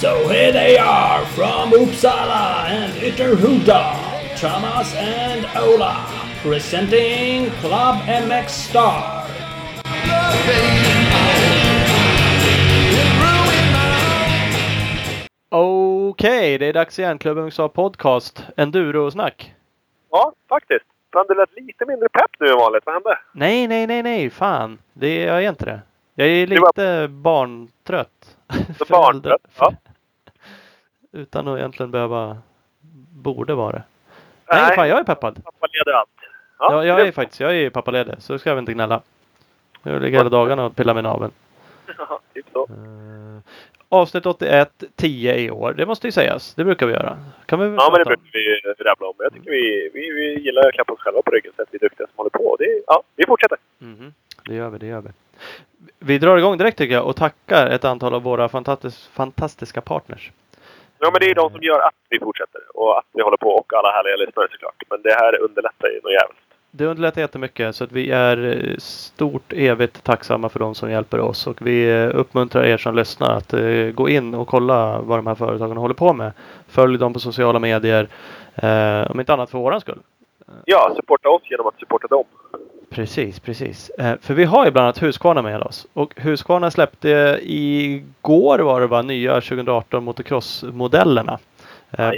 So 0.00 0.28
here 0.28 0.52
they 0.52 0.78
are 0.78 1.24
from 1.26 1.72
Uppsala 1.72 2.68
and 2.68 2.92
Ytterhuda, 3.02 4.36
Thomas 4.36 4.94
and 4.94 5.44
Ola, 5.56 6.06
presenting 6.42 7.50
Club 7.60 7.96
MX 8.06 8.48
Star. 8.48 9.26
Okej, 15.50 16.58
det 16.58 16.66
är 16.66 16.72
dags 16.72 16.98
igen. 16.98 17.18
Klubben 17.18 17.44
USA 17.44 17.68
Podcast. 17.68 18.42
Enduro-snack. 18.56 19.54
Ja, 20.10 20.32
faktiskt. 20.48 20.84
Fan, 21.12 21.24
du 21.28 21.34
lät 21.34 21.52
lite 21.56 21.86
mindre 21.86 22.08
pepp 22.08 22.30
nu 22.40 22.48
än 22.48 22.56
vanligt. 22.56 22.86
Vad 22.86 22.94
hände? 22.94 23.18
Nej, 23.32 23.66
nej, 23.68 23.86
nej, 23.86 24.02
nej. 24.02 24.30
Fan. 24.30 24.78
Det, 24.92 25.22
jag 25.24 25.44
är 25.44 25.48
inte 25.48 25.64
det. 25.64 25.80
Jag 26.14 26.28
är 26.28 26.46
Det 26.46 26.58
var- 26.60 26.68
lite 26.68 27.08
barntrött. 27.08 28.36
Barntrött? 28.88 29.42
Ja. 29.58 29.72
Utan 31.12 31.48
att 31.48 31.58
egentligen 31.58 31.90
behöva... 31.90 32.38
Borde 33.12 33.54
vara 33.54 33.72
det. 33.72 33.82
Nej, 34.50 34.76
fan 34.76 34.88
jag 34.88 34.98
är 34.98 35.04
peppad. 35.04 35.44
Pappa 35.44 35.66
leder 35.72 35.98
allt. 35.98 36.08
Ja, 36.58 36.84
jag 36.84 37.00
är 37.00 37.04
det- 37.04 37.12
faktiskt. 37.12 37.40
Jag 37.40 37.56
är 37.56 37.70
pappaledig. 37.70 38.14
Så 38.18 38.38
ska 38.38 38.50
jag 38.50 38.58
inte 38.58 38.72
gnälla. 38.72 39.00
Jag 39.82 40.02
ligger 40.02 40.18
hela 40.18 40.30
dagarna 40.30 40.64
och 40.64 40.76
pillar 40.76 40.94
med 40.94 41.04
naveln. 41.04 41.32
Ja, 41.98 42.20
typ 42.34 42.46
så. 42.52 42.68
Avsnitt 43.88 44.26
81, 44.26 44.84
10 44.96 45.36
i 45.36 45.50
år. 45.50 45.72
Det 45.72 45.86
måste 45.86 46.06
ju 46.06 46.12
sägas. 46.12 46.54
Det 46.54 46.64
brukar 46.64 46.86
vi 46.86 46.92
göra. 46.92 47.18
Kan 47.46 47.60
vi 47.60 47.76
Ja, 47.76 47.88
men 47.92 47.98
det 47.98 48.04
brukar 48.04 48.30
vi 48.32 48.84
rabbla 48.84 49.06
om. 49.06 49.14
Jag 49.18 49.32
tycker 49.32 49.50
vi, 49.50 49.90
vi, 49.94 50.10
vi 50.12 50.40
gillar 50.40 50.68
att 50.68 50.74
klappa 50.74 50.92
oss 50.92 51.00
själva 51.00 51.22
på 51.22 51.30
ryggen 51.30 51.52
så 51.56 51.62
att 51.62 51.68
vi 51.70 51.76
är 51.76 51.80
duktiga 51.80 52.06
som 52.06 52.16
håller 52.16 52.30
på. 52.30 52.56
Det, 52.58 52.82
ja, 52.86 53.02
vi 53.16 53.26
fortsätter. 53.26 53.58
Mhm. 53.78 54.14
Det 54.44 54.54
gör 54.54 54.68
vi, 54.70 54.78
det 54.78 54.86
gör 54.86 55.00
vi. 55.00 55.08
Vi 55.98 56.18
drar 56.18 56.38
igång 56.38 56.58
direkt 56.58 56.78
tycker 56.78 56.94
jag 56.94 57.06
och 57.06 57.16
tackar 57.16 57.70
ett 57.70 57.84
antal 57.84 58.14
av 58.14 58.22
våra 58.22 58.48
fantastis 58.48 59.06
fantastiska 59.06 59.80
partners. 59.80 60.32
Ja, 60.98 61.10
men 61.12 61.20
det 61.20 61.30
är 61.30 61.34
de 61.34 61.50
som 61.50 61.62
gör 61.62 61.80
att 61.80 61.94
vi 62.08 62.18
fortsätter 62.18 62.60
och 62.74 62.98
att 62.98 63.06
vi 63.12 63.22
håller 63.22 63.36
på 63.36 63.50
och 63.50 63.72
alla 63.72 63.92
härliga 63.92 64.16
lyssnare 64.16 64.48
såklart. 64.50 64.82
Men 64.90 65.02
det 65.02 65.12
här 65.12 65.40
underlättar 65.40 65.88
ju 65.88 66.00
något 66.02 66.12
jävligt. 66.12 66.47
Det 66.70 66.86
underlättar 66.86 67.20
jättemycket 67.20 67.76
så 67.76 67.84
att 67.84 67.92
vi 67.92 68.10
är 68.10 68.66
eh, 68.68 68.76
stort 68.78 69.52
evigt 69.52 70.04
tacksamma 70.04 70.48
för 70.48 70.60
de 70.60 70.74
som 70.74 70.90
hjälper 70.90 71.20
oss 71.20 71.46
och 71.46 71.66
vi 71.66 71.90
eh, 71.90 72.10
uppmuntrar 72.14 72.64
er 72.64 72.76
som 72.76 72.96
lyssnar 72.96 73.36
att 73.36 73.52
eh, 73.52 73.90
gå 73.94 74.08
in 74.08 74.34
och 74.34 74.48
kolla 74.48 75.00
vad 75.00 75.18
de 75.18 75.26
här 75.26 75.34
företagen 75.34 75.76
håller 75.76 75.94
på 75.94 76.12
med. 76.12 76.32
Följ 76.68 76.98
dem 76.98 77.12
på 77.12 77.20
sociala 77.20 77.58
medier. 77.58 78.08
Om 79.10 79.20
inte 79.20 79.32
annat 79.32 79.50
för 79.50 79.58
våran 79.58 79.80
skull. 79.80 79.98
Ja, 80.64 80.92
supporta 80.96 81.28
oss 81.28 81.42
genom 81.50 81.66
att 81.66 81.78
supporta 81.80 82.06
dem. 82.06 82.24
Precis, 82.90 83.40
precis. 83.40 83.90
För 84.20 84.34
vi 84.34 84.44
har 84.44 84.64
ju 84.64 84.70
bland 84.70 84.84
annat 84.84 85.02
Husqvarna 85.02 85.42
med 85.42 85.62
oss. 85.62 85.86
Och 85.92 86.14
Husqvarna 86.16 86.70
släppte 86.70 87.38
igår 87.42 88.58
var 88.58 88.80
det 88.80 88.86
va, 88.86 89.02
nya 89.02 89.34
2018 89.34 90.04
motocross-modellerna. 90.04 91.38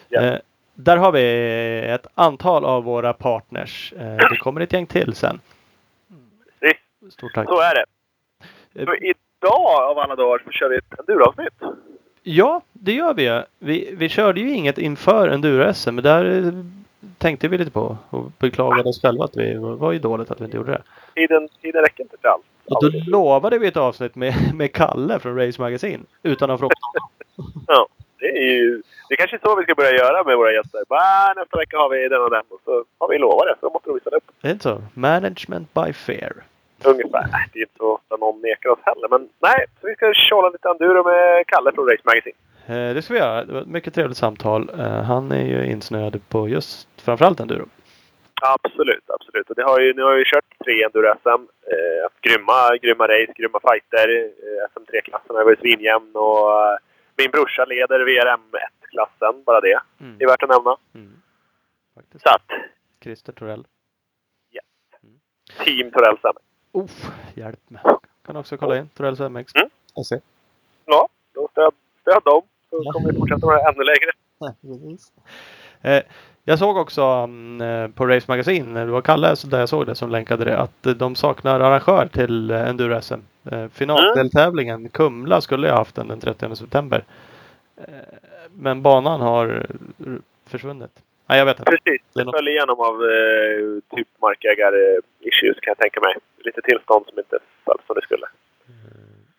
Ja. 0.08 0.20
Eh, 0.20 0.38
där 0.74 0.96
har 0.96 1.12
vi 1.12 1.22
ett 1.88 2.06
antal 2.14 2.64
av 2.64 2.84
våra 2.84 3.12
partners. 3.12 3.92
Eh, 3.98 4.16
det 4.30 4.36
kommer 4.40 4.60
ett 4.60 4.72
gäng 4.72 4.86
till 4.86 5.14
sen. 5.14 5.40
Precis, 6.60 7.12
Stort 7.14 7.34
tack. 7.34 7.48
så 7.48 7.60
är 7.60 7.74
det. 7.74 7.84
Eh, 8.80 8.84
Så 8.86 8.94
idag 8.94 9.90
av 9.90 9.98
alla 9.98 10.16
dagar 10.16 10.42
så 10.44 10.50
kör 10.50 10.68
vi 10.68 10.76
ett 10.76 10.98
enduroavsnitt. 10.98 11.54
Ja, 12.22 12.62
det 12.72 12.92
gör 12.92 13.14
vi. 13.14 13.22
ju. 13.24 13.42
Vi, 13.58 13.94
vi 13.96 14.08
körde 14.08 14.40
ju 14.40 14.50
inget 14.50 14.78
inför 14.78 15.28
enduro-SM, 15.28 15.94
men 15.94 16.04
där 16.04 16.24
tänkte 17.18 17.48
vi 17.48 17.58
lite 17.58 17.70
på 17.70 17.96
och 18.10 18.30
beklagade 18.38 18.88
oss 18.88 19.02
själva 19.02 19.24
att 19.24 19.36
vi 19.36 19.52
det 19.52 19.58
var 19.58 19.92
ju 19.92 19.98
dåligt 19.98 20.30
att 20.30 20.40
vi 20.40 20.44
inte 20.44 20.56
gjorde 20.56 20.72
det. 20.72 20.82
Tiden, 21.14 21.48
tiden 21.62 21.82
räcker 21.82 22.02
inte 22.02 22.16
till 22.16 22.26
allt. 22.26 22.44
Och 22.64 22.92
då 22.92 22.98
lovade 23.06 23.58
vi 23.58 23.68
ett 23.68 23.76
avsnitt 23.76 24.14
med, 24.14 24.34
med 24.54 24.72
Kalle 24.72 25.18
från 25.18 25.36
Race 25.36 25.60
Magazine 25.60 26.02
utan 26.22 26.50
att 26.50 26.60
fråga. 26.60 26.74
Ja, 27.66 27.86
det 28.18 28.26
är 28.26 28.52
ju... 28.54 28.82
Det 29.08 29.14
är 29.14 29.16
kanske 29.16 29.36
är 29.36 29.40
så 29.44 29.56
vi 29.56 29.62
ska 29.62 29.74
börja 29.74 29.92
göra 29.92 30.24
med 30.24 30.36
våra 30.36 30.52
gäster. 30.52 30.80
Bara, 30.88 31.34
nästa 31.36 31.58
vecka 31.58 31.76
har 31.76 31.88
vi 31.90 32.08
den 32.08 32.22
och 32.22 32.30
den 32.30 32.42
och 32.48 32.60
så 32.64 32.84
har 32.98 33.08
vi 33.08 33.18
lovat 33.18 33.46
det. 33.46 33.56
Så 33.60 33.70
måste 33.70 33.88
de 33.88 33.94
visa 33.94 34.10
upp. 34.10 34.24
Det 34.40 34.48
är 34.48 34.52
inte 34.52 34.62
så? 34.62 34.82
Management 34.94 35.74
by 35.74 35.92
fair. 35.92 36.32
Ungefär. 36.84 37.26
Nej, 37.32 37.48
Det 37.52 37.58
är 37.58 37.62
inte 37.62 37.76
så 37.76 37.94
ofta 37.94 38.16
någon 38.16 38.40
nekar 38.40 38.70
oss 38.70 38.78
heller. 38.82 39.08
Men 39.08 39.28
nej, 39.40 39.66
så 39.80 39.86
vi 39.86 39.94
ska 39.94 40.12
tjåla 40.14 40.48
lite 40.48 40.68
enduro 40.68 41.04
med 41.04 41.46
Kalle 41.46 41.72
från 41.72 41.86
Race 41.88 42.02
Magazine. 42.04 42.36
Eh, 42.66 42.94
det 42.94 43.02
ska 43.02 43.14
vi 43.14 43.20
göra. 43.20 43.44
Det 43.44 43.52
var 43.52 43.60
ett 43.60 43.66
mycket 43.68 43.94
trevligt 43.94 44.16
samtal. 44.18 44.70
Eh, 44.78 45.02
han 45.02 45.32
är 45.32 45.44
ju 45.44 45.66
insnöad 45.70 46.20
på 46.28 46.48
just 46.48 46.88
framförallt 47.00 47.40
enduro. 47.40 47.66
Absolut, 48.44 49.04
absolut. 49.10 49.50
Och 49.50 49.56
det 49.56 49.62
har 49.62 49.80
ju, 49.80 49.94
nu 49.94 50.02
har 50.02 50.14
vi 50.14 50.24
kört 50.24 50.44
tre 50.64 50.84
enduro-SM. 50.84 51.42
Eh, 51.72 52.08
grymma, 52.20 52.76
grymma 52.82 53.04
race, 53.08 53.32
grymma 53.36 53.60
fighter. 53.60 54.08
Eh, 54.24 54.68
SM3-klassen 54.74 55.36
har 55.36 55.44
varit 55.44 55.58
svinjämn 55.60 56.10
och 56.14 56.52
eh, 56.72 56.76
min 57.16 57.30
brorsa 57.30 57.64
leder 57.64 58.00
VRM1-klassen. 58.00 59.42
Bara 59.46 59.60
det 59.60 59.80
Mm. 60.00 60.16
är 60.20 60.26
värt 60.26 60.42
att 60.42 60.48
nämna. 60.48 60.76
Mm. 60.94 61.12
Faktiskt. 61.94 62.22
Så 62.22 62.30
att, 62.30 62.50
Christer 63.02 63.32
Torell. 63.32 63.64
Team 65.64 65.90
Torell 65.90 66.18
Sam. 66.22 66.32
Uff, 66.72 67.10
hjälp 67.34 67.70
mig. 67.70 67.82
Kan 68.26 68.36
också 68.36 68.56
kolla 68.56 68.78
in 68.78 68.88
Torells 68.88 69.20
MX. 69.20 69.54
Mm. 69.54 69.68
Jag 69.94 70.06
ser. 70.06 70.20
Ja, 70.86 71.08
då 71.34 71.48
stöd, 71.52 71.72
stöd 72.00 72.22
dem. 72.24 72.42
Så 72.70 72.82
Ja. 72.84 72.92
kommer 72.92 73.12
vi 73.12 73.18
fortsätta 73.18 73.46
det 73.46 73.62
ännu 73.68 73.84
längre. 73.84 74.10
Eh, 75.82 76.02
jag 76.44 76.58
såg 76.58 76.76
också 76.76 77.02
mm, 77.02 77.60
eh, 77.60 77.88
på 77.90 78.06
Race 78.06 78.24
Magazine, 78.28 78.80
det 78.84 78.90
var 78.90 79.00
Kalle 79.02 79.36
så 79.36 79.46
där 79.46 79.58
jag 79.60 79.68
såg 79.68 79.86
det 79.86 79.94
som 79.94 80.10
länkade 80.10 80.44
det, 80.44 80.58
att 80.58 80.86
eh, 80.86 80.92
de 80.92 81.14
saknar 81.14 81.60
arrangör 81.60 82.06
till 82.12 82.50
Enduro 82.50 83.00
SM. 83.02 83.14
Eh, 83.44 83.68
finaldeltävlingen 83.68 84.88
Kumla 84.88 85.40
skulle 85.40 85.68
jag 85.68 85.74
haft 85.76 85.94
den 85.94 86.08
den 86.08 86.20
30 86.20 86.56
september. 86.56 87.04
Eh, 87.76 87.84
men 88.52 88.82
banan 88.82 89.20
har 89.20 89.66
försvunnit. 90.46 90.90
Nej, 91.32 91.38
jag 91.38 91.46
vet 91.46 91.58
inte. 91.58 91.70
Precis. 91.76 92.00
Det 92.14 92.24
något- 92.24 92.34
föll 92.36 92.48
igenom 92.48 92.78
av 92.80 92.94
eh, 93.14 93.96
typ 93.96 94.08
markägare-issues 94.24 95.58
kan 95.60 95.70
jag 95.74 95.78
tänka 95.78 96.00
mig. 96.00 96.14
Lite 96.38 96.60
tillstånd 96.62 97.04
som 97.08 97.18
inte 97.18 97.38
föll 97.64 97.78
som 97.86 97.94
det 97.96 98.02
skulle. 98.02 98.26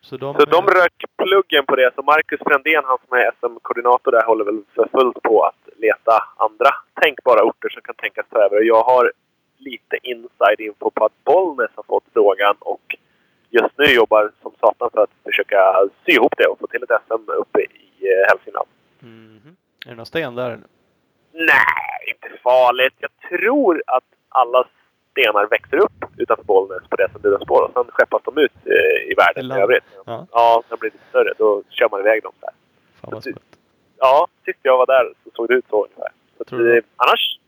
Så 0.00 0.16
de, 0.16 0.34
Så 0.38 0.44
de 0.44 0.66
rök 0.66 0.98
pluggen 1.22 1.64
på 1.66 1.76
det. 1.76 1.90
Så 1.96 2.02
Marcus 2.02 2.40
Frändén, 2.48 2.82
han 2.84 2.98
som 3.08 3.18
är 3.18 3.30
SM-koordinator 3.40 4.10
där, 4.12 4.22
håller 4.26 4.44
väl 4.44 4.62
för 4.74 4.88
fullt 4.88 5.22
på 5.22 5.42
att 5.42 5.62
leta 5.76 6.14
andra 6.36 6.70
tänkbara 7.02 7.42
orter 7.42 7.68
som 7.68 7.82
kan 7.82 7.94
tänkas 7.94 8.26
ta 8.30 8.38
över. 8.46 8.60
Jag 8.62 8.82
har 8.82 9.12
lite 9.58 9.96
inside 10.02 10.60
info 10.60 10.90
på 10.90 11.04
att 11.04 11.24
Bollnäs 11.24 11.70
har 11.74 11.82
fått 11.82 12.04
frågan 12.12 12.54
och 12.58 12.96
just 13.50 13.78
nu 13.78 13.84
jobbar 13.84 14.30
som 14.42 14.52
satan 14.60 14.90
för 14.94 15.02
att 15.02 15.10
försöka 15.24 15.58
sy 16.06 16.12
ihop 16.12 16.34
det 16.38 16.46
och 16.46 16.58
få 16.58 16.66
till 16.66 16.82
ett 16.82 17.00
SM 17.08 17.30
uppe 17.42 17.60
i 17.60 17.86
eh, 18.10 18.28
Hälsingland. 18.28 18.68
Mhm. 19.00 19.56
Är 19.86 19.90
det 19.90 19.96
någon 19.96 20.06
sten 20.06 20.34
där? 20.34 20.58
Farligt. 22.44 22.94
Jag 22.98 23.10
tror 23.28 23.82
att 23.86 24.04
alla 24.28 24.64
stenar 25.10 25.46
växer 25.46 25.76
upp 25.76 25.92
utanför 26.16 26.44
Bollnäs 26.44 26.88
på 26.90 26.96
det 26.96 27.08
som 27.12 27.20
du 27.22 27.38
spår 27.42 27.62
och 27.62 27.70
sen 27.74 27.84
skeppas 27.92 28.22
de 28.24 28.38
ut 28.38 28.52
eh, 28.66 29.10
i 29.10 29.14
världen 29.16 29.58
I 29.58 29.62
övrigt. 29.62 29.84
Ja. 30.06 30.26
Ja, 30.32 30.62
när 30.68 30.76
de 30.76 30.80
blir 30.80 30.90
lite 30.90 31.04
större 31.08 31.32
då 31.38 31.62
kör 31.70 31.88
man 31.90 32.00
iväg 32.00 32.22
dem 32.22 32.32
där. 32.40 32.50
Fan 33.00 33.10
vad 33.12 33.22
smutt. 33.22 33.42
Ja, 33.98 34.26
sist 34.44 34.58
jag 34.62 34.76
var 34.78 34.86
där 34.86 35.12
så 35.24 35.30
såg 35.34 35.48
det 35.48 35.54
ut 35.54 35.64
så 35.70 35.84
ungefär. 35.84 36.08
Så 36.36 36.42
att, 36.42 36.48
Tror 36.48 36.58
du- 36.58 36.76
eh, 36.78 36.84
annars? 36.96 37.38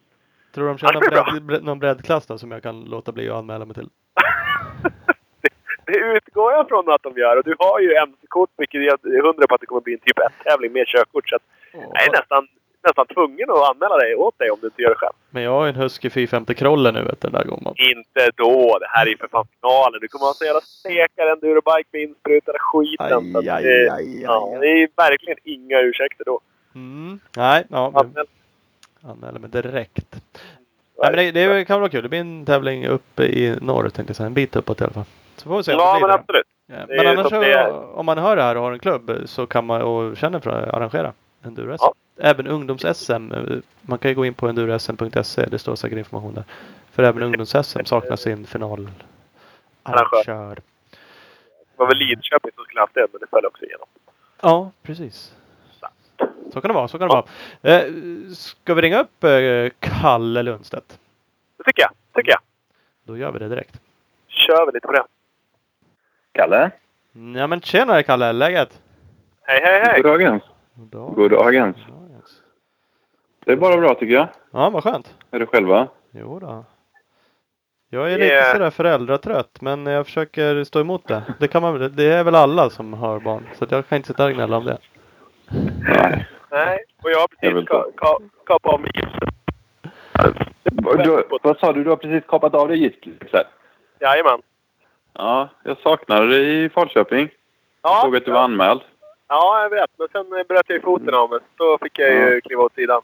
Tror 0.54 0.64
du 0.64 0.70
de 0.70 0.78
kör 0.78 0.92
någon, 0.92 1.00
bredd, 1.32 1.42
bredd, 1.42 1.64
någon 1.64 1.78
breddklass 1.78 2.26
då 2.26 2.38
som 2.38 2.50
jag 2.50 2.62
kan 2.62 2.84
låta 2.84 3.12
bli 3.12 3.28
att 3.30 3.36
anmäla 3.36 3.64
mig 3.64 3.74
till? 3.74 3.88
det, 4.82 4.92
det 5.92 5.98
utgår 5.98 6.52
jag 6.52 6.68
från 6.68 6.90
att 6.90 7.02
de 7.02 7.12
gör. 7.16 7.36
Och 7.36 7.44
du 7.44 7.54
har 7.58 7.80
ju 7.80 7.94
MC-kort 7.94 8.50
vilket 8.56 8.84
jag 8.84 9.06
är 9.06 9.22
hundra 9.22 9.46
på 9.46 9.54
att 9.54 9.60
det 9.60 9.66
kommer 9.66 9.80
bli 9.80 9.92
en 9.92 9.98
typ 10.00 10.18
1-tävling 10.18 10.72
med 10.72 10.86
körkort. 10.86 11.28
Så 11.28 11.36
att 11.36 11.42
jag 11.72 12.06
är 12.06 12.12
nästan, 12.12 12.48
nästan 12.86 13.06
tvungen 13.06 13.50
att 13.50 13.70
anmäla 13.70 13.96
dig 13.96 14.14
åt 14.16 14.38
dig 14.38 14.50
om 14.50 14.58
du 14.60 14.66
inte 14.66 14.82
gör 14.82 14.88
det 14.90 14.96
själv. 14.96 15.12
Men 15.30 15.42
jag 15.42 15.50
har 15.50 15.64
ju 15.64 15.68
en 15.68 15.74
Husky 15.76 16.10
450 16.10 16.54
Krolle 16.54 16.92
nu 16.92 17.02
vet 17.02 17.20
du, 17.20 17.28
den 17.28 17.32
där 17.40 17.44
gången. 17.48 17.74
Inte 17.76 18.30
då! 18.36 18.78
Det 18.80 18.86
här 18.88 19.06
är 19.06 19.10
ju 19.10 19.16
för 19.16 19.28
fan 19.28 19.46
finalen. 19.60 20.00
Du 20.00 20.08
kommer 20.08 20.26
ha 20.26 20.32
sån 20.32 20.46
jävla 20.46 20.60
stekare 20.60 21.32
endurobike 21.32 21.88
med 21.92 22.02
insprutade 22.02 22.58
skiten. 22.60 23.32
Så 23.32 23.38
Aj, 23.38 23.44
det- 23.44 23.52
aj, 23.52 23.88
aj, 23.88 24.22
ja, 24.22 24.50
aj. 24.54 24.60
det 24.60 24.82
är 24.82 24.88
verkligen 24.96 25.38
inga 25.44 25.80
ursäkter 25.80 26.24
då. 26.24 26.40
Mm. 26.74 27.20
Nej, 27.36 27.64
ja, 27.70 27.92
Anmäl. 27.94 28.26
anmäler 29.02 29.38
mig 29.40 29.50
direkt. 29.50 30.16
Nej, 31.02 31.10
men 31.12 31.34
det, 31.34 31.54
det 31.54 31.64
kan 31.64 31.80
vara 31.80 31.90
kul. 31.90 32.02
Det 32.02 32.08
blir 32.08 32.20
en 32.20 32.46
tävling 32.46 32.86
uppe 32.86 33.22
i 33.22 33.56
norr 33.60 33.82
tänkte 33.88 34.10
jag 34.10 34.16
säga. 34.16 34.26
En 34.26 34.34
bit 34.34 34.56
uppåt 34.56 34.80
i 34.80 34.84
alla 34.84 34.92
fall. 34.92 35.04
Så 35.36 35.48
får 35.48 35.56
vi 35.56 35.62
se 35.62 35.72
om 35.74 35.78
Ja, 35.80 35.92
det 35.94 35.98
blir 35.98 36.08
men 36.08 36.18
absolut. 36.20 36.46
Ja, 36.66 36.76
Men 36.88 37.06
annars 37.06 37.22
så 37.30 37.68
så, 37.70 37.86
om 37.94 38.06
man 38.06 38.18
hör 38.18 38.36
det 38.36 38.42
här 38.42 38.56
och 38.56 38.62
har 38.62 38.72
en 38.72 38.78
klubb 38.78 39.10
så 39.24 39.46
kan 39.46 39.66
man 39.66 39.82
och 39.82 40.16
känner 40.16 40.40
för 40.40 40.50
att 40.50 40.74
arrangera 40.74 41.12
enduro-SM. 41.44 41.84
Ja. 41.84 41.94
Även 42.18 42.46
ungdoms-SM. 42.46 43.32
eh, 43.32 43.58
Man 43.82 43.98
kan 43.98 44.08
ju 44.10 44.14
gå 44.14 44.26
in 44.26 44.34
på 44.34 44.48
enduro-SM.se. 44.48 45.46
Det 45.46 45.58
står 45.58 45.76
säkert 45.76 45.98
information 45.98 46.34
där. 46.34 46.44
För 46.90 47.02
även 47.02 47.22
ungdoms-SM 47.22 47.84
saknar 47.84 48.16
sin 48.16 48.46
final 48.46 48.90
arrangör. 49.82 50.54
Det 50.54 51.76
var 51.76 51.86
väl 51.86 51.96
Lidköping 51.98 52.50
som 52.54 52.64
skulle 52.64 52.80
haft 52.80 52.94
det, 52.94 53.06
men 53.12 53.20
det 53.20 53.26
föll 53.30 53.46
också 53.46 53.64
igenom. 53.64 53.86
Ja, 54.40 54.70
precis. 54.82 55.32
Så 56.52 56.60
kan 56.60 56.68
det 56.68 56.74
vara. 56.74 56.88
Så 56.88 56.98
kan 56.98 57.08
det 57.08 57.14
vara. 57.14 57.24
Eh, 57.62 57.92
ska 58.32 58.74
vi 58.74 58.82
ringa 58.82 59.00
upp 59.00 59.24
eh, 59.24 59.68
Kalle 59.80 60.42
Lundstedt? 60.42 60.98
Det 61.58 61.64
tycker 61.64 61.82
jag. 61.82 61.90
tycker 62.14 62.30
jag. 62.30 62.40
Då 63.04 63.16
gör 63.16 63.32
vi 63.32 63.38
det 63.38 63.48
direkt. 63.48 63.80
Kör 64.28 64.66
vi 64.66 64.72
lite 64.72 64.86
på 64.86 64.92
det. 64.92 65.04
Kalle? 66.32 66.70
Ja 67.36 67.46
men 67.46 67.60
tjenare 67.60 68.02
Kalle, 68.02 68.32
läget? 68.32 68.80
Hej, 69.42 69.60
hej, 69.64 69.80
hej! 69.84 70.02
God 70.02 70.12
dagens. 70.12 70.42
Goddag. 70.74 71.14
God 71.14 71.30
dagens. 71.30 71.76
Det 73.46 73.52
är 73.52 73.56
bara 73.56 73.76
bra 73.76 73.94
tycker 73.94 74.14
jag. 74.14 74.28
Ja, 74.50 74.70
vad 74.70 74.82
skönt. 74.82 75.14
Är 75.30 75.38
det 75.38 75.46
själva? 75.46 75.88
Jo 76.10 76.38
då. 76.38 76.64
Jag 77.90 78.12
är 78.12 78.18
Det 78.18 78.24
lite 78.24 78.34
är- 78.34 78.52
sådär 78.52 78.70
föräldratrött 78.70 79.60
men 79.60 79.86
jag 79.86 80.06
försöker 80.06 80.64
stå 80.64 80.80
emot 80.80 81.08
det. 81.08 81.22
Det, 81.40 81.48
kan 81.48 81.62
man, 81.62 81.92
det 81.96 82.04
är 82.12 82.24
väl 82.24 82.34
alla 82.34 82.70
som 82.70 82.92
har 82.94 83.20
barn. 83.20 83.48
Så 83.54 83.64
att 83.64 83.70
jag 83.70 83.88
kan 83.88 83.96
inte 83.96 84.08
sitta 84.08 84.24
och 84.24 84.32
gnälla 84.32 84.56
om 84.56 84.64
det. 84.64 84.78
Nej. 85.88 86.26
Nej, 86.50 86.84
och 87.02 87.10
jag 87.10 87.16
har 87.18 87.28
Jag 87.40 87.52
precis 87.54 87.68
ka- 87.70 87.92
ka- 87.96 88.28
kapat 88.46 88.72
av 88.74 88.80
mig 88.80 88.90
gipset. 88.94 89.28
Du, 91.04 91.24
vad 91.42 91.58
sa 91.58 91.72
du? 91.72 91.84
Du 91.84 91.90
har 91.90 91.96
precis 91.96 92.24
kapat 92.28 92.54
av 92.54 92.68
dig 92.68 92.78
gipset? 92.78 93.46
Jajamän. 94.00 94.42
Ja, 95.12 95.48
jag 95.64 95.78
saknade 95.78 96.26
dig 96.28 96.64
i 96.64 96.68
Falköping. 96.68 97.28
Ja, 97.82 98.00
Såg 98.04 98.16
att 98.16 98.24
du 98.24 98.30
var 98.32 98.40
anmäld. 98.40 98.80
ja, 99.28 99.62
jag 99.62 99.70
vet. 99.70 99.90
Men 99.98 100.08
sen 100.12 100.30
bröt 100.48 100.64
jag 100.66 100.76
ju 100.76 100.80
foten 100.82 101.14
av 101.14 101.30
mig. 101.30 101.38
Då 101.56 101.78
fick 101.82 101.98
jag 101.98 102.10
ju 102.12 102.40
kliva 102.40 102.62
åt 102.62 102.74
sidan. 102.74 103.02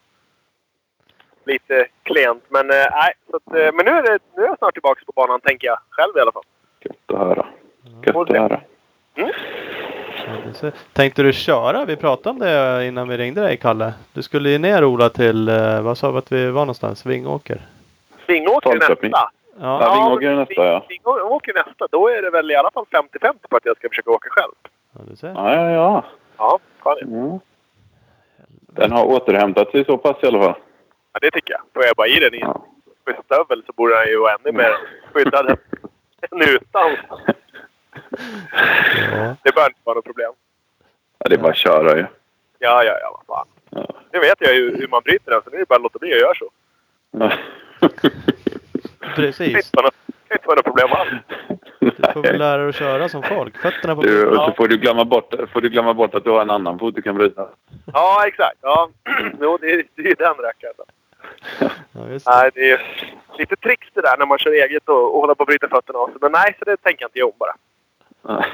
Lite 1.44 1.86
klent. 2.02 2.44
Men 2.48 2.70
eh, 2.70 2.76
nej, 2.76 3.12
så 3.30 3.36
att, 3.36 3.56
eh, 3.56 3.72
men 3.74 3.84
nu 3.86 3.90
är, 3.92 4.02
det, 4.02 4.18
nu 4.36 4.42
är 4.42 4.46
jag 4.48 4.58
snart 4.58 4.72
tillbaka 4.74 5.00
på 5.06 5.12
banan, 5.12 5.40
tänker 5.40 5.66
jag. 5.66 5.78
Själv 5.90 6.12
i 6.16 6.20
alla 6.20 6.32
fall. 6.32 6.42
Gött 6.84 6.96
att 7.06 7.18
höra. 7.18 7.46
Gött 8.06 8.16
att 8.16 8.28
höra. 8.36 8.60
Ser- 10.54 10.72
Tänkte 10.92 11.22
du 11.22 11.32
köra? 11.32 11.84
Vi 11.84 11.96
pratade 11.96 12.30
om 12.30 12.38
det 12.38 12.86
innan 12.86 13.08
vi 13.08 13.16
ringde 13.16 13.40
dig 13.40 13.56
Kalle. 13.56 13.92
Du 14.12 14.22
skulle 14.22 14.50
ju 14.50 14.58
ner 14.58 14.84
Ola 14.84 15.08
till, 15.08 15.48
eh, 15.48 15.80
vad 15.82 15.98
sa 15.98 16.10
vi 16.10 16.18
att 16.18 16.32
vi 16.32 16.50
var 16.50 16.60
någonstans? 16.62 17.06
Vingåker? 17.06 17.60
Vingåker 18.26 18.74
nästa. 18.78 18.96
Ja, 19.12 19.30
Ja, 19.60 19.94
Vingåker 19.94 20.30
är 20.30 20.36
nästa, 20.36 20.66
ja. 20.66 20.84
Vingåker 20.88 21.54
nästa. 21.54 21.86
Då 21.90 22.08
är 22.08 22.22
det 22.22 22.30
väl 22.30 22.50
i 22.50 22.54
alla 22.56 22.70
fall 22.70 22.84
50-50 22.90 23.34
på 23.48 23.56
att 23.56 23.64
jag 23.66 23.76
ska 23.76 23.88
försöka 23.88 24.10
åka 24.10 24.28
själv. 24.30 24.52
ja 24.92 25.00
du 25.10 25.16
ser. 25.16 25.28
Ja, 25.28 25.54
ja, 25.54 25.70
ja. 25.70 26.04
Ja, 26.38 26.58
fan 26.82 26.96
ja. 27.00 27.06
Mm. 27.06 27.38
Den 28.74 28.92
har 28.92 29.04
återhämtat 29.04 29.70
sig 29.70 29.84
så 29.84 29.96
pass 29.98 30.16
i 30.22 30.26
alla 30.26 30.40
fall. 30.42 30.54
Ja 31.12 31.18
det 31.20 31.30
tycker 31.30 31.52
jag. 31.52 31.60
Får 31.74 31.84
jag 31.84 31.96
bara 31.96 32.06
i 32.06 32.18
den 32.20 32.34
i 32.34 32.40
en 32.40 32.54
stövel 33.24 33.62
så 33.66 33.72
borde 33.72 33.94
den 33.94 34.08
ju 34.08 34.18
vara 34.18 34.34
ännu 34.34 34.52
mer 34.52 34.76
skyddad 35.12 35.50
än 35.50 35.56
utan. 36.48 36.96
Ja. 39.12 39.36
Det 39.42 39.54
bör 39.54 39.66
inte 39.66 39.80
vara 39.84 39.94
något 39.94 40.04
problem. 40.04 40.32
ja, 41.18 41.28
det 41.28 41.34
är 41.34 41.38
bara 41.38 41.50
att 41.52 41.56
köra 41.56 41.96
ju. 41.96 42.06
Ja, 42.58 42.84
ja, 42.84 42.98
ja. 43.00 43.22
Vad 43.26 43.36
fan. 43.36 43.46
Ja. 43.70 43.86
Nu 44.12 44.20
vet 44.20 44.36
jag 44.40 44.54
ju 44.54 44.76
hur 44.76 44.88
man 44.88 45.02
bryter 45.04 45.30
den, 45.30 45.42
så 45.44 45.50
nu 45.50 45.56
är 45.56 45.60
det 45.60 45.68
bara 45.68 45.76
att 45.76 45.82
låta 45.82 45.98
bli 45.98 46.12
att 46.14 46.20
göra 46.20 46.34
så. 46.34 46.50
Ja. 47.10 47.32
Precis. 49.16 49.70
det 49.70 49.76
kan 49.82 49.90
inte 50.30 50.46
vara 50.46 50.56
något 50.56 50.64
problem 50.64 50.88
alls. 50.92 51.10
Du 51.78 51.90
får 52.12 52.22
väl 52.22 52.38
lära 52.38 52.56
dig 52.58 52.68
att 52.68 52.74
köra 52.74 53.08
som 53.08 53.22
folk. 53.22 53.58
Fötterna 53.58 53.94
på 53.96 54.02
Du, 54.02 54.26
och 54.26 54.36
så 54.36 54.52
får 54.56 54.68
du, 54.68 54.76
glömma 54.76 55.04
bort, 55.04 55.34
får 55.52 55.60
du 55.60 55.68
glömma 55.68 55.94
bort 55.94 56.14
att 56.14 56.24
du 56.24 56.30
har 56.30 56.42
en 56.42 56.50
annan 56.50 56.78
fot 56.78 56.94
du 56.94 57.02
kan 57.02 57.14
bryta. 57.16 57.48
Ja, 57.92 58.24
exakt. 58.26 58.58
Ja, 58.60 58.88
jo, 59.40 59.58
det 59.60 59.70
är, 59.72 59.84
det 59.94 60.10
är 60.10 60.16
den 60.16 60.34
rackaren. 60.44 60.74
Ja, 61.92 62.08
just 62.10 62.26
det. 62.26 62.30
Nej, 62.32 62.50
det 62.54 62.70
är 62.70 62.80
lite 63.38 63.56
tricks 63.56 63.88
det 63.94 64.00
där 64.00 64.16
när 64.18 64.26
man 64.26 64.38
kör 64.38 64.50
eget 64.52 64.88
och, 64.88 65.14
och 65.14 65.20
håller 65.20 65.34
på 65.34 65.42
att 65.42 65.46
bryta 65.46 65.68
fötterna 65.68 65.98
av 65.98 66.06
sig. 66.06 66.16
Men 66.20 66.32
nej, 66.32 66.56
så 66.58 66.64
det 66.64 66.76
tänker 66.76 67.02
jag 67.02 67.08
inte 67.08 67.18
göra 67.18 67.28
om 67.28 67.34
bara. 67.38 67.54
Ja, 68.22 68.44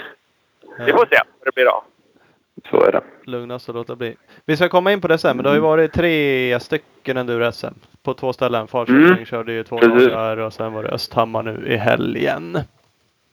Vi 0.87 0.93
får 0.93 1.07
se 1.07 1.17
hur 1.41 1.45
det 1.45 1.55
blir 1.55 1.65
då. 1.65 1.85
Så 2.71 2.85
är 2.85 2.93
det. 2.93 3.01
Lugnast 3.25 3.69
att 3.69 3.75
låta 3.75 3.97
bli. 3.97 4.17
Vi 4.45 4.57
ska 4.57 4.69
komma 4.69 4.93
in 4.93 5.01
på 5.01 5.09
det 5.09 5.19
sen, 5.19 5.37
men 5.37 5.43
det 5.45 5.51
har 5.51 5.55
ju 5.55 5.61
varit 5.63 5.93
tre 5.93 6.61
stycken 6.61 7.17
enduro-SM 7.17 7.75
på 8.03 8.15
två 8.15 8.33
ställen. 8.33 8.67
Falköping 8.69 9.03
Mm. 9.07 9.25
körde 9.25 9.53
ju 9.53 9.65
två 9.65 9.79
dagar 9.79 10.37
och 10.37 10.53
sen 10.53 10.73
var 10.73 10.83
det 10.83 10.89
Östhammar 10.89 11.43
nu 11.43 11.67
i 11.73 11.77
helgen. 11.77 12.59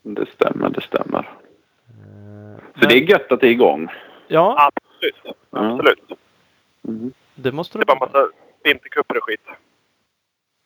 Det 0.02 0.25
stämmer, 0.30 0.70
det 0.70 0.82
stämmer. 0.82 1.20
Eh, 1.20 2.58
Så 2.74 2.80
men- 2.80 2.90
det 2.90 2.96
är 2.96 3.10
gött 3.10 3.32
att 3.32 3.40
det 3.42 3.48
är 3.48 3.52
igång. 3.52 3.88
Ja, 4.28 4.72
Absolut. 4.75 5.38
Ja. 5.52 5.72
Absolut. 5.74 6.00
Mm. 6.88 7.12
det 7.36 7.52
måste 7.52 7.78
Det 7.78 7.92
är 7.92 8.28
vintercuper 8.65 9.17
och 9.17 9.24
skit. 9.24 9.41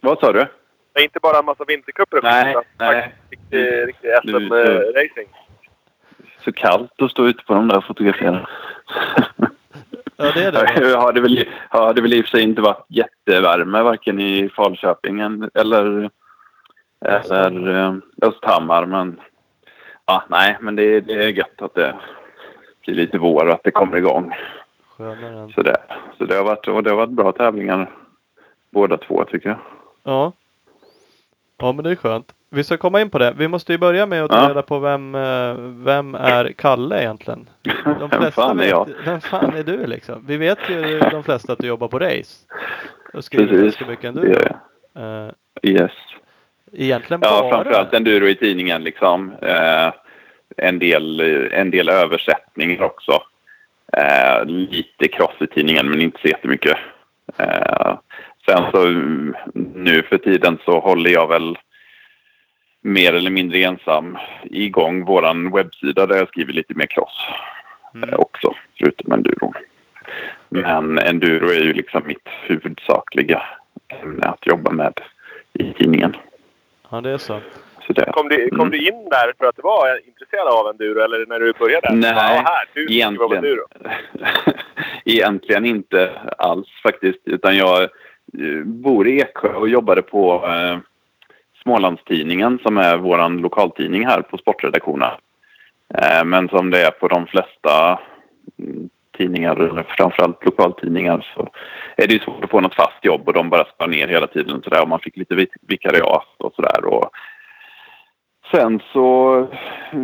Vad 0.01 0.19
sa 0.19 0.33
du? 0.33 0.45
Det 0.93 0.99
är 0.99 1.03
inte 1.03 1.19
bara 1.19 1.39
en 1.39 1.45
massa 1.45 1.63
vintercuper 1.65 2.17
och 2.17 2.23
skit. 2.23 2.31
Nej, 2.33 2.49
utan 2.51 2.63
nej. 2.77 3.15
Riktig, 3.29 3.87
riktig 3.87 4.09
SM-racing. 4.09 5.27
Så 6.45 6.51
kallt 6.51 7.01
att 7.01 7.11
stå 7.11 7.27
ute 7.27 7.43
på 7.43 7.53
de 7.53 7.67
där 7.67 7.77
och 7.77 7.83
fotografera. 7.85 8.49
Ja, 10.15 10.31
det 10.33 10.43
är 10.43 10.51
det. 10.51 10.97
Hade 11.01 11.21
väl, 11.21 11.47
hade 11.69 12.01
väl 12.01 12.13
i 12.13 12.21
och 12.21 12.25
för 12.25 12.29
sig 12.31 12.41
inte 12.43 12.61
varit 12.61 12.85
jättevärme 12.89 13.81
varken 13.83 14.19
i 14.19 14.49
Falköping 14.49 15.19
eller, 15.19 16.09
eller 17.05 17.75
eh, 17.85 17.93
Östhammar. 18.21 18.85
Men 18.85 19.19
ja, 20.05 20.23
nej, 20.29 20.57
men 20.61 20.75
det, 20.75 20.83
är- 20.83 21.01
det 21.01 21.13
är 21.13 21.27
gött 21.29 21.61
att 21.61 21.75
det 21.75 21.95
blir 22.85 22.95
lite 22.95 23.17
vår 23.17 23.45
och 23.47 23.53
att 23.53 23.63
det 23.63 23.71
kommer 23.71 23.97
igång. 23.97 24.33
Skönare 24.99 25.39
än... 25.39 25.49
Så 25.49 25.61
det, 25.61 25.77
så 26.17 26.25
det, 26.25 26.35
har, 26.35 26.43
varit, 26.43 26.67
och 26.67 26.83
det 26.83 26.89
har 26.89 26.97
varit 26.97 27.09
bra 27.09 27.31
tävlingar 27.31 27.89
båda 28.71 28.97
två 28.97 29.25
tycker 29.25 29.49
jag. 29.49 29.57
Ja. 30.03 30.31
Ja, 31.57 31.71
men 31.71 31.83
det 31.83 31.91
är 31.91 31.95
skönt. 31.95 32.33
Vi 32.49 32.63
ska 32.63 32.77
komma 32.77 33.01
in 33.01 33.09
på 33.09 33.17
det. 33.19 33.33
Vi 33.37 33.47
måste 33.47 33.71
ju 33.71 33.77
börja 33.77 34.05
med 34.05 34.23
att 34.23 34.31
ta 34.31 34.43
Ja. 34.43 34.49
reda 34.49 34.61
på 34.61 34.79
vem, 34.79 35.15
eh, 35.15 35.53
vem 35.59 36.15
är 36.15 36.51
Kalle 36.51 36.99
egentligen? 37.01 37.49
De 37.99 38.09
Vem 38.19 38.31
fan 38.31 38.59
är 38.59 38.63
vet, 38.63 38.69
jag? 38.69 38.89
Vem 39.05 39.21
fan 39.21 39.55
är 39.55 39.63
du 39.63 39.87
liksom? 39.87 40.23
Vi 40.27 40.37
vet 40.37 40.59
ju 40.69 40.99
de 40.99 41.23
flesta 41.23 41.53
att 41.53 41.59
du 41.59 41.67
jobbar 41.67 41.87
på 41.87 41.99
race. 41.99 42.45
Och 43.13 43.23
skriver 43.23 43.45
Precis, 43.47 43.63
ganska 43.63 43.85
mycket 43.85 44.01
det 44.01 44.07
enduro. 44.07 44.27
gör 44.31 44.57
jag. 44.93 45.25
Eh, 45.25 45.31
Yes. 45.63 45.91
egentligen 46.73 47.21
Ja, 47.23 47.41
bara. 47.41 47.49
framförallt 47.49 47.93
enduro 47.93 48.27
i 48.27 48.35
tidningen 48.35 48.83
liksom. 48.83 49.31
Eh, 49.41 49.91
en 50.57 50.79
del, 50.79 51.19
en 51.51 51.71
del 51.71 51.89
översättningar 51.89 52.83
också. 52.83 53.21
Eh, 53.97 54.45
lite 54.45 55.07
cross 55.07 55.41
i 55.41 55.47
tidningen 55.47 55.89
men 55.89 56.01
inte 56.01 56.19
så 56.21 56.27
jättemycket. 56.27 56.77
Eh, 57.37 57.97
sen 58.45 58.71
så 58.71 58.87
nu 59.75 60.03
för 60.03 60.17
tiden 60.17 60.57
så 60.65 60.79
håller 60.79 61.09
jag 61.09 61.27
väl 61.27 61.57
mer 62.81 63.13
eller 63.13 63.31
mindre 63.31 63.59
ensam 63.59 64.17
igång 64.43 65.05
våran 65.05 65.51
webbsida 65.51 66.05
där 66.05 66.15
jag 66.17 66.27
skriver 66.27 66.53
lite 66.53 66.73
mer 66.73 66.85
cross 66.85 67.27
Mm. 67.95 68.09
eh, 68.09 68.15
också, 68.15 68.55
förutom 68.77 69.11
enduro. 69.11 69.53
Men 70.49 70.97
enduro 70.97 71.49
är 71.49 71.63
ju 71.63 71.73
liksom 71.73 72.01
mitt 72.05 72.27
huvudsakliga 72.47 73.43
ämne 73.87 74.25
att 74.27 74.47
jobba 74.47 74.71
med 74.71 74.93
i 75.53 75.73
tidningen. 75.73 76.15
Ja, 76.89 77.01
det 77.01 77.09
är 77.09 77.17
så. 77.17 77.39
Så 77.89 77.93
det, 77.93 78.11
Kom, 78.13 78.29
du, 78.29 78.49
kom 78.49 78.59
Mm. 78.59 78.71
du 78.71 78.87
in 78.87 79.09
där 79.09 79.33
för 79.37 79.45
att 79.45 79.55
du 79.55 79.61
var 79.61 80.07
intresserad 80.07 80.47
av 80.47 80.67
enduro 80.67 80.99
eller 81.01 81.25
när 81.25 81.39
du 81.39 81.53
började? 81.53 81.93
Nej, 81.93 82.11
ja, 82.15 82.43
här, 82.45 82.65
du 82.73 82.93
egentligen. 82.93 83.33
enduro. 83.37 83.65
Egentligen 85.05 85.65
inte 85.65 86.11
alls 86.37 86.67
faktiskt. 86.83 87.19
Utan 87.25 87.57
jag 87.57 87.81
eh, 87.83 88.63
bor 88.65 89.07
i 89.07 89.19
Eksjö 89.21 89.53
och 89.53 89.69
jobbade 89.69 90.01
på 90.01 90.45
eh, 90.47 90.77
Smålandstidningen 91.63 92.59
som 92.63 92.77
är 92.77 92.97
vår 92.97 93.29
lokaltidning 93.41 94.05
här 94.07 94.21
på 94.21 94.37
sportredaktionen. 94.37 95.09
Eh, 95.97 96.23
men 96.25 96.49
som 96.49 96.69
det 96.71 96.81
är 96.85 96.91
på 96.91 97.07
de 97.07 97.25
flesta 97.27 97.99
mm, 98.59 98.89
tidningar, 99.17 99.85
framförallt 99.97 100.45
lokaltidningar, 100.45 101.27
så 101.35 101.49
är 101.97 102.07
det 102.07 102.13
ju 102.13 102.19
svårt 102.19 102.43
att 102.43 102.49
få 102.49 102.59
något 102.61 102.75
fast 102.75 103.05
jobb 103.05 103.27
och 103.27 103.33
de 103.33 103.49
bara 103.49 103.65
skar 103.65 103.87
ner 103.87 104.07
hela 104.07 104.27
tiden. 104.27 104.61
Så 104.63 104.69
där, 104.69 104.81
och 104.81 104.89
man 104.89 104.99
fick 104.99 105.17
lite 105.17 105.35
vik- 105.35 105.57
vikariat 105.67 106.27
och 106.37 106.53
sådär. 106.55 106.85
Och 106.85 107.09
Sen 108.51 108.79
så, 108.93 109.47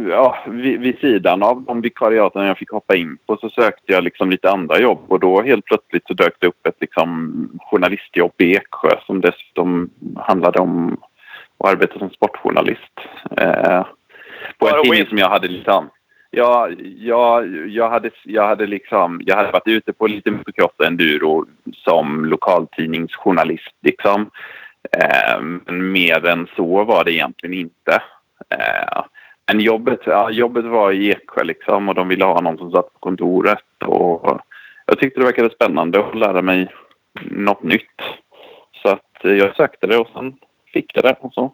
ja, 0.09 0.37
vid, 0.47 0.79
vid 0.79 0.99
sidan 0.99 1.43
av 1.43 1.61
de 1.61 1.81
vikariaten 1.81 2.45
jag 2.45 2.57
fick 2.57 2.71
hoppa 2.71 2.95
in 2.95 3.17
på 3.25 3.37
så 3.37 3.49
sökte 3.49 3.93
jag 3.93 4.03
liksom 4.03 4.29
lite 4.29 4.51
andra 4.51 4.79
jobb 4.79 4.99
och 5.07 5.19
då 5.19 5.41
helt 5.41 5.65
plötsligt 5.65 6.07
så 6.07 6.13
dök 6.13 6.33
det 6.39 6.47
upp 6.47 6.67
ett 6.67 6.77
liksom 6.81 7.49
journalistjobb 7.59 8.33
i 8.37 8.55
Eksjö 8.55 8.89
som 9.05 9.21
dessutom 9.21 9.89
handlade 10.15 10.59
om 10.59 10.97
att 11.57 11.69
arbeta 11.69 11.99
som 11.99 12.09
sportjournalist. 12.09 12.99
Eh, 13.37 13.85
på 14.57 14.67
en 14.67 14.83
tidning 14.83 15.07
som 15.07 15.17
jag 15.17 15.29
hade 15.29 15.47
lite 15.47 15.73
an. 15.73 15.89
Ja, 16.31 16.69
ja, 16.99 17.43
jag, 17.67 17.89
hade, 17.89 18.09
jag 18.23 18.47
hade 18.47 18.67
liksom, 18.67 19.21
jag 19.25 19.35
hade 19.35 19.51
varit 19.51 19.67
ute 19.67 19.93
på 19.93 20.07
lite 20.07 20.31
motocross 20.31 20.71
och 20.77 20.85
enduro 20.85 21.45
som 21.73 22.25
lokaltidningsjournalist 22.25 23.75
liksom. 23.81 24.29
Eh, 24.91 25.41
men 25.41 25.91
mer 25.91 26.25
än 26.25 26.47
så 26.55 26.83
var 26.83 27.03
det 27.03 27.13
egentligen 27.13 27.59
inte. 27.59 28.01
Eh, 28.49 29.03
men 29.47 29.59
jobbet, 29.59 29.99
ja, 30.05 30.29
jobbet 30.31 30.65
var 30.65 30.91
i 30.91 31.11
Eksjö 31.11 31.43
liksom 31.43 31.89
och 31.89 31.95
de 31.95 32.07
ville 32.07 32.25
ha 32.25 32.41
någon 32.41 32.57
som 32.57 32.71
satt 32.71 32.93
på 32.93 32.99
kontoret. 32.99 33.59
Och 33.85 34.39
jag 34.85 34.99
tyckte 34.99 35.19
det 35.19 35.25
verkade 35.25 35.49
spännande 35.49 35.99
att 35.99 36.15
lära 36.17 36.41
mig 36.41 36.67
något 37.21 37.63
nytt. 37.63 38.01
Så 38.83 38.89
att 38.89 39.25
eh, 39.25 39.31
jag 39.33 39.55
sökte 39.55 39.87
det 39.87 39.97
och 39.97 40.07
sen 40.13 40.33
fick 40.73 40.91
jag 40.97 41.03
det. 41.03 41.15
Och 41.19 41.33
så 41.33 41.53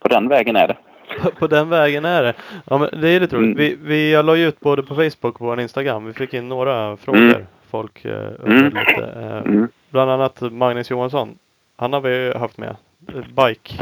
på 0.00 0.08
den 0.08 0.28
vägen 0.28 0.56
är 0.56 0.68
det. 0.68 0.76
På 1.38 1.46
den 1.46 1.68
vägen 1.68 2.04
är 2.04 2.22
det. 2.22 2.34
Ja, 2.70 2.78
men 2.78 3.00
det 3.00 3.08
är 3.08 3.20
lite 3.20 3.36
roligt. 3.36 3.46
Mm. 3.46 3.56
Vi, 3.56 3.76
vi 3.82 4.12
jag 4.12 4.24
la 4.24 4.36
ut 4.36 4.60
både 4.60 4.82
på 4.82 4.94
Facebook 4.94 5.24
och 5.24 5.38
på 5.38 5.44
vår 5.44 5.60
Instagram. 5.60 6.06
Vi 6.06 6.12
fick 6.12 6.34
in 6.34 6.48
några 6.48 6.96
frågor. 6.96 7.20
Mm. 7.20 7.46
Folk 7.70 8.04
eh, 8.04 8.28
Mm. 8.46 8.64
lite. 8.64 9.12
Eh, 9.16 9.36
Mm. 9.52 9.68
Bland 9.90 10.10
annat 10.10 10.40
Magnus 10.40 10.90
Johansson. 10.90 11.38
Han 11.76 11.92
har 11.92 12.00
vi 12.00 12.32
haft 12.38 12.58
med. 12.58 12.76
Eh, 13.14 13.20
Bike. 13.46 13.74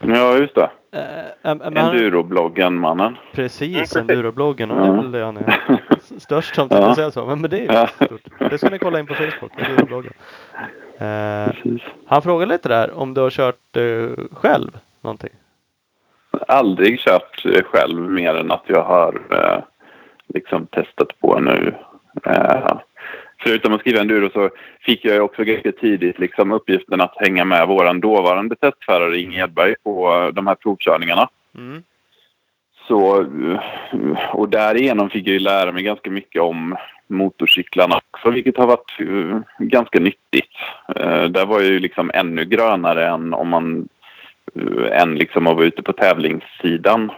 Ja, 0.00 0.36
just 0.36 0.54
det. 0.54 0.70
Han- 1.42 1.62
Endurobloggen, 1.62 2.74
mannen. 2.78 3.16
Precis, 3.32 3.96
endurobloggen. 3.96 4.70
Och 4.70 4.80
det 4.80 4.86
är 4.92 4.96
väl 5.02 5.12
det 5.12 5.24
han 5.24 5.36
är 5.36 5.60
störst 6.18 6.54
som 6.54 6.68
Ja. 6.70 6.76
ja. 6.78 6.94
säga 6.94 7.10
så. 7.10 7.26
Men, 7.26 7.40
men 7.40 7.50
det 7.50 7.58
är 7.66 7.72
Ja. 7.74 7.88
ju 8.00 8.06
stort. 8.06 8.50
Det 8.50 8.58
ska 8.58 8.68
ni 8.70 8.78
kolla 8.78 9.00
in 9.00 9.06
på 9.06 9.14
Facebook. 9.14 9.52
Endurobloggen. 9.56 10.12
Eh, 10.98 11.48
han 12.06 12.22
frågade 12.22 12.52
lite 12.52 12.68
där 12.68 12.90
om 12.98 13.14
du 13.14 13.20
har 13.20 13.30
kört 13.30 13.76
eh, 13.76 14.24
själv 14.32 14.70
någonting. 15.00 15.30
Aldrig 16.48 17.00
kört 17.00 17.44
eh, 17.46 17.62
själv 17.62 18.00
mer 18.10 18.34
än 18.34 18.50
att 18.52 18.64
jag 18.66 18.82
har 18.84 19.20
eh, 19.30 19.62
liksom 20.34 20.66
testat 20.66 21.20
på 21.20 21.40
nu. 21.40 21.74
Eh, 22.24 22.78
förutom 23.42 23.72
att 23.72 23.80
skriva 23.80 24.00
enduro 24.00 24.30
så 24.32 24.50
fick 24.80 25.04
jag 25.04 25.24
också 25.24 25.44
ganska 25.44 25.72
tidigt 25.72 26.18
liksom 26.18 26.52
uppgiften 26.52 27.00
att 27.00 27.14
hänga 27.16 27.44
med 27.44 27.68
våran 27.68 28.00
dåvarande 28.00 28.56
testförare 28.56 29.18
Inge 29.18 29.42
Edberg 29.44 29.74
på 29.84 30.14
eh, 30.14 30.34
de 30.34 30.46
här 30.46 30.54
provkörningarna. 30.54 31.28
Mm. 31.54 31.82
Så, 32.88 33.20
eh, 33.20 33.60
och 34.32 34.48
därigenom 34.48 35.10
fick 35.10 35.26
jag 35.26 35.32
ju 35.32 35.38
lära 35.38 35.72
mig 35.72 35.82
ganska 35.82 36.10
mycket 36.10 36.42
om 36.42 36.76
motorcyklarna 37.06 38.00
också, 38.10 38.30
vilket 38.30 38.56
har 38.56 38.66
varit 38.66 39.00
eh, 39.00 39.40
ganska 39.58 40.00
nyttigt. 40.00 40.52
Där 41.30 41.46
var 41.46 41.60
jag 41.60 41.70
ju 41.70 41.78
liksom 41.78 42.10
ännu 42.14 42.44
grönare 42.44 43.06
än 43.06 43.34
om 43.34 43.48
man 43.48 43.88
än 44.92 45.14
liksom 45.14 45.46
att 45.46 45.56
vara 45.56 45.66
ute 45.66 45.82
på 45.82 45.92
tävlingssidan. 45.92 47.12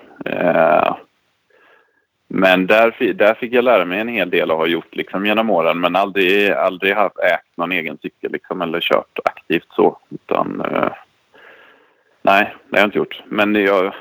Men 2.33 2.67
där, 2.67 3.13
där 3.15 3.35
fick 3.35 3.53
jag 3.53 3.65
lära 3.65 3.85
mig 3.85 4.01
en 4.01 4.09
hel 4.09 4.31
del 4.31 4.51
och 4.51 4.57
har 4.57 4.67
gjort 4.67 4.97
liksom 4.97 5.27
genom 5.27 5.51
åren 5.51 5.81
men 5.81 5.97
aldrig, 5.97 6.51
aldrig 6.51 6.95
haft 6.95 7.19
ägt 7.19 7.57
någon 7.57 7.73
egen 7.73 7.99
cykel 8.03 8.33
liksom, 8.33 8.63
eller 8.63 8.81
kört 8.81 9.19
aktivt 9.25 9.67
så. 9.71 9.99
Utan, 10.11 10.61
eh, 10.61 10.93
nej, 12.23 12.55
det 12.69 12.77
har 12.77 12.81
jag 12.81 12.87
inte 12.87 12.99
gjort. 12.99 13.23
Men 13.27 13.55
jag, 13.55 13.95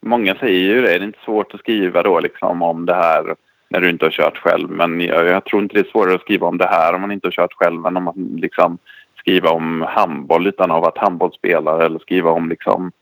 många 0.00 0.34
säger 0.34 0.58
ju 0.58 0.82
det, 0.82 0.88
det 0.88 0.94
är 0.94 1.02
inte 1.02 1.24
svårt 1.24 1.54
att 1.54 1.60
skriva 1.60 2.02
då 2.02 2.20
liksom 2.20 2.62
om 2.62 2.86
det 2.86 2.94
här 2.94 3.34
när 3.68 3.80
du 3.80 3.90
inte 3.90 4.06
har 4.06 4.10
kört 4.10 4.38
själv. 4.38 4.70
Men 4.70 5.00
jag, 5.00 5.26
jag 5.26 5.44
tror 5.44 5.62
inte 5.62 5.74
det 5.74 5.88
är 5.88 5.90
svårare 5.90 6.14
att 6.14 6.20
skriva 6.20 6.46
om 6.46 6.58
det 6.58 6.68
här 6.68 6.94
om 6.94 7.00
man 7.00 7.12
inte 7.12 7.26
har 7.26 7.32
kört 7.32 7.54
själv 7.54 7.86
än 7.86 7.96
om 7.96 8.04
man 8.04 8.36
liksom 8.40 8.78
skriva 9.18 9.50
om 9.50 9.84
handboll 9.88 10.46
utan 10.46 10.70
att 10.70 10.76
ha 10.76 10.80
varit 10.80 10.98
handbollsspelare 10.98 11.86
eller 11.86 11.98
skriva 11.98 12.30
om 12.30 12.48
liksom 12.48 12.92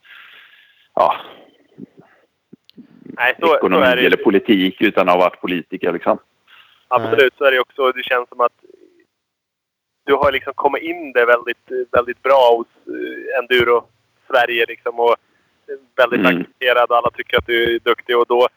ja, 0.95 1.15
Nej, 3.17 3.37
så, 3.41 3.47
så 3.47 3.57
ekonomi 3.57 3.87
det 3.97 4.07
eller 4.07 4.17
politik 4.17 4.83
utan 4.83 5.09
att 5.09 5.15
ha 5.15 5.21
varit 5.21 5.41
politiker 5.41 5.93
liksom. 5.93 6.19
Absolut, 6.89 7.35
så 7.39 7.45
är 7.45 7.53
det 7.53 7.61
också. 7.61 7.93
Det 7.93 8.03
känns 8.03 8.29
som 8.29 8.41
att 8.41 8.53
du 10.07 10.15
har 10.15 10.33
liksom 10.33 10.53
kommit 10.55 10.83
in 10.83 11.13
det 11.13 11.25
väldigt, 11.25 11.89
väldigt 11.93 12.23
bra 12.23 12.57
hos 12.57 12.67
eh, 12.95 13.39
Enduro 13.39 13.85
Sverige 14.27 14.65
liksom 14.69 15.01
och 15.01 15.17
väldigt 15.97 16.21
Mm. 16.21 16.41
accepterad. 16.41 16.93
Alla 16.93 17.11
tycker 17.11 17.39
att 17.39 17.47
du 17.47 17.75
är 17.75 17.79
duktig 17.79 18.19
och 18.19 18.27
då 18.29 18.49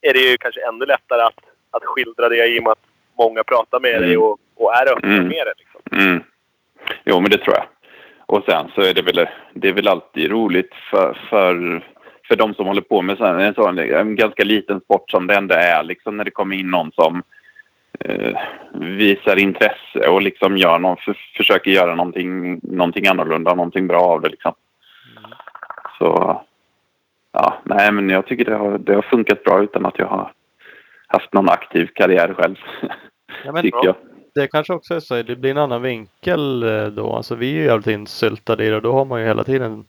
är 0.00 0.12
det 0.12 0.18
ju 0.30 0.36
kanske 0.36 0.68
ännu 0.68 0.84
lättare 0.86 1.22
att, 1.22 1.40
att 1.70 1.84
skildra 1.84 2.28
det 2.28 2.46
i 2.46 2.58
och 2.58 2.62
med 2.62 2.72
att 2.72 2.84
många 3.18 3.44
pratar 3.44 3.80
med 3.80 4.02
dig 4.02 4.10
Mm. 4.14 4.22
och, 4.22 4.38
och 4.54 4.74
är 4.74 4.92
öppna 4.92 5.08
Mm. 5.08 5.28
med 5.28 5.46
det. 5.46 5.54
Liksom. 5.58 5.80
Mm. 6.08 6.22
Jo, 7.04 7.20
men 7.20 7.30
det 7.30 7.38
tror 7.38 7.54
jag. 7.56 7.66
Och 8.26 8.44
sen 8.48 8.70
så 8.74 8.80
är 8.80 8.94
det 8.94 9.02
väl, 9.02 9.28
det 9.54 9.68
är 9.68 9.72
väl 9.72 9.88
alltid 9.88 10.30
roligt 10.30 10.74
för, 10.90 11.18
för, 11.30 11.84
för 12.28 12.36
de 12.36 12.54
som 12.54 12.66
håller 12.66 12.80
på 12.80 13.02
med 13.02 13.18
sån, 13.18 13.40
en 13.40 13.54
sån 13.54 13.78
en 13.78 14.16
ganska 14.16 14.44
liten 14.44 14.80
sport 14.80 15.10
som 15.10 15.26
det 15.26 15.34
ändå 15.34 15.54
är. 15.54 15.82
Liksom 15.82 16.16
när 16.16 16.24
det 16.24 16.30
kommer 16.30 16.56
in 16.56 16.70
någon 16.70 16.92
som 16.92 17.22
eh, 18.00 18.38
visar 18.72 19.36
intresse 19.36 20.08
och 20.08 20.22
liksom 20.22 20.56
gör 20.56 20.78
någon, 20.78 20.96
för, 20.96 21.16
försöker 21.36 21.70
göra 21.70 21.94
någonting, 21.94 22.60
någonting 22.62 23.06
annorlunda, 23.06 23.54
någonting 23.54 23.86
bra 23.86 24.00
av 24.00 24.20
det. 24.20 24.28
Liksom. 24.28 24.54
Så 25.98 26.42
ja, 27.32 27.58
nej, 27.64 27.92
men 27.92 28.10
jag 28.10 28.26
tycker 28.26 28.44
det 28.44 28.56
har, 28.56 28.78
det 28.78 28.94
har 28.94 29.02
funkat 29.02 29.44
bra 29.44 29.62
utan 29.62 29.86
att 29.86 29.98
jag 29.98 30.06
har 30.06 30.32
haft 31.06 31.32
någon 31.32 31.48
aktiv 31.48 31.86
karriär 31.94 32.34
själv. 32.34 32.56
Ja, 33.44 33.52
men, 33.52 33.62
tycker 33.62 33.84
jag. 33.84 33.94
Det 34.34 34.48
kanske 34.48 34.72
också 34.72 34.94
är 34.94 35.00
så. 35.00 35.22
Det 35.22 35.36
blir 35.36 35.50
en 35.50 35.58
annan 35.58 35.82
vinkel 35.82 36.62
eh, 36.62 36.86
då. 36.86 37.12
Alltså 37.12 37.34
vi 37.34 37.50
är 37.50 37.54
ju 37.54 37.64
jävligt 37.64 37.86
insyltade 37.86 38.64
i 38.64 38.68
det 38.68 38.76
och 38.76 38.82
då 38.82 38.92
har 38.92 39.04
man 39.04 39.20
ju 39.20 39.26
hela 39.26 39.44
tiden 39.44 39.84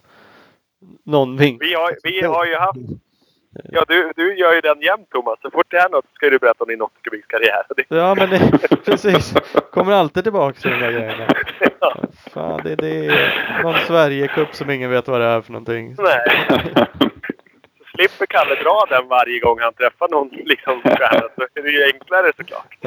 någon 1.05 1.37
vinkel. 1.37 1.67
Vi 1.67 1.73
har, 1.73 1.95
vi 2.03 2.21
har 2.25 2.45
ju 2.45 2.55
haft... 2.55 2.79
Ja, 3.71 3.83
du, 3.87 4.11
du 4.15 4.37
gör 4.37 4.53
ju 4.53 4.61
den 4.61 4.81
jämt 4.81 5.09
Thomas. 5.09 5.39
Så 5.41 5.51
fort 5.51 5.65
det 5.69 5.77
är 5.77 5.89
något 5.89 6.05
ska 6.13 6.29
du 6.29 6.39
berätta 6.39 6.63
om 6.63 6.67
din 6.69 6.79
nautikerbilskarriär. 6.79 7.63
Det, 7.75 7.83
Ja 7.95 8.15
men 8.15 8.29
det, 8.29 8.51
precis. 8.85 9.33
Kommer 9.71 9.91
alltid 9.93 10.23
tillbaka 10.23 10.59
till 10.61 10.71
de 10.71 10.79
där 10.79 10.91
grejerna. 10.91 11.27
ja, 11.79 11.95
Fan, 12.33 12.61
det, 12.63 12.75
det 12.75 13.05
är 13.05 13.63
någon 13.63 13.75
Sverigecup 13.87 14.55
som 14.55 14.69
ingen 14.69 14.89
vet 14.91 15.07
vad 15.07 15.21
det 15.21 15.27
är 15.27 15.41
för 15.41 15.51
någonting. 15.51 15.95
nej. 15.97 16.87
Slipper 17.97 18.25
Kalle 18.25 18.55
dra 18.55 18.85
den 18.89 19.07
varje 19.07 19.39
gång 19.39 19.59
han 19.59 19.73
träffar 19.73 20.07
någon 20.11 20.29
liksom 20.29 20.81
stjärna. 20.81 21.27
Så 21.35 21.41
är 21.55 21.63
det 21.63 21.69
ju 21.69 21.83
enklare 21.93 22.31
såklart. 22.37 22.77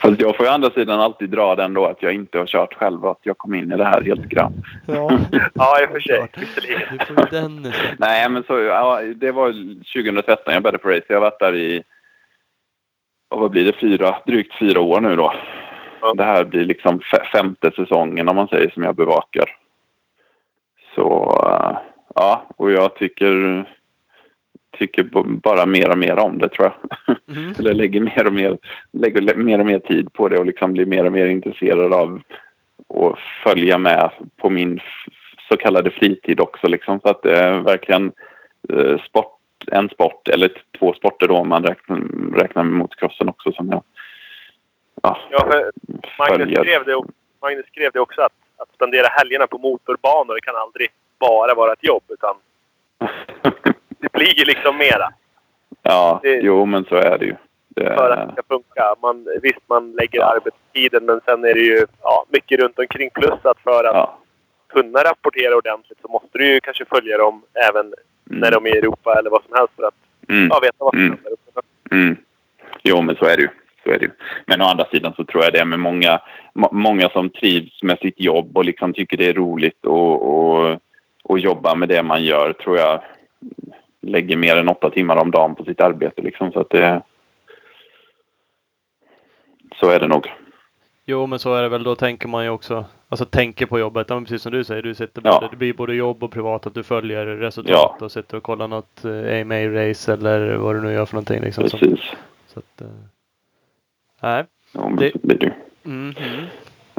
Fast 0.00 0.20
jag 0.20 0.36
får 0.36 0.46
ju 0.46 0.50
å 0.50 0.54
andra 0.54 0.70
sidan 0.70 1.00
alltid 1.00 1.30
dra 1.30 1.54
den 1.54 1.74
då 1.74 1.86
att 1.86 2.02
jag 2.02 2.12
inte 2.12 2.38
har 2.38 2.46
kört 2.46 2.74
själv 2.74 3.04
och 3.04 3.10
att 3.10 3.20
jag 3.22 3.38
kom 3.38 3.54
in 3.54 3.72
i 3.72 3.76
det 3.76 3.84
här 3.84 4.02
helt 4.02 4.24
grönt. 4.26 4.56
ja. 4.86 5.10
Ja, 5.54 5.82
i 5.82 5.86
och 5.86 5.90
för 5.90 6.00
sig. 6.00 6.28
Visserligen. 6.36 7.00
Istället. 7.00 7.74
Nej, 7.98 8.28
men 8.28 8.42
så, 8.42 8.58
ja, 8.60 9.00
det 9.16 9.32
var 9.32 9.52
2013 10.02 10.54
jag 10.54 10.62
började 10.62 10.78
på 10.78 10.88
race. 10.88 11.04
Jag 11.08 11.16
har 11.16 11.20
varit 11.20 11.38
där 11.40 11.54
i, 11.56 11.82
och 13.30 13.40
vad 13.40 13.50
blir 13.50 13.64
det, 13.64 13.72
fyra, 13.80 14.16
drygt 14.26 14.54
fyra 14.58 14.80
år 14.80 15.00
nu 15.00 15.16
då. 15.16 15.34
Ja. 16.00 16.14
Det 16.14 16.24
här 16.24 16.44
blir 16.44 16.64
liksom 16.64 17.00
fe- 17.00 17.24
femte 17.32 17.70
säsongen 17.76 18.28
om 18.28 18.36
man 18.36 18.48
säger 18.48 18.70
som 18.70 18.82
jag 18.82 18.94
bevakar. 18.96 19.56
Så, 20.94 21.38
eh, 21.46 21.78
ja, 22.14 22.46
och 22.56 22.72
jag 22.72 22.94
tycker, 22.94 23.64
tycker 24.78 25.02
bara 25.24 25.66
mer 25.66 25.90
och 25.90 25.98
mer 25.98 26.18
om 26.18 26.38
det 26.38 26.48
tror 26.48 26.72
jag. 26.72 27.16
Mm. 27.36 27.54
Eller 27.58 27.74
lägger 27.74 28.00
mer 28.00 28.26
och 28.26 28.32
mer, 28.32 28.58
lägger 28.92 29.34
mer 29.34 29.58
och 29.58 29.66
mer 29.66 29.78
tid 29.78 30.12
på 30.12 30.28
det 30.28 30.38
och 30.38 30.46
liksom 30.46 30.72
blir 30.72 30.86
mer 30.86 31.04
och 31.06 31.12
mer 31.12 31.26
intresserad 31.26 31.92
av 31.92 32.20
att 32.94 33.18
följa 33.44 33.78
med 33.78 34.10
på 34.36 34.50
min 34.50 34.80
så 35.48 35.56
kallade 35.56 35.90
fritid 35.90 36.40
också. 36.40 36.68
Liksom. 36.68 37.00
Så 37.00 37.08
att 37.08 37.22
det 37.22 37.36
är 37.36 37.60
verkligen 37.60 38.12
eh, 38.68 38.98
sport, 38.98 39.38
en 39.66 39.88
sport 39.88 40.28
eller 40.28 40.50
två 40.78 40.94
sporter 40.94 41.28
då 41.28 41.36
om 41.36 41.48
man 41.48 41.64
räknar, 41.64 42.00
räknar 42.34 42.64
med 42.64 42.72
motocrossen 42.72 43.28
också 43.28 43.52
som 43.52 43.68
jag 43.68 43.82
ja, 45.02 45.18
Ja, 45.30 45.62
Magnus 46.18 46.58
skrev 46.58 46.84
det, 46.84 47.02
Magnus 47.42 47.66
skrev 47.66 47.90
det 47.92 48.00
också 48.00 48.20
att, 48.20 48.32
att 48.56 48.74
spendera 48.74 49.06
helgerna 49.06 49.46
på 49.46 49.58
motorbanor 49.58 50.38
kan 50.42 50.56
aldrig 50.56 50.88
bara 51.18 51.54
vara 51.54 51.72
ett 51.72 51.84
jobb. 51.84 52.02
Utan 52.08 52.34
det 54.02 54.12
blir 54.12 54.38
ju 54.38 54.44
liksom 54.44 54.76
mera 54.78 55.08
ja, 55.82 56.20
Det- 56.22 56.40
jo 56.42 56.66
men 56.66 56.84
så 56.84 56.94
är 56.96 57.18
det 57.18 57.24
ju. 57.24 57.34
Det, 57.68 57.84
för 57.96 58.10
att 58.10 58.26
det 58.28 58.32
ska 58.32 58.42
funka. 58.48 58.94
Man, 59.02 59.26
visst, 59.42 59.68
man 59.68 59.92
lägger 59.92 60.18
Ja. 60.20 60.34
arbetstiden 60.36 61.04
men 61.04 61.20
sen 61.24 61.44
är 61.44 61.54
det 61.54 61.60
ju 61.60 61.86
ja, 62.02 62.24
mycket 62.28 62.60
runt 62.60 62.78
omkring. 62.78 63.10
Plus 63.14 63.40
att 63.44 63.58
för 63.58 63.84
att 63.84 63.94
ja. 63.96 64.18
kunna 64.68 64.98
rapportera 65.04 65.56
ordentligt 65.56 65.98
så 66.02 66.08
måste 66.08 66.38
du 66.38 66.46
ju 66.52 66.60
kanske 66.60 66.84
följa 66.84 67.18
dem 67.18 67.42
även 67.68 67.94
när 68.24 68.50
de 68.50 68.66
är 68.66 68.74
i 68.74 68.78
Europa 68.78 69.18
eller 69.18 69.30
vad 69.30 69.42
som 69.44 69.54
helst 69.56 69.72
för 69.76 69.82
att 69.82 69.94
Mm. 70.28 70.48
ja, 70.50 70.60
veta 70.62 70.74
vad 70.78 70.92
som 70.94 71.00
Mm. 71.00 71.10
händer. 71.12 71.32
Mm. 71.90 72.16
Jo, 72.82 73.02
men 73.02 73.16
så 73.16 73.24
är 73.24 73.36
det 73.36 73.42
ju. 73.42 73.48
Så 73.84 73.90
är 73.90 73.98
det 73.98 74.04
ju. 74.04 74.10
Men 74.46 74.62
å 74.62 74.64
andra 74.64 74.84
sidan 74.84 75.12
så 75.16 75.24
tror 75.24 75.44
jag 75.44 75.52
det 75.52 75.58
är 75.60 75.64
med 75.64 75.78
många, 75.80 76.20
må, 76.54 76.68
många 76.72 77.08
som 77.08 77.30
trivs 77.30 77.82
med 77.82 77.98
sitt 77.98 78.20
jobb 78.20 78.56
och 78.56 78.64
liksom 78.64 78.92
tycker 78.94 79.16
det 79.16 79.28
är 79.28 79.34
roligt 79.34 79.84
och, 79.86 80.22
och, 80.32 80.78
och 81.24 81.38
jobba 81.38 81.74
med 81.74 81.88
det 81.88 82.02
man 82.02 82.24
gör 82.24 82.52
tror 82.52 82.78
jag 82.78 83.02
lägger 84.02 84.36
mer 84.36 84.56
än 84.56 84.68
åtta 84.68 84.90
timmar 84.90 85.16
om 85.16 85.30
dagen 85.30 85.54
på 85.54 85.64
sitt 85.64 85.80
arbete. 85.80 86.22
Liksom, 86.22 86.52
så 86.52 86.60
att 86.60 86.70
det... 86.70 87.02
Så 89.80 89.90
är 89.90 90.00
det 90.00 90.08
nog. 90.08 90.32
Jo, 91.06 91.26
men 91.26 91.38
så 91.38 91.54
är 91.54 91.62
det 91.62 91.68
väl. 91.68 91.82
Då 91.82 91.94
tänker 91.94 92.28
man 92.28 92.44
ju 92.44 92.50
också, 92.50 92.84
alltså 93.08 93.24
tänker 93.24 93.66
på 93.66 93.78
jobbet. 93.78 94.06
Ja, 94.10 94.20
precis 94.20 94.42
som 94.42 94.52
du 94.52 94.64
säger, 94.64 94.82
du 94.82 94.94
sitter 94.94 95.22
Ja. 95.24 95.38
både, 95.40 95.50
det 95.52 95.56
blir 95.56 95.72
både 95.74 95.94
jobb 95.94 96.22
och 96.24 96.30
privat. 96.32 96.66
Att 96.66 96.74
du 96.74 96.82
följer 96.82 97.26
resultat 97.26 98.02
och 98.02 98.12
sitter 98.12 98.36
och 98.36 98.42
kollar 98.42 98.68
något 98.68 99.04
eh, 99.04 99.10
AMA-race 99.10 100.12
eller 100.12 100.54
vad 100.56 100.74
du 100.74 100.80
nu 100.80 100.92
gör 100.92 101.06
för 101.06 101.14
någonting. 101.14 101.40
Liksom, 101.40 101.68
som, 101.68 101.78
Precis. 101.78 102.00
så 102.46 102.58
att, 102.58 102.80
eh, 102.80 102.86
nej. 104.22 104.44
Ja, 104.72 104.88
men 104.88 104.96
Det- 104.96 105.12
så 105.12 105.18
blir 105.26 105.38
det. 105.38 105.52
Mm, 105.84 106.14
mm. 106.18 106.44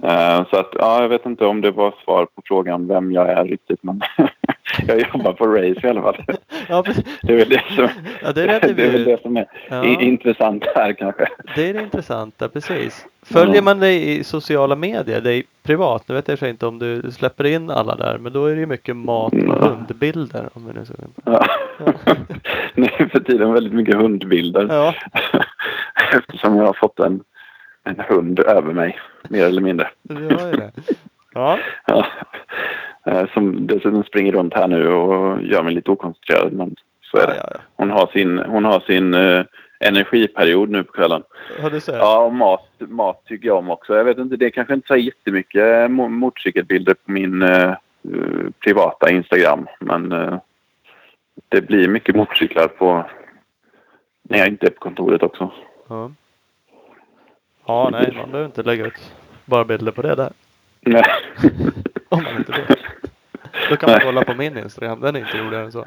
Eh, 0.03 0.45
Så 0.49 0.57
att, 0.57 0.69
ja, 0.79 1.01
jag 1.01 1.09
vet 1.09 1.25
inte 1.25 1.45
om 1.45 1.61
det 1.61 1.71
var 1.71 1.93
svar 2.03 2.25
på 2.25 2.41
frågan 2.45 2.87
vem 2.87 3.11
jag 3.11 3.29
är 3.29 3.45
riktigt, 3.45 3.83
men 3.83 4.01
jag 4.87 4.99
jobbar 5.13 5.33
på 5.33 5.47
race 5.47 5.87
i 5.87 5.89
alla 5.89 6.01
fall. 6.01 6.23
Ja. 6.69 6.83
Det 7.21 7.33
är 7.33 7.37
väl 7.37 7.49
det 7.49 7.63
som, 7.75 7.87
Ja, 8.23 8.31
det 8.31 8.41
är 8.43 8.47
det 8.59 8.73
det 8.73 8.83
är, 8.83 9.05
det 9.05 9.21
som 9.21 9.37
är 9.37 9.45
Ja. 9.69 9.83
intressant 9.85 10.63
här 10.75 10.93
kanske. 10.93 11.27
Det 11.55 11.69
är 11.69 11.73
det 11.73 11.81
intressanta, 11.81 12.49
precis. 12.49 13.05
Följer 13.25 13.61
man 13.61 13.79
dig 13.79 14.19
i 14.19 14.23
sociala 14.23 14.75
medier, 14.75 15.21
dig 15.21 15.43
privat, 15.63 16.03
nu 16.07 16.15
vet 16.15 16.27
jag 16.41 16.49
inte 16.49 16.65
om 16.67 16.79
du 16.79 17.11
släpper 17.11 17.43
in 17.43 17.69
alla 17.69 17.95
där, 17.95 18.17
men 18.17 18.33
då 18.33 18.45
är 18.45 18.53
det 18.55 18.59
ju 18.59 18.65
mycket 18.65 18.95
mat 18.95 19.33
och 19.33 19.39
Ja. 19.39 19.67
hundbilder. 19.69 20.49
Om 20.53 20.63
nu 20.75 20.85
ska... 20.85 20.93
Ja. 21.25 21.45
Nu 22.75 22.87
för 23.11 23.19
tiden 23.19 23.53
väldigt 23.53 23.73
mycket 23.73 23.95
hundbilder. 23.95 24.67
Ja, 24.69 24.95
Eftersom 26.13 26.55
jag 26.57 26.65
har 26.65 26.73
fått 26.73 26.99
en, 26.99 27.23
en 27.83 27.99
hund 28.09 28.39
över 28.39 28.73
mig, 28.73 28.99
mer 29.29 29.45
eller 29.45 29.61
mindre. 29.61 29.89
du 30.01 30.15
har 30.35 30.47
ju 30.47 30.51
det. 30.55 30.71
Ja, 31.33 31.59
Ja. 31.87 32.05
Eh, 33.05 33.25
Som 33.33 33.67
dessutom 33.67 34.03
springer 34.03 34.31
runt 34.31 34.53
här 34.53 34.67
nu 34.67 34.87
och 34.87 35.41
gör 35.43 35.63
mig 35.63 35.73
lite 35.73 35.91
okoncentrerad. 35.91 36.53
Men 36.53 36.75
så 37.01 37.17
är 37.17 37.21
ja, 37.21 37.27
det. 37.27 37.39
ja. 37.53 37.59
Hon 37.75 37.89
har 37.91 38.07
sin, 38.07 38.37
hon 38.39 38.65
har 38.65 38.79
sin 38.79 39.13
eh, 39.13 39.43
energiperiod 39.79 40.69
nu 40.69 40.83
på 40.83 40.91
kvällen. 40.91 41.23
ja. 41.61 41.69
du 41.69 41.79
ser. 41.79 41.97
Ja, 41.97 42.19
och 42.25 42.33
mat, 42.33 42.69
mat 42.79 43.21
tycker 43.25 43.47
jag 43.47 43.57
om 43.57 43.69
också. 43.71 43.95
Jag 43.95 44.03
vet 44.03 44.17
inte, 44.17 44.35
det 44.35 44.51
kanske 44.51 44.73
inte 44.73 44.87
så 44.87 44.95
jättemycket 44.95 45.63
mo- 45.91 46.09
motorcykelbilder 46.09 46.93
på 46.93 47.11
min 47.11 47.41
eh, 47.41 47.63
eh, 47.71 47.75
privata 48.63 49.11
Instagram. 49.11 49.67
Men 49.79 50.11
eh, 50.11 50.37
det 51.49 51.61
blir 51.61 51.87
mycket 51.87 52.15
motorcyklar 52.15 52.67
på 52.67 53.05
när 54.23 54.37
jag 54.37 54.47
inte 54.47 54.65
är 54.67 54.71
på 54.71 54.79
kontoret 54.79 55.23
också. 55.23 55.51
Ja. 55.89 56.11
ja, 57.65 57.89
nej, 57.91 58.13
man 58.15 58.31
behöver 58.31 58.45
inte 58.45 58.63
lägga 58.63 58.85
ut 58.85 59.13
bara 59.45 59.65
bilder 59.65 59.91
på 59.91 60.01
det 60.01 60.15
där. 60.15 60.31
Nej. 60.81 61.03
Om 62.13 62.23
man 62.23 62.37
inte 62.37 62.51
vill. 62.51 62.77
Då 63.69 63.75
kan 63.75 63.91
man 63.91 63.99
kolla 64.03 64.23
på 64.23 64.33
min 64.33 64.57
Instagram, 64.57 65.01
den 65.01 65.15
är 65.15 65.19
inte 65.19 65.37
roligare 65.37 65.65
än 65.65 65.71
så. 65.71 65.83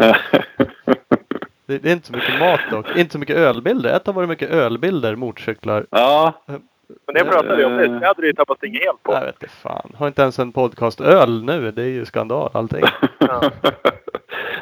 Det, 1.67 1.79
det 1.79 1.89
är 1.89 1.93
inte 1.93 2.07
så 2.07 2.13
mycket 2.13 2.39
mat 2.41 2.61
dock. 2.71 2.97
Inte 2.97 3.13
så 3.13 3.19
mycket 3.19 3.37
ölbilder. 3.37 3.97
Ett 3.97 4.07
har 4.07 4.13
varit 4.15 4.29
mycket 4.29 4.51
ölbilder, 4.51 5.17
motorcyklar. 5.17 5.87
ja, 5.91 6.33
Men 6.47 7.15
det 7.15 7.25
pratade 7.25 7.57
vi 7.57 7.65
om 7.65 7.77
nu. 7.77 7.87
Det 7.99 8.07
hade 8.07 8.21
du 8.23 8.27
ju 8.27 8.33
tappat 8.33 8.57
stinget 8.59 8.83
helt 8.83 9.03
på. 9.03 9.13
Jag 9.13 9.21
vet 9.25 9.43
inte 9.43 9.55
fan. 9.55 9.93
Har 9.99 10.07
inte 10.07 10.23
ens 10.23 10.39
en 10.39 10.53
podcast 10.53 11.01
öl 11.01 11.45
nu. 11.45 11.71
Det 11.71 11.83
är 11.83 11.87
ju 11.89 12.05
skandal 12.05 12.51
allting. 12.55 12.85
Ja. 13.19 13.51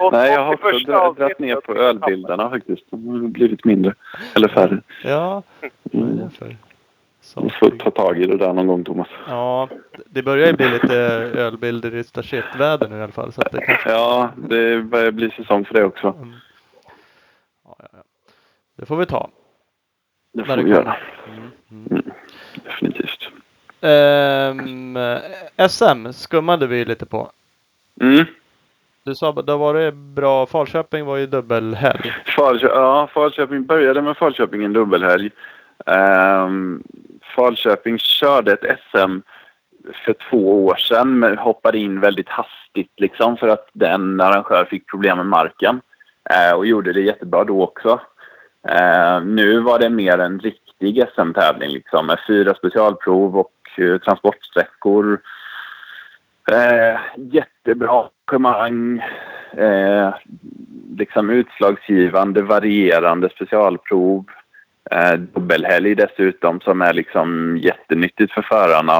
Och- 0.00 0.12
Nej, 0.12 0.32
jag 0.32 0.44
har 0.44 0.54
också 0.54 0.78
dragit 1.12 1.38
ner 1.38 1.56
på 1.56 1.74
ölbilderna 1.74 2.50
faktiskt. 2.50 2.82
De 2.90 3.08
har 3.08 3.28
blivit 3.28 3.64
mindre. 3.64 3.94
Eller 4.36 4.48
färre. 4.48 4.78
Ja, 5.04 5.42
vad 5.82 6.56
för? 7.32 7.40
Du 7.40 7.50
får 7.50 7.70
ta 7.70 7.90
tag 7.90 8.18
i 8.18 8.26
det 8.26 8.36
där 8.36 8.52
någon 8.52 8.66
gång, 8.66 8.84
Thomas. 8.84 9.08
Ja, 9.28 9.68
det 10.06 10.22
börjar 10.22 10.46
ju 10.46 10.52
bli 10.52 10.68
lite 10.68 10.94
ölbilder 11.34 11.94
i 11.94 12.04
shit-väder 12.04 12.88
nu 12.88 12.98
i 12.98 13.02
alla 13.02 13.12
fall. 13.12 13.32
Så 13.32 13.42
det 13.52 13.60
kanske... 13.60 13.90
Ja, 13.90 14.30
det 14.36 14.82
börjar 14.82 15.10
bli 15.10 15.30
säsong 15.30 15.64
för 15.64 15.74
det 15.74 15.84
också. 15.84 16.14
Mm. 16.18 16.32
Ja, 17.64 17.76
ja, 17.78 17.88
ja. 17.92 18.02
Det 18.76 18.86
får 18.86 18.96
vi 18.96 19.06
ta. 19.06 19.30
Det 20.32 20.44
får 20.44 20.56
vi 20.56 20.70
göra. 20.70 20.96
kommer. 21.24 21.50
Mm, 21.70 21.86
mm. 21.90 22.02
Definitivt. 22.64 23.28
Ehm, 23.80 24.98
SM 25.68 26.12
skummade 26.12 26.66
vi 26.66 26.84
lite 26.84 27.06
på. 27.06 27.30
Mm. 28.00 28.24
Du 29.04 29.14
sa 29.14 29.30
att 29.30 29.46
det 29.46 29.56
var 29.56 29.74
det 29.74 29.92
bra. 29.92 30.46
Falköping 30.46 31.04
var 31.04 31.16
ju 31.16 31.26
dubbelhelg. 31.26 32.12
Falkö 32.36 32.66
ja, 32.66 33.08
Falköping 33.14 33.64
började 33.64 34.02
med 34.02 34.16
Falköping 34.16 34.64
en 34.64 34.72
dubbelhelg. 34.72 35.30
Um, 35.86 36.82
Falköping 37.34 37.98
körde 37.98 38.52
ett 38.52 38.78
SM 38.90 39.20
för 40.04 40.14
två 40.30 40.64
år 40.66 40.76
sedan 40.76 41.18
men 41.18 41.38
hoppade 41.38 41.78
in 41.78 42.00
väldigt 42.00 42.28
hastigt 42.28 42.92
liksom 42.96 43.36
för 43.36 43.48
att 43.48 43.68
den 43.72 44.20
arrangör 44.20 44.64
fick 44.64 44.90
problem 44.90 45.16
med 45.16 45.26
marken. 45.26 45.80
Eh, 46.30 46.56
och 46.56 46.66
gjorde 46.66 46.92
det 46.92 47.00
jättebra 47.00 47.44
då 47.44 47.62
också. 47.62 48.00
Eh, 48.68 49.24
nu 49.24 49.60
var 49.60 49.78
det 49.78 49.90
mer 49.90 50.18
en 50.18 50.40
riktig 50.40 51.04
SM-tävling 51.14 51.70
liksom 51.70 52.06
med 52.06 52.18
fyra 52.26 52.54
specialprov 52.54 53.38
och 53.38 53.52
eh, 53.76 53.98
transportsträckor. 53.98 55.20
Eh, 56.50 57.00
jättebra 57.16 58.08
arrangemang. 58.26 59.02
Eh, 59.56 60.14
liksom 60.96 61.30
utslagsgivande, 61.30 62.42
varierande 62.42 63.28
specialprov. 63.28 64.24
Eh, 64.90 65.12
dubbelhelg 65.12 65.94
dessutom 65.94 66.60
som 66.60 66.82
är 66.82 66.92
liksom 66.92 67.58
jättenyttigt 67.62 68.32
för 68.32 68.42
förarna 68.42 68.92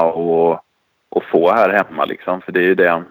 att 1.15 1.25
få 1.31 1.51
här 1.51 1.69
hemma 1.69 2.05
liksom. 2.05 2.41
För 2.41 2.51
det 2.51 2.59
är 2.59 2.67
ju 2.67 2.75
det. 2.75 3.03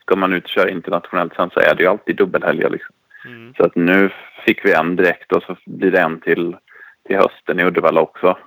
Ska 0.00 0.16
man 0.16 0.32
ut 0.32 0.44
och 0.44 0.50
köra 0.50 0.70
internationellt 0.70 1.34
sen 1.34 1.50
så 1.50 1.60
är 1.60 1.74
det 1.74 1.82
ju 1.82 1.88
alltid 1.88 2.16
dubbelhelger 2.16 2.70
liksom. 2.70 2.94
Mm. 3.26 3.54
Så 3.56 3.64
att 3.64 3.76
nu 3.76 4.10
fick 4.46 4.64
vi 4.64 4.72
en 4.72 4.96
direkt 4.96 5.32
och 5.32 5.42
så 5.42 5.56
blir 5.66 5.90
det 5.90 6.00
en 6.00 6.20
till, 6.20 6.56
till 7.06 7.16
hösten 7.16 7.60
i 7.60 7.64
Uddevalla 7.64 8.00
också. 8.00 8.38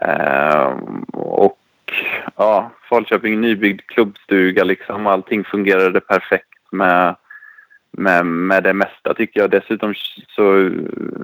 Ehm, 0.00 1.02
och 1.12 1.58
ja, 2.36 2.70
Falköping 2.88 3.40
nybyggd 3.40 3.80
klubbstuga 3.86 4.64
liksom. 4.64 5.06
Allting 5.06 5.44
fungerade 5.44 6.00
perfekt 6.00 6.72
med, 6.72 7.16
med, 7.90 8.26
med 8.26 8.62
det 8.62 8.72
mesta 8.72 9.14
tycker 9.14 9.40
jag. 9.40 9.50
Dessutom 9.50 9.94
så 10.28 10.70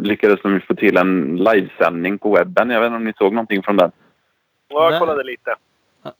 lyckades 0.00 0.42
de 0.42 0.60
få 0.60 0.74
till 0.74 0.96
en 0.96 1.36
livesändning 1.36 2.18
på 2.18 2.34
webben. 2.34 2.70
Jag 2.70 2.80
vet 2.80 2.86
inte 2.86 2.96
om 2.96 3.04
ni 3.04 3.12
såg 3.18 3.32
någonting 3.32 3.62
från 3.62 3.76
den? 3.76 3.90
Ja, 4.68 4.90
jag 4.90 5.00
kollade 5.00 5.22
lite. 5.24 5.54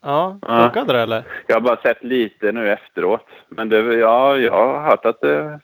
Ja, 0.02 0.38
funkade 0.46 0.92
det 0.92 1.00
eller? 1.00 1.22
Jag 1.46 1.56
har 1.56 1.60
bara 1.60 1.76
sett 1.76 2.04
lite 2.04 2.52
nu 2.52 2.72
efteråt. 2.72 3.26
Men 3.48 3.68
det, 3.68 3.78
ja, 3.94 4.36
jag 4.36 4.52
har 4.52 4.80
hört 4.82 5.06
att 5.06 5.20
det... 5.20 5.60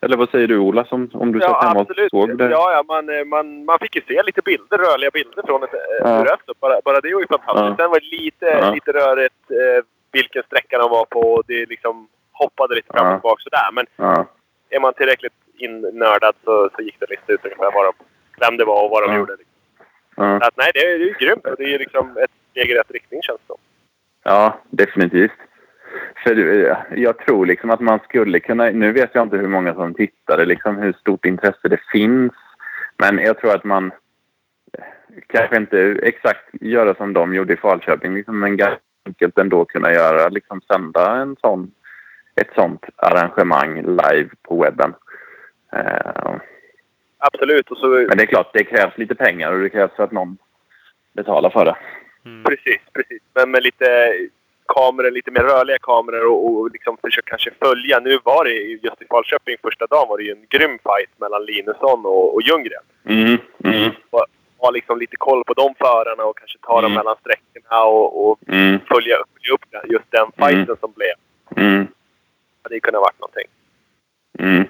Eller 0.00 0.16
vad 0.16 0.30
säger 0.30 0.48
du 0.48 0.58
Ola, 0.58 0.84
som, 0.84 1.10
om 1.12 1.32
du 1.32 1.40
satt 1.40 1.50
Ja, 1.50 1.60
hemma 1.60 1.80
och 1.80 1.90
absolut. 1.90 2.10
såg 2.10 2.38
det? 2.38 2.50
Ja, 2.50 2.72
ja 2.72 2.82
man, 2.94 3.18
eh, 3.18 3.24
man, 3.24 3.64
man 3.64 3.78
fick 3.78 3.96
ju 3.96 4.02
se 4.08 4.22
lite 4.22 4.40
bilder, 4.44 4.78
rörliga 4.78 5.10
bilder 5.10 5.42
från 5.46 5.62
ett 5.62 5.70
Ja. 5.72 6.08
ja. 6.08 6.24
röst. 6.24 6.60
Bara, 6.60 6.80
bara 6.84 7.00
det 7.00 7.14
var 7.14 7.20
ju 7.20 7.26
fantastiskt. 7.26 7.64
Ja. 7.68 7.76
Sen 7.84 7.90
var 7.90 8.00
det 8.00 8.16
lite, 8.16 8.46
Ja. 8.46 8.70
lite 8.74 8.92
rörigt 8.92 9.50
eh, 9.50 9.84
vilken 10.12 10.42
sträcka 10.42 10.78
de 10.78 10.90
var 10.90 11.04
på. 11.04 11.20
och 11.20 11.42
Det 11.46 11.66
liksom 11.68 12.08
hoppade 12.38 12.74
lite 12.74 12.92
fram 12.92 13.06
och 13.06 13.20
tillbaka 13.20 13.42
sådär. 13.42 13.68
Men 13.72 13.86
är 14.70 14.80
man 14.80 14.94
tillräckligt 14.94 15.32
innördad 15.58 16.34
så, 16.44 16.70
så 16.76 16.82
gick 16.82 17.00
det 17.00 17.10
lista 17.10 17.32
ut 17.32 17.44
ungefär 17.44 17.72
vad 17.74 17.84
de, 17.84 17.92
vem 18.40 18.56
det 18.56 18.64
var 18.64 18.84
och 18.84 18.90
vad 18.90 19.08
de 19.08 19.16
gjorde. 19.16 19.36
Så 20.16 20.22
att, 20.22 20.56
nej, 20.56 20.70
det 20.74 20.80
är, 20.80 20.98
det 20.98 21.04
är 21.04 21.08
ju 21.08 21.14
grymt. 21.20 21.46
Och 21.46 21.56
det 21.58 21.64
är 21.64 21.68
ju 21.68 21.78
liksom 21.78 22.16
ett 22.16 22.30
steg 22.50 22.70
i 22.70 22.74
rätt 22.74 22.90
riktning 22.90 23.22
känns 23.22 23.40
det 23.40 23.46
som. 23.46 23.56
Ja, 24.22 24.60
definitivt. 24.70 25.32
för 26.24 26.64
eh, 26.64 26.76
jag 26.94 27.18
tror 27.18 27.46
liksom 27.46 27.70
att 27.70 27.80
man 27.80 27.98
skulle 27.98 28.40
kunna... 28.40 28.64
Nu 28.70 28.92
vet 28.92 29.10
jag 29.14 29.22
inte 29.22 29.36
hur 29.36 29.48
många 29.48 29.74
som 29.74 29.94
tittade, 29.94 30.44
liksom 30.44 30.76
hur 30.76 30.92
stort 30.92 31.24
intresse 31.24 31.68
det 31.68 31.80
finns. 31.92 32.32
Men 32.96 33.18
jag 33.18 33.38
tror 33.38 33.54
att 33.54 33.64
man 33.64 33.92
eh, 34.78 34.84
kanske 35.26 35.56
inte 35.56 35.98
exakt 36.02 36.48
göra 36.52 36.94
som 36.94 37.12
de 37.12 37.34
gjorde 37.34 37.52
i 37.52 37.56
Falköping, 37.56 38.14
liksom, 38.14 38.40
men 38.40 38.56
ganska 38.56 38.80
enkelt 39.06 39.38
ändå 39.38 39.64
kunna 39.64 39.92
göra, 39.92 40.28
liksom 40.28 40.60
sända 40.60 41.16
en 41.16 41.36
sån, 41.40 41.70
ett 42.40 42.54
sånt 42.54 42.84
arrangemang 42.96 43.82
live 43.82 44.28
på 44.42 44.62
webben. 44.62 44.94
Eh, 45.72 46.34
Absolut. 47.18 47.70
Och 47.70 47.76
så, 47.78 47.86
men 47.86 48.16
det 48.16 48.22
är 48.22 48.26
klart, 48.26 48.50
det 48.52 48.64
krävs 48.64 48.98
lite 48.98 49.14
pengar 49.14 49.52
och 49.52 49.58
det 49.62 49.70
krävs 49.70 49.98
att 49.98 50.12
någon 50.12 50.36
betalar 51.12 51.50
för 51.50 51.64
det. 51.64 51.76
Mm. 52.24 52.44
Precis, 52.44 52.80
precis. 52.92 53.22
Men 53.34 53.50
med 53.50 53.62
lite 53.62 54.14
kameror, 54.66 55.10
lite 55.10 55.30
mer 55.30 55.40
rörliga 55.42 55.78
kameror 55.78 56.26
och, 56.26 56.46
och 56.60 56.70
liksom 56.70 56.96
försöka 56.96 57.30
kanske 57.30 57.50
följa. 57.62 58.00
Nu 58.00 58.18
var 58.24 58.44
det 58.44 58.50
ju- 58.50 58.78
just 58.82 59.02
i 59.02 59.06
Falköping 59.10 59.56
första 59.62 59.86
dagen 59.86 60.08
var 60.08 60.18
det 60.18 60.24
ju 60.24 60.32
en 60.32 60.46
grym 60.48 60.78
fight 60.78 61.10
mellan 61.20 61.44
Linusson 61.44 62.06
och, 62.06 62.34
och 62.34 62.42
Ljunggren. 62.42 62.82
Mm, 63.04 63.38
mm, 63.64 63.90
Ha 64.58 64.70
liksom 64.70 64.98
lite 64.98 65.16
koll 65.16 65.44
på 65.44 65.54
de 65.54 65.74
förarna 65.78 66.24
och 66.24 66.38
kanske 66.38 66.58
ta 66.62 66.80
dem 66.80 66.92
Mm. 66.92 66.94
mellan 66.96 67.16
sträckorna 67.20 67.82
och, 67.84 68.28
och 68.30 68.38
mm, 68.48 68.78
följa 68.90 69.16
upp, 69.16 69.28
följa 69.34 69.54
upp 69.54 69.90
just 69.92 70.10
den 70.10 70.26
fighten 70.36 70.62
Mm. 70.62 70.76
som 70.80 70.92
blev. 70.92 71.14
Det 72.70 72.80
kunde 72.80 72.98
ha 72.98 73.02
varit 73.02 73.20
någonting. 73.20 73.48
mm. 74.38 74.68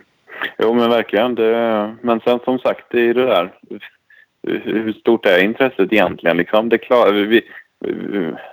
Jo, 0.58 0.74
men 0.74 0.90
verkligen. 0.90 1.34
Det, 1.34 1.94
men 2.02 2.20
sen 2.20 2.38
som 2.44 2.58
sagt, 2.58 2.86
det 2.90 3.00
är 3.00 3.14
det 3.14 3.26
där. 3.26 3.52
Hur 4.42 4.92
stort 4.92 5.26
är 5.26 5.42
intresset 5.42 5.92
egentligen? 5.92 6.36
Liksom? 6.36 6.68
Det 6.68 6.78
klar, 6.78 7.12
vi, 7.12 7.42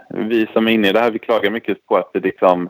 vi 0.10 0.48
som 0.54 0.68
är 0.68 0.72
inne 0.72 0.90
i 0.90 0.92
det 0.92 1.00
här, 1.00 1.12
vi 1.12 1.20
klagar 1.20 1.52
mycket 1.52 1.86
på 1.86 1.98
att 1.98 2.14
det 2.14 2.20
liksom 2.20 2.70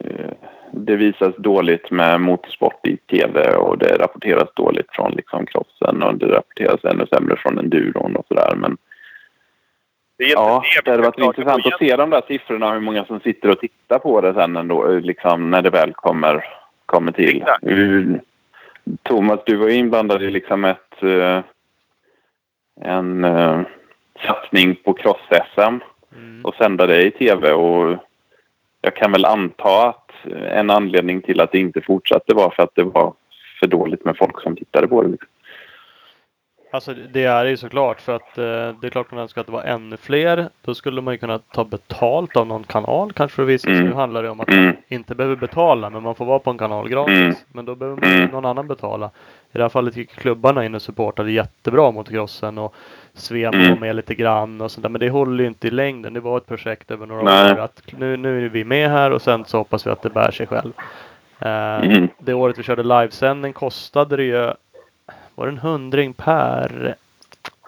eh, 0.00 0.32
det 0.72 0.96
visas 0.96 1.36
dåligt 1.36 1.90
med 1.90 2.20
motorsport 2.20 2.86
i 2.86 2.96
tv 2.96 3.54
och 3.54 3.78
det 3.78 3.96
rapporteras 3.98 4.48
dåligt 4.54 4.86
från 4.92 5.12
liksom 5.12 5.46
crossen 5.46 6.02
och 6.02 6.14
det 6.14 6.26
rapporteras 6.26 6.84
ännu 6.84 7.06
sämre 7.06 7.36
från 7.36 7.58
enduron 7.58 8.16
och 8.16 8.26
sådär. 8.28 8.54
Men 8.56 8.76
det 10.18 10.24
är 10.24 10.30
ja, 10.30 10.62
det 10.84 10.90
hade 10.90 11.02
varit 11.02 11.18
intressant 11.18 11.66
att 11.66 11.78
se 11.78 11.96
de 11.96 12.10
där 12.10 12.22
siffrorna, 12.28 12.72
hur 12.72 12.80
många 12.80 13.04
som 13.04 13.20
sitter 13.20 13.50
och 13.50 13.60
tittar 13.60 13.98
på 13.98 14.20
det 14.20 14.34
sen 14.34 14.56
ändå, 14.56 14.88
liksom 14.88 15.50
när 15.50 15.62
det 15.62 15.70
väl 15.70 15.92
kommer, 15.92 16.44
kommer 16.86 17.12
till. 17.12 17.36
Exakt. 17.36 17.62
Mm. 17.62 18.20
Thomas, 19.02 19.40
du 19.46 19.56
var 19.56 19.68
ju 19.68 19.74
inblandad 19.74 20.22
i 20.22 20.30
liksom 20.30 20.64
ett, 20.64 21.02
eh, 21.02 21.40
en 22.80 23.24
eh, 23.24 23.60
satsning 24.26 24.74
på 24.74 24.92
cross-SM 24.92 25.80
Mm. 26.16 26.44
och 26.44 26.54
sända 26.54 26.86
det 26.86 27.02
i 27.02 27.10
tv 27.10 27.52
och 27.52 27.96
jag 28.80 28.96
kan 28.96 29.12
väl 29.12 29.24
anta 29.24 29.88
att 29.88 30.10
en 30.52 30.70
anledning 30.70 31.22
till 31.22 31.40
att 31.40 31.52
det 31.52 31.58
inte 31.58 31.80
fortsatte 31.80 32.34
var 32.34 32.50
för 32.50 32.62
att 32.62 32.74
det 32.74 32.82
var 32.82 33.14
för 33.60 33.66
dåligt 33.66 34.04
med 34.04 34.16
folk 34.16 34.42
som 34.42 34.56
tittade 34.56 34.88
på 34.88 35.02
det. 35.02 35.08
Liksom. 35.08 35.28
Alltså 36.70 36.94
det 37.12 37.24
är 37.24 37.44
ju 37.44 37.56
såklart 37.56 38.00
för 38.00 38.16
att 38.16 38.38
eh, 38.38 38.44
det 38.80 38.86
är 38.86 38.90
klart 38.90 39.10
man 39.10 39.20
önskar 39.20 39.40
att 39.40 39.46
det 39.46 39.52
var 39.52 39.62
ännu 39.62 39.96
fler. 39.96 40.48
Då 40.64 40.74
skulle 40.74 41.00
man 41.00 41.14
ju 41.14 41.18
kunna 41.18 41.38
ta 41.38 41.64
betalt 41.64 42.36
av 42.36 42.46
någon 42.46 42.64
kanal 42.64 43.12
kanske 43.12 43.34
för 43.36 43.42
att 43.42 43.48
visa. 43.48 43.68
Mm. 43.70 43.84
Nu 43.86 43.92
handlar 43.94 44.22
det 44.22 44.30
om 44.30 44.40
att 44.40 44.48
Mm. 44.48 44.64
man 44.64 44.76
inte 44.88 45.14
behöver 45.14 45.36
betala 45.36 45.90
men 45.90 46.02
man 46.02 46.14
får 46.14 46.24
vara 46.24 46.38
på 46.38 46.50
en 46.50 46.58
kanal 46.58 46.88
gratis. 46.88 47.14
Mm. 47.18 47.34
Men 47.52 47.64
då 47.64 47.74
behöver 47.74 48.00
man 48.00 48.10
Mm. 48.14 48.30
någon 48.30 48.44
annan 48.44 48.68
betala. 48.68 49.10
I 49.52 49.58
det 49.58 49.62
här 49.64 49.68
fallet 49.68 49.96
gick 49.96 50.10
klubbarna 50.10 50.64
in 50.64 50.74
och 50.74 50.82
supportade 50.82 51.30
jättebra 51.32 51.90
mot 51.90 52.08
crossen 52.08 52.58
och 52.58 52.74
Svemo 53.14 53.54
Mm. 53.56 53.68
var 53.70 53.76
med 53.76 53.96
lite 53.96 54.14
grann 54.14 54.60
och 54.60 54.70
sånt 54.70 54.82
där. 54.82 54.88
Men 54.90 55.00
det 55.00 55.10
håller 55.10 55.42
ju 55.44 55.48
inte 55.48 55.66
i 55.68 55.70
längden. 55.70 56.12
Det 56.12 56.20
var 56.20 56.36
ett 56.38 56.46
projekt 56.46 56.90
över 56.90 57.06
några 57.06 57.22
Nej. 57.22 57.52
år. 57.52 57.58
Att 57.58 57.82
nu, 57.98 58.16
nu 58.16 58.44
är 58.44 58.48
vi 58.48 58.64
med 58.64 58.90
här 58.90 59.10
och 59.10 59.22
sen 59.22 59.44
så 59.44 59.58
hoppas 59.58 59.86
vi 59.86 59.90
att 59.90 60.02
det 60.02 60.10
bär 60.10 60.30
sig 60.30 60.46
själv. 60.46 60.72
Eh, 61.40 61.48
Mm. 61.84 62.08
Det 62.18 62.34
året 62.34 62.58
vi 62.58 62.62
körde 62.62 62.82
livesändning 62.82 63.52
kostade 63.52 64.16
det 64.16 64.22
ju 64.24 64.50
var 65.38 65.46
det 65.46 65.52
en 65.52 65.58
hundring 65.58 66.12
per 66.12 66.94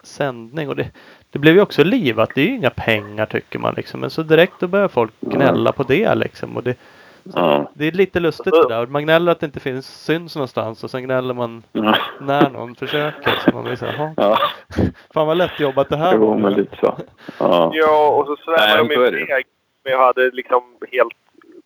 sändning 0.03 0.69
och 0.69 0.75
det, 0.75 0.87
det 1.29 1.39
blev 1.39 1.55
ju 1.55 1.61
också 1.61 1.83
livat. 1.83 2.29
Det 2.35 2.41
är 2.41 2.45
ju 2.45 2.55
inga 2.55 2.69
pengar 2.69 3.25
tycker 3.25 3.59
man 3.59 3.73
liksom. 3.77 3.99
Men 3.99 4.09
så 4.09 4.23
direkt 4.23 4.53
då 4.59 4.67
börjar 4.67 4.87
folk 4.87 5.13
gnälla 5.19 5.71
på 5.71 5.83
det 5.83 6.15
liksom. 6.15 6.57
Och 6.57 6.63
det, 6.63 6.77
Ja. 7.23 7.71
det 7.73 7.85
är 7.87 7.91
lite 7.91 8.19
lustigt 8.19 8.53
det 8.53 8.67
där. 8.69 8.85
Man 8.85 9.03
gnäller 9.03 9.31
att 9.31 9.39
det 9.39 9.45
inte 9.45 9.59
finns 9.59 10.03
syns 10.05 10.35
någonstans 10.35 10.83
och 10.83 10.91
sen 10.91 11.03
gnäller 11.03 11.33
man 11.33 11.63
Ja. 11.71 11.95
när 12.21 12.49
någon 12.49 12.75
försöker. 12.75 13.39
Så 13.45 13.51
man 13.53 13.63
blir 13.63 13.75
så 13.75 13.85
här, 13.85 13.93
"Jaha, 13.97 14.13
Ja. 14.17 14.37
fan 15.13 15.27
vad 15.27 15.37
lätt 15.37 15.59
jobbat 15.59 15.89
det 15.89 15.97
här 15.97 16.13
Jo, 16.15 16.37
men 16.37 16.53
lite 16.53 16.75
så. 16.75 16.97
Ja. 17.39 17.71
Ja, 17.73 18.07
och 18.09 18.25
så 18.25 18.35
svävar 18.35 18.77
de 18.77 18.91
iväg. 18.93 19.45
Men 19.83 19.93
jag 19.93 19.99
hade 20.05 20.31
liksom 20.31 20.63
helt 20.91 21.13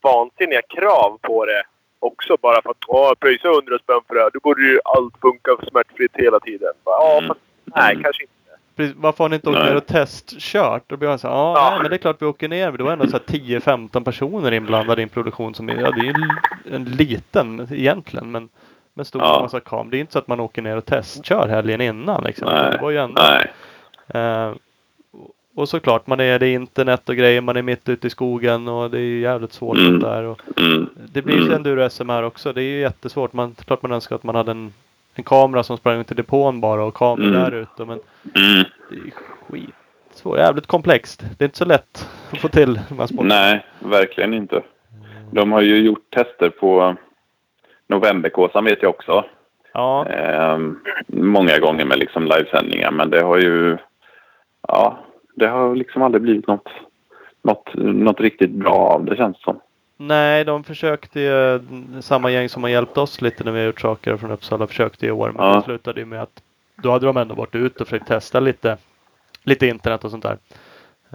vansinniga 0.01 0.61
krav 0.61 1.17
på 1.21 1.45
det 1.45 1.63
också. 1.99 2.37
Bara 2.41 2.61
för 2.61 2.69
att 2.69 2.77
åh, 2.87 3.13
pröjsa 3.19 3.47
100 3.47 3.77
spänn 3.83 3.99
för 4.07 4.15
det 4.15 4.21
här. 4.21 4.29
Då 4.33 4.39
borde 4.39 4.61
ju 4.61 4.79
allt 4.85 5.13
funka 5.21 5.51
smärtfritt 5.69 6.11
hela 6.13 6.39
tiden. 6.39 6.73
Bara, 6.83 6.95
Ja, 6.99 7.17
Mm. 7.17 7.37
nej, 7.63 7.91
Mm. 7.91 8.03
kanske 8.03 8.23
inte. 8.23 8.31
Precis, 8.75 8.95
Varför 8.97 9.23
har 9.23 9.29
ni 9.29 9.35
inte 9.35 9.49
åkt 9.49 9.59
ner 9.59 9.75
och 9.75 9.85
testkört? 9.85 10.83
Då 10.87 10.97
blir 10.97 11.09
man 11.09 11.19
så 11.19 11.27
här, 11.27 11.35
ja, 11.35 11.53
Ja. 11.57 11.69
nej, 11.69 11.79
men 11.81 11.89
det 11.89 11.95
är 11.95 11.97
klart 11.97 12.21
vi 12.21 12.25
åker 12.25 12.47
ner. 12.47 12.71
Det 12.71 12.83
var 12.83 12.91
ändå 12.93 13.07
så 13.07 13.11
här 13.11 13.23
10-15 13.25 14.03
personer 14.03 14.51
inblandade 14.51 15.01
i 15.01 15.03
en 15.03 15.09
produktion 15.09 15.53
som 15.55 15.69
är, 15.69 15.75
ja, 15.81 15.91
det 15.91 15.99
är 15.99 16.03
ju 16.03 16.13
en 16.75 16.85
liten 16.85 17.67
egentligen. 17.71 18.31
Men 18.31 18.49
med 18.93 19.07
stor 19.07 19.21
Ja. 19.21 19.39
massa 19.41 19.59
kam. 19.59 19.89
Det 19.89 19.97
är 19.97 19.99
inte 19.99 20.13
så 20.13 20.19
att 20.19 20.27
man 20.27 20.39
åker 20.39 20.61
ner 20.61 20.77
och 20.77 20.85
testkör 20.85 21.47
helgen 21.47 21.81
innan 21.81 22.23
liksom. 22.23 22.47
Nej. 22.47 22.71
Det 22.71 22.77
var 22.81 22.89
ju 22.91 22.97
ändå, 22.97 23.21
Nej. 23.21 23.51
eh, 24.23 24.53
och 25.55 25.69
såklart, 25.69 26.07
man 26.07 26.19
är 26.19 26.39
det 26.39 26.49
internet 26.53 27.09
och 27.09 27.15
grejer. 27.15 27.41
Man 27.41 27.57
är 27.57 27.61
mitt 27.61 27.89
ute 27.89 28.07
i 28.07 28.09
skogen 28.09 28.67
och 28.67 28.91
det 28.91 28.99
är 28.99 29.19
jävligt 29.19 29.53
svårt 29.53 29.77
Mm. 29.77 29.99
där. 29.99 30.23
Och 30.23 30.41
Mm. 30.57 30.89
det 31.13 31.21
blir 31.21 31.35
ju 31.35 31.41
Mm. 31.41 31.53
enduro-SM 31.53 32.09
här 32.09 32.23
också. 32.23 32.53
Det 32.53 32.61
är 32.61 32.63
ju 32.63 32.79
jättesvårt. 32.79 33.33
Man, 33.33 33.55
klart 33.65 33.81
man 33.81 33.91
önskar 33.91 34.15
att 34.15 34.23
man 34.23 34.35
hade 34.35 34.51
en, 34.51 34.73
en 35.15 35.23
kamera 35.23 35.63
som 35.63 35.77
sprang 35.77 36.03
till 36.03 36.15
depån 36.15 36.61
bara 36.61 36.83
och 36.83 36.93
kameror 36.93 37.27
Mm. 37.29 37.41
där 37.41 37.51
ute. 37.51 37.85
Men 37.85 37.99
Mm. 38.35 38.63
det 38.89 38.95
är 38.95 39.11
skitsvårt. 39.49 40.37
Jävligt 40.37 40.67
komplext. 40.67 41.23
Det 41.37 41.43
är 41.43 41.45
inte 41.47 41.57
så 41.57 41.65
lätt 41.65 42.09
att 42.31 42.39
få 42.39 42.47
till 42.47 42.79
de 42.89 42.99
här 42.99 43.07
sporterna. 43.07 43.35
Nej, 43.35 43.65
verkligen 43.79 44.33
inte. 44.33 44.61
De 45.31 45.51
har 45.51 45.61
ju 45.61 45.77
gjort 45.77 46.09
tester 46.09 46.49
på 46.49 46.95
Novemberkåsan 47.87 48.65
vet 48.65 48.81
jag 48.81 48.89
också. 48.89 49.25
Ja, 49.73 50.05
Ehm, 50.05 50.79
många 51.07 51.59
gånger 51.59 51.85
med 51.85 51.99
liksom 51.99 52.25
livesändningar 52.25 52.91
men 52.91 53.09
det 53.09 53.21
har 53.21 53.37
ju... 53.37 53.77
Ja, 54.67 54.99
det 55.35 55.47
har 55.47 55.75
liksom 55.75 56.01
aldrig 56.01 56.21
blivit 56.21 56.47
något, 56.47 56.67
något, 57.41 57.69
något 57.75 58.19
riktigt 58.19 58.51
bra 58.51 58.73
av 58.75 59.05
det 59.05 59.15
känns 59.15 59.41
som. 59.41 59.59
nej, 59.97 60.45
de 60.45 60.63
försökte 60.63 61.19
ju, 61.21 61.59
samma 62.01 62.31
gäng 62.31 62.49
som 62.49 62.63
har 62.63 62.69
hjälpt 62.69 62.97
oss 62.97 63.21
lite 63.21 63.43
när 63.43 63.51
vi 63.51 63.59
har 63.59 63.65
gjort 63.65 63.81
saker 63.81 64.17
från 64.17 64.31
Uppsala 64.31 64.67
försökte 64.67 65.05
i 65.05 65.11
år. 65.11 65.31
Men 65.35 65.45
Ja. 65.45 65.55
det 65.55 65.61
slutade 65.61 65.99
ju 65.99 66.05
med 66.05 66.21
att 66.21 66.41
då 66.75 66.91
hade 66.91 67.05
de 67.05 67.17
ändå 67.17 67.35
varit 67.35 67.55
ute 67.55 67.83
och 67.83 67.87
försökt 67.87 68.07
testa 68.07 68.39
lite, 68.39 68.77
lite 69.43 69.67
internet 69.67 70.03
och 70.03 70.11
sånt 70.11 70.23
där. 70.25 70.37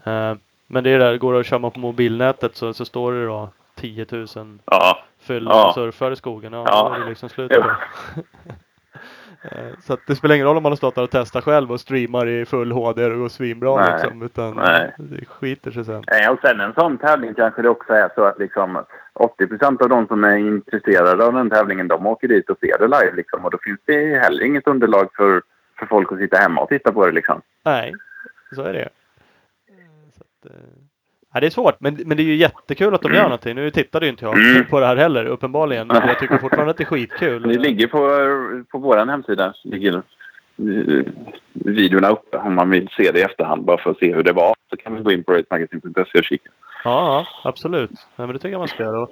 Eh, 0.04 0.37
men 0.66 0.85
det 0.85 0.90
är 0.90 0.98
där, 0.98 1.16
går 1.16 1.33
det 1.35 1.40
att 1.40 1.46
köra 1.46 1.70
på 1.70 1.80
mobilnätet 1.80 2.56
så, 2.56 2.74
så 2.74 2.85
står 2.85 3.12
det 3.12 3.26
då 3.26 3.48
10 3.74 4.06
000 4.11 4.26
Ja, 4.64 4.98
fylla 5.20 5.50
Ja. 5.50 5.68
och 5.68 5.74
surfar 5.74 6.11
i 6.11 6.16
skogen. 6.16 6.52
Ja, 6.52 6.64
Ja. 6.66 6.88
då 6.88 6.94
är 6.94 7.00
det 7.00 7.09
liksom 7.09 7.28
slut 7.28 7.50
på. 7.50 7.64
Eh, 9.42 9.79
Så 9.83 9.96
det 10.07 10.16
spelar 10.16 10.35
ingen 10.35 10.46
roll 10.46 10.57
om 10.57 10.62
man 10.62 10.72
har 10.72 10.76
stått 10.76 10.94
där 10.94 11.03
och 11.03 11.11
testat 11.11 11.44
själv 11.44 11.72
och 11.72 11.81
streamar 11.81 12.26
i 12.29 12.44
full 12.44 12.72
HD 12.72 13.05
och 13.07 13.18
går 13.18 13.29
svinbra 13.29 13.76
Nej. 13.76 13.92
liksom. 13.92 14.22
Utan 14.22 14.57
Nej. 14.57 14.94
det 14.98 15.24
skiter 15.24 15.70
sig 15.70 15.85
sen. 15.85 16.05
Eh, 16.07 16.31
Och 16.33 16.38
sen 16.40 16.61
en 16.61 16.74
sån 16.74 16.98
tävling 16.98 17.35
kanske 17.35 17.62
det 17.62 17.68
också 17.68 17.92
är 17.92 18.11
så 18.14 18.24
att 18.24 18.38
liksom 18.38 18.85
80 19.14 19.46
procent 19.46 19.83
av 19.83 19.88
de 19.88 20.07
som 20.07 20.24
är 20.24 20.37
intresserade 20.37 21.24
av 21.24 21.33
den 21.33 21.50
tävlingen 21.50 21.88
de 21.88 22.07
åker 22.07 22.29
dit 22.29 22.50
och 22.50 22.59
ser 22.59 22.79
det 22.79 22.85
live 23.00 23.16
liksom. 23.16 23.44
Och 23.44 23.50
då 23.50 23.59
finns 23.62 23.81
det 23.85 24.18
heller 24.18 24.44
inget 24.44 24.66
underlag 24.66 25.09
för, 25.16 25.42
för 25.79 25.87
folk 25.87 26.12
att 26.12 26.18
sitta 26.18 26.37
hemma 26.37 26.61
och 26.61 26.68
titta 26.68 26.92
på 26.92 27.07
det 27.07 27.12
liksom. 27.12 27.42
Nej, 27.64 27.94
så 28.55 28.62
är 28.62 28.72
det. 28.72 28.88
Så 30.16 30.20
att, 30.22 30.53
eh, 30.55 30.61
ja, 31.34 31.40
det 31.40 31.46
är 31.46 31.50
svårt, 31.50 31.80
men, 31.80 31.94
men 32.06 32.16
det 32.16 32.22
är 32.22 32.24
ju 32.24 32.34
jättekul 32.36 32.94
att 32.94 33.02
de 33.02 33.14
gör 33.14 33.22
någonting. 33.22 33.54
Nu 33.54 33.70
tittade 33.70 34.06
ju 34.06 34.10
inte 34.10 34.24
jag 34.24 34.38
Mm. 34.38 34.66
på 34.66 34.80
det 34.80 34.86
här 34.86 34.96
heller, 34.96 35.24
uppenbarligen. 35.26 35.86
Men 35.86 36.08
jag 36.08 36.18
tycker 36.18 36.38
fortfarande 36.38 36.70
att 36.70 36.76
det 36.76 36.82
är 36.82 36.86
skitkul. 36.86 37.42
Det 37.42 37.58
ligger 37.58 37.86
på, 37.86 37.98
på 38.70 38.78
vår 38.78 39.06
hemsida. 39.06 39.54
Ligger 39.64 39.92
eh, 39.94 40.02
videorna 41.52 42.08
uppe 42.10 42.36
om 42.36 42.54
man 42.54 42.70
vill 42.70 42.88
se 42.96 43.10
det 43.12 43.18
i 43.18 43.22
efterhand 43.22 43.64
bara 43.64 43.78
för 43.78 43.90
att 43.90 43.98
se 43.98 44.14
hur 44.14 44.22
det 44.22 44.32
var. 44.32 44.54
Så 44.70 44.76
kan 44.76 44.94
vi 44.96 45.02
gå 45.02 45.12
in 45.12 45.24
på 45.24 45.32
racemagazine.se 45.32 46.18
och 46.18 46.24
kika. 46.24 46.50
Ja, 46.84 47.26
absolut. 47.44 47.90
Ja, 48.16 48.26
men 48.26 48.28
det 48.32 48.38
tycker 48.38 48.48
jag 48.52 48.58
man 48.58 48.68
ska 48.68 48.82
göra. 48.82 49.06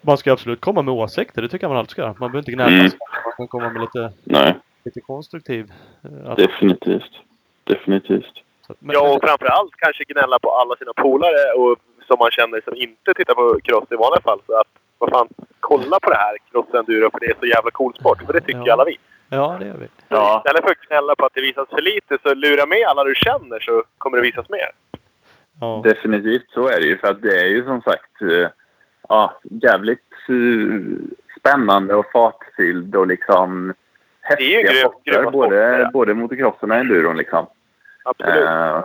Man 0.00 0.18
ska 0.18 0.32
absolut 0.32 0.60
komma 0.60 0.82
med 0.82 0.94
åsikter. 0.94 1.42
Det 1.42 1.48
tycker 1.48 1.64
jag 1.64 1.68
man 1.70 1.78
alltid 1.78 1.90
ska 1.90 2.02
göra. 2.02 2.10
Man 2.18 2.30
behöver 2.32 2.38
inte 2.38 2.52
gnälla. 2.52 2.70
Mm. 2.78 2.90
Man 3.24 3.32
kan 3.36 3.48
komma 3.48 3.70
med 3.70 3.80
lite, 3.82 4.12
Nej, 4.24 4.54
lite 4.84 5.00
konstruktiv. 5.00 5.72
eh, 6.04 6.30
att- 6.30 6.36
definitivt. 6.36 7.10
Definitivt. 7.64 8.32
Att- 8.72 8.80
men- 8.80 8.94
Ja, 8.94 9.14
och 9.14 9.20
framförallt 9.24 9.74
kanske 9.76 10.04
gnälla 10.04 10.38
på 10.38 10.50
alla 10.50 10.76
sina 10.76 10.92
polare 10.92 11.52
och 11.56 11.76
som 12.06 12.16
man 12.18 12.30
känner 12.30 12.60
som 12.64 12.74
inte 12.76 13.14
tittar 13.14 13.34
på 13.34 13.60
cross 13.64 13.84
i 13.90 13.94
vanliga 13.96 14.20
fall. 14.20 14.40
Så 14.46 14.58
att, 14.60 14.66
vad 14.98 15.10
fan, 15.10 15.28
kolla 15.60 16.00
på 16.00 16.10
det 16.10 16.16
här 16.16 16.36
cross-enduro 16.52 17.10
för 17.10 17.20
det 17.20 17.26
är 17.26 17.36
så 17.40 17.46
jävla 17.46 17.70
cool 17.70 17.94
sport. 17.94 18.22
För 18.26 18.32
det 18.32 18.40
tycker 18.40 18.62
Ja. 18.66 18.72
alla 18.72 18.84
vi. 18.84 18.96
Ja, 19.28 19.56
det 19.60 19.66
gör 19.66 19.74
vi. 19.76 19.86
Ja. 20.08 20.42
Istället 20.44 20.64
för 20.64 20.70
att 20.70 20.88
gnälla 20.88 21.14
på 21.14 21.24
att 21.26 21.34
det 21.34 21.40
visas 21.40 21.68
för 21.68 21.80
lite 21.82 22.18
så 22.22 22.34
lura 22.34 22.66
med 22.66 22.86
alla 22.88 23.04
du 23.04 23.14
känner 23.14 23.60
så 23.60 23.82
kommer 23.98 24.16
det 24.16 24.22
visas 24.22 24.48
mer. 24.48 24.70
Ja. 25.60 25.80
Definitivt 25.84 26.50
så 26.50 26.68
är 26.68 26.80
det 26.80 26.86
ju. 26.86 26.98
För 26.98 27.08
att 27.08 27.22
det 27.22 27.40
är 27.40 27.46
ju 27.46 27.64
som 27.64 27.82
sagt... 27.82 28.22
eh, 28.22 28.48
ja, 29.08 29.40
jävligt 29.42 30.00
uh, 30.30 30.96
spännande 31.40 31.94
och 31.94 32.06
fartfylld 32.12 32.96
och 32.96 33.06
liksom 33.06 33.74
häftiga 34.20 34.72
sporter. 34.72 35.30
Både, 35.30 35.90
både 35.92 36.14
motocrossen 36.14 36.70
och 36.70 36.76
enduron 36.76 37.16
liksom. 37.16 37.46
Absolut. 38.06 38.44
Eh, 38.44 38.84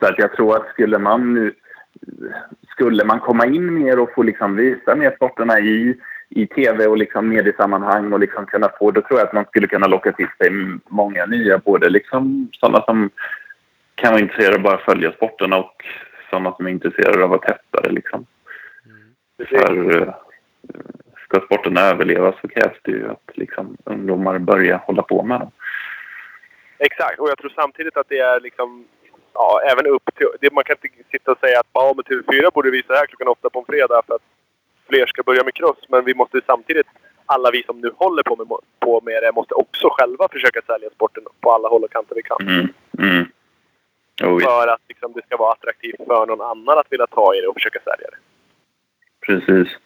så 0.00 0.06
att 0.06 0.18
jag 0.18 0.32
tror 0.32 0.56
att 0.56 0.68
skulle 0.68 0.98
man 0.98 1.34
nu 1.34 1.54
skulle 2.70 3.04
man 3.04 3.20
komma 3.20 3.46
in 3.46 3.74
mer 3.74 3.98
och 3.98 4.14
få 4.14 4.22
liksom 4.22 4.56
visa 4.56 4.94
mer 4.94 5.10
sporterna 5.16 5.60
i, 5.60 5.96
i 6.28 6.46
tv 6.46 6.86
och 6.86 6.96
liksom 6.96 7.28
mediesammanhang 7.28 8.12
och 8.12 8.20
liksom 8.20 8.46
kunna 8.46 8.68
få, 8.78 8.90
då 8.90 9.00
tror 9.00 9.18
jag 9.18 9.26
att 9.28 9.34
man 9.34 9.44
skulle 9.44 9.66
kunna 9.66 9.86
locka 9.86 10.12
till 10.12 10.28
sig 10.38 10.50
många 10.88 11.26
nya, 11.26 11.58
både 11.58 11.90
liksom 11.90 12.48
sådana 12.52 12.84
som 12.84 13.10
kan 13.94 14.12
vara 14.12 14.22
intresserade 14.22 14.56
av 14.56 14.62
bara 14.62 14.78
följa 14.78 15.12
sporterna 15.12 15.56
och 15.56 15.84
sådana 16.30 16.52
som 16.52 16.66
är 16.66 16.70
intresserade 16.70 17.24
av 17.24 17.32
att 17.32 17.42
testa 17.42 17.80
det 17.82 17.90
liksom. 17.90 18.26
Precis. 19.38 19.58
För 19.58 20.02
eh, 20.02 20.14
ska 21.24 21.40
sporterna 21.40 21.80
överleva 21.80 22.34
så 22.40 22.48
krävs 22.48 22.76
det 22.82 22.90
ju 22.90 23.10
att 23.10 23.30
liksom 23.34 23.76
ungdomar 23.84 24.38
börjar 24.38 24.78
hålla 24.78 25.02
på 25.02 25.22
med 25.22 25.40
dem. 25.40 25.50
Exakt. 26.78 27.18
Och 27.20 27.28
jag 27.28 27.38
tror 27.38 27.52
samtidigt 27.54 27.96
att 27.96 28.08
det 28.08 28.18
är 28.18 28.40
liksom... 28.40 28.84
Ja, 29.32 29.60
även 29.70 29.86
upp 29.86 30.10
till... 30.14 30.26
Det, 30.40 30.52
man 30.52 30.64
kan 30.64 30.76
inte 30.82 31.04
sitta 31.10 31.32
och 31.32 31.38
säga 31.38 31.60
att 31.60 31.66
ja, 31.72 31.94
men 31.96 32.04
TV4 32.04 32.50
borde 32.54 32.70
visa 32.70 32.94
här 32.94 33.06
klockan 33.06 33.28
åtta 33.28 33.50
på 33.50 33.58
en 33.58 33.64
fredag 33.64 34.02
för 34.06 34.14
att 34.14 34.22
fler 34.88 35.06
ska 35.06 35.22
börja 35.22 35.44
med 35.44 35.54
cross. 35.54 35.78
Men 35.88 36.04
vi 36.04 36.14
måste 36.14 36.40
samtidigt, 36.46 36.86
alla 37.26 37.50
vi 37.50 37.62
som 37.62 37.80
nu 37.80 37.90
håller 37.96 38.22
på 38.22 38.36
med, 38.36 38.46
på 38.80 39.00
med 39.00 39.22
det, 39.22 39.32
måste 39.32 39.54
också 39.54 39.88
själva 39.90 40.28
försöka 40.28 40.60
sälja 40.66 40.90
sporten 40.90 41.24
på 41.40 41.52
alla 41.52 41.68
håll 41.68 41.84
och 41.84 41.90
kanter 41.90 42.14
vi 42.14 42.22
kan. 42.22 42.48
Mm. 42.48 42.68
Mm. 42.98 43.26
Oh. 44.22 44.40
För 44.40 44.68
att 44.68 44.80
liksom, 44.88 45.12
det 45.12 45.26
ska 45.26 45.36
vara 45.36 45.52
attraktivt 45.52 45.96
för 46.06 46.26
någon 46.26 46.40
annan 46.40 46.78
att 46.78 46.92
vilja 46.92 47.06
ta 47.06 47.34
i 47.34 47.40
det 47.40 47.46
och 47.46 47.54
försöka 47.54 47.80
sälja 47.80 48.08
det. 48.10 48.18
Precis. 49.26 49.76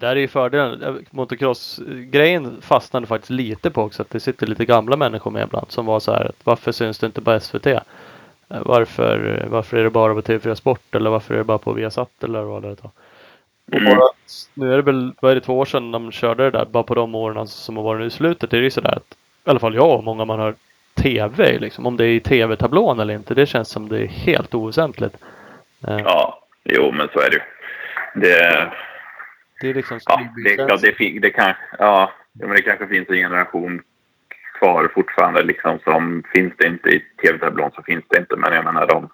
Det 0.00 0.06
där 0.06 0.16
är 0.16 0.20
ju 0.20 0.28
fördelen. 0.28 1.04
Motocross-grejen 1.10 2.60
fastnade 2.62 3.06
faktiskt 3.06 3.30
lite 3.30 3.70
på 3.70 3.82
också. 3.82 4.02
Att 4.02 4.10
det 4.10 4.20
sitter 4.20 4.46
lite 4.46 4.64
gamla 4.64 4.96
människor 4.96 5.30
med 5.30 5.42
ibland 5.42 5.66
som 5.68 5.86
var 5.86 6.00
så 6.00 6.12
här. 6.12 6.24
Att 6.24 6.46
varför 6.46 6.72
syns 6.72 6.98
det 6.98 7.06
inte 7.06 7.20
på 7.22 7.40
SVT? 7.40 7.66
Eh, 7.66 7.80
Varför, 8.48 9.46
varför 9.50 9.76
är 9.76 9.84
det 9.84 9.90
bara 9.90 10.14
på 10.14 10.20
TV4 10.22 10.54
Sport? 10.54 10.94
Eller 10.94 11.10
varför 11.10 11.34
är 11.34 11.38
det 11.38 11.44
bara 11.44 11.58
på 11.58 11.72
Viasat? 11.72 12.10
Eller 12.24 12.42
vad 12.42 12.62
det 12.62 12.68
är. 12.68 12.76
Mm. 13.72 13.98
nu 14.54 14.72
är 14.72 14.76
det 14.76 14.82
väl, 14.82 15.12
vad 15.20 15.30
är 15.30 15.34
det, 15.34 15.40
två 15.40 15.58
år 15.58 15.64
sedan 15.64 15.92
de 15.92 16.12
körde 16.12 16.44
det 16.44 16.50
där. 16.50 16.64
Bara 16.64 16.82
på 16.82 16.94
de 16.94 17.14
åren 17.14 17.46
som 17.46 17.76
har 17.76 17.84
varit 17.84 18.00
nu 18.00 18.06
i 18.06 18.10
slutet. 18.10 18.52
är 18.52 18.56
det 18.58 18.64
ju 18.64 18.70
sådär 18.70 18.94
att 18.96 19.16
i 19.46 19.50
alla 19.50 19.58
fall 19.60 19.74
jag 19.74 19.90
och 19.98 20.04
många 20.04 20.24
man 20.24 20.38
har 20.40 20.54
TV 20.94 21.58
liksom. 21.58 21.86
Om 21.86 21.96
det 21.96 22.04
är 22.04 22.08
i 22.08 22.20
TV-tablån 22.20 23.00
eller 23.00 23.14
inte. 23.14 23.34
Det 23.34 23.46
känns 23.46 23.68
som 23.68 23.88
det 23.88 23.98
är 24.02 24.06
helt 24.06 24.54
oväsentligt. 24.54 25.16
Eh, 25.88 25.98
Ja, 25.98 26.42
jo 26.64 26.92
men 26.92 27.08
så 27.12 27.20
är 27.20 27.30
det 27.30 27.36
ju. 27.36 27.42
Det, 28.20 28.66
Det 29.64 29.70
är 29.70 29.74
liksom 29.74 29.98
ja, 30.06 30.20
det, 30.44 30.54
ja, 30.54 30.76
det, 30.76 30.92
fin- 30.92 31.20
det, 31.20 31.30
kan, 31.30 31.46
ja, 31.46 31.54
ja, 31.78 32.46
men 32.46 32.50
det 32.56 32.62
kanske 32.62 32.86
finns 32.86 33.08
en 33.08 33.14
generation 33.16 33.82
kvar 34.58 34.90
fortfarande 34.94 35.42
liksom 35.42 35.78
som 35.84 36.22
finns 36.34 36.52
det 36.56 36.66
inte 36.66 36.88
i 36.88 37.00
tv-tablån 37.22 37.70
så 37.74 37.82
finns 37.82 38.04
det 38.08 38.18
inte. 38.18 38.36
Men 38.36 38.52
jag 38.52 38.64
menar 38.64 38.86
de, 38.86 39.08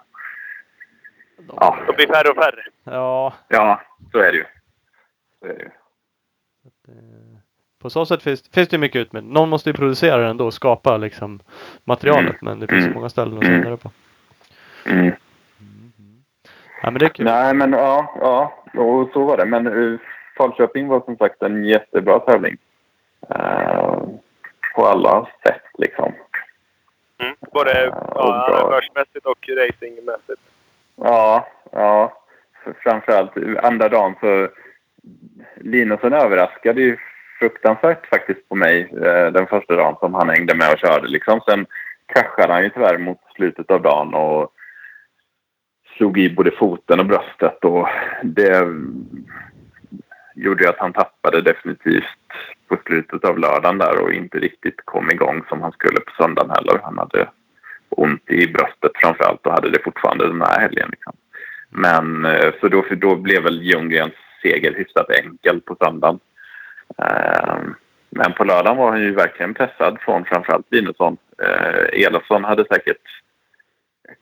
ja, 1.48 1.78
De 1.86 1.92
blir 1.96 2.06
färre 2.06 2.28
och 2.28 2.36
färre. 2.36 2.62
Ja, 2.84 3.34
ja 3.48 3.80
så 4.12 4.18
är 4.18 4.32
det 4.32 4.38
ju. 4.38 4.44
Så 5.40 5.46
är 5.46 5.54
det 5.54 5.62
ju. 5.62 5.70
På 7.82 7.90
så 7.90 8.06
sätt 8.06 8.22
finns, 8.22 8.48
finns 8.54 8.68
det 8.68 8.74
ju 8.74 8.80
mycket 8.80 9.00
utbud. 9.00 9.24
Någon 9.24 9.48
måste 9.48 9.70
ju 9.70 9.74
producera 9.74 10.16
den 10.16 10.30
ändå 10.30 10.46
och 10.46 10.54
skapa 10.54 10.96
liksom 10.96 11.40
materialet. 11.84 12.22
Mm. 12.22 12.36
Men 12.40 12.60
det 12.60 12.66
finns 12.66 12.84
Mm. 12.84 12.94
många 12.94 13.08
ställen 13.08 13.38
att 13.38 13.44
Mm. 13.44 13.54
sända 13.62 13.70
det 13.70 13.76
på. 13.76 13.90
Mm. 14.84 15.12
Ja 16.82 16.90
men 16.90 16.94
det 16.98 17.04
är 17.06 17.08
kul. 17.10 17.24
Nej 17.24 17.54
men 17.54 17.72
ja, 17.72 18.14
ja, 18.20 18.64
och 18.82 19.10
så 19.12 19.24
var 19.24 19.36
det. 19.36 19.44
Men 19.44 19.66
uh, 19.66 19.98
Falköping 20.40 20.88
var 20.88 21.00
som 21.00 21.16
sagt 21.16 21.42
en 21.42 21.64
jättebra 21.64 22.18
tävling. 22.18 22.56
Eh, 23.30 23.98
på 24.74 24.86
alla 24.86 25.28
sätt 25.46 25.62
liksom. 25.78 26.12
Mm. 27.18 27.34
Både 27.52 27.88
och 27.88 27.96
ja, 28.14 28.46
bra. 28.48 28.56
arrangörsmässigt 28.56 29.26
och 29.26 29.48
racingmässigt. 29.48 30.40
Ja, 30.96 31.48
ja. 31.72 32.12
Framförallt 32.82 33.32
andra 33.62 33.88
dagen 33.88 34.14
så 34.20 34.48
Linusson 35.56 36.12
överraskade 36.12 36.80
ju 36.80 36.96
fruktansvärt 37.38 38.06
faktiskt 38.06 38.48
på 38.48 38.54
mig 38.54 38.90
eh, 38.92 39.32
den 39.32 39.46
första 39.46 39.76
dagen 39.76 39.96
som 40.00 40.14
han 40.14 40.28
hängde 40.28 40.54
med 40.54 40.72
och 40.72 40.78
körde. 40.78 41.08
Liksom. 41.08 41.40
Sen 41.40 41.66
kraschade 42.06 42.52
han 42.52 42.62
ju 42.62 42.70
tyvärr 42.70 42.98
mot 42.98 43.18
slutet 43.36 43.70
av 43.70 43.82
dagen 43.82 44.14
och 44.14 44.52
slog 45.96 46.18
i 46.18 46.34
både 46.34 46.50
foten 46.50 47.00
och 47.00 47.06
bröstet 47.06 47.64
och 47.64 47.88
det 48.22 48.66
gjorde 50.40 50.64
ju 50.64 50.70
att 50.70 50.78
han 50.78 50.92
tappade 50.92 51.40
definitivt 51.40 52.04
på 52.68 52.76
slutet 52.86 53.24
av 53.24 53.38
lördagen 53.38 53.78
där 53.78 54.02
och 54.02 54.12
inte 54.12 54.38
riktigt 54.38 54.80
kom 54.84 55.10
igång 55.10 55.44
som 55.48 55.62
han 55.62 55.72
skulle 55.72 56.00
på 56.00 56.12
söndagen 56.22 56.50
heller. 56.50 56.80
Han 56.82 56.98
hade 56.98 57.28
ont 57.88 58.30
i 58.30 58.46
bröstet 58.46 58.92
framförallt 58.94 59.46
och 59.46 59.52
hade 59.52 59.70
det 59.70 59.82
fortfarande 59.84 60.26
den 60.26 60.42
här 60.42 60.60
helgen. 60.60 60.88
Liksom. 60.90 61.12
Men 61.70 62.24
eh, 62.24 62.52
så 62.60 62.68
då, 62.68 62.84
då 62.90 63.16
blev 63.16 63.42
väl 63.42 63.62
Ljunggrens 63.62 64.14
seger 64.42 64.74
hyfsat 64.74 65.10
enkel 65.10 65.60
på 65.60 65.76
söndagen. 65.84 66.18
Eh, 66.98 67.58
men 68.10 68.32
på 68.32 68.44
lördagen 68.44 68.76
var 68.76 68.90
han 68.90 69.00
ju 69.00 69.14
verkligen 69.14 69.54
pressad 69.54 69.98
från 70.00 70.24
framförallt 70.24 70.66
Linusson. 70.70 71.16
Eh, 71.42 72.04
Elofsson 72.06 72.44
hade 72.44 72.64
säkert 72.64 73.22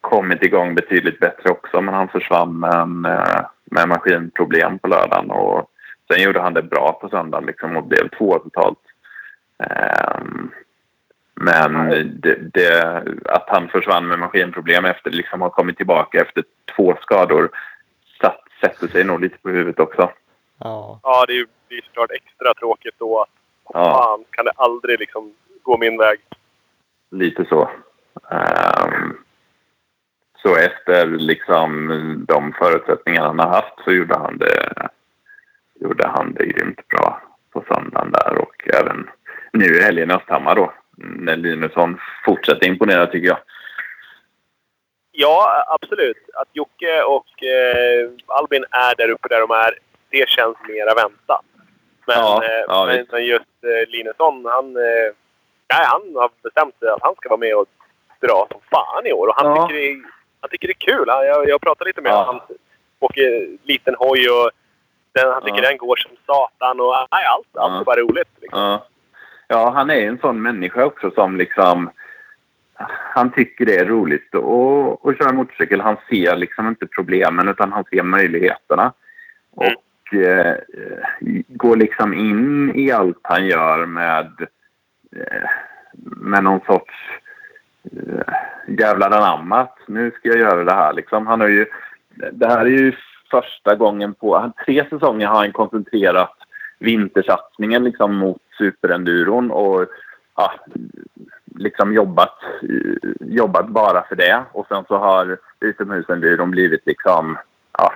kommit 0.01 0.43
igång 0.43 0.75
betydligt 0.75 1.21
bättre 1.21 1.51
också 1.51 1.81
men 1.81 1.95
han 1.95 2.09
försvann 2.09 2.59
med, 2.59 2.75
en, 2.75 3.05
eh, 3.05 3.41
med 3.65 3.89
maskinproblem 3.89 4.79
på 4.79 4.89
lördagen 4.89 5.31
och 5.31 5.71
sen 6.13 6.23
gjorde 6.23 6.41
han 6.41 6.55
det 6.55 6.63
bra 6.63 6.99
på 7.01 7.09
söndagen 7.09 7.47
liksom 7.47 7.77
och 7.77 7.85
blev 7.85 8.09
två 8.09 8.39
totalt. 8.39 8.79
Eh, 9.63 10.21
Men 11.35 11.89
det, 12.21 12.35
det, 12.55 13.03
att 13.25 13.45
han 13.49 13.69
försvann 13.69 14.09
med 14.09 14.19
maskinproblem 14.19 14.85
efter 14.85 15.11
liksom 15.11 15.41
har 15.41 15.51
kommit 15.51 15.77
tillbaka 15.77 16.21
efter 16.21 16.45
två 16.77 16.97
skador 17.01 17.51
satt, 18.21 18.41
sätter 18.61 18.89
sig 18.89 19.05
nog 19.05 19.21
lite 19.21 19.39
på 19.39 19.49
huvudet 19.49 19.81
också. 19.81 20.11
Ja. 20.59 21.01
Ja, 21.03 21.25
det 21.27 21.33
är 21.33 21.37
ju 21.37 21.47
det 21.69 21.75
är 21.75 21.83
såklart 21.83 22.11
extra 22.11 22.55
tråkigt 22.55 22.95
då 22.99 23.21
att 23.23 23.29
Ja. 23.75 23.85
fan 23.85 24.25
kan 24.31 24.45
det 24.45 24.53
aldrig 24.57 24.99
liksom 25.01 25.35
gå 25.63 25.79
min 25.79 25.99
väg. 25.99 26.21
Lite 27.11 27.45
så. 27.45 27.71
Ehm, 28.31 29.17
så 30.43 30.57
efter 30.57 31.07
liksom 31.07 31.89
de 32.29 32.53
förutsättningar 32.53 33.23
han 33.23 33.39
har 33.39 33.49
haft 33.49 33.75
så 33.85 33.93
gjorde 33.93 34.19
han 34.19 34.39
det, 34.39 34.89
gjorde 35.81 36.07
han 36.09 36.33
det 36.35 36.47
grymt 36.47 36.89
bra 36.89 37.23
på 37.53 37.65
söndagen 37.69 38.13
där 38.13 38.39
och 38.39 38.69
även 38.75 39.11
nu 39.53 39.65
i 39.65 39.83
helgen 39.83 40.11
i 40.11 40.15
Östhammar 40.15 40.55
då. 40.55 40.73
När 40.97 41.37
Linusson 41.37 41.99
fortsätter 42.25 42.67
imponera 42.67 43.07
tycker 43.07 43.29
jag. 43.29 43.39
Ja, 45.13 45.65
absolut. 45.81 46.17
Att 46.35 46.49
Jocke 46.53 47.03
och 47.03 47.43
eh, 47.43 48.11
Albin 48.27 48.65
är 48.71 48.95
där 48.97 49.11
uppe 49.11 49.29
där 49.29 49.41
de 49.41 49.51
är, 49.51 49.79
det 50.11 50.29
känns 50.29 50.57
mera 50.69 50.95
väntat. 50.95 51.45
Men, 52.07 52.17
Ja, 52.19 52.45
eh, 52.45 52.65
ja, 52.69 52.87
men, 52.87 53.07
men 53.13 53.25
just 53.25 53.45
eh, 53.65 53.89
Linusson, 53.91 54.45
han, 54.45 54.77
eh, 54.77 55.09
nej, 55.73 55.85
han 55.85 56.03
har 56.17 56.31
bestämt 56.43 56.79
sig 56.79 56.89
att 56.89 57.03
han 57.03 57.15
ska 57.15 57.29
vara 57.29 57.41
med 57.41 57.55
och 57.57 57.67
dra 58.21 58.47
som 58.51 58.61
fan 58.71 59.07
i 59.07 59.13
år. 59.13 59.27
Och 59.29 59.35
han, 59.37 59.47
Ja. 59.57 59.69
tycker, 59.69 59.81
det 59.81 60.03
han 60.41 60.51
tycker 60.51 60.69
det 60.69 60.73
är 60.73 60.93
kul. 60.95 61.09
Han, 61.09 61.27
jag, 61.27 61.49
jag 61.49 61.61
pratade 61.61 61.89
lite 61.89 62.01
med 62.01 62.13
honom. 62.13 62.41
Han 62.49 62.57
åker 62.99 63.49
liten 63.63 63.95
hoj 63.99 64.31
och 64.31 64.51
den, 65.23 65.33
han 65.33 65.43
tycker 65.43 65.63
Ja. 65.63 65.69
den 65.69 65.79
går 65.79 65.97
som 65.97 66.11
satan. 66.27 66.81
Och, 66.81 66.95
nej, 67.11 67.25
allt, 67.25 67.57
allt 67.57 67.73
Ja. 67.73 67.81
är 67.81 67.85
bara 67.85 68.01
roligt. 68.01 68.29
Liksom. 68.41 68.61
Ja. 68.61 68.87
ja, 69.49 69.71
han 69.71 69.91
är 69.91 70.09
en 70.09 70.19
sån 70.19 70.43
människa 70.43 70.85
också 70.85 71.11
som 71.11 71.37
liksom... 71.37 71.91
Han 73.15 73.31
tycker 73.33 73.67
det 73.67 73.77
är 73.77 73.85
roligt 73.87 74.35
att, 74.35 75.07
att 75.07 75.19
köra 75.19 75.33
motorcykel. 75.33 75.81
Han 75.81 75.97
ser 76.09 76.37
liksom 76.37 76.69
inte 76.69 76.87
problemen 76.87 77.49
utan 77.49 77.73
han 77.73 77.85
ser 77.85 78.03
möjligheterna. 78.03 78.93
Mm. 79.61 79.73
Och 79.75 80.15
eh, 80.15 80.57
går 81.49 81.77
liksom 81.77 82.15
in 82.15 82.73
i 82.75 82.91
allt 82.93 83.19
han 83.23 83.47
gör 83.47 83.87
med, 83.87 84.47
eh, 85.17 85.49
med 86.01 86.45
någon 86.45 86.61
sorts 86.67 86.95
eh, 87.85 88.35
jävlar 88.79 89.11
anamma. 89.11 89.69
Nu 89.87 90.11
ska 90.11 90.29
jag 90.29 90.39
göra 90.39 90.65
det 90.65 90.73
här 90.75 90.93
liksom. 90.93 91.27
Han 91.27 91.41
har 91.41 91.49
ju, 91.49 91.67
det 92.33 92.47
här 92.49 92.61
är 92.61 92.71
ju 92.71 92.93
första 93.31 93.75
gången 93.75 94.15
på... 94.15 94.53
Tre 94.67 94.85
säsonger 94.91 95.27
har 95.27 95.37
han 95.37 95.53
koncentrerat 95.53 96.35
vintersatsningen 96.79 97.85
liksom 97.85 98.15
mot 98.15 98.43
superenduron 98.59 99.51
och 99.51 99.87
ja, 100.37 100.53
liksom 101.55 101.95
jobbat, 101.95 102.35
jobbat 103.21 103.69
bara 103.69 104.05
för 104.09 104.17
det. 104.17 104.45
Och 104.53 104.67
sen 104.69 104.85
så 104.89 104.97
har 104.97 105.39
utomhusenduron 105.61 106.51
blivit 106.51 106.87
liksom 106.87 107.39
ja, 107.79 107.93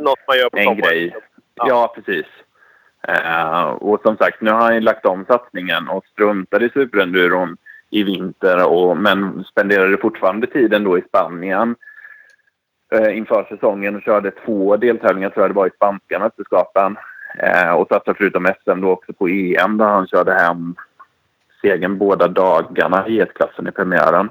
Något 0.00 0.18
man 0.28 0.38
gör 0.38 0.50
på 0.50 0.58
en 0.58 0.64
sommaren. 0.64 0.80
grej. 0.80 1.16
Ja, 1.54 1.94
precis. 1.94 2.26
Eh, 3.08 3.62
och 3.62 4.00
som 4.02 4.16
sagt, 4.16 4.40
nu 4.40 4.50
har 4.50 4.72
han 4.72 4.84
lagt 4.84 5.06
om 5.06 5.24
satsningen 5.28 5.88
och 5.88 6.04
struntar 6.12 6.62
i 6.62 6.70
superenduron 6.70 7.56
i 7.90 8.02
vinter 8.02 8.66
och, 8.66 8.96
men 8.96 9.44
spenderade 9.44 9.98
fortfarande 9.98 10.46
tiden 10.46 10.84
då 10.84 10.98
i 10.98 11.02
Spanien 11.08 11.76
eh, 12.92 13.16
inför 13.16 13.44
säsongen 13.44 13.96
och 13.96 14.02
körde 14.02 14.30
två 14.30 14.76
deltävlingar 14.76 15.30
tror 15.30 15.44
jag 15.44 15.50
det 15.50 15.54
var 15.54 15.66
i 15.66 15.76
spanska 15.76 16.18
mästerskapen. 16.18 16.96
Eh, 17.38 17.70
och 17.70 17.88
satsade 17.88 18.18
förutom 18.18 18.46
SM 18.64 18.80
då 18.80 18.90
också 18.90 19.12
på 19.12 19.28
EM 19.28 19.78
där 19.78 19.86
han 19.86 20.06
körde 20.06 20.34
hem 20.34 20.74
segern 21.60 21.98
båda 21.98 22.28
dagarna 22.28 23.08
i 23.08 23.26
klassen 23.34 23.66
i 23.68 23.70
premiären. 23.70 24.30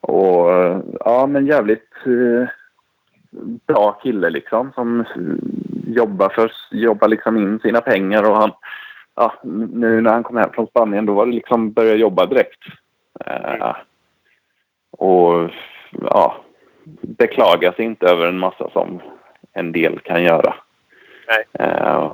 Och 0.00 0.48
ja, 1.00 1.26
men 1.26 1.46
jävligt 1.46 1.92
eh, 2.06 2.48
bra 3.66 3.92
kille 3.92 4.30
liksom 4.30 4.72
som 4.74 5.04
jobbar, 5.86 6.28
för, 6.28 6.52
jobbar 6.70 7.08
liksom 7.08 7.36
in 7.36 7.60
sina 7.60 7.80
pengar 7.80 8.30
och 8.30 8.36
han, 8.36 8.52
ja, 9.14 9.34
nu 9.72 10.00
när 10.00 10.12
han 10.12 10.22
kom 10.22 10.36
hem 10.36 10.50
från 10.52 10.66
Spanien 10.66 11.06
då 11.06 11.14
var 11.14 11.26
det 11.26 11.32
liksom 11.32 11.72
börja 11.72 11.94
jobba 11.94 12.26
direkt. 12.26 12.60
Eh, 13.26 13.76
och 14.90 15.50
ja, 15.90 16.36
beklagar 17.00 17.72
sig 17.72 17.84
inte 17.84 18.06
över 18.06 18.26
en 18.26 18.38
massa 18.38 18.70
som 18.70 19.00
en 19.52 19.72
del 19.72 19.98
kan 19.98 20.22
göra. 20.22 20.54
Nej. 21.28 21.68
Eh, 21.68 22.12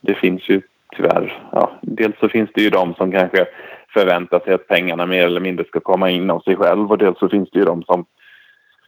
det 0.00 0.14
finns 0.14 0.48
ju 0.48 0.62
tyvärr, 0.96 1.48
ja, 1.52 1.70
dels 1.82 2.18
så 2.18 2.28
finns 2.28 2.50
det 2.54 2.62
ju 2.62 2.70
de 2.70 2.94
som 2.94 3.12
kanske 3.12 3.46
förväntar 3.88 4.40
sig 4.40 4.54
att 4.54 4.68
pengarna 4.68 5.06
mer 5.06 5.26
eller 5.26 5.40
mindre 5.40 5.64
ska 5.64 5.80
komma 5.80 6.10
in 6.10 6.30
av 6.30 6.40
sig 6.40 6.56
själv 6.56 6.90
och 6.90 6.98
dels 6.98 7.18
så 7.18 7.28
finns 7.28 7.50
det 7.50 7.58
ju 7.58 7.64
de 7.64 7.82
som 7.82 8.04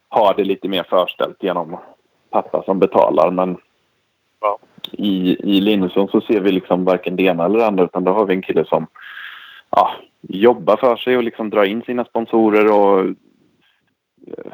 har 0.09 0.35
det 0.35 0.45
lite 0.45 0.69
mer 0.69 0.83
förställt 0.83 1.43
genom 1.43 1.77
pappa 2.31 2.63
som 2.63 2.79
betalar 2.79 3.31
men 3.31 3.57
Ja. 4.41 4.59
i, 4.93 5.37
i 5.57 5.61
Linusson 5.61 6.09
så 6.09 6.21
ser 6.21 6.41
vi 6.41 6.53
liksom 6.53 6.85
varken 6.85 7.17
det 7.17 7.23
ena 7.23 7.45
eller 7.45 7.59
det 7.59 7.67
andra 7.67 7.85
utan 7.85 8.05
då 8.05 8.13
har 8.13 8.27
vi 8.27 8.35
en 8.35 8.43
kille 8.43 8.65
som 8.65 8.87
ja, 9.71 9.91
jobbar 10.21 10.77
för 10.77 10.97
sig 10.97 11.17
och 11.17 11.23
liksom 11.23 11.51
drar 11.51 11.65
in 11.65 11.83
sina 11.83 12.05
sponsorer 12.05 12.73
och 12.73 13.01
eh, 14.27 14.53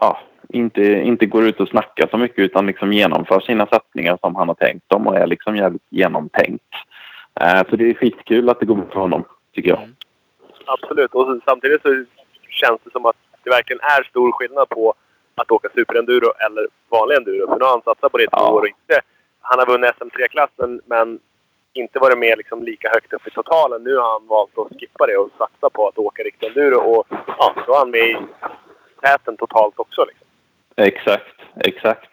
ja, 0.00 0.18
inte, 0.48 0.82
inte 0.82 1.26
går 1.26 1.44
ut 1.44 1.60
och 1.60 1.68
snackar 1.68 2.08
så 2.10 2.16
mycket 2.18 2.38
utan 2.38 2.66
liksom 2.66 2.92
genomför 2.92 3.40
sina 3.40 3.66
satsningar 3.66 4.18
som 4.20 4.36
han 4.36 4.48
har 4.48 4.54
tänkt 4.54 4.88
dem 4.88 5.06
och 5.06 5.16
är 5.16 5.26
liksom 5.26 5.56
jävligt 5.56 5.82
genomtänkt. 5.90 6.64
Eh, 7.40 7.62
så 7.70 7.76
det 7.76 7.90
är 7.90 7.94
skitkul 7.94 8.48
att 8.48 8.60
det 8.60 8.66
går 8.66 8.74
bra 8.74 8.84
för 8.92 9.00
honom, 9.00 9.24
tycker 9.54 9.70
jag. 9.70 9.80
Absolut. 10.66 11.14
Och 11.14 11.40
samtidigt 11.44 11.82
så 11.82 12.04
känns 12.48 12.80
det 12.84 12.90
som 12.90 13.06
att 13.06 13.16
det 13.44 13.50
verkligen 13.50 13.80
är 13.80 14.02
stor 14.02 14.32
skillnad 14.32 14.68
på 14.68 14.94
att 15.34 15.50
åka 15.50 15.68
superenduro 15.74 16.32
eller 16.46 16.66
vanlig 16.88 17.16
enduro. 17.16 17.46
För 17.48 17.58
nu 17.58 17.64
har 17.64 17.70
han 17.70 17.82
satsat 17.82 18.12
på 18.12 18.18
det 18.18 18.24
i 18.24 18.26
två 18.26 18.36
Ja. 18.38 18.52
år 18.52 18.60
och 18.60 18.66
inte... 18.68 19.00
Han 19.40 19.58
har 19.58 19.66
vunnit 19.66 19.90
SM3-klassen 19.90 20.80
men 20.86 21.18
inte 21.72 21.98
varit 21.98 22.18
med 22.18 22.38
liksom 22.38 22.62
lika 22.62 22.88
högt 22.94 23.12
upp 23.12 23.26
i 23.26 23.30
totalen. 23.30 23.84
Nu 23.84 23.96
har 23.96 24.12
han 24.12 24.26
valt 24.26 24.58
att 24.58 24.80
skippa 24.80 25.06
det 25.06 25.16
och 25.16 25.30
satsa 25.38 25.70
på 25.70 25.88
att 25.88 25.98
åka 25.98 26.22
riktig 26.22 26.46
enduro. 26.46 26.76
Och 26.76 27.06
ja, 27.38 27.54
då 27.66 27.72
är 27.74 27.78
han 27.78 27.90
med 27.90 28.00
i 28.00 28.16
täten 29.02 29.36
totalt 29.36 29.78
också. 29.78 30.04
Liksom. 30.04 30.26
Exakt, 30.76 31.36
exakt. 31.64 32.10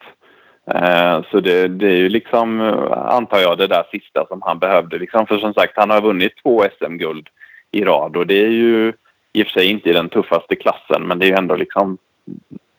Eh, 0.71 1.21
så 1.31 1.39
det, 1.39 1.67
det 1.67 1.87
är 1.87 1.97
ju 1.97 2.09
liksom, 2.09 2.61
eh, 2.61 2.91
antar 2.91 3.39
jag, 3.39 3.57
det 3.57 3.67
där 3.67 3.83
sista 3.91 4.25
som 4.25 4.41
han 4.41 4.59
behövde. 4.59 4.97
Liksom. 4.97 5.27
För 5.27 5.37
som 5.37 5.53
sagt, 5.53 5.73
han 5.75 5.89
har 5.89 6.01
vunnit 6.01 6.33
två 6.43 6.63
SM-guld 6.79 7.27
i 7.71 7.83
rad 7.83 8.17
och 8.17 8.27
det 8.27 8.45
är 8.45 8.49
ju 8.49 8.93
i 9.33 9.43
och 9.43 9.47
för 9.47 9.53
sig 9.53 9.65
inte 9.65 9.89
i 9.89 9.93
den 9.93 10.09
tuffaste 10.09 10.55
klassen 10.55 11.07
men 11.07 11.19
det 11.19 11.25
är 11.25 11.29
ju 11.29 11.35
ändå 11.35 11.55
liksom 11.55 11.97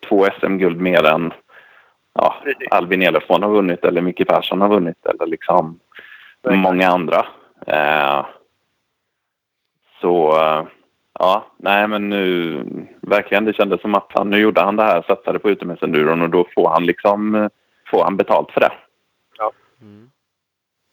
två 0.09 0.27
SM-guld 0.39 0.81
mer 0.81 1.03
än 1.03 1.33
ja, 2.13 2.35
Precis. 2.43 2.67
Albin 2.71 3.01
Elofsson 3.01 3.43
har 3.43 3.49
vunnit 3.49 3.85
eller 3.85 4.01
Micke 4.01 4.27
Persson 4.27 4.61
har 4.61 4.69
vunnit 4.69 5.05
eller 5.05 5.25
liksom 5.25 5.79
Verkligen. 6.41 6.61
många 6.61 6.87
andra. 6.87 7.25
Eh, 7.67 8.25
så 10.01 10.39
eh, 10.39 10.63
ja, 11.21 11.45
nej 11.57 11.87
men 11.87 12.09
nu 12.09 12.63
verkligen 13.01 13.45
det 13.45 13.53
kändes 13.53 13.81
som 13.81 13.95
att 13.95 14.07
han, 14.13 14.29
nu 14.29 14.37
gjorde 14.37 14.61
han 14.61 14.75
det 14.75 14.83
här, 14.83 15.01
satsade 15.01 15.39
på 15.39 15.49
utomhusenduron 15.49 16.21
och 16.21 16.29
då 16.29 16.47
får 16.55 16.69
han 16.69 16.85
liksom 16.85 17.49
får 17.91 18.03
han 18.03 18.17
betalt 18.17 18.51
för 18.51 18.59
det. 18.61 18.71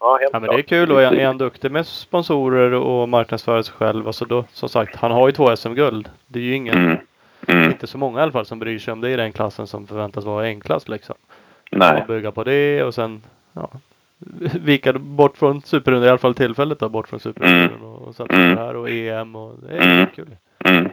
Ja, 0.01 0.19
helt 0.21 0.31
Ja 0.33 0.41
men 0.41 0.43
det 0.43 0.55
är 0.55 0.63
klart. 0.63 0.67
kul 0.67 0.93
och 0.93 1.03
är, 1.03 1.13
är 1.15 1.27
han 1.27 1.39
duktig 1.39 1.71
med 1.71 1.87
sponsorer 1.87 2.73
och 2.75 3.09
marknadsföra 3.09 3.63
sig 3.63 3.75
själv. 3.75 4.07
Alltså 4.07 4.25
då, 4.25 4.45
som 4.53 4.69
sagt, 4.69 4.97
han 4.97 5.11
har 5.11 5.29
ju 5.29 5.33
två 5.33 5.57
SM-guld. 5.57 6.09
Det 6.27 6.39
är 6.39 6.43
ju 6.43 6.55
ingen, 6.55 6.79
Mm. 6.79 6.99
Mm. 7.49 7.71
inte 7.71 7.87
så 7.87 7.99
många 7.99 8.19
i 8.19 8.23
alla 8.23 8.33
fall 8.33 8.47
som 8.47 8.59
bryr 8.59 8.79
sig 8.79 8.93
om 8.93 9.01
det 9.01 9.11
i 9.11 9.17
den 9.17 9.33
klassen 9.33 9.67
som 9.67 9.87
förväntas 9.87 10.25
vara 10.25 10.45
enklast 10.45 10.89
liksom. 10.89 11.15
Nej. 11.71 12.01
Och 12.01 12.07
bygga 12.07 12.33
på 12.33 12.45
det 12.45 12.83
och 12.85 12.95
sen 12.95 13.23
ja, 13.53 13.71
vika 14.61 14.93
bort 14.93 15.37
från 15.37 15.63
superrundan, 15.63 16.07
i 16.07 16.11
alla 16.11 16.19
fall 16.19 16.35
tillfället 16.35 16.79
då, 16.79 16.89
bort 16.89 17.09
från 17.09 17.21
superrundan 17.21 17.83
och, 17.83 18.03
och 18.09 18.15
satsa 18.15 18.27
på 18.35 18.41
Mm. 18.41 18.55
det 18.57 18.61
här 18.63 18.77
och 18.77 18.91
EM 18.91 19.37
och 19.37 19.55
det 19.63 19.77
är 19.77 19.93
Mm. 19.95 20.07
kul. 20.17 20.37
Mm. 20.65 20.89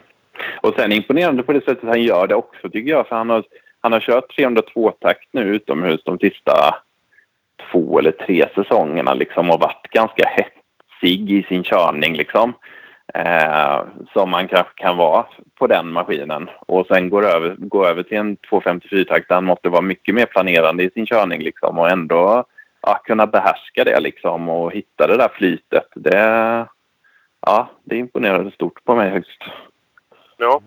Och 0.61 0.73
sen 0.77 0.91
imponerande 0.91 1.43
på 1.43 1.53
det 1.53 1.65
sättet 1.65 1.89
han 1.89 2.01
gör 2.03 2.27
det 2.27 2.35
också 2.35 2.69
tycker 2.69 2.91
jag. 2.91 3.07
För 3.07 3.15
han 3.15 3.29
har, 3.29 3.43
han 3.81 3.91
har 3.93 3.99
kört 3.99 4.37
302-takt 4.37 5.27
nu 5.31 5.41
utomhus 5.41 6.01
de 6.05 6.17
sista 6.19 6.75
två 7.71 7.99
eller 7.99 8.11
tre 8.11 8.45
säsongerna 8.55 9.13
liksom 9.13 9.49
och 9.51 9.59
varit 9.59 9.87
ganska 9.91 10.23
hetsig 10.29 11.31
i 11.31 11.43
sin 11.43 11.63
körning 11.63 12.15
liksom. 12.17 12.53
Eh, 13.13 13.81
som 14.13 14.29
man 14.29 14.47
kanske 14.47 14.73
kan 14.75 14.97
vara 14.97 15.25
på 15.59 15.67
den 15.67 15.91
maskinen. 15.91 16.49
Och 16.59 16.87
sen 16.87 17.09
går 17.09 17.25
över, 17.25 17.55
gå 17.57 17.85
över 17.85 18.03
till 18.03 18.17
en 18.17 18.37
254-takt 18.37 19.27
där 19.27 19.35
han 19.35 19.45
måste 19.45 19.69
vara 19.69 19.81
mycket 19.81 20.15
mer 20.15 20.25
planerande 20.25 20.83
i 20.83 20.89
sin 20.89 21.05
körning 21.05 21.41
liksom 21.41 21.79
och 21.79 21.89
ändå 21.89 22.43
ja, 22.85 23.01
kunna 23.03 23.27
behärska 23.27 23.83
det 23.83 23.99
liksom 23.99 24.49
och 24.49 24.71
hitta 24.71 25.07
det 25.07 25.17
där 25.17 25.29
flytet. 25.29 25.87
Det, 25.95 26.67
ja, 27.41 27.67
det 27.83 27.95
imponerade 27.97 28.51
stort 28.51 28.83
på 28.83 28.95
mig 28.95 29.09
högst. 29.09 29.41
Ja. 30.37 30.61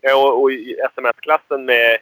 ja 0.00 0.16
och, 0.28 0.42
och 0.42 0.52
i 0.52 0.76
SMS-klassen 0.92 1.64
med... 1.64 1.98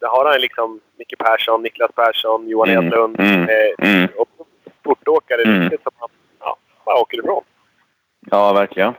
Där 0.00 0.08
har 0.08 0.24
han 0.32 0.40
liksom 0.40 0.80
Micke 0.98 1.18
Persson, 1.18 1.62
Niklas 1.62 1.90
Persson, 1.92 2.48
Johan 2.48 2.68
Mm, 2.68 2.86
Edlund. 2.86 3.20
mm, 3.20 3.42
eh, 3.48 3.94
mm. 3.96 4.08
Och 4.16 4.28
sportåkare 4.80 5.42
Mm. 5.42 5.60
riktigt 5.62 5.82
som 5.82 5.92
han 5.98 6.08
ja, 6.40 6.56
bara 6.84 6.96
åker 7.00 7.18
ifrån. 7.18 7.44
Ja, 8.30 8.52
verkligen. 8.52 8.94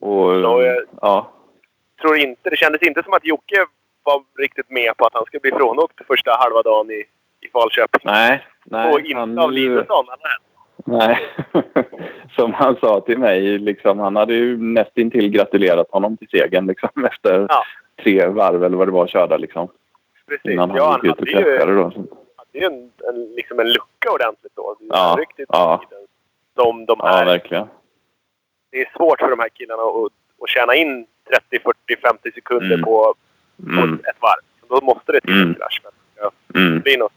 Och, 0.00 0.42
Så, 0.42 0.60
eh, 0.62 0.76
ja. 1.00 1.32
Tror 2.00 2.16
inte, 2.16 2.50
det 2.50 2.56
kändes 2.56 2.82
inte 2.82 3.02
som 3.02 3.12
att 3.12 3.24
Jocke 3.24 3.66
var 4.02 4.22
riktigt 4.38 4.70
med 4.70 4.96
på 4.96 5.06
att 5.06 5.14
han 5.14 5.24
skulle 5.24 5.40
bli 5.40 5.50
frånåkt 5.50 6.06
första 6.06 6.36
halva 6.38 6.62
dagen 6.62 6.90
i, 6.90 7.04
i 7.42 7.48
Falköping. 7.52 8.00
Nej, 8.04 8.46
nej. 8.64 8.92
och 8.92 9.00
inte 9.00 9.18
han- 9.18 9.38
av 9.38 9.50
eller? 9.52 9.86
Nej. 10.84 11.18
Som 12.36 12.52
han 12.54 12.76
sa 12.76 13.00
till 13.00 13.18
mig, 13.18 13.58
liksom, 13.58 13.98
han 13.98 14.16
hade 14.16 14.34
ju 14.34 14.56
nästintill 14.56 15.28
gratulerat 15.30 15.90
honom 15.90 16.16
till 16.16 16.28
segern 16.28 16.66
liksom, 16.66 16.88
efter 17.06 17.46
Ja. 17.48 17.62
tre 18.02 18.26
varv 18.26 18.64
eller 18.64 18.76
vad 18.76 18.88
det 18.88 18.92
var 18.92 19.06
körda. 19.06 19.36
Liksom, 19.36 19.68
Precis. 20.28 20.52
innan 20.52 20.70
han 20.70 20.76
Ja, 20.78 20.90
han 20.90 21.00
gick 21.02 21.12
ut 21.14 21.20
och 21.22 21.28
kraschade. 21.28 21.74
Då. 21.74 21.82
hade 22.36 22.58
ju 22.58 22.64
en, 22.64 22.90
en, 23.08 23.34
liksom 23.36 23.60
en 23.60 23.72
lucka 23.72 24.10
ordentligt 24.14 24.52
då. 24.56 24.76
Ja, 24.80 25.16
Riktigt 25.18 25.46
ja. 25.48 25.84
tiden. 25.90 26.04
Som 26.54 26.86
de 26.86 26.96
Ja, 26.98 27.06
här. 27.06 27.24
verkligen. 27.24 27.66
det 28.70 28.80
är 28.80 28.90
svårt 28.96 29.20
för 29.20 29.30
de 29.30 29.38
här 29.38 29.48
killarna 29.48 29.82
att, 29.82 30.12
att 30.42 30.48
tjäna 30.48 30.74
in 30.74 31.06
30, 31.30 31.58
40, 31.62 32.00
50 32.02 32.32
sekunder 32.32 32.66
Mm. 32.74 32.82
på, 32.84 33.14
på 33.56 33.80
Mm, 33.80 33.94
ett 33.94 34.16
varv. 34.20 34.40
Så 34.68 34.80
då 34.80 34.86
måste 34.86 35.12
det 35.12 35.20
till 35.20 35.32
en 35.32 35.42
Mm. 35.42 35.54
krasch. 35.54 35.82
Ja, 36.16 36.30
mm. 36.54 36.74
det 36.74 36.80
blir 36.80 36.98
något. 36.98 37.12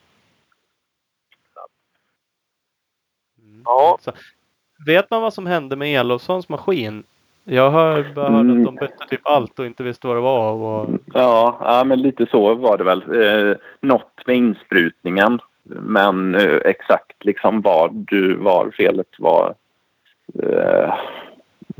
Ja. 3.65 3.97
Så, 4.01 4.11
vet 4.85 5.11
man 5.11 5.21
vad 5.21 5.33
som 5.33 5.45
hände 5.45 5.75
med 5.75 5.99
Elofssons 5.99 6.49
maskin? 6.49 7.03
Jag 7.43 7.69
har 7.69 8.13
bara 8.15 8.29
hört 8.29 8.41
Mm. 8.41 8.59
att 8.59 8.65
de 8.65 8.75
bytte 8.75 9.05
typ 9.09 9.21
allt 9.23 9.59
och 9.59 9.65
inte 9.65 9.83
visste 9.83 10.07
vad 10.07 10.17
det 10.17 10.21
var. 10.21 10.51
Och, 10.51 10.89
Ja, 11.13 11.57
ja, 11.61 11.83
men 11.83 12.01
lite 12.01 12.25
så 12.31 12.55
var 12.55 12.77
det 12.77 12.83
väl. 12.83 13.03
Eh, 13.21 13.55
något 13.81 14.27
med 14.27 14.35
insprutningen. 14.35 15.39
Men 15.63 16.35
eh, 16.35 16.55
exakt 16.65 17.25
liksom 17.25 17.61
vad 17.61 17.93
du 17.93 18.35
var 18.35 18.71
felet 18.77 19.07
var 19.19 19.53
eh, 20.43 20.93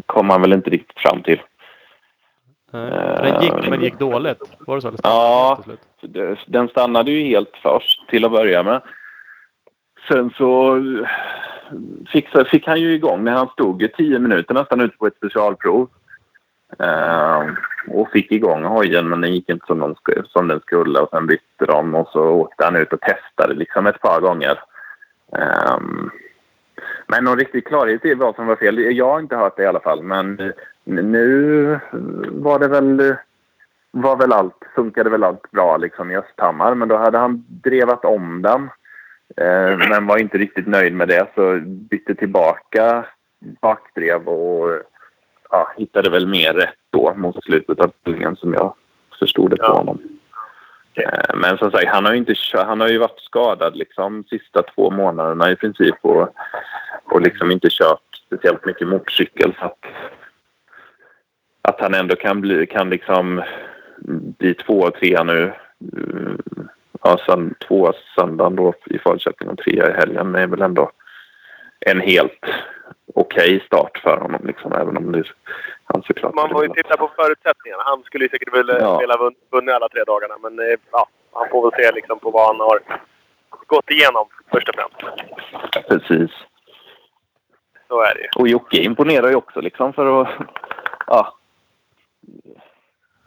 kom 0.06 0.28
man 0.28 0.42
väl 0.42 0.54
inte 0.54 0.70
riktigt 0.70 1.00
fram 1.00 1.22
till. 1.24 1.42
nej, 2.72 2.92
den 3.32 3.44
gick 3.44 3.70
men 3.70 3.82
gick 3.84 4.00
dåligt. 4.00 4.42
Var 4.60 4.76
det 4.76 4.82
så? 4.82 4.92
Ja. 5.04 5.60
Den 6.48 6.68
stannade 6.68 7.12
ju 7.12 7.24
helt 7.28 7.58
först 7.62 8.10
till 8.10 8.26
att 8.26 8.32
börja 8.32 8.64
med. 8.64 8.82
Sen 10.08 10.32
så 10.38 10.76
eh, 10.78 11.08
fick, 12.12 12.28
fick 12.48 12.68
han 12.68 12.82
ju 12.82 12.94
igång 12.94 13.24
när 13.24 13.32
han 13.32 13.48
stod 13.48 13.84
i 13.84 13.88
tio 13.88 14.20
minuter 14.20 14.54
nästan 14.54 14.82
ute 14.82 14.98
på 14.98 15.08
ett 15.08 15.18
specialprov. 15.18 15.90
Uh, 16.84 17.54
och 17.88 18.12
fick 18.12 18.32
igång 18.32 18.64
hojen 18.64 19.10
men 19.10 19.22
den 19.22 19.34
gick 19.34 19.50
inte 19.50 19.66
som, 19.66 19.80
de, 19.80 19.96
som 20.28 20.48
den 20.48 20.60
skulle 20.60 21.00
och 21.00 21.10
sen 21.10 21.28
bytte 21.28 21.66
de 21.66 21.96
och 21.96 22.08
så 22.08 22.24
åkte 22.24 22.66
han 22.66 22.76
ut 22.76 22.94
och 22.94 23.02
testade 23.02 23.54
liksom 23.54 23.88
ett 23.88 24.02
par 24.02 24.22
gånger. 24.22 24.60
Um, 25.78 26.12
men 27.08 27.24
någon 27.24 27.38
riktig 27.38 27.68
klarhet 27.68 28.06
i 28.06 28.14
vad 28.14 28.36
som 28.36 28.48
var 28.48 28.56
fel, 28.56 28.96
jag 28.98 29.10
har 29.10 29.20
inte 29.20 29.36
hört 29.36 29.58
det 29.58 29.64
i 29.64 29.68
alla 29.68 29.80
fall 29.80 30.04
men 30.04 30.40
eh, 30.40 30.52
nu 30.84 31.80
var 32.32 32.60
det 32.60 32.68
väl 32.68 33.16
var 33.92 34.18
väl 34.18 34.34
allt, 34.34 34.64
funkade 34.76 35.10
väl 35.10 35.24
allt 35.24 35.52
bra 35.52 35.78
liksom 35.78 36.12
i 36.12 36.18
Östhammar 36.18 36.76
men 36.76 36.88
då 36.88 36.98
hade 36.98 37.18
han 37.18 37.46
drevat 37.48 38.06
om 38.06 38.42
den. 38.42 38.70
Eh, 39.38 39.78
men 39.90 40.08
var 40.08 40.18
inte 40.18 40.38
riktigt 40.38 40.68
nöjd 40.68 40.94
med 40.94 41.08
det 41.08 41.28
så 41.36 41.60
bytte 41.66 42.16
tillbaka 42.16 43.06
bakdrev 43.62 44.28
och 44.28 44.82
ja, 45.50 45.72
hittade 45.78 46.10
väl 46.10 46.28
mer 46.28 46.54
rätt 46.54 46.76
då 46.90 47.14
mot 47.16 47.44
slutet 47.44 47.80
av 47.80 47.92
tävlingen 48.04 48.36
som 48.36 48.54
jag 48.54 48.76
förstod 49.20 49.50
det 49.52 49.58
på 49.58 49.64
Ja. 49.66 49.74
honom. 49.74 50.00
Eh, 50.94 51.36
Men 51.36 51.58
som 51.58 51.72
sagt, 51.72 51.88
han 51.88 52.06
har 52.06 52.12
ju, 52.12 52.18
inte, 52.18 52.36
han 52.54 52.80
har 52.80 52.88
ju 52.88 52.98
varit 52.98 53.20
skadad 53.20 53.76
liksom 53.76 54.24
sista 54.24 54.62
två 54.64 54.90
månaderna 54.92 55.52
i 55.52 55.56
princip 55.56 55.96
och, 56.02 56.30
och 57.04 57.22
liksom 57.22 57.52
inte 57.52 57.68
kört 57.72 58.00
speciellt 58.26 58.66
mycket 58.66 58.88
motorcykel. 58.88 59.56
Så 59.60 59.66
att, 59.66 59.80
att 61.62 61.82
han 61.82 61.94
ändå 61.94 62.16
kan 62.16 62.42
bli, 62.42 62.66
kan 62.68 62.90
liksom 62.90 63.44
bli 64.38 64.54
två 64.54 64.80
och 64.80 64.94
trea 64.94 65.24
nu. 65.24 65.54
Ja, 67.06 67.18
sen, 67.26 67.56
två 67.68 67.94
söndagen 68.16 68.56
då 68.56 68.74
i 68.86 69.00
Falköping 69.00 69.50
och 69.50 69.58
trea 69.58 69.90
i 69.90 69.94
helgen 69.94 70.36
är 70.36 70.48
väl 70.48 70.62
ändå 70.62 70.92
en 71.80 72.00
helt 72.02 72.46
okej 73.16 73.64
start 73.66 73.98
för 74.04 74.18
honom. 74.18 74.42
Liksom, 74.48 74.74
även 74.74 74.98
om 74.98 75.12
det, 75.12 75.24
han 75.84 76.04
såklart 76.04 76.34
Man 76.34 76.50
får 76.50 76.64
ju 76.68 76.70
titta 76.74 76.98
på 76.98 77.12
förutsättningarna. 77.16 77.84
Han 77.86 78.04
skulle 78.04 78.26
ju 78.26 78.30
säkert 78.30 78.54
vilja 78.58 78.80
Ja. 78.80 78.98
vilja 79.00 79.16
vunn- 79.16 79.36
vunnit 79.52 79.76
alla 79.76 79.90
tre 79.90 80.04
dagarna. 80.04 80.36
Men 80.42 80.60
eh, 80.60 80.76
ja, 80.92 81.08
han 81.34 81.48
får 81.52 81.72
väl 81.72 81.86
se 81.86 81.92
liksom 81.92 82.20
på 82.20 82.32
vad 82.32 82.48
han 82.48 82.60
har 82.60 82.80
gått 83.68 83.90
igenom 83.92 84.26
först 84.52 84.70
och 84.70 84.76
främst. 84.76 85.18
Precis. 85.88 86.32
Så 87.88 88.02
är 88.02 88.14
det 88.16 88.22
ju. 88.22 88.28
Och 88.36 88.48
Jocke 88.48 88.78
imponerar 88.78 89.30
ju 89.30 89.36
också 89.36 89.62
liksom 89.62 89.94
för 89.94 90.22
att... 90.22 90.30
Ja. 91.08 91.34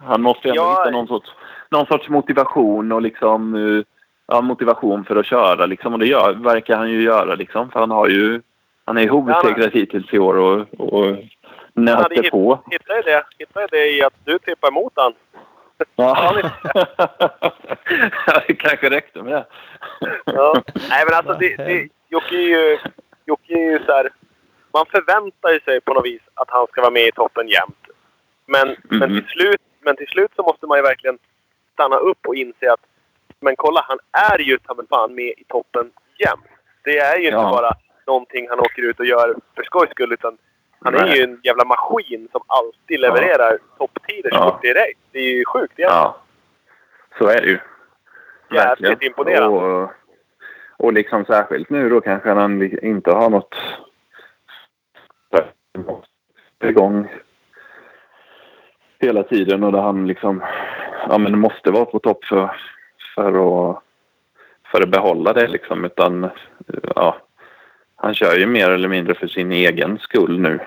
Han 0.00 0.22
måste 0.22 0.48
ju 0.48 0.50
ändå 0.50 0.62
Ja. 0.62 0.70
hitta 0.84 0.90
någon 0.90 1.06
sorts, 1.06 1.30
någon 1.70 1.86
sorts 1.86 2.08
motivation 2.08 2.92
och 2.92 3.02
liksom... 3.02 3.54
eh, 3.54 3.84
Ja, 4.30 4.40
motivation 4.40 5.04
för 5.04 5.16
att 5.16 5.26
köra 5.26 5.66
liksom. 5.66 5.92
Och 5.92 5.98
det 5.98 6.06
gör, 6.06 6.32
verkar 6.32 6.76
han 6.76 6.90
ju 6.90 7.02
göra 7.02 7.34
liksom. 7.34 7.70
För 7.70 7.80
han 7.80 7.90
har 7.90 8.08
ju... 8.08 8.40
Han 8.84 8.96
är 8.98 9.02
ju 9.02 9.10
obesegrad 9.10 9.70
hittills 9.72 10.12
i 10.14 10.18
år 10.18 10.36
och, 10.36 10.66
och 10.80 11.16
nöter 11.74 12.22
hitt- 12.22 12.30
på. 12.30 12.60
Hittade 12.70 13.02
det, 13.02 13.24
hittade 13.38 13.66
det 13.70 13.90
i 13.90 14.02
att 14.02 14.14
du 14.24 14.38
tippar 14.38 14.68
emot 14.68 14.92
han. 14.96 15.12
Ja. 15.96 16.34
det 18.46 18.54
kanske 18.54 18.90
räckte 18.90 19.22
med 19.22 19.32
det. 19.32 19.46
Ja. 20.24 20.62
Nej 20.90 21.04
men 21.06 21.14
alltså 21.14 21.34
det, 21.34 21.56
det, 21.56 21.88
Jocke 22.08 22.34
är 22.36 22.40
ju, 22.48 22.78
Jocke 23.26 23.52
är 23.52 23.70
ju 23.72 23.78
så 23.86 23.92
här, 23.92 24.08
Man 24.74 24.86
förväntar 24.86 25.64
sig 25.64 25.80
på 25.80 25.94
något 25.94 26.04
vis 26.06 26.22
att 26.34 26.50
han 26.50 26.66
ska 26.66 26.80
vara 26.80 26.90
med 26.90 27.06
i 27.06 27.12
toppen 27.12 27.48
jämt. 27.48 27.86
Men, 28.46 28.76
men, 28.82 29.10
Mhm. 29.12 29.20
till 29.20 29.28
slut, 29.30 29.60
men 29.80 29.96
till 29.96 30.06
slut 30.06 30.30
så 30.36 30.42
måste 30.42 30.66
man 30.66 30.78
ju 30.78 30.82
verkligen 30.82 31.18
stanna 31.78 31.96
upp 31.96 32.26
och 32.26 32.34
inse 32.36 32.72
att 32.72 32.80
men 33.40 33.56
kolla, 33.56 33.80
han 33.88 33.98
är 34.32 34.38
ju 34.38 34.58
ta 34.58 34.74
fan 34.90 35.14
med 35.14 35.24
i 35.38 35.44
toppen 35.48 35.90
jämt. 36.18 36.44
Det 36.84 36.98
är 36.98 37.18
ju 37.18 37.24
inte 37.24 37.36
Ja. 37.36 37.50
bara 37.50 37.72
någonting 38.06 38.48
han 38.48 38.60
åker 38.60 38.82
ut 38.82 39.00
och 39.00 39.06
gör 39.06 39.34
för 39.56 39.62
skojs 39.62 39.90
skull 39.90 40.12
utan 40.12 40.38
han 40.80 40.94
är 40.94 41.04
Nej. 41.04 41.16
ju 41.18 41.24
en 41.24 41.40
jävla 41.44 41.64
maskin 41.64 42.28
som 42.32 42.40
alltid 42.46 43.00
levererar 43.00 43.58
topptider 43.78 44.30
så 44.30 44.36
Ja. 44.36 44.50
fort 44.50 44.62
det 44.62 44.68
är 44.70 44.74
direkt. 44.74 44.98
Det 45.12 45.18
är 45.18 45.32
ju 45.32 45.44
sjukt 45.44 45.78
egentligen. 45.78 46.02
Ja, 46.02 46.20
så 47.18 47.26
är 47.28 47.40
det 47.40 47.46
ju. 47.46 47.58
Jävligt 48.50 48.90
Verkligen. 48.90 49.02
imponerande. 49.12 49.56
Och, 49.58 49.90
och 50.76 50.92
liksom 50.92 51.24
särskilt 51.24 51.70
nu 51.70 51.88
då 51.88 52.00
kanske 52.00 52.30
han 52.30 52.62
inte 52.84 53.10
har 53.12 53.30
något 53.30 53.54
igång 56.64 57.08
hela 59.00 59.22
tiden 59.22 59.64
och 59.64 59.72
där 59.72 59.80
han 59.80 60.06
liksom 60.06 60.42
ja, 61.09 61.18
men 61.18 61.38
måste 61.38 61.70
vara 61.70 61.84
på 61.84 61.98
topp 61.98 62.24
för, 62.24 62.50
för, 63.14 63.28
att, 63.70 63.82
för 64.72 64.82
att 64.82 64.88
behålla 64.88 65.32
det 65.32 65.48
liksom. 65.48 65.84
Utan 65.84 66.30
ja, 66.96 67.16
han 67.96 68.14
kör 68.14 68.36
ju 68.36 68.46
mer 68.46 68.70
eller 68.70 68.88
mindre 68.88 69.14
för 69.14 69.26
sin 69.26 69.52
egen 69.52 69.98
skull 69.98 70.40
nu. 70.40 70.61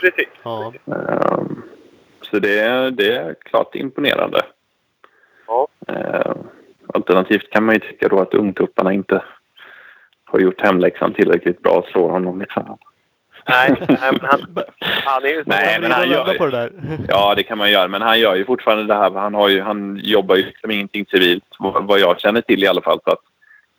Precis. 0.00 0.28
Ja. 0.42 0.72
Ehm, 0.86 1.62
Så 2.22 2.38
det, 2.38 2.58
är- 2.60 2.90
det 2.90 3.16
är 3.16 3.34
klart 3.42 3.74
imponerande. 3.74 4.42
Ja. 5.46 5.68
Ehm, 5.88 6.38
Alternativt 6.94 7.50
kan 7.50 7.64
man 7.64 7.74
ju 7.74 7.80
tycka 7.80 8.08
då 8.08 8.20
att 8.20 8.34
ungtupparna 8.34 8.92
inte 8.92 9.22
har 10.24 10.38
gjort 10.40 10.60
hemläxan 10.60 11.14
tillräckligt 11.14 11.62
bra 11.62 11.78
att 11.78 11.86
slå 11.92 12.08
honom. 12.10 12.40
Liksom. 12.40 12.78
Nej, 13.50 13.74
nej, 13.88 13.98
men 14.12 14.20
han, 14.22 14.40
han 14.80 15.24
är 15.24 15.28
ju. 15.28 15.42
Nej, 15.46 15.80
men 15.80 15.90
han 15.92 16.10
gör- 16.10 16.38
på 16.38 16.46
det 16.46 16.50
där. 16.50 16.72
Ja, 17.08 17.34
det 17.34 17.42
kan 17.42 17.58
man 17.58 17.70
göra. 17.70 17.88
Men 17.88 18.02
han 18.02 18.20
gör 18.20 18.34
ju 18.36 18.44
fortfarande 18.44 18.84
det 18.84 18.94
här. 18.94 19.10
Han, 19.10 19.34
har 19.34 19.48
ju, 19.48 19.60
han 19.62 20.00
jobbar 20.02 20.36
ju 20.36 20.42
liksom 20.46 20.70
ingenting 20.70 21.06
civilt, 21.06 21.44
vad 21.58 21.98
jag 22.00 22.20
känner 22.20 22.40
till 22.40 22.62
i 22.64 22.66
alla 22.66 22.82
fall. 22.82 23.00
Så 23.04 23.10
att 23.10 23.20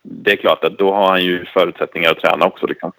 det 0.02 0.32
är 0.32 0.36
klart 0.36 0.64
att 0.64 0.78
då 0.78 0.92
har 0.94 1.08
han 1.08 1.24
ju 1.24 1.44
förutsättningar 1.44 2.10
att 2.10 2.18
träna 2.20 2.46
också. 2.46 2.66
Liksom. 2.66 2.92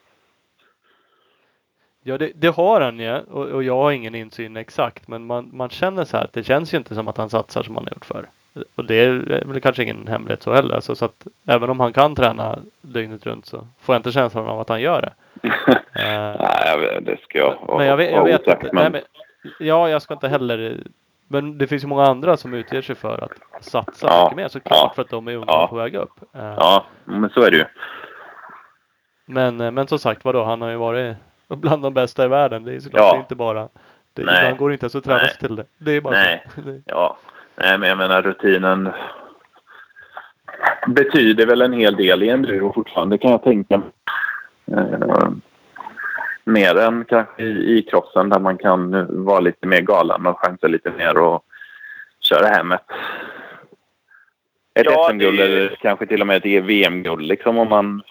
Ja, 2.04 2.18
det, 2.18 2.32
det 2.36 2.48
har 2.56 2.82
han 2.82 3.00
ju. 3.00 3.16
Och, 3.18 3.46
och 3.46 3.64
jag 3.64 3.76
har 3.76 3.92
ingen 3.92 4.16
insyn 4.16 4.58
exakt. 4.58 5.08
Men 5.08 5.26
man, 5.26 5.50
man 5.54 5.70
känner 5.70 6.06
så 6.06 6.18
här 6.18 6.24
att 6.24 6.34
det 6.34 6.44
känns 6.44 6.74
ju 6.74 6.78
inte 6.78 6.96
som 6.96 7.08
att 7.08 7.18
han 7.18 7.30
satsar 7.30 7.64
som 7.64 7.76
han 7.76 7.84
har 7.86 7.92
gjort 7.94 8.06
förr. 8.06 8.26
Och 8.76 8.86
det 8.86 8.96
är 8.96 9.44
väl 9.46 9.62
kanske 9.62 9.84
ingen 9.84 10.08
hemlighet 10.08 10.44
så 10.44 10.54
heller. 10.54 10.76
Alltså, 10.76 10.96
så 10.96 11.06
att 11.06 11.28
även 11.48 11.70
om 11.70 11.80
han 11.80 11.94
kan 11.94 12.16
träna 12.16 12.60
dygnet 12.82 13.26
runt 13.26 13.46
så 13.46 13.68
får 13.82 13.96
jag 13.96 14.00
inte 14.00 14.12
känslan 14.12 14.48
av 14.48 14.60
att 14.60 14.70
han 14.70 14.82
gör 14.82 15.02
det. 15.02 15.14
Eh, 15.96 16.36
Nej, 16.40 17.00
det 17.02 17.18
ska 17.22 17.38
jag 17.38 17.58
vara 17.68 17.78
men 17.78 17.88
jag 17.88 17.98
vet, 17.98 18.12
jag 18.12 18.24
vet 18.24 18.42
osagt, 18.42 18.64
inte. 18.64 18.76
men- 18.76 18.92
Nej, 18.92 19.02
men, 19.44 19.52
ja, 19.68 19.90
jag 19.90 20.02
ska 20.02 20.14
inte 20.14 20.28
heller. 20.28 20.84
Men 21.28 21.58
det 21.58 21.68
finns 21.68 21.84
ju 21.84 21.88
många 21.88 22.06
andra 22.06 22.38
som 22.38 22.54
utger 22.54 22.82
sig 22.82 22.96
för 22.96 23.24
att 23.24 23.64
satsa 23.64 24.08
Ja, 24.08 24.24
mycket 24.24 24.36
mer 24.38 24.48
såklart 24.48 24.78
ja, 24.82 24.92
för 24.96 25.02
att 25.02 25.10
de 25.10 25.28
är 25.28 25.36
unga 25.36 25.46
ja. 25.48 25.68
på 25.70 25.76
väg 25.76 25.96
upp. 25.96 26.12
Eh, 26.36 26.54
Ja, 26.58 26.86
men 27.06 27.30
så 27.30 27.42
är 27.42 27.52
det 27.52 27.58
ju. 27.58 27.66
Men, 29.26 29.62
eh, 29.62 29.72
men 29.72 29.88
som 29.88 30.00
sagt 30.00 30.26
vadå, 30.26 30.44
han 30.44 30.62
har 30.62 30.70
ju 30.70 30.76
varit 30.78 31.16
bland 31.48 31.84
de 31.84 31.94
bästa 31.94 32.26
i 32.26 32.28
världen. 32.28 32.64
Det 32.64 32.76
är 32.76 32.80
såklart 32.80 33.02
Ja. 33.02 33.12
det 33.12 33.18
är 33.18 33.20
inte 33.20 33.36
bara. 33.36 33.70
Det, 34.14 34.24
Nej. 34.24 34.36
ibland 34.44 34.58
går 34.60 34.74
inte 34.74 34.84
ens 34.86 34.96
att 34.96 35.04
träna 35.04 35.20
sig 35.20 35.38
till 35.40 35.56
det. 35.56 35.66
Det 35.78 35.92
är 35.92 36.02
bara 36.02 36.14
Nej. 36.14 36.46
Ja, 36.86 37.18
nej, 37.56 37.78
men 37.78 37.90
jag 37.90 37.98
menar 37.98 38.22
rutinen 38.22 38.90
betyder 40.88 41.46
väl 41.46 41.62
en 41.62 41.74
hel 41.74 41.96
del 41.96 42.24
i 42.24 42.30
enduro 42.30 42.74
fortfarande 42.74 43.18
kan 43.18 43.32
jag 43.32 43.44
tänka 43.44 43.78
mig. 43.78 43.88
Eh, 44.72 45.30
mer 46.44 46.76
än 46.78 47.06
kanske 47.06 47.44
i, 47.44 47.78
i 47.78 47.82
crossen 47.92 48.30
där 48.30 48.40
man 48.40 48.58
kan 48.58 49.08
vara 49.26 49.40
lite 49.40 49.68
mer 49.68 49.82
galen 49.82 50.26
och 50.28 50.40
chansa 50.40 50.68
lite 50.68 50.92
mer 50.92 51.18
och 51.18 51.44
köra 52.20 52.48
hem 52.48 52.72
ett, 52.72 52.86
ett 54.74 54.86
Ja, 54.86 55.08
SM-guld 55.10 55.38
det- 55.40 55.44
eller 55.46 55.76
kanske 55.82 56.06
till 56.06 56.22
och 56.22 56.28
med 56.28 56.38
ett 56.38 56.64
VM-guld 56.64 57.26
liksom 57.28 57.58
om 57.58 57.70
man, 57.70 58.02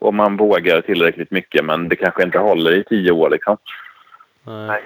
om 0.00 0.16
man 0.16 0.36
vågar 0.36 0.80
tillräckligt 0.80 1.30
mycket 1.30 1.64
men 1.64 1.88
det 1.88 1.96
kanske 1.96 2.22
inte 2.22 2.38
håller 2.38 2.72
i 2.74 2.84
tio 2.84 3.12
år 3.12 3.30
liksom. 3.30 3.56
Nej. 4.44 4.82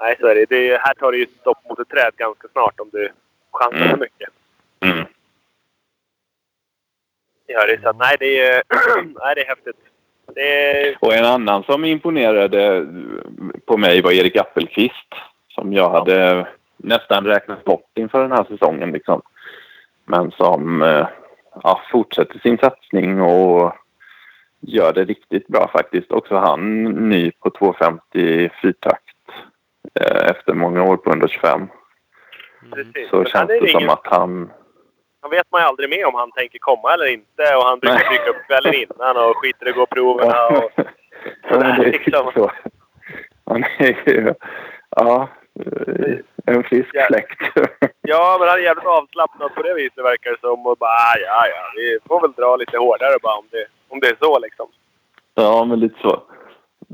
Nej. 0.00 0.16
Så 0.20 0.26
är 0.26 0.34
det. 0.34 0.46
det. 0.48 0.80
Här 0.80 0.94
tar 0.94 1.12
det 1.12 1.18
ju 1.18 1.26
stopp 1.26 1.58
mot 1.68 1.78
ett 1.78 1.88
träd 1.88 2.12
ganska 2.16 2.48
snart 2.52 2.80
om 2.80 2.88
du 2.92 3.08
chansar 3.52 3.78
för 3.78 3.84
Mm. 3.86 4.00
mycket. 4.00 4.28
Mm. 4.80 5.04
Gör 7.48 7.66
det. 7.66 7.82
Så 7.82 7.88
att, 7.88 7.96
nej, 7.98 8.16
det 8.20 8.40
är, 8.40 8.62
nej, 9.04 9.34
det 9.34 9.42
är 9.42 9.48
häftigt. 9.48 9.76
Det 10.34 10.72
är, 10.88 10.96
Och 11.00 11.14
en 11.14 11.24
annan 11.24 11.62
som 11.62 11.84
imponerade 11.84 12.86
på 13.66 13.76
mig 13.76 14.02
var 14.02 14.12
Erik 14.12 14.36
Appelqvist. 14.36 15.14
Som 15.48 15.72
jag 15.72 15.90
hade 15.90 16.46
nästan 16.76 17.24
räknat 17.26 17.64
bort 17.64 17.90
inför 17.94 18.22
den 18.22 18.32
här 18.32 18.44
säsongen. 18.44 18.92
Liksom. 18.92 19.22
Men 20.04 20.30
som 20.30 20.82
eh, 20.82 21.06
ja, 21.62 21.80
fortsätter 21.90 22.38
sin 22.38 22.58
satsning 22.58 23.20
och 23.20 23.72
gör 24.60 24.92
det 24.92 25.04
riktigt 25.04 25.46
bra 25.46 25.68
faktiskt. 25.72 26.12
Också 26.12 26.36
han 26.36 26.82
ny 26.84 27.30
på 27.30 27.50
250 27.50 28.50
fritakt 28.60 29.04
eh, 29.07 29.07
efter 30.30 30.54
många 30.54 30.82
år 30.84 30.96
på 30.96 31.10
125. 31.10 31.68
precis. 32.74 33.08
Så 33.10 33.24
känns 33.24 33.50
är 33.50 33.60
det 33.60 33.68
som 33.70 33.80
ingen, 33.80 33.90
att 33.90 34.06
han... 34.06 34.50
han 35.22 35.30
vet 35.30 35.46
man 35.52 35.60
ju 35.60 35.66
aldrig 35.66 35.90
med 35.90 36.06
om 36.06 36.14
han 36.14 36.32
tänker 36.32 36.58
komma 36.58 36.92
eller 36.94 37.06
inte. 37.06 37.56
Och 37.56 37.62
han 37.64 37.78
brukar 37.78 38.10
dyka 38.10 38.30
upp 38.30 38.46
kvällen 38.46 38.74
innan 38.74 39.16
och 39.16 39.36
skiter 39.36 39.66
i 39.66 39.70
att 39.70 39.76
gå 39.76 39.86
proverna. 39.86 40.46
Och, 40.46 40.70
Ja, 41.50 41.58
men 41.58 41.80
det 41.80 41.86
är 41.86 41.92
liksom. 41.92 42.30
så. 42.34 42.50
Han 43.46 43.64
är 43.78 44.08
ju... 44.10 44.34
Ja, 44.96 45.28
eh, 45.66 46.16
en 46.46 46.62
frisk 46.64 46.90
Ja. 46.92 47.04
fläkt. 47.08 47.40
ja, 48.00 48.36
men 48.40 48.48
han 48.48 48.58
är 48.58 48.62
jävligt 48.62 48.84
avslappnad 48.86 49.54
på 49.54 49.62
det 49.62 49.74
viset 49.74 50.04
verkar 50.04 50.30
det 50.30 50.40
som. 50.40 50.66
Och 50.66 50.76
bara, 50.76 50.90
"Ah, 50.90 51.16
ja, 51.26 51.46
ja, 51.46 51.62
vi 51.76 51.98
får 52.08 52.20
väl 52.20 52.32
dra 52.32 52.56
lite 52.56 52.78
hårdare 52.78 53.16
bara 53.22 53.34
om 53.38 53.44
det, 53.50 53.66
om 53.88 54.00
det 54.00 54.06
är 54.06 54.16
så 54.20 54.38
liksom. 54.38 54.66
Ja, 55.34 55.64
men 55.64 55.80
lite 55.80 56.00
så. 56.00 56.22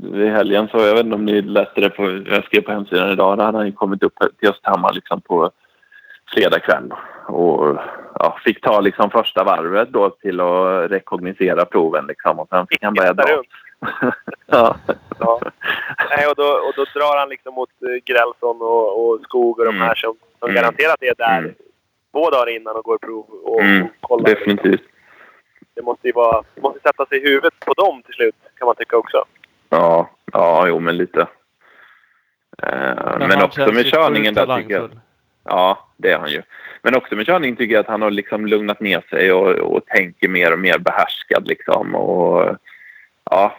I 0.03 0.27
helgen 0.29 0.67
så, 0.67 0.77
jag 0.77 0.93
vet 0.95 1.03
inte 1.05 1.15
om 1.15 1.25
ni 1.25 1.41
läste 1.41 1.81
det 1.81 1.89
på, 1.89 2.03
jag 2.29 2.43
skrev 2.43 2.61
på 2.61 2.71
hemsidan 2.71 3.11
idag, 3.11 3.37
där 3.37 3.45
hade 3.45 3.57
han 3.57 3.65
ju 3.67 3.71
kommit 3.71 4.03
upp 4.03 4.13
till 4.39 4.49
Östhammar 4.49 4.93
liksom 4.93 5.21
på 5.21 5.51
fredag 6.33 6.59
kväll. 6.59 6.93
Och 7.27 7.77
ja, 8.19 8.37
fick 8.45 8.61
ta 8.61 8.79
liksom 8.79 9.09
första 9.09 9.43
varvet 9.43 9.89
då 9.89 10.09
till 10.09 10.39
att 10.39 10.91
rekognosera 10.91 11.65
proven 11.65 12.05
liksom. 12.07 12.39
Och 12.39 12.47
sen 12.49 12.67
fick 12.67 12.83
han 12.83 12.93
börja 12.93 13.13
dra. 13.13 13.25
ja. 14.45 14.75
Ja. 15.19 15.39
Nej, 16.09 16.27
och, 16.27 16.35
då, 16.35 16.43
och 16.43 16.73
då 16.75 16.83
drar 16.99 17.19
han 17.19 17.29
liksom 17.29 17.53
mot 17.53 17.69
eh, 17.81 18.03
Grälsson 18.05 18.61
och, 18.61 19.05
och 19.09 19.19
Skog 19.21 19.59
och 19.59 19.65
de 19.65 19.75
Mm. 19.75 19.87
här 19.87 19.95
som, 19.95 20.15
som 20.39 20.49
Mm. 20.49 20.61
garanterat 20.61 21.01
är 21.03 21.13
där 21.17 21.37
Mm. 21.39 21.53
två 22.11 22.29
dagar 22.29 22.49
innan 22.55 22.75
och 22.75 22.83
går 22.83 22.97
prov 22.97 23.25
och, 23.43 23.61
Mm, 23.61 23.83
och 23.83 23.89
kollar. 24.01 24.29
Definitivt. 24.29 24.81
Det 25.75 25.81
måste 25.81 26.07
ju 26.07 26.13
vara, 26.13 26.43
måste 26.61 26.79
sätta 26.79 27.05
sig 27.05 27.17
i 27.17 27.21
huvudet 27.29 27.53
på 27.65 27.73
dem 27.73 28.01
till 28.05 28.13
slut, 28.13 28.35
kan 28.59 28.65
man 28.65 28.75
tycka 28.75 28.97
också. 28.97 29.23
Ja, 29.69 30.09
ja, 30.31 30.67
jo 30.67 30.79
men 30.79 30.97
lite. 30.97 31.27
Eh, 32.63 33.17
men 33.19 33.31
han 33.31 33.43
också 33.43 33.71
med 33.71 33.85
körningen 33.85 34.33
där 34.33 34.57
tycker 34.57 34.75
jag. 34.75 34.89
Ja, 35.43 35.87
det 35.97 36.11
är 36.11 36.19
han 36.19 36.31
ju. 36.31 36.41
Men 36.81 36.95
också 36.95 37.15
med 37.15 37.25
körning 37.25 37.55
tycker 37.55 37.73
jag 37.73 37.81
att 37.81 37.87
han 37.87 38.01
har 38.01 38.11
liksom 38.11 38.45
lugnat 38.45 38.79
ner 38.79 39.03
sig 39.09 39.31
och, 39.31 39.49
och 39.49 39.85
tänker 39.85 40.27
mer 40.27 40.53
och 40.53 40.59
mer 40.59 40.77
behärskad 40.77 41.47
liksom. 41.47 41.95
Och, 41.95 42.57
ja, 43.31 43.57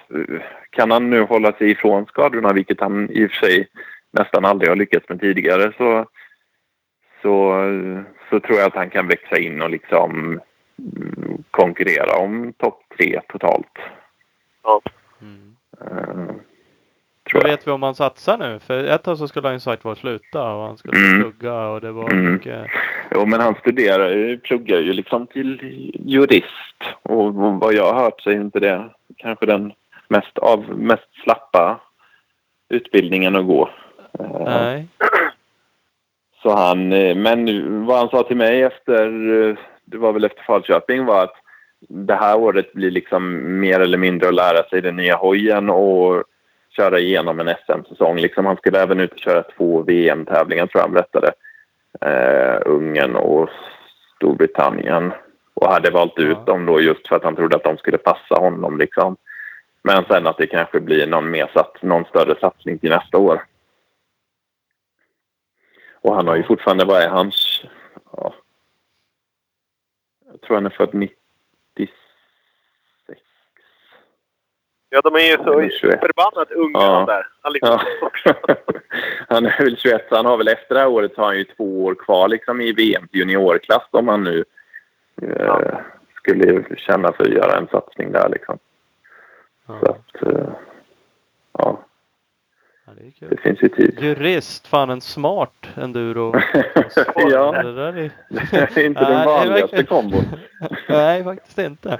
kan 0.71 0.91
han 0.91 1.11
nu 1.11 1.21
hålla 1.21 1.53
sig 1.53 1.71
ifrån 1.71 2.07
skadorna, 2.07 2.53
vilket 2.53 2.81
han 2.81 3.11
i 3.11 3.27
och 3.27 3.31
för 3.31 3.47
sig 3.47 3.69
nästan 4.11 4.45
aldrig 4.45 4.69
har 4.69 4.77
lyckats 4.77 5.09
med 5.09 5.21
tidigare, 5.21 5.73
så, 5.77 6.07
så, 7.23 7.65
så 8.31 8.41
tror 8.41 8.59
jag 8.59 8.67
att 8.67 8.75
han 8.75 8.91
kan 8.91 9.09
växa 9.09 9.39
in 9.39 9.63
och 9.63 9.71
liksom 9.71 10.41
konkurrera 11.51 12.19
om 12.19 12.53
topp 12.53 12.83
tre 12.97 13.21
totalt. 13.29 13.79
Ja. 14.63 14.81
Mm. 15.23 15.56
Uh, 15.83 16.31
Vad 17.35 17.43
vet 17.45 17.67
vi 17.67 17.71
om 17.71 17.83
han 17.83 17.95
satsar 17.95 18.39
nu? 18.39 18.59
För 18.59 18.85
ett 18.85 19.03
tag 19.03 19.19
så 19.19 19.29
skulle 19.29 19.47
han 19.49 19.55
ju 19.55 19.61
sagt 19.61 19.85
var 19.85 19.95
sluta 19.95 20.53
och 20.55 20.63
han 20.67 20.77
skulle 20.77 20.99
Mm. 20.99 21.21
plugga 21.23 21.55
och 21.69 21.81
det 21.81 21.93
var 21.93 22.11
Mm. 22.11 22.33
mycket... 22.33 22.67
Jo, 23.15 23.27
men 23.27 23.41
han 23.41 23.55
studerar 23.55 24.11
ju, 24.11 24.39
pluggar 24.39 24.79
ju 24.79 24.93
liksom 24.93 25.27
till 25.27 25.59
jurist. 26.05 26.77
Och 27.03 27.35
vad 27.35 27.75
jag 27.75 27.93
har 27.93 28.03
hört 28.05 28.21
så 28.21 28.31
är 28.31 28.35
inte 28.35 28.61
det 28.61 28.85
kanske 29.17 29.47
den 29.47 29.73
mest, 30.09 30.39
av, 30.39 30.79
mest 30.79 31.09
slappa 31.25 31.81
utbildningen 32.69 33.37
att 33.37 33.47
gå. 33.47 33.71
Eh, 34.19 34.41
Nej. 34.45 34.87
Så 36.43 36.55
han, 36.57 36.93
eh, 36.93 37.17
men 37.17 37.87
vad 37.87 37.99
han 37.99 38.09
sa 38.09 38.23
till 38.23 38.37
mig 38.37 38.63
efter, 38.63 39.07
eh, 39.49 39.57
det 39.85 39.99
var 39.99 40.13
väl 40.13 40.25
efter 40.25 40.43
Falköping, 40.43 41.05
var 41.05 41.25
att 41.25 41.35
det 41.89 42.15
här 42.15 42.39
året 42.39 42.73
blir 42.73 42.91
liksom 42.91 43.43
mer 43.61 43.81
eller 43.81 43.99
mindre 43.99 44.29
att 44.29 44.35
lära 44.35 44.63
sig 44.63 44.83
den 44.83 44.97
nya 44.97 45.17
hojen 45.17 45.71
och 45.71 46.25
köra 46.71 46.99
igenom 46.99 47.41
en 47.41 47.55
SM-säsong. 47.67 48.17
Liksom 48.19 48.47
han 48.47 48.57
skulle 48.57 48.83
även 48.83 49.01
ut 49.01 49.13
och 49.13 49.19
köra 49.19 49.43
två 49.43 49.83
VM-tävlingar 49.83 50.67
tror 50.67 50.81
jag 50.81 50.87
han 50.89 50.93
berättade. 50.93 51.33
Eh, 52.01 52.61
Ungern 52.67 53.17
och 53.17 53.49
Storbritannien. 54.17 55.13
Och 55.55 55.73
hade 55.73 55.91
valt 55.91 56.19
ut 56.19 56.37
Ja. 56.39 56.45
dem 56.53 56.67
då 56.67 56.81
just 56.81 57.09
för 57.09 57.17
att 57.17 57.25
han 57.25 57.37
trodde 57.37 57.57
att 57.57 57.65
de 57.65 57.77
skulle 57.77 57.99
passa 57.99 58.35
honom 58.35 58.79
liksom. 58.79 59.17
Men 59.83 60.05
sen 60.05 60.27
att 60.27 60.39
det 60.39 60.47
kanske 60.47 60.81
blir 60.81 61.07
någon, 61.07 61.31
mer 61.31 61.51
sats, 61.55 61.83
någon 61.83 62.05
större 62.05 62.41
satsning 62.41 62.79
till 62.79 62.91
nästa 62.91 63.19
år. 63.19 63.43
Och 65.93 66.15
han 66.15 66.29
har 66.29 66.37
ju 66.37 66.43
fortfarande, 66.43 66.85
vad 66.85 67.03
är 67.03 67.09
hans... 67.09 67.63
Ja, 68.13 68.35
jag 70.33 70.41
tror 70.41 70.57
han 70.57 70.67
är 70.67 70.71
född 70.71 70.95
96. 70.95 71.26
Ja, 74.91 75.01
de 75.01 75.15
är 75.15 75.21
ju 75.21 75.37
så 75.37 75.63
Ja, 75.63 75.69
21. 75.81 76.01
förbannat 76.01 76.51
unga 76.51 76.79
Ja. 76.79 76.93
de 76.93 77.07
där. 77.07 77.27
Han 77.43 77.53
liksom 77.53 77.79
Ja. 78.25 78.35
han 79.29 79.47
är 79.47 79.65
väl 79.65 79.77
21, 79.77 80.07
så 80.09 80.17
han 80.17 80.27
har 80.27 80.37
väl 80.37 80.49
efter 80.49 80.75
det 80.75 80.81
här 80.81 80.89
året 80.89 81.13
så 81.15 81.21
har 81.21 81.27
han 81.27 81.37
ju 81.39 81.45
två 81.45 81.85
år 81.85 81.95
kvar 81.95 82.29
liksom 82.29 82.61
i 82.61 82.73
VM 82.73 83.09
juniorklass 83.13 83.83
om 83.91 84.09
han 84.09 84.25
nu 84.25 84.45
eh, 85.23 85.79
skulle 86.17 86.65
känna 86.77 87.13
för 87.13 87.25
att 87.25 87.31
göra 87.33 87.57
en 87.59 87.67
satsning 87.69 88.13
där 88.13 88.29
liksom. 88.29 88.59
Så 89.67 89.79
Ja. 89.83 89.91
att, 89.91 90.23
eh, 90.33 90.49
ja, 91.59 91.81
ja, 92.87 92.93
det 92.99 93.07
är 93.07 93.11
kul. 93.11 93.29
det 93.31 93.37
finns 93.41 93.63
ju 93.63 93.69
tid. 93.69 93.99
Jurist, 94.01 94.67
fan 94.67 94.91
en 94.91 95.01
smart 95.01 95.69
enduro. 95.77 96.35
ja, 97.15 97.63
Det 97.63 97.73
där 97.75 97.97
är... 97.97 98.11
det 98.75 98.77
är 98.81 98.87
inte 98.87 99.05
den 99.05 99.27
vanligaste 99.27 99.83
kombon. 99.85 100.25
Nej, 100.89 101.25
faktiskt 101.25 101.59
inte. 101.59 101.99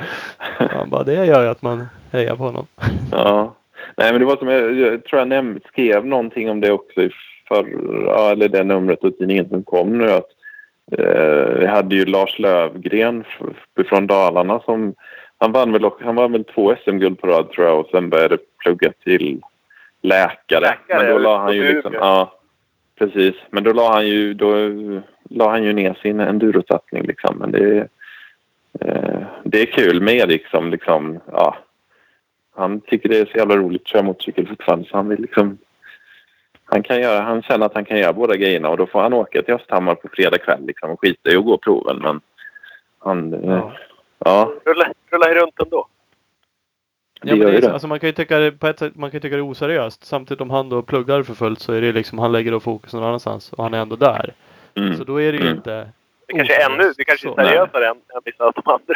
Ja, 0.59 0.87
bara 0.87 1.03
det 1.05 1.27
gör 1.27 1.43
ju 1.43 1.49
att 1.49 1.63
man 1.63 1.87
hejar 2.13 2.37
på 2.37 2.43
honom. 2.43 2.67
Ja. 3.13 3.55
Nej, 3.97 4.13
men 4.13 4.21
det 4.21 4.27
var 4.27 4.37
som 4.37 4.49
jag, 4.49 4.75
jag 4.75 5.05
tror 5.05 5.19
jag 5.21 5.29
näm- 5.29 5.61
skrev 5.69 6.07
någonting 6.07 6.51
om 6.51 6.61
det 6.61 6.71
också 6.73 7.03
i 7.03 7.11
förra, 7.49 8.31
eller 8.31 8.49
det 8.49 8.65
numret 8.65 9.05
av 9.05 9.11
tidningen 9.11 9.49
som 9.49 9.63
kom 9.63 9.99
nu. 9.99 10.11
Att, 10.13 10.29
eh, 10.99 11.59
vi 11.59 11.67
hade 11.67 11.97
ju 11.97 12.05
Lars 12.05 12.39
Lövgren 12.39 13.25
från 13.89 14.07
Dalarna 14.07 14.61
som 14.61 14.95
han 15.39 15.53
vann 15.53 15.73
väl, 15.73 15.91
han 16.01 16.15
vann 16.15 16.33
väl 16.33 16.45
två 16.45 16.75
SM-guld 16.85 17.21
på 17.21 17.27
rad 17.27 17.51
tror 17.51 17.67
jag 17.67 17.81
och 17.81 17.89
sen 17.91 18.11
började 18.11 18.39
plugga 18.59 18.93
till 19.05 19.41
läkare. 20.03 20.61
Läkare, 20.61 20.77
men 21.03 21.13
då 21.13 21.19
la 21.19 21.39
han 21.39 21.55
ju 21.57 21.69
och 21.69 21.75
liksom, 21.75 21.95
ja, 21.95 22.33
precis. 22.99 23.35
Men 23.51 23.65
då 23.65 23.73
la 23.73 23.93
han 23.93 24.09
ju, 24.09 24.35
då 24.35 24.55
la 25.31 25.51
han 25.51 25.65
ju 25.65 25.73
ner 25.73 25.95
sin 26.03 26.21
endurosatsning 26.21 27.03
liksom. 27.03 27.37
Men 27.39 27.51
det, 27.53 27.89
det 29.45 29.63
är 29.63 29.67
kul 29.67 30.01
med 30.03 30.15
Erik 30.15 30.47
som 30.47 30.71
liksom, 30.71 31.21
ja, 31.33 31.57
han 32.57 32.81
tycker 32.81 33.09
det 33.09 33.19
är 33.19 33.27
så 33.27 33.39
jävla 33.39 33.57
roligt 33.57 33.83
att 33.83 33.89
köra 33.89 34.03
motorcykel 34.03 34.47
fortfarande 34.49 34.89
så 34.89 34.97
han 34.97 35.09
vill 35.09 35.21
liksom 35.21 35.59
han, 36.65 36.83
kan 36.83 37.01
göra, 37.01 37.21
han 37.23 37.43
känner 37.43 37.67
att 37.67 37.75
han 37.75 37.85
kan 37.85 37.99
göra 37.99 38.13
båda 38.13 38.37
grejerna 38.37 38.69
och 38.69 38.77
då 38.77 38.87
får 38.87 39.01
han 39.01 39.13
åka 39.13 39.43
till 39.43 39.55
Östhammar 39.55 39.95
på 39.95 40.09
fredag 40.13 40.39
kväll 40.39 40.67
liksom 40.67 40.91
och 40.91 41.01
skita 41.01 41.31
i 41.31 41.37
att 41.37 41.45
gå 41.45 41.59
proven 41.59 41.99
men 41.99 42.21
han, 42.99 43.31
ja, 43.33 43.39
Ja. 43.49 43.73
ja 44.19 44.53
rullar, 44.65 44.93
rullar 45.11 45.35
runt 45.35 45.61
ändå. 45.63 45.87
det 47.23 47.29
Ja, 47.31 47.37
men 47.37 47.47
det 47.47 47.57
är, 47.57 47.61
det. 47.61 47.73
alltså 47.73 47.89
man 47.89 48.01
kan 48.01 48.09
ju 48.09 48.13
tycka 48.13 48.39
det, 48.39 48.53
på 48.53 48.67
ett 48.67 48.79
sätt, 48.79 48.97
man 48.97 49.11
kan 49.11 49.21
tycka 49.21 49.37
det 49.37 49.41
är 49.41 49.51
oseriöst. 49.51 50.05
Samtidigt 50.05 50.41
om 50.41 50.51
han 50.51 50.69
då 50.69 50.83
pluggar 50.83 51.23
för 51.23 51.35
fullt 51.35 51.61
så 51.61 51.73
är 51.73 51.81
det 51.81 51.93
liksom, 51.93 52.19
han 52.19 52.33
lägger 52.33 52.53
då 52.53 52.61
fokus 52.61 52.93
någon 52.95 53.05
annanstans 53.05 53.53
och 53.53 53.65
han 53.65 53.75
är 53.75 53.79
ändå 53.79 53.97
där. 53.97 54.33
Mm. 54.75 54.97
Så 54.97 55.05
då 55.05 55.21
är 55.23 55.33
det 55.33 55.39
ju 55.39 55.45
Mm. 55.45 55.57
inte 55.57 55.89
Det 56.27 56.33
kanske 56.35 56.63
är 56.63 56.71
ännu, 56.71 56.93
det 56.97 57.05
kanske 57.05 57.29
är 57.29 57.31
Så- 57.31 57.37
seriösare 57.37 57.87
än, 57.89 57.97
än 57.97 58.21
vissa 58.25 58.45
av 58.45 58.53
de 58.53 58.63
andra. 58.71 58.95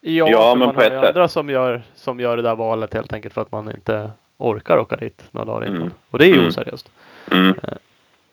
Ja, 0.00 0.28
Ja, 0.30 0.54
men 0.54 0.66
man 0.66 0.74
på 0.74 0.80
har 0.80 0.90
ett 0.90 1.04
andra 1.08 1.28
som 1.28 1.50
gör, 1.50 1.82
som 1.94 2.20
gör 2.20 2.36
det 2.36 2.42
där 2.42 2.54
valet 2.56 2.94
helt 2.94 3.12
enkelt 3.12 3.34
för 3.34 3.40
att 3.42 3.52
man 3.52 3.70
inte 3.70 4.10
orkar 4.36 4.78
åka 4.78 4.96
dit 4.96 5.24
några 5.30 5.44
dagar 5.44 5.66
innan. 5.66 5.76
Mm. 5.82 5.92
Och 6.10 6.18
det 6.18 6.24
är 6.24 6.28
ju 6.28 6.34
Mm. 6.34 6.46
oseriöst. 6.48 6.90
Mm. 7.32 7.54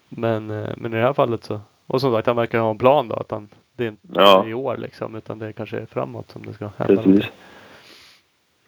Men, 0.09 0.51
eh, 0.51 0.69
men 0.77 0.93
i 0.93 0.97
det 0.97 1.01
här 1.03 1.13
fallet 1.13 1.43
så. 1.43 1.61
Och 1.87 2.01
som 2.01 2.13
sagt 2.13 2.27
han 2.27 2.35
verkar 2.35 2.59
ha 2.59 2.69
en 2.69 2.77
plan 2.77 3.07
då 3.07 3.15
att 3.15 3.31
han, 3.31 3.49
det 3.75 3.83
är 3.83 3.87
inte 3.87 4.07
Ja. 4.13 4.47
i 4.47 4.53
år 4.53 4.77
liksom 4.77 5.15
utan 5.15 5.39
det 5.39 5.53
kanske 5.53 5.77
är 5.77 5.85
framåt 5.85 6.29
som 6.31 6.45
det 6.45 6.53
ska 6.53 6.69
hända. 6.77 7.03
Precis. 7.03 7.25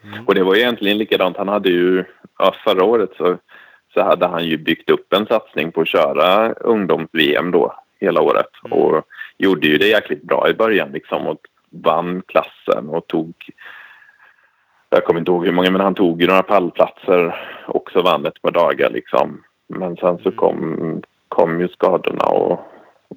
Mm. 0.04 0.26
Och 0.26 0.36
det 0.36 0.44
var 0.44 0.56
ju 0.56 0.62
egentligen 0.62 0.98
likadant. 0.98 1.38
Han 1.38 1.48
hade 1.48 1.70
ju, 1.70 2.04
ja, 2.40 2.56
förra 2.64 2.84
året 2.84 3.10
så, 3.18 3.38
så 3.94 4.02
hade 4.04 4.28
han 4.28 4.46
ju 4.46 4.58
byggt 4.58 4.90
upp 4.90 5.14
en 5.14 5.26
satsning 5.26 5.72
på 5.72 5.82
att 5.82 5.88
köra 5.88 6.54
ungdoms-VM 6.54 7.52
då 7.52 7.76
hela 8.00 8.22
året. 8.22 8.50
Mm. 8.66 8.78
Och 8.78 9.06
gjorde 9.38 9.68
ju 9.68 9.78
det 9.78 9.88
jäkligt 9.88 10.24
bra 10.24 10.50
i 10.50 10.54
början 10.54 10.92
liksom 10.92 11.28
och 11.28 11.40
vann 11.70 12.22
klassen 12.28 12.90
och 12.90 13.08
tog 13.08 13.34
jag 14.90 15.06
kommer 15.06 15.20
inte 15.20 15.32
ihåg 15.32 15.46
hur 15.46 15.54
många, 15.54 15.72
men 15.72 15.82
han 15.82 15.96
tog 15.96 16.22
ju 16.22 16.28
några 16.28 16.44
pallplatser 16.44 17.36
också 17.68 18.02
vann 18.02 18.26
ett 18.26 18.42
par 18.42 18.52
dagar 18.52 18.90
liksom. 18.90 19.44
Men 19.68 19.98
sen 19.98 20.18
så 20.18 20.30
Mm. 20.30 20.38
kom, 20.38 21.02
kom 21.28 21.60
ju 21.60 21.68
skadorna 21.68 22.24
och, 22.24 22.60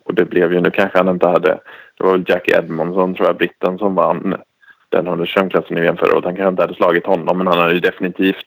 och 0.04 0.14
det 0.14 0.24
blev 0.24 0.52
ju, 0.52 0.60
nu 0.60 0.70
kanske 0.70 0.98
han 0.98 1.08
inte 1.08 1.28
hade, 1.28 1.58
det 1.96 2.04
var 2.04 2.12
väl 2.12 2.24
Jack 2.26 2.48
Edmondson 2.48 3.14
tror 3.14 3.28
jag, 3.28 3.36
britten 3.36 3.78
som 3.78 3.94
vann 3.94 4.36
den 4.88 5.06
100 5.06 5.26
klassen 5.26 5.78
i 5.78 5.80
VM 5.80 5.96
förra 5.96 6.12
året. 6.12 6.24
Han 6.24 6.36
kanske 6.36 6.48
inte 6.48 6.62
hade 6.62 6.74
slagit 6.74 7.06
honom 7.06 7.38
men 7.38 7.46
han 7.46 7.58
hade 7.58 7.74
ju 7.74 7.80
definitivt 7.80 8.46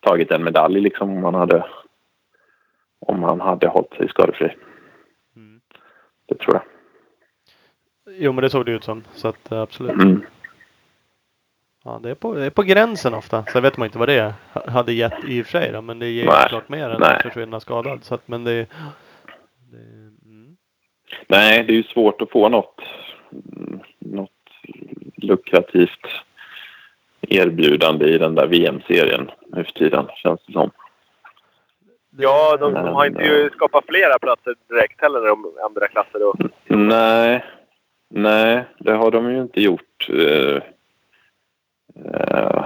tagit 0.00 0.30
en 0.30 0.44
medalj 0.44 0.80
liksom 0.80 1.10
om 1.16 1.24
han 1.24 1.34
hade 1.34 1.66
om 3.06 3.22
han 3.22 3.40
hade 3.40 3.68
hållit 3.68 3.94
sig 3.94 4.08
skadefri. 4.08 4.54
Det 6.26 6.34
tror 6.38 6.54
jag. 6.54 6.62
Jo 8.18 8.32
men 8.32 8.42
det 8.42 8.50
såg 8.50 8.66
det 8.66 8.72
ut 8.72 8.84
som. 8.84 9.04
Så 9.14 9.28
att 9.28 9.52
eh, 9.52 9.60
absolut. 9.60 9.92
Mm. 9.92 10.22
Ja, 11.84 12.00
det, 12.02 12.10
är 12.10 12.14
på, 12.14 12.34
det 12.34 12.44
är 12.44 12.50
på 12.50 12.62
gränsen 12.62 13.14
ofta. 13.14 13.44
Sen 13.44 13.62
vet 13.62 13.76
man 13.76 13.86
inte 13.86 13.98
vad 13.98 14.08
det 14.08 14.14
är. 14.14 14.32
ha- 14.52 14.70
hade 14.70 14.92
gett 14.92 15.24
i 15.28 15.42
och 15.42 15.46
för 15.46 15.58
sig 15.58 15.72
då, 15.72 15.82
men 15.82 15.98
det 15.98 16.08
ger 16.08 16.22
ju 16.22 16.28
Nej. 16.28 16.48
klart 16.48 16.68
mer 16.68 16.90
än 16.90 17.02
att 17.02 17.22
försvinna 17.22 17.60
skadad. 17.60 18.04
Så 18.04 18.14
att, 18.14 18.28
men 18.28 18.44
det, 18.44 18.52
det 18.52 18.66
mm. 20.24 20.56
Nej, 21.26 21.64
det 21.64 21.72
är 21.72 21.76
ju 21.76 21.82
svårt 21.82 22.22
att 22.22 22.30
få 22.30 22.48
något, 22.48 22.80
något 23.98 24.30
lukrativt 25.16 26.06
erbjudande 27.20 28.06
i 28.06 28.18
den 28.18 28.34
där 28.34 28.46
VM-serien 28.46 29.30
nu 29.46 29.64
för 29.64 29.72
tiden, 29.72 30.06
känns 30.16 30.40
det 30.46 30.52
som. 30.52 30.70
Ja, 32.16 32.56
de, 32.56 32.74
de 32.74 32.88
har 32.88 33.06
inte 33.06 33.22
ju 33.22 33.44
eh, 33.46 33.50
skapat 33.52 33.84
flera 33.88 34.18
platser 34.18 34.54
direkt 34.68 35.00
heller 35.02 35.20
när 35.20 35.28
de 35.28 35.52
andra 35.66 35.88
klasser. 35.88 36.28
Och, 36.28 36.36
Nej, 36.68 37.44
nej, 38.10 38.64
det 38.78 38.92
har 38.92 39.10
de 39.10 39.30
ju 39.30 39.40
inte 39.42 39.60
gjort. 39.60 40.08
Eh, 40.08 40.56
eh, 42.04 42.64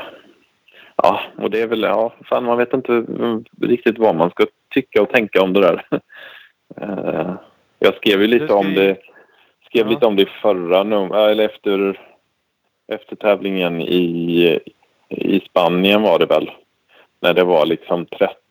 ja, 0.97 1.21
och 1.39 1.51
det 1.51 1.61
är 1.61 1.67
väl, 1.67 1.83
ja, 1.83 2.15
fan 2.25 2.45
man 2.45 2.59
vet 2.59 2.73
inte 2.73 3.05
riktigt 3.61 3.99
vad 3.99 4.15
man 4.17 4.31
ska 4.31 4.45
tycka 4.75 5.03
och 5.03 5.11
tänka 5.11 5.43
om 5.43 5.53
det 5.53 5.61
där. 5.61 5.87
Eh, 6.81 7.35
jag 7.79 7.95
skrev 7.95 8.21
ju 8.21 8.27
lite 8.27 8.53
om 8.53 8.75
det, 8.75 8.97
skrev 9.67 9.87
Ja. 9.87 9.91
lite 9.91 10.07
om 10.07 10.17
det 10.17 10.23
i 10.23 10.29
förra 10.43 10.85
num- 10.85 11.15
eller 11.29 11.45
efter, 11.45 12.01
efter 12.93 13.17
tävlingen 13.17 13.81
i, 13.81 14.61
i 15.09 15.41
Spanien 15.41 16.03
var 16.03 16.19
det 16.19 16.27
väl. 16.27 16.51
När 17.21 17.35
det 17.35 17.45
var 17.45 17.67
liksom 17.67 18.07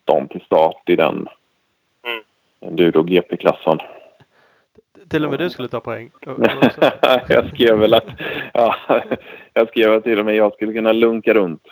13 0.07 0.27
till 0.27 0.41
start 0.41 0.89
i 0.89 0.95
den 0.95 1.27
Mm. 2.03 2.23
enduro 2.61 3.03
GP-klassen. 3.03 3.79
Till 5.09 5.25
och 5.25 5.31
med 5.31 5.39
du 5.39 5.49
skulle 5.49 5.67
ta 5.67 5.79
poäng. 5.79 6.11
Jag 7.27 7.49
skrev 7.53 7.77
väl 7.77 7.93
att 7.93 8.07
ja, 8.53 8.75
jag 9.53 9.67
skrev 9.67 9.93
att 9.93 10.03
till 10.03 10.19
och 10.19 10.25
med 10.25 10.35
jag 10.35 10.53
skulle 10.53 10.73
kunna 10.73 10.91
lunka 10.91 11.33
runt. 11.33 11.63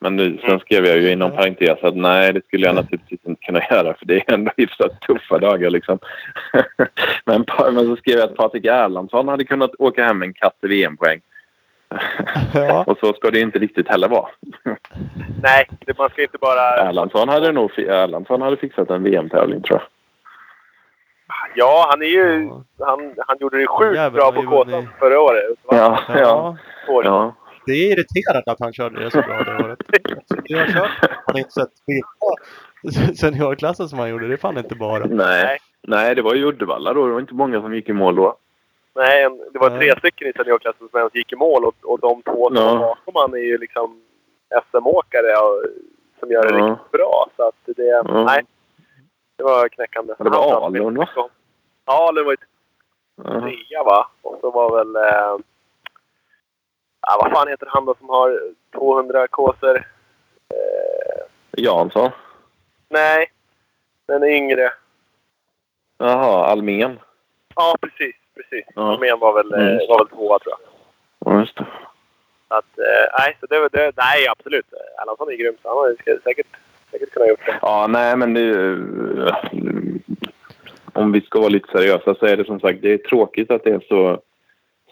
Men 0.00 0.16
nu, 0.16 0.38
sen 0.44 0.58
skrev 0.58 0.86
jag 0.86 0.98
ju 0.98 1.12
inom 1.12 1.30
parentes 1.30 1.78
att 1.82 1.96
nej, 1.96 2.32
det 2.32 2.44
skulle 2.46 2.66
jag 2.66 2.74
naturligtvis 2.74 3.20
inte 3.24 3.44
kunna 3.44 3.60
göra 3.70 3.94
för 3.94 4.06
det 4.06 4.16
är 4.16 4.34
ändå 4.34 4.50
hyfsat 4.56 5.00
tuffa 5.00 5.38
dagar 5.38 5.70
liksom. 5.70 5.98
Men, 7.24 7.44
men 7.72 7.86
så 7.86 7.96
skrev 7.96 8.18
jag 8.18 8.28
att 8.30 8.36
Patrik 8.36 8.64
Erlandsson 8.64 9.28
hade 9.28 9.44
kunnat 9.44 9.74
åka 9.78 10.04
hem 10.04 10.22
en 10.22 10.34
katt 10.34 10.56
i 10.62 10.66
VM-poäng. 10.66 11.20
Ja. 12.54 12.84
Och 12.86 12.98
så 12.98 13.12
ska 13.12 13.30
det 13.30 13.40
inte 13.40 13.58
riktigt 13.58 13.88
heller 13.88 14.08
vara. 14.08 14.28
Nej, 15.42 15.68
det, 15.86 15.98
man 15.98 16.10
ska 16.10 16.22
inte 16.22 16.38
bara... 16.38 16.88
Erlandsson 16.88 17.28
hade 17.28 17.52
nog 17.52 17.78
Erlandsson 17.78 18.42
hade 18.42 18.56
fixat 18.56 18.90
en 18.90 19.02
VM-tävling 19.02 19.62
tror 19.62 19.78
jag. 19.78 19.88
Ja, 21.54 21.86
han 21.90 22.02
är 22.02 22.06
ju... 22.06 22.48
Ja. 22.78 22.86
Han, 22.86 23.14
han 23.26 23.36
gjorde 23.40 23.58
det 23.58 23.66
sjukt 23.66 23.96
Jävlar, 23.96 24.32
bra 24.32 24.42
på 24.42 24.50
Kåsan 24.50 24.72
vunnit. 24.72 24.88
förra 24.98 25.20
året. 25.20 25.42
Ja, 25.70 25.98
ja. 26.08 26.56
Ja. 27.04 27.34
Det 27.66 27.72
är 27.72 27.92
irriterande 27.92 28.52
att 28.52 28.60
han 28.60 28.72
körde 28.72 29.04
det 29.04 29.10
så 29.10 29.22
bra 29.22 29.42
det 29.42 29.64
året. 29.64 29.78
Jag 30.44 30.58
har 30.58 30.66
kört 30.66 30.90
han 31.00 31.34
har 31.34 31.38
inte 31.38 31.50
sett 31.50 33.18
seniorklassen 33.18 33.88
som 33.88 33.98
han 33.98 34.10
gjorde. 34.10 34.28
Det 34.28 34.32
är 34.34 34.36
fan 34.36 34.58
inte 34.58 34.74
bara. 34.74 35.06
Nej. 35.06 35.58
Nej, 35.86 36.14
det 36.14 36.22
var 36.22 36.34
ju 36.34 36.44
Uddevalla 36.44 36.92
då. 36.92 37.06
Det 37.06 37.12
var 37.12 37.20
inte 37.20 37.34
många 37.34 37.60
som 37.60 37.74
gick 37.74 37.88
i 37.88 37.92
mål 37.92 38.16
då. 38.16 38.36
Nej, 38.98 39.22
en, 39.22 39.38
det 39.52 39.58
var 39.58 39.70
Nej. 39.70 39.78
tre 39.78 39.98
stycken 39.98 40.28
i 40.28 40.32
seniorklassen 40.32 40.88
som 40.88 40.98
ens 40.98 41.14
gick 41.14 41.32
i 41.32 41.36
mål 41.36 41.64
och, 41.64 41.74
och 41.82 41.98
de 42.00 42.22
två 42.22 42.48
som 42.48 42.56
Ja. 42.56 42.64
var 42.74 42.78
bakom 42.78 43.14
han 43.16 43.34
är 43.34 43.38
ju 43.44 43.58
liksom 43.58 44.02
SM-åkare 44.70 45.36
och- 45.36 45.64
som 46.20 46.30
gör 46.30 46.42
det 46.52 46.58
Ja. 46.58 46.66
riktigt 46.66 46.90
bra. 46.90 47.26
Så 47.36 47.42
att 47.48 47.54
det... 47.66 47.82
Ja. 47.84 48.24
Nej. 48.24 48.44
Det 49.36 49.44
var 49.44 49.68
knäckande. 49.68 50.14
Ja, 50.18 50.24
det 50.24 50.30
var 50.30 50.66
Alun, 50.66 50.96
va? 50.96 51.08
Ja, 51.86 52.08
Alun 52.08 52.24
var 52.24 52.32
ju 52.32 52.36
trea 53.40 53.82
va? 53.84 54.08
Och 54.22 54.38
så 54.40 54.50
var 54.50 54.76
väl... 54.78 54.96
Eh, 54.96 55.36
ja, 57.00 57.20
vad 57.22 57.32
fan 57.32 57.48
heter 57.48 57.66
han 57.70 57.84
då 57.84 57.94
som 57.98 58.08
har 58.08 58.40
200 58.72 59.28
kåsor? 59.28 59.76
Eh, 59.76 61.24
Jansson. 61.52 62.10
nej, 62.88 63.32
den 64.06 64.22
är 64.22 64.26
yngre. 64.28 64.72
Jaha, 65.98 66.46
Almen. 66.46 66.98
Ja, 67.56 67.76
precis. 67.80 68.16
Precis. 68.42 68.64
Ja. 68.74 68.92
Armén 68.94 69.18
var 69.18 69.32
väl, 69.42 69.52
eh, 69.54 69.60
Mm. 69.74 69.78
var 69.88 69.98
väl 69.98 70.08
tvåa 70.08 70.38
tror 70.38 70.54
jag. 70.58 70.60
Ja, 71.34 71.40
just 71.40 71.56
det. 71.56 71.66
Att, 72.48 72.78
eh, 72.78 73.06
nej, 73.18 73.36
så 73.40 73.46
det, 73.46 73.68
det, 73.72 73.92
nej, 73.96 74.28
absolut. 74.28 74.66
Erlandsson 75.02 75.28
är 75.32 75.36
grym. 75.36 75.54
Så 75.62 75.68
han 75.68 75.90
ju 75.90 76.18
säkert, 76.24 76.46
säkert 76.90 77.10
kunnat 77.10 77.28
gjort 77.28 77.46
det. 77.46 77.58
Ja, 77.62 77.86
nej 77.86 78.16
men 78.16 78.34
det... 78.34 78.40
ju- 78.40 79.98
Om 80.92 81.12
vi 81.12 81.20
ska 81.20 81.38
vara 81.38 81.48
lite 81.48 81.68
seriösa 81.72 82.14
så 82.14 82.26
är 82.26 82.36
det 82.36 82.44
som 82.44 82.60
sagt 82.60 82.82
det 82.82 82.92
är 82.92 82.98
tråkigt 82.98 83.50
att 83.50 83.64
det 83.64 83.70
är 83.70 83.80
så, 83.88 84.20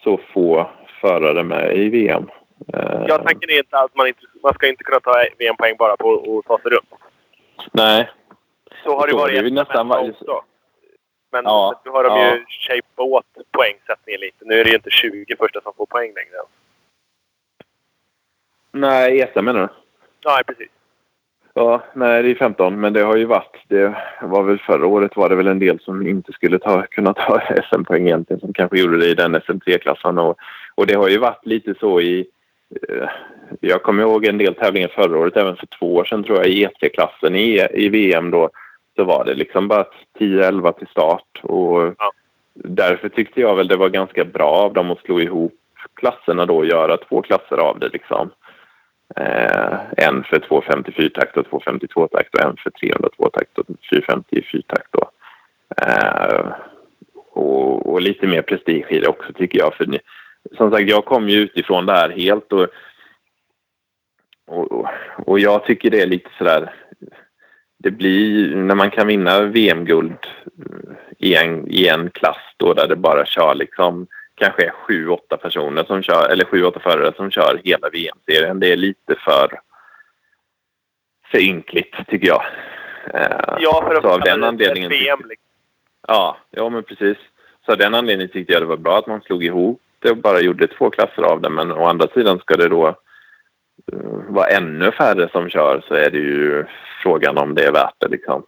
så 0.05 0.21
få 0.35 0.71
förare 1.01 1.43
med 1.45 1.77
i 1.77 1.89
VM. 1.89 2.29
Eh, 2.75 3.05
Jag 3.09 3.25
tanken 3.25 3.51
är 3.51 3.59
inte 3.59 3.79
att 3.79 3.95
man, 3.95 4.07
inte, 4.07 4.21
man 4.43 4.55
ska 4.55 4.69
inte 4.69 4.85
kunna 4.85 5.01
ta 5.01 5.25
VM-poäng 5.39 5.77
bara 5.79 5.97
på 5.97 6.39
att 6.39 6.47
ta 6.47 6.59
sig 6.59 6.71
runt. 6.71 6.89
Nej. 7.73 8.11
Så 8.85 8.97
har 8.99 9.07
det 9.07 9.13
Så 9.13 9.19
varit 9.19 9.35
det 9.35 9.49
ju 9.49 9.51
nästan 9.55 9.93
också. 9.93 10.43
Men 11.33 11.45
Ja, 11.45 11.81
nu 11.85 11.91
har 11.91 12.05
de 12.05 12.21
ja. 12.21 12.35
ju 12.35 12.45
shapat 12.49 12.99
åt 12.99 13.53
poängsättningen 13.53 14.21
lite. 14.21 14.45
Nu 14.45 14.61
är 14.61 14.65
det 14.65 14.71
ju 14.71 14.77
inte 14.77 14.91
20 14.91 15.37
första 15.37 15.61
som 15.61 15.73
får 15.77 15.87
poäng 15.87 16.13
längre. 16.15 16.43
Nej, 18.73 19.21
ESA 19.21 19.43
menar 19.43 19.61
du? 19.61 19.69
Ja, 20.21 20.43
precis. 20.47 20.69
Ja, 21.59 21.83
nej 21.95 22.23
det 22.23 22.31
är 22.31 22.35
15 22.35 22.81
men 22.81 22.93
det 22.93 23.01
har 23.01 23.17
ju 23.17 23.25
varit, 23.25 23.57
det 23.69 23.95
var 24.23 24.43
väl 24.43 24.59
förra 24.59 24.87
året 24.87 25.17
var 25.17 25.29
det 25.29 25.35
väl 25.35 25.47
en 25.47 25.59
del 25.59 25.81
som 25.81 26.07
inte 26.07 26.33
skulle 26.33 26.59
ta, 26.59 26.83
kunna 26.83 27.15
ta 27.15 27.41
SM-poäng 27.71 28.07
egentligen 28.07 28.41
som 28.41 28.53
kanske 28.53 28.79
gjorde 28.79 28.99
det 28.99 29.07
i 29.07 29.15
den 29.15 29.37
SM3-klassen 29.37 30.19
och, 30.19 30.39
och 30.75 30.87
det 30.87 30.95
har 30.95 31.09
ju 31.09 31.19
varit 31.19 31.47
lite 31.47 31.75
så 31.81 32.01
i 32.01 32.27
eh, 32.89 33.09
jag 33.61 33.83
kommer 33.83 34.03
ihåg 34.03 34.25
en 34.25 34.39
del 34.39 34.55
tävlingar 34.55 34.89
förra 34.89 35.19
året, 35.19 35.37
även 35.37 35.57
för 35.57 35.67
två 35.67 35.95
år 35.95 36.05
sedan 36.05 36.25
tror 36.25 36.39
jag, 36.39 36.47
i 36.47 36.67
E3-klassen 36.67 37.37
i, 37.37 37.67
i 37.71 37.89
VM 37.89 38.31
då 38.31 38.51
så 38.97 39.05
var 39.05 39.25
det 39.25 39.35
liksom 39.35 39.69
bara 39.69 39.87
10-11 40.19 40.73
till 40.73 40.87
start 40.87 41.41
och 41.43 41.95
Ja. 41.99 42.13
därför 42.55 43.09
tyckte 43.09 43.41
jag 43.41 43.57
väl 43.57 43.69
det 43.69 43.77
var 43.77 43.89
ganska 43.89 44.25
bra 44.25 44.51
av 44.51 44.73
dem 44.73 44.91
att 44.91 45.01
slå 45.01 45.21
ihop 45.21 45.55
klasserna 45.95 46.47
då 46.47 46.57
och 46.57 46.67
göra 46.67 46.97
två 46.97 47.23
klasser 47.23 47.57
av 47.57 47.79
det 47.79 47.89
liksom. 47.89 48.31
Eh, 49.17 49.75
en 49.97 50.25
för 50.25 50.39
250 50.39 51.11
takt 51.11 51.37
och 51.37 51.47
252 51.51 52.09
takt 52.09 52.35
och 52.35 52.41
en 52.41 52.57
för 52.57 52.71
302 52.71 53.31
takt 53.31 53.59
och 53.59 53.67
450 53.91 54.43
fyrtakt 54.53 54.93
då. 54.93 55.11
Eh, 55.83 56.47
och, 57.33 57.93
och 57.93 58.01
lite 58.01 58.27
mer 58.27 58.43
prestige 58.43 58.87
i 58.91 59.01
det 59.01 59.09
också 59.09 59.33
tycker 59.33 59.59
jag. 59.59 59.75
För 59.75 59.87
ni, 59.87 59.99
som 60.57 60.71
sagt, 60.71 60.89
jag 60.89 61.05
kom 61.05 61.29
ju 61.29 61.39
utifrån 61.39 61.87
det 61.87 61.93
här 61.93 62.11
helt 62.11 62.53
och, 62.53 62.67
och, 64.47 64.73
och, 64.73 64.89
och 65.27 65.41
jag 65.41 65.65
tycker 65.65 65.91
det 65.91 66.01
är 66.01 66.07
lite 66.07 66.31
sådär 66.39 66.75
det 67.79 67.91
blir 67.91 68.57
när 68.57 68.75
man 68.75 68.91
kan 68.91 69.07
vinna 69.07 69.41
VM-guld 69.41 70.19
i 71.19 71.35
en, 71.35 71.69
i 71.69 71.89
en 71.89 72.11
klass 72.11 72.55
då 72.57 72.75
där 72.75 72.89
det 72.89 72.97
bara 72.97 73.27
kör 73.27 73.55
liksom 73.55 74.07
kanske 74.35 74.65
är 74.67 74.71
sju, 74.71 75.09
åtta 75.09 75.37
personer 75.37 75.85
som 75.85 76.03
kör, 76.03 76.29
eller 76.29 76.45
sju, 76.45 76.65
åtta 76.65 76.81
förare 76.81 77.13
som 77.17 77.31
kör 77.31 77.61
hela 77.65 77.89
VM-serien. 77.89 78.61
Det 78.61 78.73
är 78.73 78.77
lite 78.77 79.15
för, 79.15 79.61
för 81.31 81.39
ynkligt 81.39 81.95
tycker 82.09 82.27
jag. 82.27 82.43
Eh, 83.15 83.57
Ja, 83.61 83.85
för 83.87 83.95
att 83.95 84.03
så 84.03 84.09
av 84.09 84.21
den 84.21 84.45
anledningen... 84.45 84.91
VM. 84.91 85.19
Liksom. 85.19 85.47
Ja, 86.09 86.37
ja 86.51 86.69
men 86.69 86.83
precis. 86.83 87.17
Så 87.67 87.73
av 87.73 87.79
den 87.79 87.95
anledningen 87.95 88.33
tyckte 88.33 88.53
jag 88.53 88.63
det 88.63 88.67
var 88.67 88.77
bra 88.77 88.99
att 88.99 89.07
man 89.07 89.21
slog 89.21 89.45
ihop 89.45 89.83
det 89.99 90.11
och 90.11 90.17
bara 90.17 90.41
gjorde 90.41 90.67
två 90.67 90.91
klasser 90.91 91.23
av 91.23 91.41
det. 91.41 91.51
Men 91.51 91.73
å 91.73 91.85
andra 91.85 92.09
sidan 92.09 92.39
ska 92.39 92.57
det 92.57 92.69
då 92.69 92.87
eh, 92.89 92.95
vara 94.29 94.47
ännu 94.47 94.93
färre 94.93 95.29
som 95.29 95.49
kör 95.49 95.85
så 95.89 95.95
är 95.95 96.11
det 96.11 96.19
ju 96.19 96.65
frågan 97.03 97.39
om 97.39 97.55
det 97.55 97.65
är 97.65 97.73
värt 97.73 97.95
det 97.99 98.09
liksom. 98.09 98.43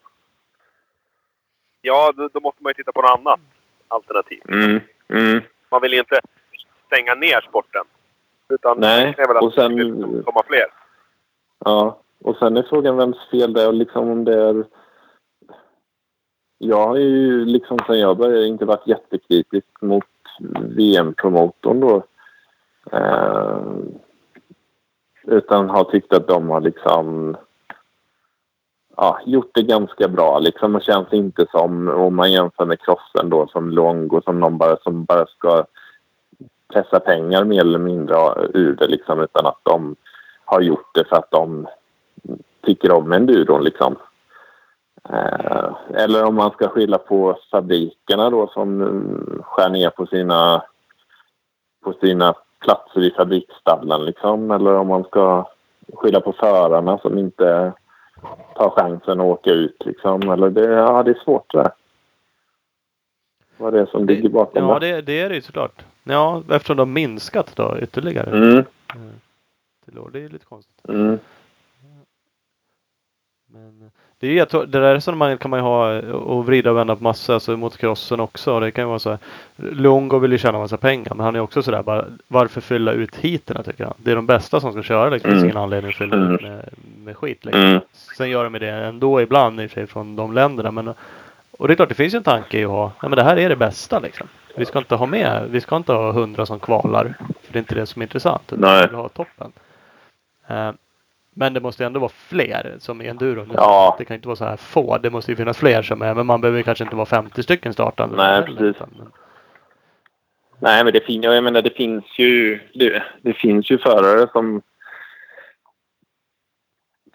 Ja, 1.80 2.12
då, 2.16 2.40
måste 2.40 2.62
man 2.62 2.70
ju 2.70 2.74
titta 2.74 2.92
på 2.92 3.02
något 3.02 3.18
annat 3.18 3.40
alternativ. 3.88 4.42
Mm, 4.48 4.80
mm. 5.08 5.40
Man 5.70 5.82
vill 5.82 5.92
ju 5.92 5.98
inte 5.98 6.20
stänga 6.86 7.14
ner 7.14 7.40
sporten. 7.48 7.84
Utan 8.48 8.80
Nej, 8.80 9.14
det 9.16 9.22
är 9.22 9.28
väl 9.28 9.36
att 9.36 9.42
och 9.42 9.52
sen- 9.52 9.76
det 9.76 10.22
komma 10.22 10.42
fler. 10.46 10.66
Ja, 11.64 12.00
och 12.22 12.36
sen 12.36 12.56
är 12.56 12.62
frågan 12.62 12.96
vems 12.96 13.30
fel 13.30 13.52
det 13.52 13.62
är 13.62 13.72
liksom 13.72 14.10
om 14.10 14.24
det 14.24 14.42
är... 14.42 14.64
Jag 16.58 16.86
har 16.86 16.96
ju 16.96 17.44
liksom 17.44 17.78
sen 17.86 17.98
jag 18.00 18.16
började 18.16 18.46
inte 18.46 18.64
varit 18.64 18.86
jättekritisk 18.86 19.66
mot 19.80 20.04
VM-promotorn 20.76 21.80
då. 21.80 22.02
Eh, 22.92 23.62
utan 25.28 25.70
har 25.70 25.84
tyckt 25.84 26.12
att 26.12 26.28
de 26.28 26.48
har 26.48 26.60
liksom 26.60 27.36
ja, 28.96 29.20
gjort 29.24 29.50
det 29.54 29.62
ganska 29.62 30.08
bra 30.08 30.38
liksom 30.38 30.74
och 30.74 30.82
känns 30.82 31.12
inte 31.12 31.46
som 31.50 31.88
om 31.88 32.16
man 32.16 32.32
jämför 32.32 32.64
med 32.64 32.80
crossen 32.80 33.30
då 33.30 33.46
som 33.46 33.70
Longo 33.70 34.22
som 34.24 34.40
någon 34.40 34.58
bara, 34.58 34.76
som 34.76 35.04
bara 35.04 35.26
ska 35.26 35.64
pressa 36.72 37.00
pengar 37.00 37.44
mer 37.44 37.60
eller 37.60 37.78
mindre 37.78 38.16
ur 38.54 38.76
det 38.76 38.86
liksom 38.86 39.20
utan 39.20 39.46
att 39.46 39.60
de 39.62 39.96
har 40.44 40.60
gjort 40.60 40.94
det 40.94 41.04
för 41.04 41.16
att 41.16 41.30
de 41.30 41.66
tycker 42.62 42.92
om 42.92 43.12
enduron 43.12 43.64
liksom. 43.64 43.96
Eh, 45.08 45.70
eller 45.94 46.24
om 46.24 46.34
man 46.34 46.50
ska 46.50 46.68
skylla 46.68 46.98
på 46.98 47.38
fabrikerna 47.50 48.30
då 48.30 48.46
som 48.46 49.42
skär 49.44 49.68
ner 49.68 49.90
på 49.90 50.06
sina, 50.06 50.62
på 51.84 51.92
sina 51.92 52.34
platser 52.60 53.00
i 53.00 53.10
fabriksstallen 53.10 54.04
liksom. 54.04 54.50
Eller 54.50 54.74
om 54.74 54.86
man 54.86 55.04
ska 55.04 55.50
skylla 55.94 56.20
på 56.20 56.32
förarna 56.32 56.98
som 56.98 57.18
inte 57.18 57.72
tar 58.54 58.70
chansen 58.70 59.20
att 59.20 59.26
åka 59.26 59.50
ut 59.50 59.82
liksom. 59.84 60.30
Eller 60.30 60.50
det, 60.50 60.64
ja, 60.64 61.02
det 61.02 61.10
är 61.10 61.20
svårt 61.24 61.52
det 61.52 61.58
där. 61.58 61.72
Vad 63.56 63.72
det 63.72 63.80
är 63.80 63.86
som 63.86 64.06
ligger 64.06 64.28
bakom 64.28 64.64
Ja, 64.68 64.78
det. 64.78 64.92
det, 64.92 65.00
det 65.02 65.20
är 65.20 65.28
det 65.28 65.34
ju 65.34 65.42
såklart. 65.42 65.84
Ja, 66.04 66.42
eftersom 66.50 66.76
de 66.76 66.80
har 66.88 66.94
minskat 66.94 67.56
då 67.56 67.78
ytterligare. 67.82 68.30
Mm, 68.36 68.64
år. 69.96 70.10
Det 70.12 70.24
är 70.24 70.28
lite 70.28 70.44
konstigt. 70.46 70.88
mm, 70.88 71.18
Men 73.46 73.82
eh, 73.82 73.88
det, 74.20 74.38
är 74.38 74.66
det 74.66 74.80
där 74.80 74.94
resonemanget 74.94 75.40
kan 75.40 75.50
man 75.50 75.58
ju 75.60 75.64
ha 75.64 75.92
eh, 75.94 76.10
och 76.10 76.46
vrida 76.46 76.70
och 76.70 76.76
vända 76.76 76.96
på 76.96 77.02
massa, 77.02 77.34
alltså 77.34 77.56
mot 77.56 77.76
crossen 77.76 78.20
också. 78.20 78.60
Det 78.60 78.70
kan 78.70 78.84
ju 78.84 78.88
vara 78.88 78.98
så 78.98 79.10
här. 79.10 79.18
Longo 79.56 80.18
vill 80.18 80.32
ju 80.32 80.38
tjäna 80.38 80.58
massa 80.58 80.76
pengar 80.76 81.14
men 81.14 81.24
han 81.24 81.36
är 81.36 81.40
också 81.40 81.62
sådär 81.62 81.82
bara 81.82 82.04
varför 82.28 82.60
fylla 82.60 82.92
ut 82.92 83.16
heaterna 83.16 83.62
tycker 83.62 83.84
jag. 83.84 83.94
Det 83.96 84.10
är 84.10 84.16
de 84.16 84.26
bästa 84.26 84.60
som 84.60 84.72
ska 84.72 84.82
köra 84.82 85.10
liksom. 85.10 85.30
Mm. 85.30 85.44
ingen 85.44 85.56
anledning 85.56 85.90
att 85.90 85.96
fylla 85.96 86.16
Mm. 86.16 86.34
ut 86.34 86.42
med, 86.42 86.68
med 87.04 87.16
skit 87.16 87.44
liksom. 87.44 87.62
mm. 87.62 87.80
Sen 88.16 88.30
gör 88.30 88.44
de 88.44 88.58
det 88.58 88.70
ändå 88.70 89.20
ibland 89.20 89.60
i 89.60 89.66
och 89.66 89.70
för 89.70 89.74
sig 89.80 89.86
från 89.86 90.16
de 90.16 90.34
länderna. 90.34 90.70
Men, 90.70 90.88
och 91.58 91.68
det 91.68 91.74
är 91.74 91.76
klart 91.76 91.88
det 91.88 91.94
finns 91.94 92.14
ju 92.14 92.16
en 92.16 92.22
tanke 92.22 92.58
i 92.58 92.64
att 92.64 92.70
ha, 92.70 92.92
ja 93.02 93.08
men 93.08 93.16
det 93.16 93.22
här 93.22 93.36
är 93.36 93.48
det 93.48 93.56
bästa 93.56 93.98
liksom. 93.98 94.26
Vi 94.56 94.64
ska 94.64 94.78
inte 94.78 94.94
ha 94.94 95.06
med, 95.06 95.48
vi 95.50 95.60
ska 95.60 95.76
inte 95.76 95.92
ha 95.92 96.12
hundra 96.12 96.46
som 96.46 96.60
kvalar. 96.60 97.14
För 97.18 97.52
det 97.52 97.56
är 97.56 97.60
inte 97.60 97.74
det 97.74 97.86
som 97.86 98.02
är 98.02 98.06
intressant. 98.06 98.42
Utan 98.46 98.60
Nej. 98.60 98.80
vi 98.80 98.86
vill 98.86 98.96
ha 98.96 99.08
toppen. 99.08 99.52
Eh, 100.48 100.70
men 101.38 101.54
det 101.54 101.60
måste 101.60 101.82
ju 101.82 101.86
ändå 101.86 102.00
vara 102.00 102.12
fler 102.28 102.76
som 102.78 103.00
är 103.00 103.04
enduro. 103.10 103.44
nu. 103.44 103.54
Ja. 103.56 103.94
Det 103.98 104.04
kan 104.04 104.14
inte 104.14 104.28
vara 104.28 104.36
så 104.36 104.44
här 104.44 104.56
få. 104.56 104.98
Det 104.98 105.10
måste 105.10 105.32
ju 105.32 105.36
finnas 105.36 105.58
fler 105.58 105.82
som 105.82 106.02
är. 106.02 106.14
Men 106.14 106.26
man 106.26 106.40
behöver 106.40 106.62
kanske 106.62 106.84
inte 106.84 106.96
vara 106.96 107.06
50 107.06 107.42
stycken 107.42 107.72
startande. 107.72 108.16
Nej, 108.16 108.42
precis. 108.42 108.60
utan- 108.62 108.94
men- 108.98 109.12
Nej, 110.60 110.84
men 110.84 110.92
det, 110.92 111.00
fin 111.00 111.22
jag 111.22 111.44
menar, 111.44 111.62
det 111.62 111.70
finns 111.76 112.04
ju 112.18 112.60
det, 112.74 113.02
det 113.22 113.32
finns 113.32 113.70
ju 113.70 113.78
förare 113.78 114.28
som 114.32 114.62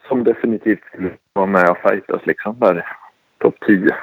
som 0.08 0.24
definitivt 0.24 0.84
skulle 0.84 1.10
vara 1.34 1.46
med 1.46 1.70
och 1.70 1.78
fightas 1.78 2.26
liksom 2.26 2.60
där 2.60 2.88
topp 3.38 3.56
10. 3.68 3.96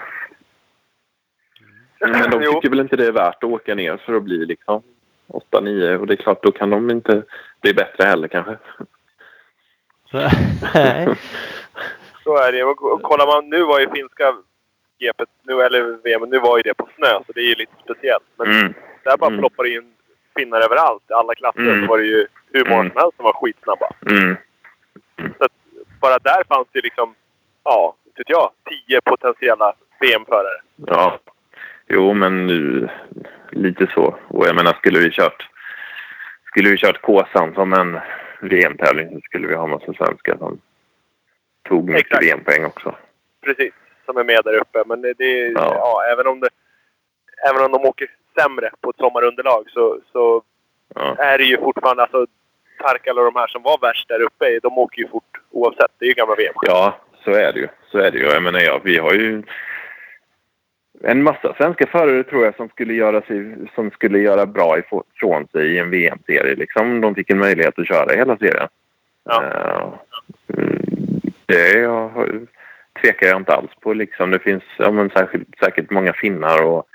Men 2.00 2.30
de 2.30 2.42
Jo. 2.42 2.52
tycker 2.52 2.70
väl 2.70 2.80
inte 2.80 2.96
det 2.96 3.06
är 3.06 3.12
värt 3.12 3.44
att 3.44 3.50
åka 3.50 3.74
ner 3.74 3.96
för 3.96 4.14
att 4.14 4.22
bli 4.22 4.46
liksom 4.46 4.82
8-9 5.28 5.96
och 5.98 6.06
det 6.06 6.14
är 6.14 6.16
klart 6.16 6.42
då 6.42 6.52
kan 6.52 6.70
de 6.70 6.90
inte 6.90 7.22
bli 7.60 7.74
bättre 7.74 8.04
heller 8.04 8.28
kanske. 8.28 8.56
Så 12.24 12.36
är 12.36 12.52
det. 12.52 12.64
Och, 12.64 12.82
och 12.92 13.02
kollar 13.02 13.26
man, 13.26 13.48
nu 13.50 13.62
var 13.62 13.80
ju 13.80 13.90
finska 13.90 14.34
GP, 14.98 15.24
nu, 15.42 15.62
eller 15.62 15.82
VM, 16.04 16.22
nu 16.30 16.38
var 16.38 16.56
ju 16.56 16.62
det 16.62 16.74
på 16.74 16.88
snö 16.96 17.12
så 17.26 17.32
det 17.34 17.40
är 17.40 17.48
ju 17.48 17.54
lite 17.54 17.72
speciellt. 17.84 18.24
Men 18.38 18.46
Mm. 18.50 18.74
där 19.04 19.16
bara 19.16 19.26
Mm. 19.30 19.40
ploppar 19.40 19.64
det 19.64 19.70
in 19.74 19.92
finnar 20.36 20.60
överallt. 20.60 21.02
I 21.10 21.12
alla 21.12 21.34
klasser 21.34 21.60
Mm. 21.60 21.80
så 21.80 21.90
var 21.90 21.98
det 21.98 22.04
ju 22.04 22.26
hur 22.52 22.64
många 22.64 22.80
Mm. 22.80 22.92
som 22.92 23.00
helst 23.00 23.16
som 23.16 23.24
var 23.24 23.32
skitsnabba. 23.32 23.88
Mm. 24.10 24.36
Så 25.38 25.44
att 25.44 25.52
bara 26.00 26.18
där 26.18 26.42
fanns 26.48 26.68
det 26.72 26.80
liksom, 26.80 27.14
ja, 27.64 27.94
inte 28.06 28.20
vet 28.20 28.28
jag, 28.30 28.50
tio 28.68 29.00
potentiella 29.00 29.72
VM-förare. 30.00 30.60
Ja. 30.86 31.18
Jo, 31.88 32.12
men 32.14 32.46
nu 32.46 32.88
lite 33.50 33.86
så. 33.94 34.16
Och 34.28 34.46
jag 34.46 34.54
menar, 34.56 34.72
skulle 34.72 34.98
vi 34.98 35.10
kört 35.10 35.48
skulle 36.46 36.70
vi 36.70 36.76
kört 36.76 37.02
Kåsan 37.02 37.54
som 37.54 37.72
en 37.72 37.98
VM-tävling 38.40 39.08
så 39.14 39.20
skulle 39.20 39.46
vi 39.48 39.54
ha 39.54 39.66
massa 39.66 39.92
svenskar 39.92 40.36
som 40.36 40.60
tog 41.68 41.88
mycket. 41.90 42.22
VM-poäng 42.22 42.64
också. 42.64 42.94
Precis. 43.44 43.72
Som 44.06 44.16
är 44.16 44.24
med 44.24 44.40
där 44.44 44.58
uppe. 44.58 44.82
Men 44.86 45.00
det, 45.02 45.12
det 45.18 45.48
Ja. 45.48 45.74
ja. 45.74 46.02
även 46.12 46.26
om 46.26 46.40
det, 46.40 46.48
även 47.50 47.62
om 47.64 47.72
de 47.72 47.88
åker 47.88 48.08
sämre 48.38 48.70
på 48.80 48.90
ett 48.90 48.96
sommarunderlag 48.96 49.70
så, 49.70 50.00
så 50.12 50.42
Ja. 50.94 51.14
är 51.18 51.38
det 51.38 51.44
ju 51.44 51.56
fortfarande, 51.56 52.02
alltså 52.02 52.26
Tarkala 52.82 53.20
och 53.20 53.32
de 53.32 53.38
här 53.40 53.46
som 53.46 53.62
var 53.62 53.78
värst 53.78 54.08
där 54.08 54.20
uppe, 54.22 54.58
de 54.62 54.78
åker 54.78 55.02
ju 55.02 55.08
fort 55.08 55.40
oavsett. 55.50 55.90
Det 55.98 56.04
är 56.04 56.08
ju 56.08 56.14
gamla 56.14 56.34
vm 56.34 56.54
ja, 56.62 56.98
så 57.24 57.30
är 57.30 57.52
det 57.52 57.58
ju. 57.60 57.68
Så 57.90 57.98
är 57.98 58.10
det 58.10 58.18
ju. 58.18 58.24
Jag 58.26 58.42
menar, 58.42 58.60
ja, 58.60 58.80
vi 58.84 58.98
har 58.98 59.12
ju 59.12 59.42
en 61.04 61.22
massa 61.22 61.54
svenska 61.54 61.86
förare 61.86 62.24
tror 62.24 62.44
jag 62.44 62.56
som 62.56 62.68
skulle 62.68 62.94
göra, 62.94 63.20
sig, 63.22 63.54
som 63.74 63.90
skulle 63.90 64.18
göra 64.18 64.46
bra 64.46 64.78
ifrån 64.78 65.46
sig 65.52 65.66
i 65.66 65.78
en 65.78 65.90
VM-serie. 65.90 66.54
Liksom, 66.54 66.90
om 66.90 67.00
de 67.00 67.14
fick 67.14 67.30
en 67.30 67.38
möjlighet 67.38 67.78
att 67.78 67.88
köra 67.88 68.16
hela 68.16 68.36
serien. 68.36 68.68
Ja. 69.24 70.04
Mm, 70.56 70.82
det 71.46 71.78
jag, 71.78 72.10
tvekar 73.02 73.26
jag 73.26 73.36
inte 73.36 73.54
alls 73.54 73.70
på. 73.80 73.92
Liksom. 73.92 74.30
Det 74.30 74.38
finns 74.38 74.62
ja, 74.78 74.90
men 74.90 75.10
särskilt, 75.10 75.58
säkert 75.58 75.90
många 75.90 76.12
finnar 76.12 76.62
och 76.62 76.86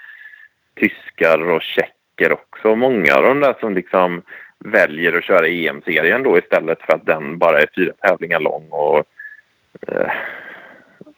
tyskar 0.75 1.51
och 1.51 1.61
tjecker 1.61 2.31
också. 2.31 2.75
Många 2.75 3.15
av 3.15 3.23
de 3.23 3.39
där 3.39 3.55
som 3.59 3.73
liksom 3.73 4.21
väljer 4.59 5.17
att 5.17 5.23
köra 5.23 5.47
EM-serien 5.47 6.23
då 6.23 6.37
istället 6.37 6.81
för 6.81 6.93
att 6.93 7.05
den 7.05 7.37
bara 7.37 7.59
är 7.59 7.67
fyra 7.75 7.93
tävlingar 8.01 8.39
lång 8.39 8.67
och 8.69 9.03
eh, 9.87 10.11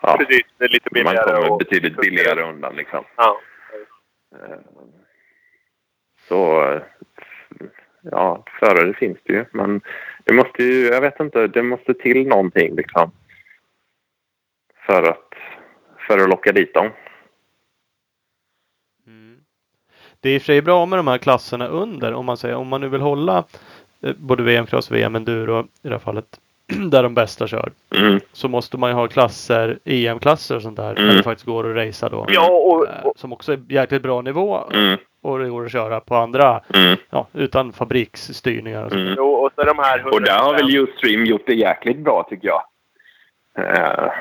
ja, 0.01 0.17
Precis, 0.17 0.45
det 0.57 0.65
är 0.65 0.69
lite 0.69 0.89
man 0.91 1.03
billigare. 1.03 1.35
kommer 1.35 1.51
och- 1.51 1.57
betydligt 1.59 1.97
billigare 1.97 2.41
undan 2.49 2.75
liksom. 2.75 3.03
Ja. 3.15 3.38
Eh, 4.35 4.57
Så 6.27 6.71
ja, 8.01 8.43
förare 8.59 8.93
finns 8.93 9.17
det 9.23 9.33
ju. 9.33 9.45
Men 9.51 9.81
det 10.23 10.33
måste 10.33 10.63
ju, 10.63 10.85
jag 10.88 11.01
vet 11.01 11.19
inte, 11.19 11.47
det 11.47 11.63
måste 11.63 11.93
till 11.93 12.27
någonting 12.27 12.75
liksom. 12.75 13.11
För 14.85 15.03
att, 15.03 15.33
för 16.07 16.17
att 16.17 16.29
locka 16.29 16.51
dit 16.51 16.73
dem. 16.73 16.89
Mm. 19.07 19.39
Det 20.19 20.29
är 20.29 20.35
i 20.35 20.38
och 20.38 20.41
för 20.41 20.45
sig 20.45 20.61
bra 20.61 20.85
med 20.85 20.99
de 20.99 21.07
här 21.07 21.17
klasserna 21.17 21.67
under 21.67 22.13
om 22.13 22.25
man 22.25 22.38
säger 22.38 22.55
om 22.55 22.67
man 22.67 22.81
nu 22.81 22.89
vill 22.89 23.01
hålla 23.01 23.43
eh, 24.01 24.13
både 24.17 24.43
VM-cross, 24.43 24.91
VM 24.91 25.15
enduro 25.15 25.59
i 25.63 25.67
det 25.81 25.89
här 25.89 25.99
fallet 25.99 26.39
där 26.89 27.03
de 27.03 27.13
bästa 27.13 27.47
kör. 27.47 27.72
Mm. 27.95 28.20
Så 28.34 28.47
måste 28.47 28.78
man 28.78 28.89
ju 28.89 28.93
ha 28.95 29.07
klasser, 29.07 29.80
EM-klasser 29.86 30.55
och 30.55 30.61
sånt 30.61 30.78
där 30.78 30.91
Mm. 30.91 31.07
där 31.07 31.18
det 31.18 31.24
faktiskt 31.24 31.45
går 31.45 31.70
att 31.70 31.76
racea 31.88 32.09
då. 32.09 32.26
Ja, 32.30 32.49
och, 32.49 32.88
Eh, 32.88 33.05
och, 33.05 33.13
Som 33.20 33.34
också 33.34 33.53
är 33.53 33.59
jäkligt 33.70 34.01
bra 34.03 34.22
nivå 34.22 34.59
Mm. 34.74 34.97
och 35.22 35.39
det 35.39 35.49
går 35.49 35.65
att 35.65 35.72
köra 35.72 35.99
på 35.99 36.15
andra, 36.15 36.61
Mm. 36.74 36.97
ja, 37.09 37.28
utan 37.34 37.74
fabriksstyrningar 37.74 38.84
och 38.84 38.91
så. 38.91 38.97
Mm. 38.97 39.13
jo, 39.18 39.28
och 39.30 39.51
så 39.55 39.63
de 39.63 39.78
här 39.80 40.05
Och 40.13 40.22
där 40.22 40.38
har 40.39 40.53
väl 40.53 40.65
100%. 40.70 40.80
Ustream 40.89 41.26
gjort 41.26 41.43
det 41.47 41.53
jäkligt 41.55 41.97
bra 41.99 42.28
tycker 42.30 42.47
jag. 42.47 42.61
Eh, 43.59 44.11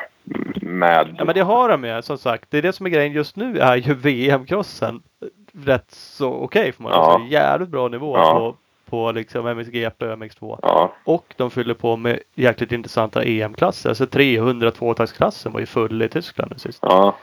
med... 0.63 1.15
Ja 1.19 1.25
men 1.25 1.35
det 1.35 1.41
har 1.41 1.69
de 1.69 1.85
ju 1.85 2.03
som 2.03 2.19
sagt. 2.19 2.51
Det 2.51 2.59
är 2.59 2.63
det 2.63 2.73
som 2.73 2.87
är 2.87 2.91
grejen 2.91 3.13
just 3.13 3.37
nu 3.37 3.59
är 3.59 3.77
ju 3.77 3.95
VM-crossen 3.95 5.03
rätt 5.65 5.91
så 5.91 6.33
okej 6.35 6.73
får 6.73 6.83
man 6.83 6.93
Ja. 6.93 7.17
säga. 7.19 7.41
Jävligt 7.43 7.69
bra 7.69 7.89
nivå 7.89 8.17
Ja. 8.17 8.33
på, 8.39 8.57
på 8.91 9.13
liksom 9.13 9.47
MXGP 9.47 10.07
och 10.07 10.19
MX2. 10.19 10.59
Ja, 10.63 10.93
Och 11.05 11.35
de 11.37 11.51
fyller 11.51 11.75
på 11.75 11.97
med 11.97 12.19
jäkligt 12.35 12.73
intressanta 12.73 13.23
EM-klasser. 13.25 13.89
Alltså 13.89 14.07
300 14.07 14.71
tvåtaktsklassen 14.71 15.53
var 15.53 15.61
ju 15.61 15.67
full 15.67 16.03
i 16.03 16.09
Tyskland 16.09 16.51
nu 16.53 16.59
sist. 16.59 16.79
ja, 16.83 17.17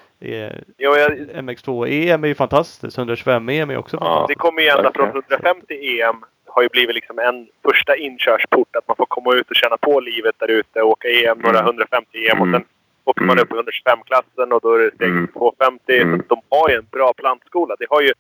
Jo, 0.78 0.96
jag, 0.96 1.12
MX2 1.30 1.88
EM 1.88 2.24
är 2.24 2.28
ju 2.28 2.36
fantastiskt. 2.36 2.98
125 2.98 3.50
EM 3.50 3.70
är 3.70 3.78
också 3.78 3.98
Ja. 3.98 4.00
det 4.04 4.06
fantastiskt. 4.10 4.40
kommer 4.40 4.62
ju 4.62 4.68
ända 4.68 4.92
från 4.96 5.06
verkligen. 5.06 5.24
150 5.40 6.02
EM 6.02 6.24
har 6.48 6.62
ju 6.62 6.70
blivit 6.70 6.96
liksom 6.96 7.20
en 7.20 7.48
första 7.64 7.96
inkörsport. 7.96 8.76
Att 8.76 8.88
man 8.88 8.98
får 8.98 9.06
komma 9.06 9.34
ut 9.34 9.50
och 9.50 9.56
känna 9.56 9.78
på 9.78 10.00
livet 10.00 10.36
där 10.40 10.48
ute. 10.52 10.82
Åka 10.82 11.08
EM, 11.08 11.38
några 11.40 11.60
Mm. 11.60 11.66
150 11.66 12.18
EM 12.32 12.42
och 12.42 12.48
Mm. 12.48 12.62
sen 12.62 12.68
åker 13.06 13.22
man 13.22 13.38
Mm. 13.38 13.44
upp 13.44 13.52
i 13.52 13.56
125-klassen 13.56 14.52
och 14.52 14.62
då 14.62 14.74
är 14.74 14.80
det 14.80 14.92
steg 14.96 15.10
Mm. 15.10 15.28
250. 15.28 16.02
Mm. 16.02 16.20
Så 16.20 16.26
de 16.36 16.42
har 16.50 16.70
ju 16.70 16.76
en 16.76 16.88
bra 16.92 17.14
plantskola. 17.14 17.76
Det 17.80 17.86
har 17.90 18.02
ju 18.02 18.14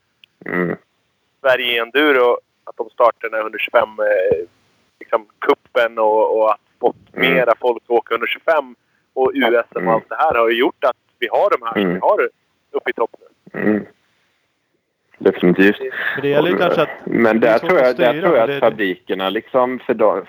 mm, 0.46 0.76
Sverige 1.41 1.76
i 1.76 1.78
enduro 1.78 2.38
att 2.64 2.78
de 2.78 2.89
startar 2.89 3.30
den 3.30 3.34
här 3.34 3.41
125 3.41 3.82
eh, 3.99 4.47
liksom, 4.99 5.26
kuppen 5.39 5.99
och, 5.99 6.38
och 6.38 6.51
att 6.51 6.59
fått 6.80 6.95
Mm. 7.16 7.34
mera 7.34 7.53
folk 7.59 7.84
att 7.84 7.89
åka 7.89 8.14
125 8.14 8.76
och 9.14 9.32
USM 9.34 9.78
Mm. 9.78 9.88
och 9.88 9.93
allt 9.93 10.09
det 10.09 10.16
här 10.16 10.34
har 10.36 10.49
ju 10.49 10.59
gjort 10.59 10.84
att 10.84 10.97
vi 11.20 11.28
har 11.32 11.49
de 11.49 11.66
här 11.66 11.74
som 11.74 11.82
Mm. 11.82 11.93
vi 11.93 11.99
har 11.99 12.30
uppe 12.72 12.89
i 12.89 12.93
toppen. 12.93 13.20
mm. 13.53 13.86
Definitivt. 15.18 15.80
Men 15.80 16.22
det 16.22 16.28
gäller 16.30 16.49
ju 16.49 16.57
kanske 16.57 16.82
att 16.82 16.89
Men 17.05 17.39
där 17.39 17.59
tror 17.59 17.80
jag, 17.80 17.95
där 17.97 18.22
tror 18.22 18.38
jag 18.38 18.51
att 18.51 18.59
fabrikerna 18.59 19.30
liksom 19.30 19.80
för 19.80 19.93
dag, 19.93 20.28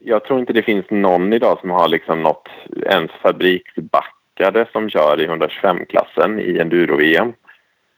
Jag 0.00 0.24
tror 0.24 0.40
inte 0.40 0.52
det 0.52 0.62
finns 0.62 0.86
någon 0.90 1.32
idag 1.32 1.58
som 1.60 1.70
har 1.70 1.88
liksom 1.88 2.22
något 2.22 2.48
ens 2.86 3.10
fabriksbackade 3.10 4.66
som 4.72 4.90
kör 4.90 5.20
i 5.20 5.26
125-klassen 5.26 6.40
i 6.40 6.58
enduro-VM. 6.58 7.32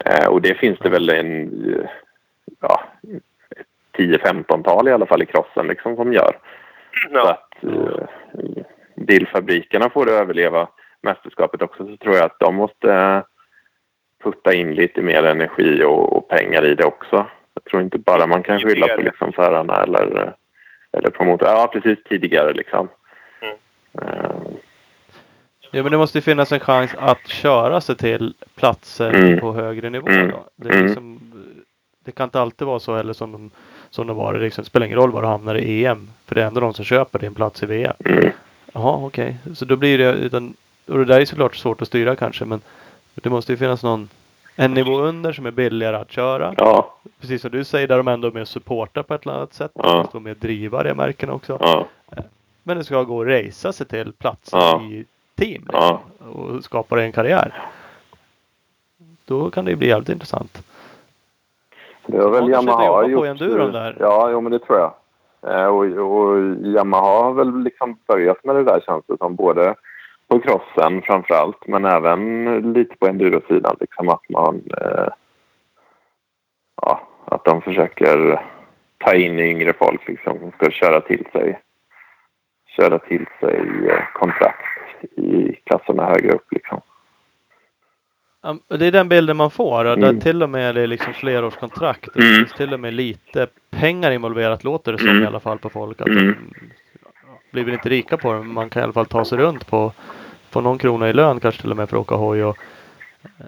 Eh, 0.04 0.26
och 0.28 0.42
det 0.42 0.54
finns 0.54 0.78
det 0.78 0.88
väl 0.88 1.08
en 1.10 1.42
eh, 1.74 1.90
ja, 2.62 2.82
10-15-tal 3.96 4.88
i 4.88 4.92
alla 4.92 5.06
fall 5.06 5.22
i 5.22 5.26
crossen 5.26 5.66
liksom 5.66 5.96
som 5.96 6.12
gör. 6.12 6.38
Så 7.02 7.08
Ja. 7.14 7.30
att 7.30 7.64
eh, 7.64 8.04
bilfabrikerna 8.96 9.90
får 9.90 10.06
det 10.06 10.12
överleva 10.12 10.68
mästerskapet 11.00 11.62
också 11.62 11.86
så 11.86 11.96
tror 11.96 12.14
jag 12.16 12.24
att 12.24 12.38
de 12.40 12.54
måste 12.54 12.92
eh, 12.94 13.22
putta 14.24 14.54
in 14.54 14.74
lite 14.74 15.02
mer 15.02 15.22
energi 15.24 15.84
och, 15.84 16.16
och 16.16 16.28
pengar 16.28 16.64
i 16.64 16.74
det 16.74 16.84
också. 16.84 17.26
Jag 17.54 17.64
tror 17.64 17.82
inte 17.82 17.98
bara 17.98 18.26
man 18.26 18.42
kan 18.42 18.60
skylla 18.60 18.88
på 18.88 19.02
liksom 19.02 19.32
förarna 19.32 19.74
eller, 19.82 20.34
eller 20.92 21.10
promotor. 21.10 21.48
Ja, 21.48 21.70
precis 21.72 21.98
tidigare 22.04 22.52
liksom. 22.52 22.88
Mm. 23.40 23.54
Eh, 24.02 24.30
Ja 25.74 25.82
men 25.82 25.92
det 25.92 25.98
måste 25.98 26.18
ju 26.18 26.22
finnas 26.22 26.52
en 26.52 26.60
chans 26.60 26.94
att 26.98 27.26
köra 27.28 27.80
sig 27.80 27.96
till 27.96 28.34
platser 28.54 29.14
Mm. 29.14 29.40
på 29.40 29.52
högre 29.52 29.90
nivå. 29.90 30.08
Mm. 30.08 30.28
Då. 30.30 30.44
Det, 30.56 30.68
är 30.68 30.72
Mm. 30.74 30.86
liksom, 30.86 31.31
det 32.04 32.12
kan 32.12 32.24
inte 32.24 32.40
alltid 32.40 32.66
vara 32.66 32.78
så 32.80 32.96
heller 32.96 33.12
som 33.12 33.32
de, 33.32 33.50
som 33.90 34.06
de 34.06 34.16
var. 34.16 34.32
Det 34.34 34.40
liksom, 34.40 34.64
spelar 34.64 34.86
ingen 34.86 34.98
roll 34.98 35.10
var 35.12 35.22
du 35.22 35.28
hamnar 35.28 35.54
i 35.54 35.84
EM. 35.86 36.10
För 36.26 36.34
det 36.34 36.42
är 36.42 36.46
ändå 36.46 36.60
de 36.60 36.74
som 36.74 36.84
köper 36.84 37.18
din 37.18 37.34
plats 37.34 37.62
i 37.62 37.66
VM. 37.66 37.94
mm, 38.04 38.30
Jaha 38.72 39.06
okej. 39.06 39.36
Så 39.54 39.64
då 39.64 39.76
blir 39.76 39.98
det 39.98 40.12
utan, 40.12 40.54
och 40.88 40.98
det 40.98 41.04
där 41.04 41.20
är 41.20 41.24
såklart 41.24 41.56
svårt 41.56 41.82
att 41.82 41.88
styra 41.88 42.16
kanske 42.16 42.44
men 42.44 42.60
det 43.14 43.30
måste 43.30 43.52
ju 43.52 43.56
finnas 43.58 43.82
någon 43.82 44.08
en 44.56 44.74
nivå 44.74 44.98
under 44.98 45.32
som 45.32 45.46
är 45.46 45.50
billigare 45.50 45.96
att 45.96 46.10
köra. 46.12 46.54
ja, 46.58 46.94
Precis 47.20 47.42
som 47.42 47.50
du 47.50 47.64
säger 47.64 47.88
där 47.88 47.96
de 47.96 48.08
ändå 48.08 48.28
är 48.28 48.32
med 48.32 48.42
och 48.42 48.48
supportar 48.48 49.02
på 49.02 49.14
ett 49.14 49.22
eller 49.22 49.34
annat 49.34 49.54
sätt. 49.54 49.70
Ja. 49.74 49.82
De 49.82 50.08
vara 50.12 50.20
med 50.22 50.30
och 50.30 50.36
driva 50.38 50.82
det 50.82 50.94
märken 50.94 51.30
också. 51.30 51.56
ja, 51.60 51.86
Men 52.62 52.76
det 52.76 52.84
ska 52.84 53.02
gå 53.02 53.20
att 53.22 53.28
racea 53.28 53.72
sig 53.72 53.86
till 53.86 54.12
platser 54.12 54.58
Ja. 54.58 54.82
i 54.82 55.04
team. 55.36 55.62
Liksom, 55.62 55.98
och 56.32 56.64
skapa 56.64 57.02
en 57.02 57.12
karriär. 57.12 57.62
Då 59.24 59.50
kan 59.50 59.64
det 59.64 59.70
ju 59.70 59.76
bli 59.76 59.88
jävligt 59.88 60.08
intressant. 60.08 60.62
Det 62.06 62.22
har 62.22 62.30
väl 62.30 62.50
Yamaha 62.50 62.84
jobba 62.84 63.02
på 63.02 63.10
gjort. 63.10 63.26
enduron 63.26 63.72
där. 63.72 63.96
Ja, 64.00 64.30
jo, 64.30 64.40
men 64.40 64.52
det 64.52 64.58
tror 64.58 64.78
jag. 64.78 64.92
Eh, 65.46 65.66
och, 65.66 65.84
och 65.84 66.38
Yamaha 66.66 67.22
har 67.24 67.32
väl 67.32 67.62
liksom 67.62 67.98
börjat 68.06 68.44
med 68.44 68.56
det 68.56 68.64
där 68.64 68.80
känns 68.80 69.04
det 69.06 69.16
som. 69.18 69.34
Både 69.34 69.74
på 70.28 70.38
crossen 70.38 71.02
framför 71.02 71.34
allt 71.34 71.66
men 71.66 71.84
även 71.84 72.54
lite 72.72 72.96
på 72.96 73.06
endurosidan. 73.06 73.76
Liksom 73.80 74.08
att 74.08 74.28
man 74.28 74.62
eh, 74.80 75.08
ja, 76.82 77.00
att 77.24 77.44
de 77.44 77.62
försöker 77.62 78.44
ta 78.98 79.14
in 79.14 79.38
yngre 79.38 79.72
folk 79.72 80.08
liksom 80.08 80.38
som 80.38 80.50
ska 80.50 80.70
köra 80.70 81.00
till 81.00 81.26
sig 81.32 81.60
köra 82.76 82.98
till 82.98 83.26
sig 83.40 83.88
eh, 83.88 84.04
kontrakt 84.12 84.66
i 85.16 85.56
klasserna 85.64 86.06
högre 86.06 86.32
upp 86.32 86.52
liksom. 86.52 86.80
Det 88.68 88.86
är 88.86 88.92
den 88.92 89.08
bilden 89.08 89.36
man 89.36 89.50
får. 89.50 89.84
Där 89.84 89.96
Mm. 89.96 90.20
till 90.20 90.42
och 90.42 90.50
med 90.50 90.74
det 90.74 90.80
är 90.80 90.86
liksom 90.86 91.14
flerårskontrakt. 91.14 92.08
Det 92.14 92.20
Mm. 92.22 92.34
finns 92.38 92.52
till 92.52 92.72
och 92.74 92.80
med 92.80 92.94
lite 92.94 93.46
pengar 93.70 94.10
involverat 94.10 94.64
låter 94.64 94.92
det 94.92 94.98
som 94.98 95.08
Mm. 95.08 95.22
i 95.22 95.26
alla 95.26 95.40
fall 95.40 95.58
på 95.58 95.68
folk. 95.68 96.00
Att 96.00 96.06
Mm. 96.08 96.26
de 96.26 96.70
blir 97.52 97.64
väl 97.64 97.74
inte 97.74 97.88
rika 97.88 98.16
på 98.16 98.32
det 98.32 98.38
men 98.38 98.52
man 98.52 98.70
kan 98.70 98.80
i 98.80 98.84
alla 98.84 98.92
fall 98.92 99.06
ta 99.06 99.24
sig 99.24 99.38
runt 99.38 99.66
på, 99.66 99.92
på 100.50 100.60
någon 100.60 100.78
krona 100.78 101.08
i 101.08 101.12
lön 101.12 101.40
kanske 101.40 101.60
till 101.60 101.70
och 101.70 101.76
med 101.76 101.88
för 101.88 101.96
att 101.96 102.00
åka 102.00 102.14
hoj. 102.14 102.44
Och, 102.44 102.56
eh, 103.38 103.46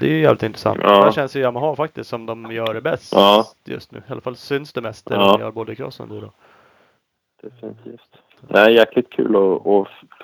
Det 0.00 0.06
är 0.06 0.10
ju 0.10 0.20
jävligt 0.22 0.42
intressant. 0.42 0.80
Ja. 0.82 1.04
Där 1.04 1.12
känns 1.12 1.36
ju 1.36 1.40
Yamaha 1.40 1.76
faktiskt 1.76 2.10
som 2.10 2.26
de 2.26 2.52
gör 2.52 2.74
det 2.74 2.80
bäst 2.80 3.12
Ja. 3.12 3.44
just 3.64 3.92
nu. 3.92 3.98
I 3.98 4.12
alla 4.12 4.20
fall 4.20 4.36
syns 4.36 4.72
det 4.72 4.80
mest 4.80 5.06
där 5.06 5.16
Ja. 5.16 5.32
de 5.32 5.40
gör 5.40 5.50
både 5.50 5.74
cross 5.74 6.00
och 6.00 6.06
enduro. 6.06 6.32
Definitivt. 7.42 8.00
Det 8.48 8.58
är 8.58 8.70
jäkligt 8.70 9.10
kul 9.10 9.36
att, 9.36 9.66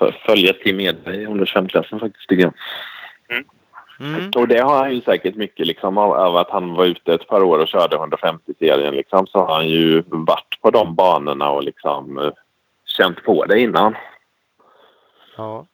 att 0.07 0.15
följa 0.15 0.53
Team 0.53 0.79
Edberg 0.79 1.21
i 1.21 1.25
125-klassen 1.27 1.99
faktiskt 1.99 2.29
tycker 2.29 2.43
jag. 2.43 2.53
Mm. 3.29 3.43
Och 4.35 4.47
det 4.47 4.59
har 4.59 4.77
han 4.77 4.95
ju 4.95 5.01
säkert 5.01 5.35
mycket 5.35 5.67
liksom 5.67 5.97
av, 5.97 6.13
av 6.13 6.37
att 6.37 6.49
han 6.49 6.73
var 6.73 6.85
ute 6.85 7.13
ett 7.13 7.27
par 7.27 7.43
år 7.43 7.59
och 7.59 7.67
körde 7.67 7.95
150-serien 7.97 8.93
liksom. 8.95 9.27
Så 9.27 9.39
har 9.39 9.53
han 9.55 9.67
ju 9.67 10.03
varit 10.07 10.61
på 10.61 10.71
de 10.71 10.95
banorna 10.95 11.49
och 11.51 11.63
liksom 11.63 12.31
känt 12.85 13.23
på 13.23 13.45
det 13.45 13.59
innan. 13.59 13.95
Ja. 15.37 15.65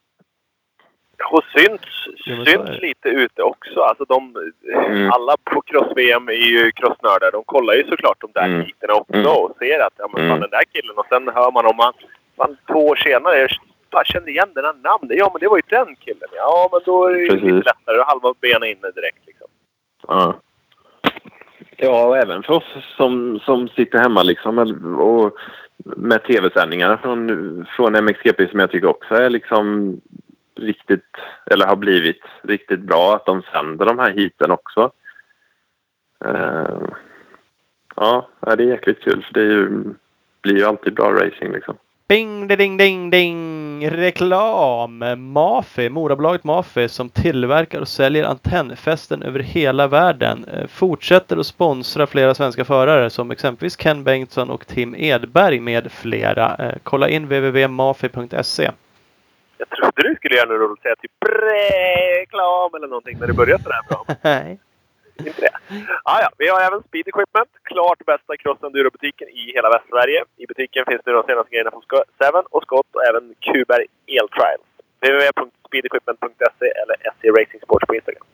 Och 1.31 1.43
syns, 1.55 1.81
Ja, 2.25 2.45
syns 2.45 2.81
lite 2.81 3.09
ute 3.09 3.43
också. 3.43 3.79
Alltså 3.81 4.05
de, 4.05 4.35
Mm. 4.75 5.11
Alla 5.11 5.35
på 5.43 5.61
cross-VM 5.61 6.27
är 6.29 6.33
ju 6.33 6.71
crossnördar. 6.71 7.31
De 7.31 7.43
kollar 7.43 7.73
ju 7.73 7.83
såklart 7.89 8.21
de 8.21 8.31
där 8.33 8.45
Mm. 8.45 8.61
heaten 8.61 8.89
också 8.91 9.13
Mm. 9.13 9.27
och 9.27 9.55
ser 9.59 9.79
att 9.79 9.93
ja, 9.97 10.07
men 10.13 10.15
fan, 10.21 10.25
Mm. 10.25 10.39
den 10.39 10.49
där 10.49 10.63
killen. 10.73 10.97
Och 10.97 11.05
sen 11.09 11.27
hör 11.35 11.51
man 11.51 11.65
om 11.65 11.79
han... 11.79 11.93
Fan, 12.37 12.57
två 12.67 12.87
år 12.87 12.95
senare. 12.95 13.47
Bara 13.91 14.03
kände 14.05 14.31
igen 14.31 14.49
den 14.55 14.65
här 14.65 14.73
namnet. 14.73 15.17
Ja, 15.17 15.29
men 15.33 15.39
det 15.39 15.47
var 15.47 15.57
ju 15.57 15.63
den 15.69 15.95
killen. 15.95 16.29
Ja, 16.35 16.69
men 16.71 16.81
då 16.85 17.05
är 17.05 17.13
det 17.13 17.27
Precis. 17.27 17.43
lite 17.43 17.55
lättare. 17.55 17.97
Då 17.97 18.03
halva 18.03 18.33
benen 18.41 18.69
inne 18.69 18.91
direkt 18.91 19.27
liksom. 19.27 19.47
Ja. 20.07 20.39
Ja, 21.77 22.07
och 22.07 22.17
även 22.17 22.43
för 22.43 22.53
oss 22.53 22.77
som, 22.97 23.39
som 23.39 23.67
sitter 23.67 23.99
hemma 23.99 24.23
liksom 24.23 24.57
och 24.99 25.37
med 25.85 26.23
tv-sändningar 26.23 26.97
från, 26.97 27.65
från 27.75 28.05
MXGP 28.05 28.47
som 28.47 28.59
jag 28.59 28.71
tycker 28.71 28.87
också 28.87 29.15
är 29.15 29.29
liksom 29.29 29.97
riktigt, 30.55 31.17
eller 31.51 31.65
har 31.67 31.75
blivit 31.75 32.21
riktigt 32.43 32.79
bra 32.79 33.15
att 33.15 33.25
de 33.25 33.41
sänder 33.41 33.85
de 33.85 33.99
här 33.99 34.11
heaten 34.11 34.51
också. 34.51 34.91
Eh, 36.25 36.89
ja, 37.95 38.27
det 38.39 38.63
är 38.63 38.67
jäkligt 38.67 39.03
kul 39.03 39.23
för 39.23 39.33
det 39.33 39.43
ju, 39.43 39.83
blir 40.41 40.57
ju 40.57 40.65
alltid 40.65 40.93
bra 40.93 41.11
racing 41.11 41.53
liksom. 41.53 41.75
Bing, 42.07 42.47
ding, 42.47 42.77
ding, 42.77 43.09
ding! 43.09 43.89
Reklam! 43.89 45.03
Mafi, 45.17 45.89
Morabolaget 45.89 46.43
Mafi 46.43 46.89
som 46.89 47.09
tillverkar 47.09 47.81
och 47.81 47.87
säljer 47.87 48.23
antennfästen 48.23 49.23
över 49.23 49.39
hela 49.39 49.87
världen 49.87 50.45
eh, 50.53 50.67
fortsätter 50.67 51.37
att 51.37 51.45
sponsra 51.45 52.07
flera 52.07 52.33
svenska 52.33 52.65
förare 52.65 53.09
som 53.09 53.31
exempelvis 53.31 53.77
Ken 53.77 54.03
Bengtsson 54.03 54.49
och 54.49 54.67
Tim 54.67 54.95
Edberg 54.95 55.59
med 55.59 55.91
flera. 55.91 56.55
Eh, 56.55 56.73
Kolla 56.83 57.09
in 57.09 57.23
www.mafi.se. 57.23 58.71
Jag 59.57 59.69
trodde 59.69 60.09
du 60.09 60.15
skulle 60.15 60.35
göra 60.35 60.49
något 60.49 60.59
roligt 60.69 60.81
säga 60.81 60.95
typ 60.95 61.11
reklam 61.23 62.75
eller 62.75 62.87
någonting 62.87 63.17
när 63.19 63.27
det 63.27 63.33
började 63.33 63.63
sådär 63.63 63.79
bra. 63.89 64.05
Nej. 64.21 64.59
Inte 65.27 65.41
det. 65.41 65.55
Ah, 66.03 66.19
ja. 66.21 66.29
Vi 66.37 66.47
har 66.47 66.61
även 66.61 66.83
Speed 66.87 67.07
Equipment. 67.07 67.49
Klart 67.63 68.05
bästa 68.05 68.37
cross 68.37 68.59
butiken 68.95 69.27
i 69.29 69.43
hela 69.55 69.69
Västsverige. 69.69 70.23
I 70.37 70.45
butiken 70.45 70.85
finns 70.89 71.01
nu 71.05 71.11
de 71.13 71.23
senaste 71.23 71.51
grejerna 71.51 71.71
från 71.71 71.83
Seven 72.19 72.43
och 72.49 72.63
Scott 72.63 72.89
och 72.95 73.05
även 73.09 73.35
Kuberg 73.39 73.85
Eltrials. 74.19 74.67
www.speedequipment.se 75.01 76.67
eller 76.81 76.95
SC 77.13 77.23
Racing 77.37 77.61
Sports 77.61 77.85
på 77.87 77.95
Instagram. 77.95 78.25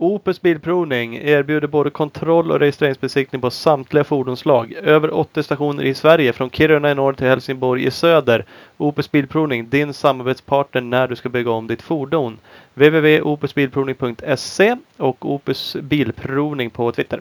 Opus 0.00 0.42
Bilprovning 0.42 1.16
erbjuder 1.16 1.68
både 1.68 1.90
kontroll 1.90 2.50
och 2.50 2.60
registreringsbesiktning 2.60 3.40
på 3.40 3.50
samtliga 3.50 4.04
fordonslag. 4.04 4.72
Över 4.72 5.14
80 5.14 5.42
stationer 5.42 5.84
i 5.84 5.94
Sverige 5.94 6.32
från 6.32 6.50
Kiruna 6.50 6.90
i 6.90 6.94
norr 6.94 7.12
till 7.12 7.26
Helsingborg 7.26 7.86
i 7.86 7.90
söder. 7.90 8.44
Opus 8.76 9.10
Bilprovning, 9.10 9.68
din 9.68 9.94
samarbetspartner 9.94 10.80
när 10.80 11.08
du 11.08 11.16
ska 11.16 11.28
bygga 11.28 11.50
om 11.50 11.66
ditt 11.66 11.82
fordon. 11.82 12.38
www.opusbilprovning.se 12.74 14.76
och 14.96 15.30
Opus 15.30 15.76
Bilprovning 15.76 16.70
på 16.70 16.92
Twitter. 16.92 17.20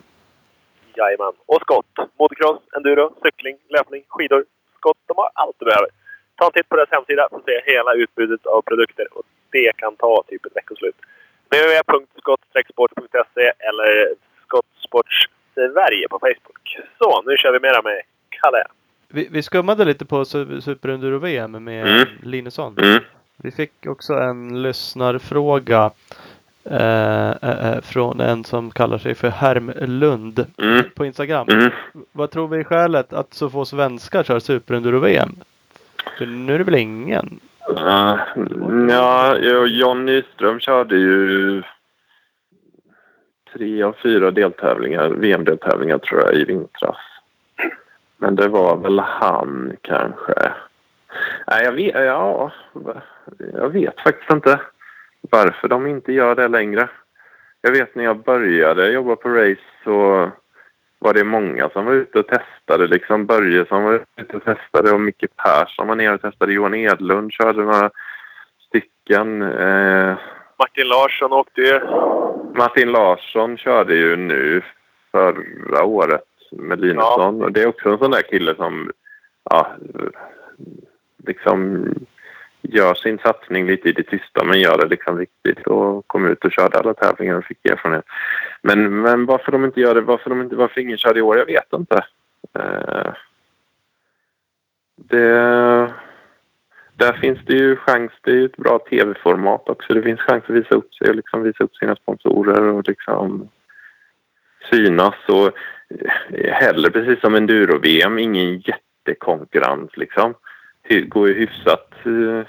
Jajamän. 0.95 1.33
Och 1.45 1.61
Scott. 1.61 1.85
Motocross, 2.19 2.59
enduro, 2.75 3.13
cykling, 3.23 3.57
löpning, 3.69 4.03
skidor. 4.07 4.45
Scott, 4.77 4.97
de 5.07 5.17
har 5.17 5.29
allt 5.33 5.55
du 5.59 5.65
behöver. 5.65 5.89
Ta 6.35 6.45
en 6.45 6.51
titt 6.51 6.69
på 6.69 6.75
deras 6.75 6.91
hemsida 6.91 7.27
för 7.29 7.37
att 7.37 7.45
se 7.45 7.61
hela 7.65 7.93
utbudet 7.93 8.45
av 8.45 8.61
produkter. 8.61 9.07
Och 9.11 9.23
det 9.51 9.71
kan 9.77 9.95
ta 9.95 10.23
typ 10.27 10.45
ett 10.45 10.55
veckoslut 10.55 10.95
www.skott-sport.se 11.49 13.51
eller 13.69 14.07
Skottsports 14.45 15.27
Sverige 15.55 16.07
på 16.09 16.19
Facebook. 16.19 16.77
Så, 16.99 17.21
nu 17.25 17.37
kör 17.37 17.51
vi 17.53 17.59
mera 17.59 17.81
med 17.81 18.01
Kalle. 18.29 18.63
Vi, 19.09 19.27
vi 19.31 19.43
skummade 19.43 19.85
lite 19.85 20.05
på 20.05 20.23
Su- 20.23 20.61
Super 20.61 20.89
Enduro 20.89 21.17
VM 21.19 21.63
med 21.63 21.87
Mm. 21.87 22.07
Linusson. 22.23 22.77
Mm. 22.77 23.03
Vi 23.37 23.51
fick 23.51 23.85
också 23.85 24.13
en 24.13 24.61
lyssnarfråga 24.61 25.91
eh, 26.63 27.29
eh, 27.31 27.71
eh, 27.71 27.81
från 27.81 28.21
en 28.21 28.43
som 28.43 28.71
kallar 28.71 28.97
sig 28.97 29.15
för 29.15 29.29
Herm 29.29 29.71
Lund 29.81 30.45
Mm. 30.57 30.83
på 30.95 31.05
Instagram. 31.05 31.47
Mm. 31.49 31.71
Vad 32.11 32.31
tror 32.31 32.47
vi 32.47 32.59
är 32.59 32.63
skälet 32.63 33.13
att 33.13 33.33
så 33.33 33.49
få 33.49 33.65
svenskar 33.65 34.23
kör 34.23 34.39
Super 34.39 34.73
Enduro 34.75 34.99
VM? 34.99 35.35
För 36.17 36.25
nu 36.25 36.53
är 36.53 36.57
det 36.57 36.63
väl 36.63 36.75
ingen? 36.75 37.39
Uh, 37.69 38.17
ja, 38.89 39.37
John 39.67 40.05
Nyström 40.05 40.59
körde 40.59 40.95
ju 40.95 41.63
tre 43.53 43.83
av 43.83 43.95
fyra 44.03 44.31
deltävlingar, 44.31 45.09
VM-deltävlingar 45.09 45.97
tror 45.97 46.21
jag 46.21 46.33
i 46.33 46.43
vintras. 46.43 46.97
Men 48.17 48.35
det 48.35 48.47
var 48.47 48.77
väl 48.77 48.99
han 48.99 49.77
kanske. 49.81 50.53
Nej, 51.47 51.63
jag 51.63 51.71
vet, 51.71 51.95
ja, 51.95 52.51
jag 53.53 53.69
vet 53.69 53.99
faktiskt 53.99 54.31
inte 54.31 54.59
varför 55.21 55.67
de 55.67 55.87
inte 55.87 56.13
gör 56.13 56.35
det 56.35 56.47
längre. 56.47 56.89
Jag 57.61 57.71
vet 57.71 57.95
när 57.95 58.03
jag 58.03 58.23
började 58.23 58.91
jobba 58.91 59.15
på 59.15 59.29
race 59.29 59.61
så 59.83 60.29
var 60.99 61.13
det 61.13 61.23
många 61.23 61.69
som 61.69 61.85
var 61.85 61.93
ute 61.93 62.19
och 62.19 62.27
testade. 62.27 62.87
Liksom 62.87 63.25
Börje 63.25 63.65
som 63.65 63.83
var 63.83 64.05
ute 64.17 64.37
och 64.37 64.43
testade 64.43 64.91
och 64.91 65.01
Micke 65.01 65.25
Persson 65.35 65.87
var 65.87 65.95
nere 65.95 66.13
och 66.13 66.21
testade. 66.21 66.53
Johan 66.53 66.75
Edlund 66.75 67.31
körde 67.31 67.63
några 67.63 67.89
stycken. 68.67 69.41
Eh, 69.41 70.17
Martin 70.59 70.87
Larsson 70.87 71.33
åkte 71.33 71.61
ju. 71.61 71.79
Martin 72.55 72.91
Larsson 72.91 73.57
körde 73.57 73.95
ju 73.95 74.15
nu 74.15 74.61
förra 75.11 75.83
året 75.83 76.21
med 76.51 76.79
Linusson. 76.79 77.43
Och 77.43 77.51
det 77.51 77.61
är 77.61 77.67
också 77.67 77.89
en 77.89 77.97
sån 77.97 78.11
där 78.11 78.21
kille 78.21 78.55
som 78.55 78.91
ja, 79.49 79.67
liksom 81.27 81.89
gör 82.69 82.93
sin 82.93 83.17
satsning 83.17 83.67
lite 83.67 83.89
i 83.89 83.91
det 83.91 84.03
tysta 84.03 84.43
men 84.43 84.59
gör 84.59 84.77
det 84.77 84.87
liksom 84.87 85.17
riktigt 85.17 85.67
och 85.67 86.07
kom 86.07 86.25
ut 86.25 86.45
och 86.45 86.51
körde 86.51 86.79
alla 86.79 86.93
tävlingar 86.93 87.35
och 87.35 87.45
fick 87.45 87.65
erfarenhet. 87.65 88.05
Men, 88.61 89.01
men 89.01 89.25
varför 89.25 89.51
de 89.51 89.65
inte 89.65 89.81
gör 89.81 89.95
det, 89.95 90.01
varför, 90.01 90.29
de 90.29 90.41
inte, 90.41 90.55
varför 90.55 90.81
ingen 90.81 90.97
kör 90.97 91.17
i 91.17 91.21
år, 91.21 91.37
jag 91.37 91.45
vet 91.45 91.73
inte. 91.73 92.05
Eh, 92.53 93.13
det, 94.95 95.93
där 96.95 97.13
finns 97.13 97.39
det 97.45 97.53
ju 97.53 97.75
chans, 97.75 98.11
det 98.21 98.31
är 98.31 98.35
ju 98.35 98.45
ett 98.45 98.57
bra 98.57 98.79
tv-format 98.79 99.69
också. 99.69 99.93
Det 99.93 100.01
finns 100.01 100.19
chans 100.19 100.43
att 100.47 100.55
visa 100.55 100.75
upp 100.75 100.93
sig 100.93 101.09
och 101.09 101.15
liksom 101.15 101.43
visa 101.43 101.63
upp 101.63 101.75
sina 101.75 101.95
sponsorer 101.95 102.61
och 102.61 102.87
liksom 102.87 103.49
synas 104.69 105.15
och 105.27 105.45
eh, 106.33 106.53
heller 106.53 106.89
precis 106.89 107.21
som 107.21 107.35
enduro-VM, 107.35 108.19
ingen 108.19 108.59
jättekonkurrens 108.59 109.97
liksom. 109.97 110.33
Det 110.87 111.01
går 111.01 111.27
ju 111.27 111.33
hyfsat, 111.33 111.93
eh, 112.05 112.47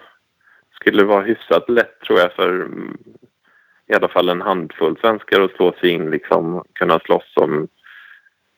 skulle 0.80 1.04
vara 1.04 1.22
hyfsat 1.22 1.68
lätt 1.68 2.00
tror 2.00 2.18
jag 2.18 2.32
för 2.32 2.54
mm, 2.54 2.98
i 3.86 3.94
alla 3.94 4.08
fall 4.08 4.28
en 4.28 4.40
handfull 4.40 4.96
svenskar 5.00 5.40
att 5.40 5.52
slå 5.52 5.72
sig 5.72 5.90
in 5.90 6.10
liksom, 6.10 6.64
kunna 6.72 6.98
slåss 6.98 7.36
om 7.36 7.68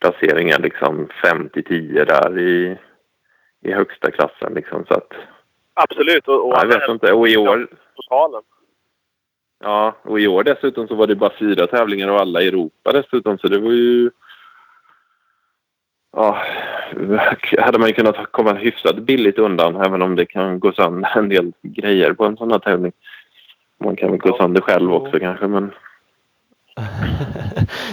placeringar 0.01 0.59
liksom 0.59 1.09
5 1.25 1.49
till 1.49 1.65
10 1.65 2.05
där 2.05 2.39
i, 2.39 2.79
i 3.63 3.73
högsta 3.73 4.11
klassen 4.11 4.55
liksom 4.55 4.85
så 4.89 4.95
att 4.95 5.13
Absolut. 5.75 6.29
Och, 6.29 6.47
och 6.47 6.55
ja, 6.55 6.61
jag 6.61 6.67
vet 6.81 6.89
inte. 6.89 7.13
Och 7.13 7.29
i 7.29 7.37
år, 7.37 7.69
Totalen. 7.97 8.43
ja, 9.61 9.97
och 10.03 10.21
i 10.21 10.29
år 10.29 10.45
dessutom 10.45 10.89
så 10.89 10.95
var 10.95 11.07
det 11.07 11.15
bara 11.17 11.39
fyra 11.39 11.67
tävlingar 11.67 12.09
och 12.09 12.21
alla 12.21 12.43
i 12.43 12.49
Europa 12.49 12.93
dessutom 12.93 13.39
så 13.39 13.49
det 13.49 13.59
var 13.59 13.73
ju 13.73 14.11
Ja, 16.13 16.43
hade 17.59 17.79
man 17.79 17.89
ju 17.89 17.95
kunnat 17.95 18.17
komma 18.33 18.53
hyfsat 18.53 18.97
billigt 18.97 19.39
undan 19.39 19.77
även 19.77 20.03
om 20.03 20.17
det 20.17 20.27
kan 20.27 20.61
gå 20.61 20.73
sönder 20.73 21.11
en 21.19 21.29
del 21.29 21.53
grejer 21.63 22.13
på 22.13 22.25
en 22.25 22.37
sån 22.37 22.51
här 22.51 22.59
tävling. 22.59 22.93
Man 23.85 23.97
kan 23.97 24.11
väl 24.11 24.19
gå 24.21 24.37
sönder 24.37 24.61
själv 24.61 24.93
också 24.95 25.19
kanske 25.19 25.47
men 25.47 25.71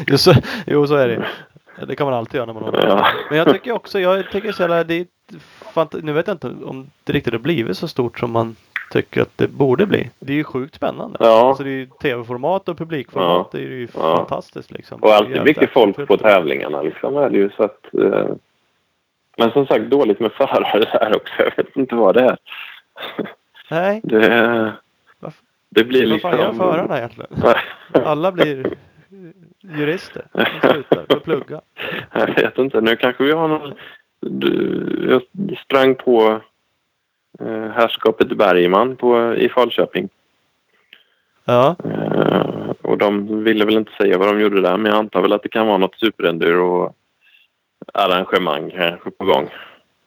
jo, 0.07 0.17
så, 0.17 0.33
jo, 0.67 0.87
så 0.87 0.95
är 0.95 1.07
det. 1.07 1.25
Det 1.87 1.95
kan 1.95 2.05
man 2.07 2.13
alltid 2.13 2.35
göra 2.35 2.45
när 2.45 2.53
man 2.53 2.63
håller 2.63 2.87
ja. 2.87 3.07
Men 3.29 3.37
jag 3.37 3.53
tycker 3.53 3.71
också, 3.71 3.99
jag 3.99 4.31
tycker 4.31 4.51
så 4.51 4.67
här, 4.67 4.83
det 4.83 5.07
fant- 5.73 5.99
Nu 6.03 6.13
vet 6.13 6.27
jag 6.27 6.33
inte 6.33 6.47
om 6.65 6.89
det 7.03 7.13
riktigt 7.13 7.33
har 7.33 7.39
blivit 7.39 7.77
så 7.77 7.87
stort 7.87 8.19
som 8.19 8.31
man 8.31 8.55
tycker 8.91 9.21
att 9.21 9.37
det 9.37 9.47
borde 9.47 9.85
bli. 9.85 10.09
Det 10.19 10.33
är 10.33 10.37
ju 10.37 10.43
sjukt 10.43 10.75
spännande. 10.75 11.17
Ja. 11.21 11.47
Alltså 11.49 11.63
det 11.63 11.69
är 11.69 11.71
ju 11.73 11.85
tv-format 11.85 12.69
och 12.69 12.77
publikformat. 12.77 13.49
Ja. 13.51 13.59
Det 13.59 13.65
är 13.65 13.69
ju 13.69 13.87
Ja. 13.93 14.15
fantastiskt 14.17 14.71
liksom. 14.71 15.03
Och 15.03 15.13
alltid 15.13 15.43
mycket 15.43 15.69
folk 15.69 16.07
på 16.07 16.17
tävlingarna 16.17 16.81
liksom 16.81 17.17
är 17.17 17.29
det 17.29 17.37
ju 17.37 17.49
så 17.57 17.63
att... 17.63 17.93
Eh, 17.93 18.25
men 19.37 19.51
som 19.51 19.67
sagt 19.67 19.85
dåligt 19.85 20.19
med 20.19 20.31
förare 20.31 20.79
där 20.99 21.15
också. 21.15 21.33
Jag 21.37 21.55
vet 21.57 21.75
inte 21.75 21.95
vad 21.95 22.15
det 22.15 22.21
är. 22.23 22.37
Nej, 23.69 24.01
Det, 24.03 24.73
Det 25.69 25.83
blir 25.83 26.11
Vad 26.11 26.21
fan 26.21 26.31
gör 26.31 26.47
liksom... 26.47 26.57
förarna 26.57 26.97
egentligen? 26.97 27.29
Alla 28.05 28.31
blir 28.31 28.73
jurister. 29.61 30.25
De 30.31 30.45
slutar 30.69 31.15
och 31.15 31.23
plugga. 31.23 31.61
Jag 32.11 32.35
vet 32.35 32.57
inte. 32.57 32.81
Nu 32.81 32.95
kanske 32.95 33.23
vi 33.23 33.31
har 33.31 33.47
någon... 33.47 33.73
Jag 35.09 35.21
sprang 35.63 35.95
på 35.95 36.41
eh, 37.39 37.69
herrskapet 37.69 38.37
Bergman 38.37 38.95
på, 38.95 39.35
i 39.35 39.49
Falköping. 39.49 40.09
Ja, 41.45 41.75
Eh, 42.27 42.71
och 42.81 42.97
de 42.97 43.43
ville 43.43 43.65
väl 43.65 43.77
inte 43.77 43.91
säga 43.91 44.17
vad 44.17 44.27
de 44.27 44.41
gjorde 44.41 44.61
där, 44.61 44.77
men 44.77 44.91
jag 44.91 44.99
antar 44.99 45.21
väl 45.21 45.33
att 45.33 45.43
det 45.43 45.49
kan 45.49 45.67
vara 45.67 45.77
något 45.77 45.99
superenduro 45.99 46.93
arrangemang 47.93 48.71
kanske 48.71 49.11
på 49.11 49.25
gång 49.25 49.49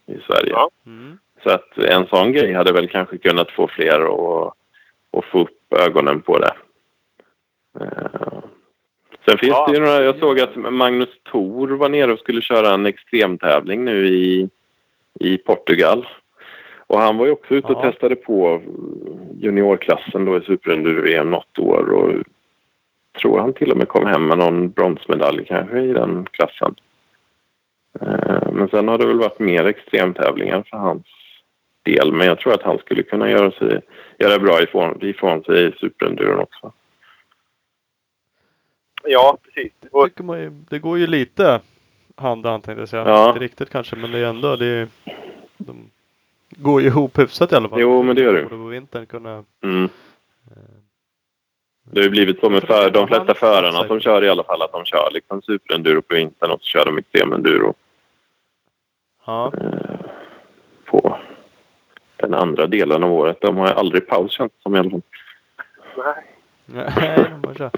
i 0.07 0.18
Sverige. 0.27 0.51
Ja. 0.51 0.71
mm. 0.87 1.18
Så 1.43 1.51
att 1.51 1.79
en 1.79 2.07
sån 2.07 2.33
grej 2.33 2.53
hade 2.53 2.73
väl 2.73 2.89
kanske 2.89 3.18
kunnat 3.18 3.51
få 3.51 3.68
fler 3.68 4.01
att, 4.01 4.53
att 5.18 5.25
få 5.25 5.41
upp 5.41 5.73
ögonen 5.87 6.21
på 6.21 6.39
det. 6.39 6.53
Eh, 7.81 8.43
Sen 9.29 9.39
finns 9.39 9.51
Ja. 9.53 9.66
det 9.68 9.75
ju 9.75 9.81
några, 9.81 10.03
jag 10.05 10.18
såg 10.18 10.41
att 10.41 10.57
Magnus 10.57 11.09
Thor 11.31 11.68
var 11.68 11.89
nere 11.89 12.12
och 12.12 12.18
skulle 12.18 12.41
köra 12.43 12.75
en 12.75 12.87
extremtävling 12.87 13.85
nu 13.85 14.07
i, 14.09 14.49
i 15.21 15.39
Portugal. 15.39 16.09
Och 16.87 16.99
han 17.01 17.16
var 17.16 17.27
ju 17.27 17.33
också 17.33 17.55
ute 17.55 17.66
och 17.66 17.85
Ja. 17.85 17.91
testade 17.91 18.16
på 18.16 18.62
juniorklassen 19.41 20.25
då 20.25 20.37
i 20.37 20.41
superenduro-VM 20.41 21.31
något 21.31 21.59
år 21.59 21.91
och 21.93 22.12
tror 23.21 23.39
han 23.39 23.53
till 23.53 23.71
och 23.71 23.77
med 23.77 23.89
kom 23.89 24.07
hem 24.07 24.27
med 24.27 24.39
någon 24.39 24.71
bronsmedalj 24.71 25.45
kanske 25.45 25.81
i 25.81 25.93
den 25.93 26.27
klassen. 26.31 26.75
Eh, 28.01 28.53
Men 28.53 28.68
sen 28.68 28.88
har 28.88 28.99
det 28.99 29.07
väl 29.07 29.18
varit 29.18 29.38
mer 29.38 29.64
extremtävlingar 29.64 30.64
för 30.70 30.76
hans 30.76 31.07
del. 31.82 32.12
Men 32.12 32.26
jag 32.26 32.38
tror 32.38 32.55
att 32.55 32.62
han 32.62 32.78
skulle 32.78 33.03
kunna 33.03 33.30
göra, 33.30 33.51
sig, 33.51 33.80
göra 34.18 34.38
bra 34.38 34.62
ifrån, 34.62 34.99
ifrån 35.05 35.43
sig 35.45 35.68
i 35.68 35.72
superenduron 35.72 36.38
också. 36.38 36.72
Ja, 39.05 39.38
precis. 39.43 39.72
Man 40.18 40.41
ju, 40.41 40.51
det 40.51 40.78
går 40.78 40.99
ju 40.99 41.07
lite 41.07 41.61
hand 42.16 42.47
i 42.47 42.49
hand 42.49 42.64
tänkte 42.64 42.80
jag 42.82 42.88
säga. 42.88 43.09
Ja. 43.09 43.28
Inte 43.28 43.41
riktigt 43.41 43.70
kanske 43.70 43.97
men 43.97 44.12
det 44.12 44.18
är 44.18 44.24
ändå 44.24 44.57
det 44.57 44.66
är, 44.66 44.88
de 45.59 45.91
går 46.51 46.80
ju 46.80 46.86
ihop 46.86 47.18
hyfsat 47.18 47.53
i 47.53 47.55
alla 47.55 47.68
fall. 47.68 47.80
Jo, 47.80 48.03
men 48.03 48.16
det 48.16 48.22
gör 48.22 48.34
det. 48.34 48.43
Både 48.43 48.57
på 48.57 48.68
vintern 48.68 49.07
kunna 49.07 49.45
Mm. 49.62 49.88
Det 51.93 52.01
har 52.01 52.05
ju 52.05 52.11
blivit 52.11 52.41
så 52.41 52.51
med 52.51 52.62
för, 52.62 52.91
de 52.91 53.07
flesta 53.09 53.34
förarna 53.34 53.86
som 53.86 54.01
kör 54.01 54.24
i 54.24 54.28
alla 54.28 54.45
fall 54.45 54.62
att 54.62 54.72
de 54.72 54.84
kör 54.84 55.11
liksom 55.12 55.43
superenduro 55.43 56.03
på 56.03 56.14
vintern 56.14 56.51
och 56.51 56.61
så 56.61 56.66
kör 56.66 56.84
de 56.84 56.99
extremenduro 56.99 57.74
Ja, 59.26 59.53
eh, 59.61 60.01
på 60.84 61.18
den 62.16 62.34
andra 62.34 62.66
delen 62.66 63.05
av 63.05 63.12
året. 63.12 63.38
De 63.41 63.57
har 63.57 63.66
aldrig 63.66 64.07
paus 64.09 64.32
känns 64.32 64.53
det 64.53 64.62
som 64.62 64.76
i 64.76 64.78
alla 64.78 64.91
fall. 64.91 65.03
nej. 65.97 66.24
nej. 67.59 67.70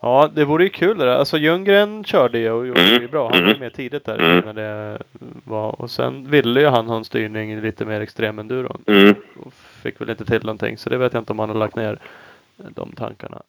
Ja, 0.00 0.30
det 0.34 0.44
vore 0.44 0.64
ju 0.64 0.70
kul 0.70 0.98
det 0.98 1.04
där. 1.04 1.16
Alltså 1.16 1.38
Ljunggren 1.38 2.04
körde 2.04 2.38
ju 2.38 2.50
och 2.50 2.66
gjorde 2.66 2.80
det 2.82 2.90
ju 3.02 3.08
bra. 3.08 3.30
Han 3.32 3.40
var 3.42 3.48
Mm. 3.48 3.60
med 3.60 3.72
tidigt 3.74 4.04
där 4.04 4.18
Mm. 4.18 4.44
när 4.44 4.52
det 4.54 4.98
var. 5.44 5.80
Och 5.80 5.90
sen 5.90 6.30
ville 6.30 6.60
ju 6.60 6.66
han 6.66 6.86
ha 6.88 6.96
en 6.96 7.04
styrning 7.04 7.52
i 7.52 7.60
lite 7.60 7.84
mer 7.84 8.00
extremenduro. 8.00 8.76
Mm. 8.86 9.14
Fick 9.82 10.00
väl 10.00 10.10
inte 10.10 10.24
till 10.24 10.44
någonting. 10.44 10.78
Så 10.78 10.90
det 10.90 10.98
vet 10.98 11.12
jag 11.12 11.20
inte 11.20 11.32
om 11.32 11.38
han 11.38 11.48
har 11.48 11.56
lagt 11.56 11.76
ner 11.76 11.98
de 12.56 12.92
tankarna. 12.92 13.42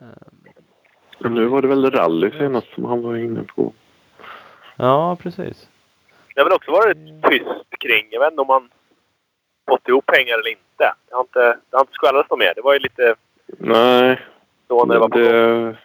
Ehm, 0.00 0.52
Men 1.18 1.34
nu 1.34 1.46
var 1.46 1.62
det 1.62 1.68
väl 1.68 1.90
rally 1.90 2.30
senast 2.30 2.74
som 2.74 2.84
han 2.84 3.02
var 3.02 3.16
inne 3.16 3.42
på. 3.42 3.72
Ja, 4.76 5.16
precis. 5.22 5.68
Det 6.34 6.40
har 6.40 6.44
väl 6.44 6.56
också 6.56 6.70
varit 6.70 6.96
tyst 7.30 7.80
kring, 7.80 8.08
jag 8.10 8.20
vet 8.20 8.30
inte 8.30 8.40
om 8.40 8.46
man 8.46 8.70
fått 9.68 9.88
ihop 9.88 10.06
pengar 10.06 10.34
eller 10.34 10.50
inte. 10.50 10.94
Det 11.08 11.14
har 11.14 11.20
inte, 11.20 11.58
det 11.70 11.76
har 11.76 11.80
inte 11.80 11.92
skvallrats 11.92 12.30
något 12.30 12.38
mer. 12.38 12.52
Det 12.56 12.62
var 12.62 12.72
ju 12.72 12.78
lite 12.78 13.14
Nej, 13.58 14.20
då 14.66 14.84
när 14.84 14.94
det 14.94 15.00
var 15.00 15.08
på 15.08 15.18
det... 15.18 15.76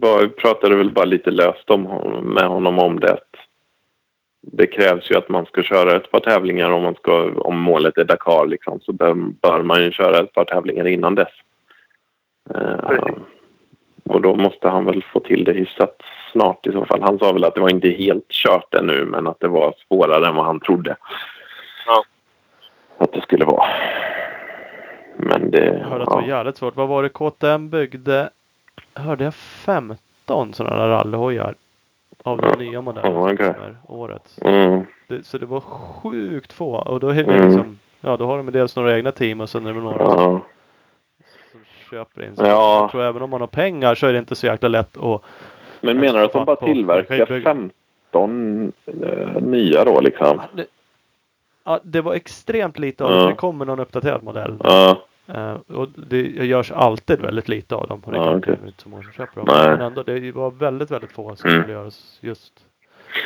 Bara, 0.00 0.28
pratade 0.28 0.76
väl 0.76 0.90
bara 0.90 1.04
lite 1.04 1.30
löst 1.30 1.70
om, 1.70 1.82
med 2.34 2.48
honom 2.48 2.78
om 2.78 3.00
det. 3.00 3.18
Det 4.42 4.66
krävs 4.66 5.10
ju 5.10 5.16
att 5.16 5.28
man 5.28 5.46
ska 5.46 5.62
köra 5.62 5.96
ett 5.96 6.10
par 6.10 6.20
tävlingar 6.20 6.70
om, 6.70 6.82
man 6.82 6.94
ska, 6.94 7.32
om 7.32 7.60
målet 7.60 7.98
är 7.98 8.04
Dakar. 8.04 8.46
Liksom, 8.46 8.80
så 8.80 8.92
bör, 8.92 9.14
bör 9.14 9.62
man 9.62 9.82
ju 9.82 9.90
köra 9.90 10.18
ett 10.18 10.32
par 10.32 10.44
tävlingar 10.44 10.86
innan 10.86 11.14
dess. 11.14 11.32
Precis. 12.86 13.16
och 14.04 14.20
då 14.22 14.34
måste 14.34 14.68
han 14.68 14.84
väl 14.84 15.04
få 15.12 15.20
till 15.20 15.44
det 15.44 15.52
hyfsat 15.52 16.02
snart 16.32 16.66
i 16.66 16.72
så 16.72 16.84
fall. 16.84 17.02
Han 17.02 17.18
sa 17.18 17.32
väl 17.32 17.44
att 17.44 17.54
det 17.54 17.60
var 17.60 17.70
inte 17.70 17.88
helt 17.88 18.28
kört 18.28 18.74
ännu 18.74 19.04
men 19.04 19.26
att 19.26 19.40
det 19.40 19.48
var 19.48 19.74
svårare 19.88 20.26
än 20.26 20.34
vad 20.34 20.44
han 20.44 20.60
trodde. 20.60 20.96
Ja. 21.86 22.04
Att 22.98 23.12
det 23.12 23.20
skulle 23.20 23.44
vara. 23.44 23.68
Men 25.16 25.50
det... 25.50 25.64
Jag 25.64 25.88
hörde 25.88 26.04
att 26.04 26.10
det 26.10 26.16
var 26.16 26.22
jävligt 26.22 26.56
svårt. 26.56 26.76
Vad 26.76 26.88
var 26.88 27.02
det 27.02 27.08
KTM 27.08 27.70
byggde? 27.70 28.30
Hörde 28.94 29.24
jag 29.24 29.34
15 29.34 30.52
sådana 30.52 30.76
där 30.76 30.88
rallyhojar? 30.88 31.54
Av 32.22 32.36
de 32.38 32.46
Ja. 32.48 32.56
nya 32.56 32.80
modellerna 32.80 33.14
Ja, 33.28 33.32
okej. 33.32 33.54
kommer 33.54 33.76
årets. 33.88 34.38
Mm. 34.42 34.82
Det, 35.08 35.26
så 35.26 35.38
det 35.38 35.46
var 35.46 35.60
sjukt 35.60 36.52
få. 36.52 36.74
Och 36.76 37.00
då 37.00 37.08
är 37.08 37.14
det 37.14 37.22
Mm. 37.34 37.46
liksom, 37.48 37.78
ja 38.00 38.16
då 38.16 38.26
har 38.26 38.36
de 38.36 38.46
dels 38.52 38.76
några 38.76 38.96
egna 38.96 39.12
team 39.12 39.40
och 39.40 39.48
sen 39.50 39.66
är 39.66 39.72
det 39.74 39.80
några 39.80 39.98
Ja. 40.04 40.14
som 41.52 41.60
köper 41.90 42.22
in. 42.24 42.36
Så 42.36 42.42
Ja. 42.42 42.80
Jag 42.80 42.90
tror 42.90 43.02
även 43.02 43.22
om 43.22 43.30
man 43.30 43.40
har 43.40 43.48
pengar 43.48 43.94
så 43.94 44.06
är 44.06 44.12
det 44.12 44.18
inte 44.18 44.34
så 44.34 44.46
jäkla 44.46 44.68
lätt 44.68 44.96
att 44.96 45.22
Men 45.80 45.98
menar 46.00 46.18
du 46.18 46.24
att 46.24 46.32
de 46.32 46.44
bara 46.44 46.56
tillverkar 46.56 47.14
ju 47.14 47.24
bygga- 47.26 47.44
15 47.44 48.72
eh, 48.86 49.42
nya 49.42 49.84
då 49.84 50.00
liksom? 50.00 50.40
det, 50.54 50.66
ja, 51.64 51.80
det 51.82 52.00
var 52.00 52.14
extremt 52.14 52.78
lite 52.78 53.04
av 53.04 53.10
Ja. 53.12 53.16
det. 53.16 53.26
Det 53.28 53.34
kommer 53.34 53.64
någon 53.64 53.80
uppdaterad 53.80 54.22
modell. 54.22 54.56
Ja, 54.64 55.02
Eh, 55.34 55.76
och 55.76 55.88
det 55.88 56.20
görs 56.22 56.72
alltid 56.72 57.20
väldigt 57.20 57.48
lite 57.48 57.74
av 57.74 57.88
dem. 57.88 58.02
Det 58.06 58.10
är 58.10 58.14
Ja, 58.16 58.24
klart, 58.40 58.44
det 58.46 58.50
är 58.64 58.66
inte 58.66 58.82
så 58.82 58.88
många 58.88 59.02
som 59.02 59.12
köper 59.12 59.36
dem. 59.36 59.44
Nej. 59.48 59.68
Men 59.70 59.80
ändå, 59.80 60.02
det 60.02 60.32
var 60.32 60.50
väldigt, 60.50 60.90
väldigt 60.90 61.12
få 61.12 61.36
som 61.36 61.50
Mm. 61.50 61.62
skulle 61.62 61.74
göras 61.78 62.18
just. 62.20 62.52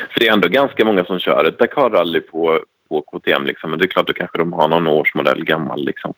för 0.09 0.19
det 0.19 0.27
är 0.27 0.33
ändå 0.33 0.47
ganska 0.47 0.85
många 0.85 1.05
som 1.05 1.19
kör 1.19 1.45
ett 1.45 1.59
Dakar-rally 1.59 2.19
på, 2.21 2.59
på 2.89 3.01
KTM 3.01 3.45
liksom. 3.45 3.69
Men 3.69 3.79
det 3.79 3.85
är 3.85 3.89
klart, 3.89 4.07
då 4.07 4.13
kanske 4.13 4.37
de 4.37 4.53
har 4.53 4.67
någon 4.67 4.87
årsmodell 4.87 5.43
gammal 5.45 5.85
liksom. 5.85 6.13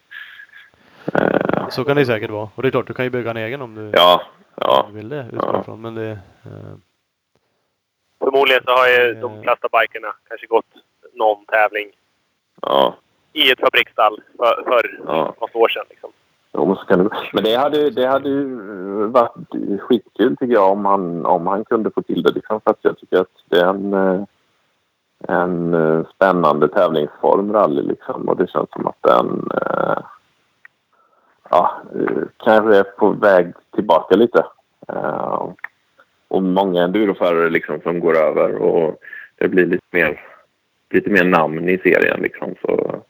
Eh, 1.14 1.70
Så 1.70 1.84
kan 1.84 1.96
det 1.98 2.06
säkert 2.06 2.30
vara. 2.30 2.50
Och 2.56 2.62
det 2.64 2.68
är 2.70 2.72
klart, 2.72 2.88
du 2.88 2.94
kan 2.94 3.06
ju 3.06 3.12
bygga 3.12 3.30
en 3.32 3.38
egen 3.38 3.62
om 3.62 3.76
du 3.76 3.92
ja, 3.94 4.22
ja. 4.56 4.90
vill 4.94 5.10
det 5.10 5.26
Ja. 5.34 5.60
ifrån. 5.62 5.82
Men 5.82 5.96
det, 5.96 6.10
eh, 6.46 6.76
Förmodligen 8.20 8.64
så 8.66 8.72
har 8.72 8.88
ju 8.88 9.14
de 9.14 9.42
flesta 9.44 9.68
bikerna 9.82 10.08
kanske 10.28 10.48
gått 10.48 10.66
någon 11.14 11.46
tävling 11.46 11.92
Ja, 12.62 12.96
i 13.38 13.52
ett 13.52 13.60
fabriksstall 13.60 14.22
för, 14.38 14.64
för 14.64 15.00
ja. 15.08 15.36
något 15.40 15.56
år 15.56 15.70
sedan. 15.70 15.86
Liksom. 15.90 16.12
Jo, 16.54 16.78
det, 16.88 17.10
men 17.34 17.44
det 17.44 17.56
hade, 17.56 17.90
det 17.90 18.06
hade 18.06 18.30
ju 18.30 18.56
varit 19.08 19.82
skitkul 19.82 20.38
tycker 20.38 20.54
jag 20.54 20.72
om 20.72 20.86
han, 20.86 21.26
om 21.26 21.48
han 21.48 21.66
kunde 21.66 21.92
få 21.92 22.02
till 22.02 22.24
det. 22.24 22.32
Liksom, 22.32 22.62
för 22.62 22.72
att 22.72 22.80
jag 22.82 22.98
tycker 22.98 23.20
att 23.20 23.36
det 23.50 23.60
är 23.60 23.70
en, 23.70 23.94
eh, 23.94 24.24
en 25.28 25.74
eh, 25.74 26.06
spännande 26.16 26.68
tävlingsform, 26.68 27.54
rally. 27.54 27.82
Liksom, 27.82 28.30
och 28.30 28.38
det 28.38 28.50
känns 28.50 28.70
som 28.72 28.88
att 28.88 29.02
den 29.02 29.50
eh, 29.62 29.98
ja, 31.50 31.82
eh, 31.96 32.24
kanske 32.38 32.78
är 32.78 32.84
på 32.84 33.10
väg 33.10 33.54
tillbaka 33.76 34.16
lite. 34.16 34.46
Eh, 34.88 35.50
och 36.28 36.44
många 36.44 36.84
enduroförare 36.84 37.50
liksom, 37.50 37.82
som 37.82 38.00
går 38.00 38.18
över 38.18 38.56
och 38.56 39.00
det 39.36 39.48
blir 39.48 39.66
lite 39.66 39.86
mer, 39.92 40.22
lite 40.90 41.10
mer 41.10 41.24
namn 41.24 41.70
i 41.70 41.78
serien 41.78 42.22
liksom, 42.22 42.56
så, 42.62 43.02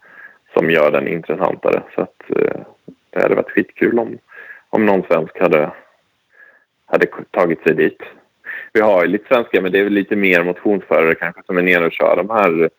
som 0.58 0.72
gör 0.72 0.92
den 0.92 1.08
intressantare. 1.08 1.84
Så 1.96 2.02
att, 2.02 2.24
eh, 2.30 2.62
det 3.10 3.22
hade 3.22 3.36
varit 3.36 3.52
skitkul 3.52 4.00
om, 4.00 4.18
om 4.70 4.86
någon 4.86 5.04
svensk 5.04 5.40
hade, 5.40 5.72
hade 6.86 7.08
tagit 7.32 7.64
sig 7.64 7.76
dit. 7.76 8.02
Vi 8.74 8.82
har 8.82 9.04
ju 9.04 9.08
lite 9.08 9.28
svenska, 9.28 9.62
men 9.62 9.72
det 9.72 9.80
är 9.80 9.84
väl 9.84 9.94
lite 9.94 10.16
mer 10.16 10.44
motionsförare 10.44 11.16
kanske 11.16 11.42
som 11.46 11.58
är 11.58 11.62
nere 11.62 11.86
och 11.86 11.92
kör 11.92 12.16
de 12.16 12.30
här 12.30 12.70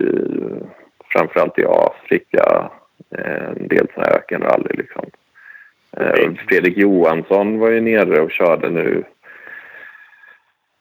eh, 0.00 0.66
framförallt 1.12 1.58
i 1.58 1.64
Afrika, 1.64 2.70
eh, 3.10 3.48
en 3.48 3.68
del 3.68 3.86
sådana 3.94 4.10
här 4.10 4.16
ökenrally 4.16 4.76
liksom. 4.76 5.04
Eh, 5.96 6.32
Fredrik 6.48 6.76
Johansson 6.76 7.58
var 7.58 7.70
ju 7.70 7.80
nere 7.80 8.20
och 8.20 8.30
körde 8.30 8.70
nu. 8.70 9.04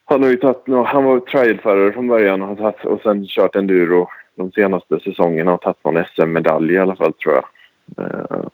Han 0.06 0.24
har 0.24 0.30
ju 0.30 0.36
tagit, 0.36 0.88
han 0.88 1.04
var 1.04 1.20
trialförare 1.20 1.92
från 1.92 2.08
början 2.08 2.42
och, 2.42 2.58
tagit, 2.58 2.86
och 2.86 3.02
sen 3.02 3.26
kört 3.28 3.56
enduro 3.56 4.10
de 4.36 4.52
senaste 4.52 5.00
säsongerna 5.00 5.54
och 5.54 5.62
tagit 5.62 5.84
någon 5.84 6.06
SM-medalj 6.06 6.74
i 6.74 6.78
alla 6.78 6.96
fall 6.96 7.14
tror 7.14 7.34
jag. 7.34 7.46
Eh, 7.98 8.48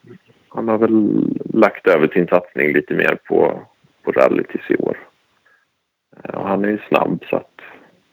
han 0.49 0.67
har 0.67 0.77
väl 0.77 1.25
lagt 1.53 1.87
över 1.87 2.07
sin 2.07 2.27
satsning 2.27 2.73
lite 2.73 2.93
mer 2.93 3.17
på, 3.27 3.67
på 4.03 4.11
rally 4.11 4.43
tills 4.43 4.69
i 4.69 4.75
år. 4.75 4.97
Eh, 6.23 6.35
och 6.35 6.47
han 6.47 6.65
är 6.65 6.69
ju 6.69 6.79
snabb 6.87 7.23
så 7.29 7.35
att 7.35 7.61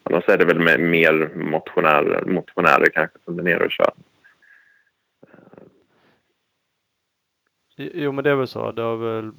annars 0.03 0.29
är 0.29 0.37
det 0.37 0.45
väl 0.45 0.59
med 0.59 0.79
mer 0.79 1.31
motionärer, 1.35 2.25
motionärer 2.25 2.89
kanske 2.93 3.17
som 3.25 3.39
är 3.39 3.43
nere 3.43 3.65
och 3.65 3.71
kör. 3.71 3.91
Eh. 7.77 7.87
jo 7.93 8.11
men 8.11 8.23
det 8.23 8.29
är 8.29 8.35
väl 8.35 8.47
så. 8.47 8.71
Det 8.71 8.81
har 8.81 8.97
väl 8.97 9.31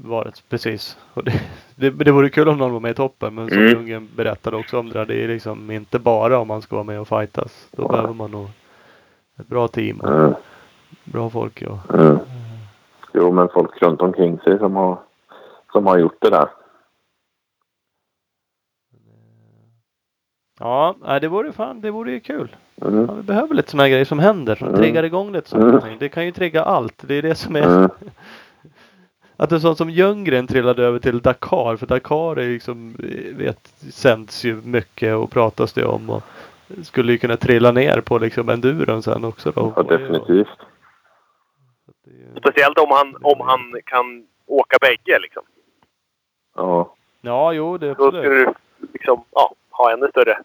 varit 0.00 0.42
precis. 0.48 0.98
Och 1.14 1.24
det, 1.24 1.40
det, 1.76 1.90
det 1.90 2.10
vore 2.12 2.30
kul 2.30 2.48
om 2.48 2.58
någon 2.58 2.72
var 2.72 2.80
med 2.80 2.90
i 2.90 2.94
toppen. 2.94 3.34
Men 3.34 3.48
som 3.48 3.58
Mm. 3.58 3.72
Ljunggren 3.72 4.08
berättade 4.16 4.56
också 4.56 4.78
om 4.78 4.88
det 4.88 4.98
där. 4.98 5.06
Det 5.06 5.24
är 5.24 5.28
liksom 5.28 5.70
inte 5.70 5.98
bara 5.98 6.38
om 6.38 6.48
man 6.48 6.62
ska 6.62 6.76
vara 6.76 6.84
med 6.84 7.00
och 7.00 7.08
fightas. 7.08 7.68
Då 7.70 7.82
Ja. 7.82 7.88
behöver 7.88 8.14
man 8.14 8.30
nog 8.30 8.48
Ett 9.40 9.46
bra 9.46 9.68
team 9.68 10.00
och 10.00 10.08
Mm. 10.12 10.34
bra 11.04 11.30
folk. 11.30 11.62
Och, 11.62 11.94
Mm. 11.94 12.18
Jo, 13.14 13.32
men 13.32 13.48
folk 13.48 13.82
runt 13.82 14.00
omkring 14.02 14.38
sig 14.38 14.58
som 14.58 14.76
har, 14.76 14.98
som 15.72 15.86
har 15.86 15.98
gjort 15.98 16.16
det 16.20 16.30
där. 16.30 16.48
ja, 20.60 20.96
det 21.20 21.28
vore 21.28 21.52
fan, 21.52 21.80
det 21.80 21.90
vore 21.90 22.10
ju 22.12 22.20
kul. 22.20 22.56
Mm. 22.82 23.06
Ja, 23.08 23.14
vi 23.14 23.22
behöver 23.22 23.54
lite 23.54 23.70
sådana 23.70 23.82
här 23.82 23.90
grejer 23.90 24.04
som 24.04 24.18
händer, 24.18 24.54
som 24.56 24.68
Mm. 24.68 24.80
triggar 24.80 25.02
igång 25.02 25.32
lite 25.32 25.80
ting. 25.80 25.96
Det 25.98 26.08
kan 26.08 26.24
ju 26.26 26.32
trigga 26.32 26.62
allt. 26.62 27.02
Det 27.08 27.14
är 27.14 27.22
det 27.22 27.34
som 27.34 27.56
är 27.56 27.76
Mm. 27.76 27.90
Att 29.40 29.52
en 29.52 29.60
sån 29.60 29.76
som 29.76 29.90
Ljunggren 29.90 30.46
trillade 30.46 30.84
över 30.84 30.98
till 30.98 31.20
Dakar, 31.20 31.76
för 31.76 31.86
Dakar 31.86 32.36
är 32.36 32.42
ju 32.42 32.52
liksom, 32.52 32.94
vet, 33.32 33.68
sänds 33.92 34.44
ju 34.44 34.60
mycket 34.64 35.16
och 35.16 35.30
pratas 35.30 35.72
det 35.72 35.84
om 35.84 36.10
och 36.10 36.22
skulle 36.82 37.12
ju 37.12 37.18
kunna 37.18 37.36
trilla 37.36 37.72
ner 37.72 38.00
på 38.00 38.18
liksom 38.18 38.48
enduron 38.48 39.02
sen 39.02 39.24
också 39.24 39.50
då. 39.50 39.72
Ja, 39.76 39.82
definitivt. 39.82 40.48
Speciellt 42.38 42.78
om 42.78 42.90
han, 42.90 43.16
om 43.22 43.40
han 43.40 43.60
kan 43.84 44.26
åka 44.46 44.76
bägge 44.80 45.18
liksom. 45.22 45.42
Ja. 46.56 46.94
Ja, 47.20 47.52
jo, 47.52 47.78
det 47.78 47.86
är 47.86 47.94
Då 47.94 48.10
skulle 48.10 48.18
absolut. 48.18 48.48
du 48.78 48.86
liksom, 48.92 49.24
ja, 49.30 49.54
ha 49.70 49.92
ännu 49.92 50.08
större 50.10 50.38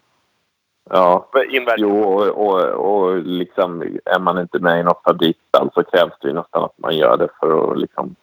Ja. 0.90 1.28
inverkan. 1.50 1.76
Jo, 1.90 2.04
och, 2.04 2.28
och, 2.48 2.62
och 2.70 3.18
liksom 3.18 3.82
är 4.06 4.20
man 4.20 4.40
inte 4.40 4.60
med 4.60 4.80
i 4.80 4.84
något 4.84 5.04
favoritstall 5.04 5.70
så 5.74 5.84
krävs 5.84 6.14
det 6.22 6.28
ju 6.28 6.34
nästan 6.34 6.64
att 6.64 6.78
man 6.78 6.98
gör 6.98 7.18
det 7.18 7.28
för 7.40 7.72
att 7.72 7.80
liksom 7.80 8.16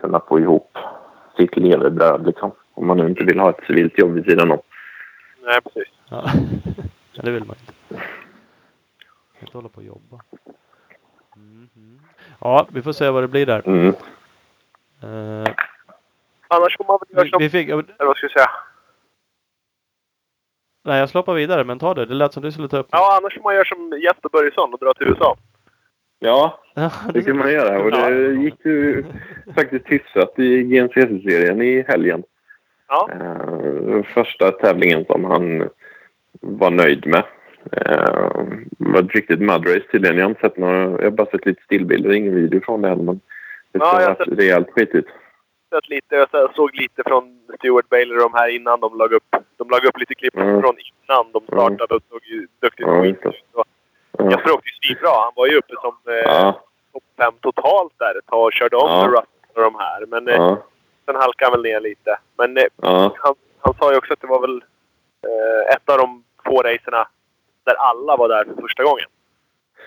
kunna 0.00 0.20
få 0.28 0.40
ihop 0.40 0.78
sitt 1.36 1.56
levebröd 1.56 2.26
liksom. 2.26 2.52
Om 2.74 2.86
man 2.86 2.96
nu 2.96 3.08
inte 3.08 3.24
vill 3.24 3.40
ha 3.40 3.50
ett 3.50 3.64
civilt 3.66 3.98
jobb 3.98 4.12
vid 4.12 4.24
sidan 4.24 4.50
om. 4.50 4.60
Nej, 5.42 5.60
precis. 5.60 5.92
Ja. 6.08 6.30
det 7.22 7.30
vill 7.30 7.44
man 7.44 7.56
inte. 7.60 7.72
Man 7.94 8.02
inte 9.40 9.58
hålla 9.58 9.68
på 9.68 9.76
och 9.76 9.84
jobba. 9.86 10.20
Mhm. 11.36 12.00
Ja, 12.40 12.66
vi 12.70 12.82
får 12.82 12.92
se 12.92 13.10
vad 13.10 13.22
det 13.22 13.28
blir 13.28 13.46
där. 13.46 13.62
Mm. 13.68 13.88
Eh, 15.02 15.54
Annars 16.48 16.76
får 16.76 16.84
man 16.84 16.98
väl 17.00 17.16
göra 17.16 17.24
vi, 17.24 17.30
som... 17.30 17.38
vi 17.38 17.50
fick, 17.50 17.68
Eller 17.68 18.04
vad 18.06 18.16
ska 18.16 18.24
jag 18.24 18.32
säga? 18.32 18.50
nej, 20.84 20.98
jag 21.00 21.08
sloppar 21.08 21.34
vidare, 21.34 21.64
men 21.64 21.78
ta 21.78 21.94
det. 21.94 22.06
Det 22.06 22.14
lät 22.14 22.32
som 22.32 22.42
du 22.42 22.52
skulle 22.52 22.68
ta 22.68 22.78
upp. 22.78 22.88
Ja, 22.90 23.16
annars 23.20 23.34
får 23.34 23.42
man 23.42 23.54
göra 23.54 23.64
som 23.64 23.98
Jesper 24.02 24.28
Börjesson 24.28 24.72
och 24.74 24.78
dra 24.80 24.94
till 24.94 25.06
USA. 25.08 25.36
Ja, 26.24 26.60
Ja, 26.74 26.90
det 27.14 27.22
kan 27.22 27.36
man 27.38 27.52
göra. 27.52 27.82
Och 27.82 27.90
det 27.90 28.32
gick 28.42 28.64
ju 28.64 29.04
faktiskt 29.54 29.84
hyfsat 29.86 30.38
i 30.38 30.62
GNCC-serien 30.62 31.62
i 31.62 31.84
helgen. 31.88 32.22
Ja. 32.88 33.08
Eh, 33.12 34.02
första 34.14 34.50
tävlingen 34.50 35.04
som 35.04 35.24
han 35.24 35.68
var 36.40 36.70
nöjd 36.70 37.06
med. 37.06 37.24
Eh, 37.72 38.30
var 38.78 39.00
ett 39.00 39.14
riktigt 39.14 39.40
mudrace 39.40 39.80
tydligen. 39.92 40.18
Jag 40.18 40.26
har 40.28 40.34
sett 40.40 40.56
några, 40.56 40.80
jag 40.82 41.02
har 41.02 41.10
bara 41.10 41.30
sett 41.30 41.46
lite 41.46 41.62
stillbilder, 41.62 42.12
ingen 42.12 42.34
video 42.34 42.60
från 42.64 42.82
det 42.82 42.88
heller. 42.88 43.02
Men 43.02 43.20
det 43.72 43.78
Ja, 43.78 44.00
jag 44.02 44.08
har 44.08 44.36
rejält 44.36 44.70
skitigt. 44.70 45.08
Sett 45.74 45.88
lite, 45.88 46.14
jag 46.16 46.30
så- 46.30 46.50
såg 46.54 46.70
lite 46.74 47.02
från 47.06 47.24
Stuart 47.58 47.88
Baylor 47.88 48.16
och 48.16 48.30
de 48.30 48.38
här 48.38 48.48
innan 48.48 48.80
de 48.80 48.98
lag 48.98 49.12
upp. 49.12 49.36
De 49.56 49.68
lag 49.70 49.84
upp 49.84 49.98
lite 49.98 50.14
klipp 50.14 50.36
Mm. 50.36 50.60
från 50.62 50.74
innan 50.78 51.24
de 51.32 51.40
startade 51.46 51.94
och 51.94 52.02
såg 52.10 52.20
ju 52.24 52.46
duktigt 52.62 52.86
Ja, 52.86 53.04
ut. 53.06 53.18
Ja. 54.18 54.24
Jesper 54.30 54.52
åkte 54.52 54.68
ju 54.68 54.74
svinbra. 54.94 55.10
Han 55.24 55.32
var 55.36 55.46
ju 55.46 55.56
uppe 55.58 55.74
som 55.80 55.94
eh, 56.08 56.14
Ja, 56.14 56.60
topp 56.92 57.02
fem 57.18 57.34
totalt 57.40 57.92
där 57.98 58.18
ett 58.18 58.26
tag 58.26 58.44
och 58.44 58.52
körde 58.52 58.76
om 58.76 58.90
Ja. 58.90 59.06
Russell 59.08 59.26
och 59.54 59.62
de 59.62 59.74
här. 59.78 60.06
Men 60.06 60.28
eh, 60.28 60.34
ja, 60.34 60.56
sen 61.06 61.16
halkade 61.16 61.50
han 61.50 61.62
väl 61.62 61.72
ner 61.72 61.80
lite. 61.80 62.18
Men 62.38 62.56
eh, 62.56 62.64
ja, 62.82 63.14
han, 63.18 63.34
han 63.60 63.74
sa 63.80 63.92
ju 63.92 63.98
också 63.98 64.12
att 64.12 64.20
det 64.20 64.26
var 64.26 64.40
väl 64.40 64.64
eh, 65.26 65.74
ett 65.76 65.88
av 65.90 65.98
de 65.98 66.24
få 66.44 66.62
racerna 66.62 67.08
där 67.64 67.74
alla 67.74 68.16
var 68.16 68.28
där 68.28 68.44
för 68.44 68.62
första 68.62 68.82
gången. 68.84 69.06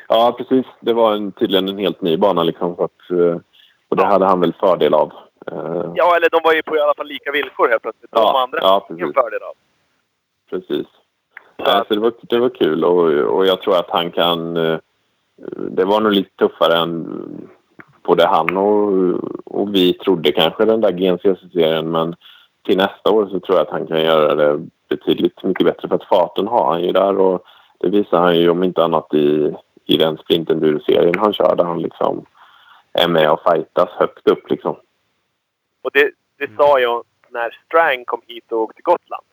ja, 0.08 0.36
precis. 0.38 0.66
Det 0.80 0.94
var 0.94 1.14
en, 1.14 1.32
tydligen 1.32 1.70
en 1.70 1.78
helt 1.78 2.02
ny 2.02 2.18
bana 2.18 2.44
liksom. 2.44 2.76
Så 2.76 2.84
att, 2.84 3.10
eh, 3.12 3.38
och 3.90 3.96
det 3.98 4.06
hade 4.06 4.26
han 4.26 4.40
väl 4.42 4.54
fördel 4.60 4.94
av. 4.94 5.12
Eh, 5.52 5.92
Ja, 5.96 6.16
eller 6.16 6.30
de 6.30 6.40
var 6.44 6.54
ju 6.54 6.64
på 6.64 6.76
i 6.76 6.80
alla 6.82 6.94
fall 6.94 7.08
lika 7.08 7.32
villkor 7.32 7.70
helt 7.70 7.82
plötsligt. 7.82 8.12
De 8.12 8.20
Ja, 8.22 8.42
andra 8.44 8.60
ja, 8.62 8.86
hade 8.88 9.02
ingen 9.02 9.14
fördel 9.14 9.44
av. 9.44 9.54
Precis. 10.50 10.88
Så 11.58 11.64
Ja, 11.66 11.82
att- 11.82 11.88
så 11.88 11.94
det, 11.94 12.00
var, 12.00 12.14
det 12.22 12.40
var 12.40 12.50
kul 12.50 12.84
och, 12.84 13.04
och 13.38 13.46
jag 13.46 13.62
tror 13.62 13.76
att 13.76 13.90
han 13.90 14.12
kan... 14.12 14.58
eh, 14.58 14.80
Det 15.72 15.86
var 15.86 16.02
nog 16.02 16.12
lite 16.12 16.30
tuffare 16.38 16.78
än 16.78 17.08
både 18.04 18.28
han 18.28 18.58
och, 18.58 19.14
och 19.46 19.76
vi 19.76 19.94
trodde 19.94 20.32
kanske 20.32 20.66
den 20.66 20.82
där 20.82 20.92
GNCC-serien 20.92 21.92
men 21.92 22.16
till 22.66 22.78
nästa 22.78 23.12
år 23.12 23.26
så 23.28 23.40
tror 23.40 23.58
jag 23.58 23.66
att 23.68 23.72
han 23.74 23.88
kan 23.88 24.02
göra 24.02 24.36
det 24.36 24.68
betydligt 24.90 25.44
mycket 25.44 25.66
bättre 25.66 25.88
för 25.88 25.96
att 25.96 26.04
farten 26.08 26.48
har 26.48 26.66
han 26.72 26.82
ju 26.84 26.92
där 26.92 27.18
och 27.20 27.44
det 27.80 27.90
visar 27.90 28.20
han 28.22 28.36
ju 28.40 28.50
om 28.50 28.64
inte 28.64 28.84
annat 28.84 29.14
i, 29.14 29.56
i 29.86 29.98
den 29.98 30.18
sprintenduro-serien 30.18 31.20
han 31.20 31.34
kör 31.34 31.56
där 31.56 31.64
han 31.64 31.82
liksom 31.82 32.26
är 32.94 33.08
med 33.08 33.32
och 33.32 33.42
fightas 33.52 33.90
högt 33.90 34.28
upp 34.28 34.50
liksom. 34.50 34.76
Och 35.82 35.90
det, 35.94 36.12
det 36.38 36.50
sa 36.58 36.80
jag 36.80 37.04
när 37.30 37.58
Strang 37.66 38.06
kom 38.06 38.22
hit 38.28 38.52
och 38.52 38.62
åkte 38.62 38.76
till 38.76 38.84
Gotland. 38.84 39.24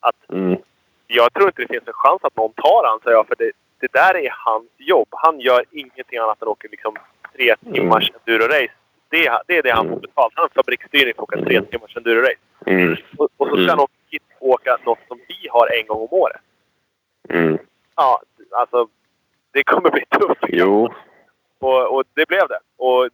Att 0.00 0.30
Mm, 0.32 0.58
jag 1.06 1.32
tror 1.32 1.46
inte 1.46 1.62
det 1.62 1.68
finns 1.68 1.86
en 1.88 1.92
chans 1.92 2.24
att 2.24 2.36
någon 2.36 2.52
tar 2.52 2.84
han, 2.88 3.00
sa 3.04 3.10
jag. 3.10 3.26
För 3.28 3.34
det, 3.38 3.52
det 3.80 3.92
där 3.92 4.16
är 4.16 4.28
hans 4.32 4.66
jobb. 4.76 5.08
Han 5.10 5.40
gör 5.40 5.64
ingenting 5.70 6.18
annat 6.18 6.42
än 6.42 6.48
åker 6.48 6.68
liksom 6.68 6.94
tre 7.36 7.54
timmars 7.72 8.12
enduro-race. 8.12 8.72
Det, 9.08 9.32
det 9.46 9.56
är 9.58 9.62
det 9.62 9.70
han 9.70 9.84
får 9.86 9.92
Mm. 9.92 10.00
betalt. 10.00 10.32
Han 10.36 10.42
har 10.42 10.48
fabriksstyrning 10.54 11.14
för 11.14 11.22
att 11.22 11.28
åka 11.28 11.44
tre 11.44 11.56
Mm. 11.56 11.66
timmars 11.70 11.96
enduro-race. 11.96 12.38
mm, 12.66 12.96
Och, 13.16 13.28
och 13.36 13.48
så 13.48 13.54
ska 13.54 13.62
Mm. 13.62 13.68
han 13.68 13.80
åka 13.80 13.92
åka 14.40 14.78
något 14.84 14.98
som 15.08 15.18
vi 15.28 15.48
har 15.50 15.66
en 15.80 15.86
gång 15.86 16.02
om 16.02 16.08
året. 16.10 16.40
mm. 17.28 17.58
Ja, 17.96 18.20
alltså. 18.50 18.88
Det 19.52 19.64
kommer 19.64 19.90
bli 19.90 20.04
tufft. 20.10 20.44
Jo, 20.48 20.88
Och, 21.58 21.94
och 21.96 22.04
det 22.14 22.28
blev 22.28 22.48
det. 22.48 22.58
Och 22.76 23.08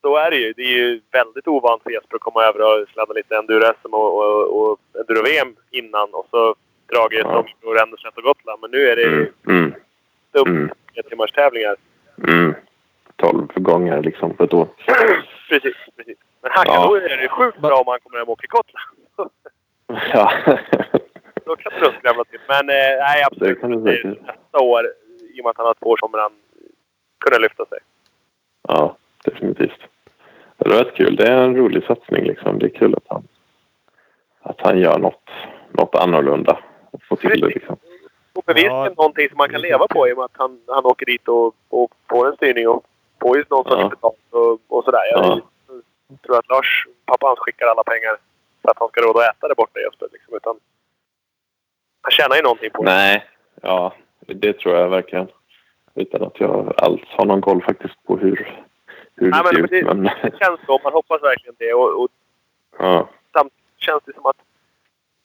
så 0.00 0.16
är 0.16 0.30
det 0.30 0.36
ju. 0.36 0.52
Det 0.52 0.62
är 0.62 0.76
ju 0.76 1.00
väldigt 1.12 1.48
ovant 1.48 1.82
för 1.82 1.90
Jesper 1.90 2.14
att 2.16 2.20
komma 2.20 2.42
över 2.44 2.60
och 2.82 2.88
sladda 2.88 3.12
lite 3.12 3.36
enduro-SM 3.36 3.94
och, 3.94 4.16
och, 4.18 4.70
och 4.70 4.78
enduro-VM 5.00 5.56
innan. 5.70 6.14
Och 6.14 6.26
så 6.30 6.54
dragit 6.92 7.20
Ja. 7.24 7.32
som 7.32 7.44
ja. 7.74 7.82
Ränneslätt 7.82 8.16
och 8.16 8.22
Gotland. 8.22 8.60
Men 8.60 8.70
nu 8.70 8.88
är 8.88 8.96
det 8.96 9.04
mm, 9.04 9.26
mm, 9.48 9.74
upp 10.32 10.46
mm. 10.46 10.70
timmars 11.10 11.32
tävlingar. 11.32 11.76
Mm. 12.28 12.54
12 13.16 13.46
gånger 13.54 14.02
liksom 14.02 14.34
på 14.36 14.44
ett 14.44 14.54
år. 14.54 14.68
precis, 15.48 15.76
precis. 15.96 16.18
Men 16.42 16.50
han 16.54 16.64
kan 16.66 16.74
Ja. 16.74 16.86
nog 16.86 16.96
göra 16.96 17.16
det 17.16 17.28
sjukt 17.28 17.58
bra 17.58 17.76
om 17.76 17.86
han 17.86 18.00
kommer 18.00 18.18
hem 18.18 18.28
och 18.28 18.32
åker 18.32 18.48
Gotland. 18.48 18.88
Ja. 20.12 20.32
Då 21.44 21.56
kan 21.56 21.72
nog 21.80 21.92
skrämma 21.98 22.24
till. 22.24 22.40
Men 22.48 22.68
eh, 22.68 22.74
nej, 22.98 23.22
absolut. 23.26 23.54
Det 23.54 23.60
kan 23.60 23.84
det 23.84 24.00
är 24.00 24.04
nästa 24.04 24.58
år, 24.60 24.82
i 25.34 25.40
och 25.40 25.44
med 25.44 25.50
att 25.50 25.56
han 25.56 25.66
har 25.66 25.74
två 25.74 25.86
år, 25.86 25.96
kommer 25.96 26.18
han 26.18 26.32
kunna 27.24 27.38
lyfta 27.38 27.66
sig. 27.66 27.78
ja, 28.68 28.96
definitivt. 29.24 29.80
Det 30.56 30.68
var 30.68 30.76
rätt 30.84 30.94
kul. 30.94 31.16
Det 31.16 31.26
är 31.28 31.36
en 31.36 31.56
rolig 31.56 31.84
satsning 31.84 32.24
liksom. 32.24 32.58
Det 32.58 32.66
är 32.66 32.78
kul 32.78 32.94
att 32.94 33.04
han, 33.08 33.28
att 34.42 34.60
han 34.60 34.78
gör 34.78 34.98
något, 34.98 35.30
något 35.70 35.94
annorlunda. 35.94 36.58
Får 37.08 37.16
till 37.16 37.40
det 37.40 37.46
liksom. 37.46 37.76
Och 38.32 38.42
bevisligen 38.46 38.76
Ja. 38.76 38.88
någonting 38.96 39.28
som 39.28 39.38
man 39.38 39.48
kan 39.48 39.60
leva 39.60 39.86
på 39.88 40.08
i 40.08 40.12
och 40.12 40.16
med 40.16 40.24
att 40.24 40.36
han, 40.36 40.60
han 40.68 40.84
åker 40.84 41.06
dit 41.06 41.28
och, 41.28 41.54
och 41.68 41.90
får 42.10 42.28
en 42.28 42.36
styrning 42.36 42.68
och 42.68 42.84
får 43.20 43.36
just 43.38 43.50
någon 43.50 43.64
sorts 43.64 43.76
Ja. 43.82 43.88
betalt 43.88 44.16
och, 44.30 44.58
och 44.68 44.84
sådär. 44.84 45.00
Jag 45.12 45.24
Ja. 45.24 45.40
tror 46.26 46.38
att 46.38 46.48
Lars, 46.48 46.86
pappa 47.04 47.26
hans, 47.26 47.38
skickar 47.38 47.66
alla 47.66 47.82
pengar 47.82 48.16
för 48.62 48.70
att 48.70 48.78
han 48.78 48.88
ska 48.88 49.00
ha 49.00 49.06
råd 49.08 49.16
att 49.16 49.36
äta 49.36 49.48
där 49.48 49.54
borta 49.54 49.80
i 49.80 49.82
Jesper. 49.82 50.08
Liksom. 50.12 50.34
Utan 50.36 50.56
han 52.02 52.10
tjänar 52.10 52.36
ju 52.36 52.42
någonting 52.42 52.70
på 52.70 52.82
det. 52.82 52.90
Nej, 52.90 53.24
ja, 53.62 53.94
det 54.20 54.52
tror 54.52 54.74
jag 54.76 54.88
verkligen. 54.88 55.28
Utan 55.94 56.22
att 56.22 56.40
jag 56.40 56.74
alls 56.76 57.00
har 57.08 57.24
någon 57.24 57.40
koll 57.40 57.62
faktiskt 57.62 58.04
på 58.06 58.16
hur, 58.16 58.62
hur 59.16 59.30
det 59.30 59.36
Nej, 59.36 59.40
men 59.44 59.54
ser 59.54 59.62
ut. 59.64 59.70
det- 59.70 59.84
Men, 59.84 60.02
Det 60.04 60.38
känns 60.40 60.60
så. 60.66 60.80
Man 60.84 60.92
hoppas 60.92 61.22
verkligen 61.22 61.54
det. 61.58 61.72
Och, 61.74 62.02
och 62.02 62.08
ja, 62.78 63.08
samt 63.32 63.52
känns 63.78 64.02
det 64.06 64.14
som 64.14 64.26
att... 64.26 64.36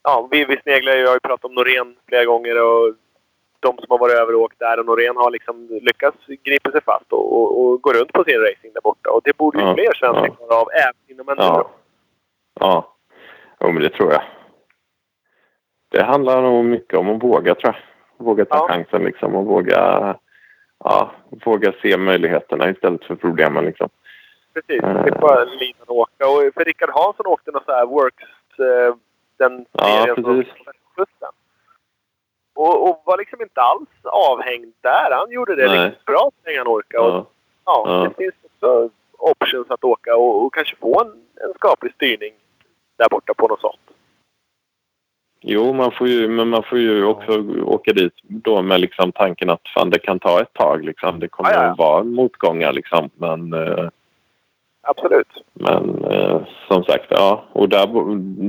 Ja, 0.08 0.28
vi, 0.32 0.46
vi 0.46 0.58
sneglar 0.64 0.94
ju. 0.94 1.00
Jag 1.02 1.08
har 1.08 1.16
ju 1.16 1.20
pratat 1.20 1.46
om 1.46 1.54
Norén 1.54 1.96
flera 2.08 2.26
gånger 2.26 2.64
och 2.64 2.94
de 3.60 3.78
som 3.78 3.86
har 3.90 3.98
varit 3.98 4.16
över 4.16 4.36
och 4.36 4.42
åkt 4.42 4.60
där. 4.60 4.80
Och 4.80 4.86
Norén 4.86 5.18
har 5.18 5.32
liksom 5.32 5.68
lyckats 5.82 6.18
gripa 6.44 6.72
sig 6.72 6.82
fast 6.82 7.14
och, 7.14 7.34
och, 7.38 7.62
och 7.62 7.82
gå 7.82 7.94
runt 7.94 8.14
på 8.14 8.24
sin 8.24 8.40
racing 8.42 8.74
där 8.74 8.82
borta. 8.82 9.10
Och 9.10 9.22
det 9.24 9.38
borde 9.38 9.60
ju 9.60 9.66
Ja, 9.66 9.74
fler 9.74 9.94
svenskar 9.94 10.26
ja. 10.28 10.36
klara 10.36 10.62
av, 10.62 10.68
även 10.74 10.96
inom 11.08 11.30
enduro. 11.30 11.46
ja. 11.48 11.70
Ja, 12.60 12.96
jo, 13.60 13.72
men 13.72 13.84
det 13.84 13.90
tror 13.90 14.12
jag. 14.12 14.22
Det 15.92 16.04
handlar 16.04 16.42
nog 16.42 16.66
mycket 16.66 17.00
om 17.00 17.10
att 17.16 17.24
våga 17.24 17.56
tror 17.56 17.74
jag. 17.74 18.26
Våga 18.26 18.46
ta 18.46 18.56
Ja. 18.56 18.68
chansen 18.68 19.04
liksom 19.04 19.36
och 19.36 19.46
våga, 19.46 20.16
ja, 20.84 21.12
våga 21.46 21.74
se 21.82 21.98
möjligheterna 21.98 22.70
istället 22.70 23.04
för 23.04 23.16
problemen 23.16 23.66
liksom. 23.66 23.90
Precis. 24.54 24.84
Eh. 24.84 25.04
Det 25.04 25.10
är 25.10 25.20
bara 25.20 25.44
linan 25.44 25.88
åka. 25.88 26.28
Och 26.28 26.54
för 26.54 26.66
Rickard 26.66 26.90
Hansson 26.94 27.26
åkte 27.26 27.52
någon 27.52 27.64
så 27.66 27.72
här 27.72 27.86
Works... 27.86 28.60
Eh, 28.60 28.96
den 29.38 29.66
Ja, 29.72 29.84
serien 29.84 30.16
precis. 30.16 30.54
Slussen. 30.96 31.32
Och, 32.56 32.90
och 32.90 33.02
var 33.06 33.18
liksom 33.18 33.42
inte 33.42 33.62
alls 33.62 33.90
avhängd 34.04 34.74
där. 34.82 35.12
Han 35.12 35.32
gjorde 35.32 35.56
det 35.56 35.68
Nej. 35.68 35.86
riktigt 35.86 36.06
bra 36.06 36.32
så 36.44 36.48
länge 36.50 36.58
han 36.58 36.68
orkade. 36.68 37.04
Och 37.08 37.14
Ja, 37.14 37.26
Ja, 37.66 37.84
Ja. 37.86 38.10
det 38.10 38.16
finns 38.24 38.36
också 38.46 38.90
options 39.18 39.70
att 39.72 39.84
åka 39.84 40.16
och, 40.18 40.46
och 40.46 40.54
kanske 40.54 40.76
få 40.76 41.02
en, 41.02 41.08
en 41.48 41.54
skaplig 41.56 41.94
styrning 41.94 42.34
där 42.98 43.10
borta 43.10 43.34
på 43.34 43.48
något 43.48 43.62
sånt. 43.62 43.80
Jo, 45.42 45.74
man 45.74 45.92
får 45.92 46.08
ju, 46.08 46.28
men 46.28 46.48
man 46.48 46.64
får 46.64 46.78
ju 46.80 47.04
också 47.06 47.44
åka 47.64 47.94
dit 47.94 48.14
då 48.24 48.62
med 48.62 48.82
liksom 48.82 49.12
tanken 49.12 49.50
att 49.50 49.62
fan, 49.74 49.90
det 49.90 50.00
kan 50.00 50.20
ta 50.20 50.42
ett 50.42 50.54
tag. 50.54 50.84
Liksom. 50.86 51.20
Det 51.20 51.28
kommer 51.28 51.52
Ja, 51.54 51.64
ja. 51.64 51.72
att 51.72 51.78
vara 51.78 52.04
motgångar. 52.04 52.74
Liksom. 52.74 53.10
Men, 53.16 53.54
eh, 53.54 53.90
Absolut. 54.90 55.28
men 55.54 56.04
eh, 56.04 56.42
som 56.68 56.84
sagt, 56.84 57.06
ja. 57.10 57.44
Och 57.54 57.70
där, 57.70 57.88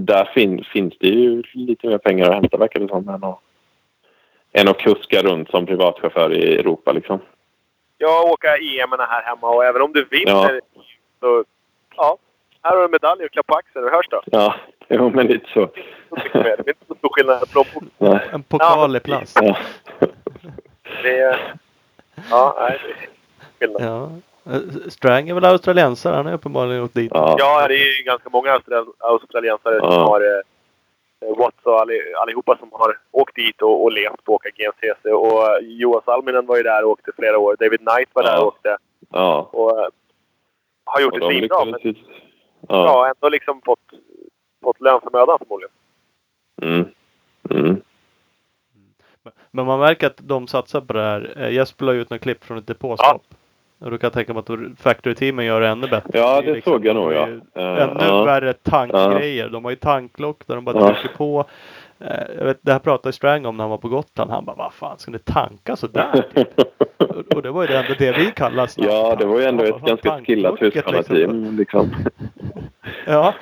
där 0.06 0.24
fin, 0.24 0.64
finns 0.72 0.94
det 1.00 1.08
ju 1.08 1.42
lite 1.52 1.86
mer 1.86 1.98
pengar 1.98 2.28
att 2.28 2.34
hämta 2.34 2.56
verkar 2.56 2.80
det 2.80 2.88
som. 2.88 3.08
Än 3.08 3.24
att, 3.24 3.40
än 4.52 4.68
att 4.68 4.78
kuska 4.78 5.22
runt 5.22 5.50
som 5.50 5.66
privatchaufför 5.66 6.32
i 6.32 6.58
Europa. 6.58 6.92
Liksom. 6.92 7.20
Jag 7.98 8.24
åker 8.24 8.48
EM 8.48 8.90
här 8.98 9.22
hemma 9.22 9.50
och 9.50 9.64
även 9.64 9.82
om 9.82 9.92
du 9.92 10.04
vinner 10.04 10.60
så... 11.20 11.44
Ja. 11.96 12.18
Här 12.62 12.70
har 12.70 12.78
du 12.78 12.84
en 12.84 12.90
medalj 12.90 13.24
och 13.24 13.30
klapp 13.30 13.46
på 13.46 13.54
axeln. 13.54 13.84
Vi 13.84 13.90
hörs 13.90 14.08
då. 14.10 14.22
Ja, 14.26 14.54
jo, 14.88 15.10
men 15.10 15.26
lite 15.26 15.46
så. 15.54 15.70
Det 16.32 16.38
är 16.38 16.68
inte 16.68 16.84
så 16.88 16.94
stor 16.94 17.08
skillnad. 17.12 18.28
En 18.32 18.42
pokal 18.42 18.96
i 18.96 19.00
plast. 19.00 19.38
Ja. 19.40 19.56
Det 21.02 21.18
är... 21.18 21.54
Ja, 22.30 22.56
nej. 22.60 22.80
Det 23.58 23.64
är 23.64 23.68
skillnad. 23.68 23.82
Ja. 23.82 24.10
Eh, 24.48 24.60
Strang 24.88 25.28
är 25.28 25.34
väl 25.34 25.44
australiensare? 25.44 26.16
Han 26.16 26.26
har 26.26 26.32
uppenbarligen 26.32 26.82
åkt 26.82 26.94
dit. 26.94 27.10
Ja. 27.14 27.36
Ja, 27.38 27.68
det 27.68 27.74
är 27.74 27.98
ju 27.98 28.02
ganska 28.04 28.28
många 28.30 28.50
australi- 28.58 28.92
australiensare 28.98 29.80
som 29.80 29.88
Ja. 29.92 30.04
har 30.06 30.20
eh, 30.20 31.36
Watts 31.38 31.62
och 31.62 31.80
alli, 31.80 32.14
allihopa 32.22 32.56
som 32.58 32.68
har 32.72 32.98
åkt 33.10 33.34
dit 33.36 33.62
och, 33.62 33.82
och 33.84 33.92
levt 33.92 34.24
på 34.24 34.34
åka 34.34 34.48
GNCC. 34.50 35.04
Och 35.12 35.48
eh, 35.48 35.58
Joas 35.62 36.04
Salminen 36.04 36.46
var 36.46 36.56
ju 36.56 36.62
där 36.62 36.84
och 36.84 36.90
åkte 36.90 37.12
flera 37.16 37.38
år. 37.38 37.56
David 37.60 37.80
Knight 37.80 38.08
var 38.12 38.22
där 38.22 38.32
Ja. 38.34 38.40
och 38.40 38.46
åkte. 38.46 38.76
Ja. 39.12 39.48
Och 39.52 39.78
eh, 39.80 39.88
har 40.84 41.00
gjort 41.00 41.12
Och 41.12 41.20
det 41.20 41.26
de 41.26 41.32
svinbra. 41.38 41.64
Men. 41.64 41.94
Ja. 42.68 42.84
ja, 42.86 43.08
ändå 43.08 43.28
liksom 43.28 43.60
fått, 43.64 43.78
fått 44.62 44.80
lön 44.80 45.00
för 45.00 45.10
mödan 45.10 45.38
förmodligen. 45.38 45.72
Mm. 46.62 46.84
Mm. 47.50 47.80
Men 49.50 49.66
man 49.66 49.78
märker 49.80 50.06
att 50.06 50.16
de 50.22 50.46
satsar 50.46 50.80
på 50.80 50.92
det 50.92 51.02
här. 51.02 51.48
Jesper 51.50 51.84
la 51.84 51.92
ut 51.92 52.10
några 52.10 52.18
klipp 52.18 52.44
från 52.44 52.58
ett 52.58 52.66
depåstopp. 52.66 53.22
Och 53.80 53.90
då 53.90 53.98
kan 53.98 54.06
jag 54.06 54.12
tänka 54.12 54.32
mig 54.34 54.40
att 54.40 54.78
Factory-teamen 54.80 55.44
gör 55.44 55.60
det 55.60 55.68
ännu 55.68 55.86
bättre. 55.88 56.18
Ja, 56.18 56.38
är 56.38 56.42
det 56.54 56.64
såg 56.64 56.86
jag 56.86 56.96
nog, 56.96 57.12
ja. 57.12 57.28
Eh, 57.28 57.82
Ännu 57.82 57.96
ja. 58.00 58.24
värre 58.24 58.52
tankgrejer. 58.52 59.48
De 59.48 59.64
har 59.64 59.70
ju 59.70 59.76
tanklock 59.76 60.46
där 60.46 60.54
de 60.54 60.64
bara 60.64 60.78
Ja. 60.78 60.94
trycker 60.94 61.16
på. 61.16 61.44
Eh, 62.00 62.08
Jag 62.38 62.44
vet, 62.44 62.58
det 62.62 62.72
här 62.72 62.78
pratade 62.78 63.12
Strang 63.12 63.46
om 63.46 63.56
när 63.56 63.64
han 63.64 63.70
var 63.70 63.78
på 63.78 63.88
Gotland. 63.88 64.30
Han 64.30 64.44
bara, 64.44 64.56
vad 64.56 64.72
fan 64.72 64.98
ska 64.98 65.10
ni 65.10 65.18
tanka 65.18 65.76
sådär? 65.76 66.24
Typ. 66.34 66.48
och, 66.98 67.32
och 67.36 67.42
det 67.42 67.50
var 67.50 67.62
ju 67.62 67.68
det 67.68 67.78
ändå 67.78 67.94
det 67.98 68.12
vi 68.18 68.30
kallar 68.30 68.66
snabbt 68.66 68.92
Ja, 68.92 69.16
det 69.18 69.24
var 69.26 69.38
ju 69.38 69.44
ändå 69.44 69.66
Ja, 69.66 69.76
ett 69.76 69.82
ganska 69.84 70.20
skillat 70.24 70.60
Husqvarna-team. 70.62 71.56
Liksom. 71.58 71.90
Ja. 73.06 73.34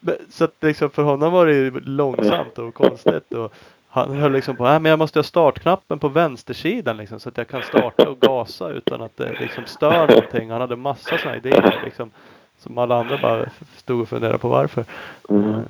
Men- 0.00 0.14
Så 0.30 0.44
att 0.44 0.54
liksom 0.60 0.90
för 0.90 1.02
honom 1.02 1.32
var 1.32 1.46
det 1.46 1.54
ju 1.54 1.80
långsamt 1.80 2.58
och 2.58 2.74
konstigt. 2.74 3.32
Och 3.32 3.52
han 3.88 4.10
höll 4.16 4.32
liksom 4.32 4.56
på, 4.56 4.66
äh, 4.66 4.80
men 4.80 4.90
jag 4.90 4.98
måste 4.98 5.18
ha 5.18 5.24
startknappen 5.24 5.98
på 5.98 6.08
vänstersidan 6.08 6.96
liksom, 6.96 7.20
så 7.20 7.28
att 7.28 7.38
jag 7.38 7.48
kan 7.48 7.62
starta 7.62 8.08
och 8.08 8.20
gasa 8.20 8.68
utan 8.70 9.02
att 9.02 9.16
det 9.16 9.40
liksom 9.40 9.64
stör 9.66 10.06
någonting. 10.08 10.50
Han 10.50 10.60
hade 10.60 10.76
massa 10.76 11.18
sådana 11.18 11.36
idéer 11.36 11.80
liksom. 11.84 12.10
Som 12.58 12.78
alla 12.78 12.96
andra 13.00 13.18
bara 13.22 13.46
stod 13.76 14.00
och 14.00 14.08
funderade 14.08 14.38
på 14.38 14.48
varför. 14.48 14.84
Mm. 15.28 15.60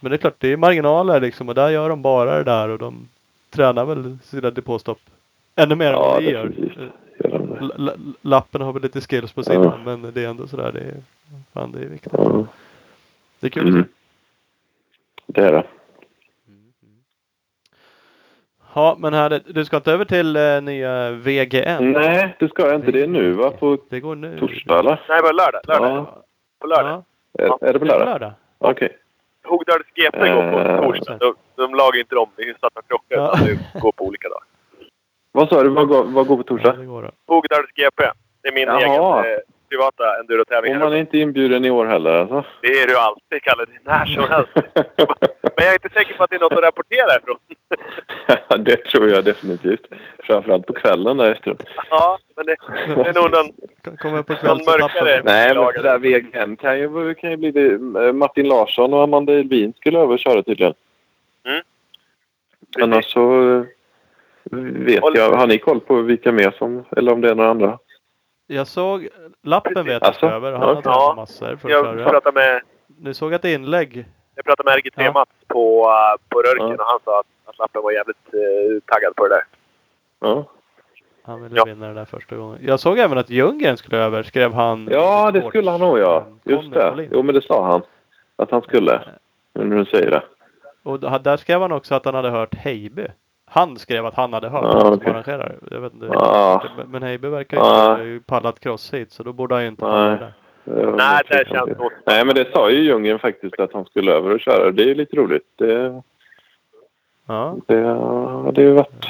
Men 0.00 0.10
det 0.10 0.16
är 0.16 0.18
klart, 0.18 0.34
det 0.38 0.52
är 0.52 0.56
marginaler 0.56 1.20
liksom 1.20 1.48
och 1.48 1.54
där 1.54 1.68
gör 1.70 1.88
de 1.88 2.02
bara 2.02 2.36
det 2.38 2.44
där 2.44 2.68
och 2.68 2.78
de 2.78 3.08
tränar 3.50 3.84
väl 3.84 4.18
sina 4.24 4.50
depåstopp 4.50 4.98
ännu 5.56 5.74
mer 5.74 5.86
än 5.92 5.98
vad 5.98 6.22
vi 6.22 6.30
gör. 6.30 6.52
l- 7.78 8.14
lappen 8.22 8.60
har 8.60 8.72
väl 8.72 8.82
lite 8.82 9.00
skills 9.00 9.32
på 9.32 9.42
sidan 9.42 9.62
Ja. 9.64 9.78
men 9.96 10.12
det 10.14 10.24
är 10.24 10.28
ändå 10.28 10.46
sådär, 10.46 10.72
det 10.72 10.80
är, 10.80 10.94
fan, 11.52 11.72
det 11.72 11.78
är 11.78 11.86
viktigt. 11.88 12.12
Ja. 12.16 12.46
Det 13.40 13.46
är 13.46 13.50
kul. 13.50 13.68
Mm. 13.68 13.84
Det 15.26 15.40
är 15.40 15.52
det. 15.52 15.64
Ja, 18.74 18.96
men 18.98 19.14
här, 19.14 19.40
du 19.46 19.64
ska 19.64 19.76
inte 19.76 19.92
över 19.92 20.04
till 20.04 20.36
eh, 20.36 20.60
nya 20.62 21.10
VGN? 21.10 21.92
Nej, 21.92 22.36
det 22.38 22.48
ska 22.48 22.66
jag 22.66 22.74
inte. 22.74 22.90
Det 22.92 23.02
är 23.02 23.06
nu 23.06 23.32
va? 23.32 23.50
På 23.50 23.78
Det 23.90 24.00
går 24.00 24.14
nu. 24.14 24.38
torsdag 24.38 24.78
eller? 24.78 25.00
Nej, 25.08 25.22
bara 25.22 25.32
lördag. 25.32 25.60
lördag. 25.68 25.90
Ja. 25.96 26.22
På 26.60 26.66
lördag. 26.66 27.02
Ja, 27.38 27.58
Är, 27.62 27.68
är 27.68 27.72
det 27.72 27.78
på 27.78 27.84
det 27.84 27.90
är 27.92 27.98
på 27.98 28.04
lördag? 28.04 28.06
lördag. 28.20 28.32
Okej. 28.58 28.96
Hogdals 29.44 29.86
GP 29.94 30.18
går 30.18 30.52
på 30.52 30.58
Eh, 30.58 30.80
torsdag. 30.82 31.16
De, 31.18 31.34
de 31.56 31.74
lagar 31.74 31.98
inte 32.00 32.16
om 32.16 32.28
hyfsat 32.36 32.74
med 32.74 32.84
krockar 32.88 33.16
Ja. 33.16 33.32
utan 33.34 33.46
det 33.72 33.80
går 33.80 33.92
på 33.92 34.04
olika 34.04 34.28
dagar. 34.28 34.44
Vad 35.32 35.48
sa 35.48 35.62
du? 35.62 35.68
Vad 35.68 35.88
går, 35.88 36.04
vad 36.04 36.26
går 36.26 36.36
på 36.36 36.42
Ja, 36.42 36.46
torsdag? 36.48 36.72
det 36.76 36.84
då. 36.84 37.10
Hogdals 37.34 37.70
GP. 37.74 38.02
Det 38.42 38.48
är 38.48 38.52
min 38.52 38.68
Jaha. 38.68 39.24
egen 39.24 39.32
eh, 39.34 39.38
privata 39.74 40.20
endurotävling. 40.20 40.74
Och 40.74 40.80
man 40.80 40.92
är 40.92 40.96
inte 40.96 41.18
inbjuden 41.18 41.64
i 41.64 41.70
år 41.70 41.86
heller 41.86 42.10
alltså? 42.10 42.44
Det 42.60 42.68
är 42.68 42.86
du 42.86 42.98
alltid, 42.98 43.42
Kalle. 43.42 43.64
Det 43.64 43.90
är 43.90 43.98
när 43.98 44.06
som 44.06 44.24
helst. 44.30 44.52
Men 45.56 45.64
jag 45.64 45.68
är 45.68 45.72
inte 45.72 45.88
säker 45.88 46.14
på 46.14 46.24
att 46.24 46.30
det 46.30 46.36
är 46.36 46.40
något 46.40 46.52
att 46.52 46.64
rapportera 46.64 47.16
ifrån. 47.18 47.38
det 48.64 48.76
tror 48.76 49.08
jag 49.08 49.24
definitivt. 49.24 49.86
Framförallt 50.18 50.66
på 50.66 50.72
kvällen 50.72 51.16
där 51.16 51.32
efteråt. 51.32 51.62
Ja, 51.90 52.18
men 52.36 52.46
det, 52.46 52.56
det 52.86 53.08
är 53.08 53.14
nog 53.14 53.30
någon... 53.30 54.18
Upp 54.18 54.26
på 54.26 54.46
Någon 54.46 54.64
mörkare-. 54.64 55.22
Nej, 55.24 55.54
men 55.54 55.82
där 55.82 55.98
VGN 55.98 56.56
kan 56.56 56.78
ju, 56.78 57.14
kan 57.14 57.30
ju 57.30 57.36
bli 57.36 57.50
det. 57.50 57.78
Martin 58.12 58.48
Larsson 58.48 58.94
och 58.94 59.02
Amanda 59.02 59.32
Elvin 59.32 59.72
skulle 59.76 59.98
över 59.98 60.16
köra 60.16 60.42
tydligen. 60.42 60.74
Annars 62.80 63.12
så 63.12 63.64
vet 64.60 65.04
jag. 65.14 65.32
Har 65.32 65.46
ni 65.46 65.58
koll 65.58 65.80
på 65.80 66.00
vilka 66.00 66.32
mer 66.32 66.54
som, 66.58 66.84
eller 66.96 67.12
om 67.12 67.20
det 67.20 67.30
är 67.30 67.34
några 67.34 67.50
andra? 67.50 67.78
Jag 68.46 68.66
såg, 68.66 69.08
lappen 69.42 69.74
vet 69.86 69.86
jag 69.86 70.04
Alltså, 70.04 70.26
över 70.26 70.52
och 70.52 70.58
han 70.58 70.68
ja. 70.68 70.74
tränat 70.82 70.96
Ja. 70.98 71.14
massor 71.16 71.46
för 71.56 71.68
att 71.68 71.72
Jag 71.72 71.84
köra. 71.84 72.10
pratade 72.10 72.34
med, 72.40 72.60
Nu 73.00 73.14
såg 73.14 73.32
jag 73.32 73.38
ett 73.38 73.44
inlägg. 73.44 74.04
jag 74.34 74.44
pratade 74.44 74.70
med 74.70 74.78
RG3 74.78 75.04
Ja. 75.04 75.12
Mats 75.12 75.30
på, 75.48 75.82
uh, 75.84 76.16
på 76.28 76.38
Rörken 76.42 76.66
Ja. 76.68 76.74
och 76.84 76.86
han 76.90 76.98
sa 77.04 77.20
att, 77.20 77.26
att 77.44 77.58
Lappen 77.58 77.82
var 77.82 77.92
jävligt 77.92 78.34
uh, 78.34 78.80
taggad 78.86 79.16
på 79.16 79.28
det 79.28 79.34
där. 79.34 79.44
Ja, 80.20 80.44
Han 81.22 81.42
ville 81.42 81.56
Ja. 81.56 81.64
vinna 81.64 81.88
det 81.88 81.94
där 81.94 82.04
första 82.04 82.36
gången. 82.36 82.58
Jag 82.62 82.80
såg 82.80 82.98
även 82.98 83.18
att 83.18 83.30
Ljunggren 83.30 83.76
skulle 83.76 83.98
över, 83.98 84.22
skrev 84.22 84.52
han. 84.52 84.88
ja 84.90 85.30
det 85.30 85.48
skulle 85.48 85.70
han 85.70 85.80
nog 85.80 85.98
ja. 85.98 86.26
Just 86.44 86.72
det. 86.72 86.90
Molin. 86.90 87.08
Jo 87.12 87.22
men 87.22 87.34
det 87.34 87.42
sa 87.42 87.66
han. 87.66 87.82
Att 88.36 88.50
han 88.50 88.62
skulle. 88.62 89.00
Nu 89.52 89.64
när 89.64 89.76
du 89.76 89.84
säger 89.84 90.10
det. 90.10 90.22
Och 90.82 91.00
där 91.00 91.36
skrev 91.36 91.60
han 91.60 91.72
också 91.72 91.94
att 91.94 92.04
han 92.04 92.14
hade 92.14 92.30
hört 92.30 92.54
Heiby. 92.54 93.06
Han 93.54 93.76
skrev 93.78 94.06
att 94.06 94.14
han 94.14 94.32
hade 94.32 94.48
hört, 94.48 94.64
Ja, 94.64 94.84
han 94.84 95.00
som 95.00 95.10
arrangerar. 95.10 95.54
Jag 95.70 95.80
vet 95.80 95.92
inte. 95.92 96.06
Ja. 96.12 96.64
Men- 96.88 97.02
Heiby 97.02 97.28
verkar 97.28 97.56
ju 97.56 97.62
Ja. 97.62 97.92
inte 98.02 98.12
ha 98.12 98.40
pallat 98.40 98.60
cross 98.60 98.94
hit 98.94 99.12
så 99.12 99.22
då 99.22 99.32
borde 99.32 99.54
han 99.54 99.62
ju 99.62 99.68
inte 99.68 99.84
det 99.86 99.92
där. 99.92 100.32
Nej, 100.96 101.20
det 101.28 101.48
känns 101.48 101.68
inte. 101.68 101.80
nog... 101.82 101.92
Nej 102.06 102.24
men 102.24 102.34
det 102.34 102.52
sa 102.52 102.70
ju 102.70 102.78
Ljunggren 102.82 103.18
faktiskt 103.18 103.60
att 103.60 103.72
han 103.72 103.84
skulle 103.84 104.12
över 104.12 104.30
och 104.30 104.40
köra. 104.40 104.70
Det 104.70 104.82
är 104.82 104.86
ju 104.86 104.94
lite 104.94 105.16
roligt. 105.16 105.46
Det, 105.56 106.02
Ja. 107.26 107.56
det, 107.66 107.74
det 108.52 108.60
är 108.62 108.66
ju 108.66 108.72
varit... 108.72 109.06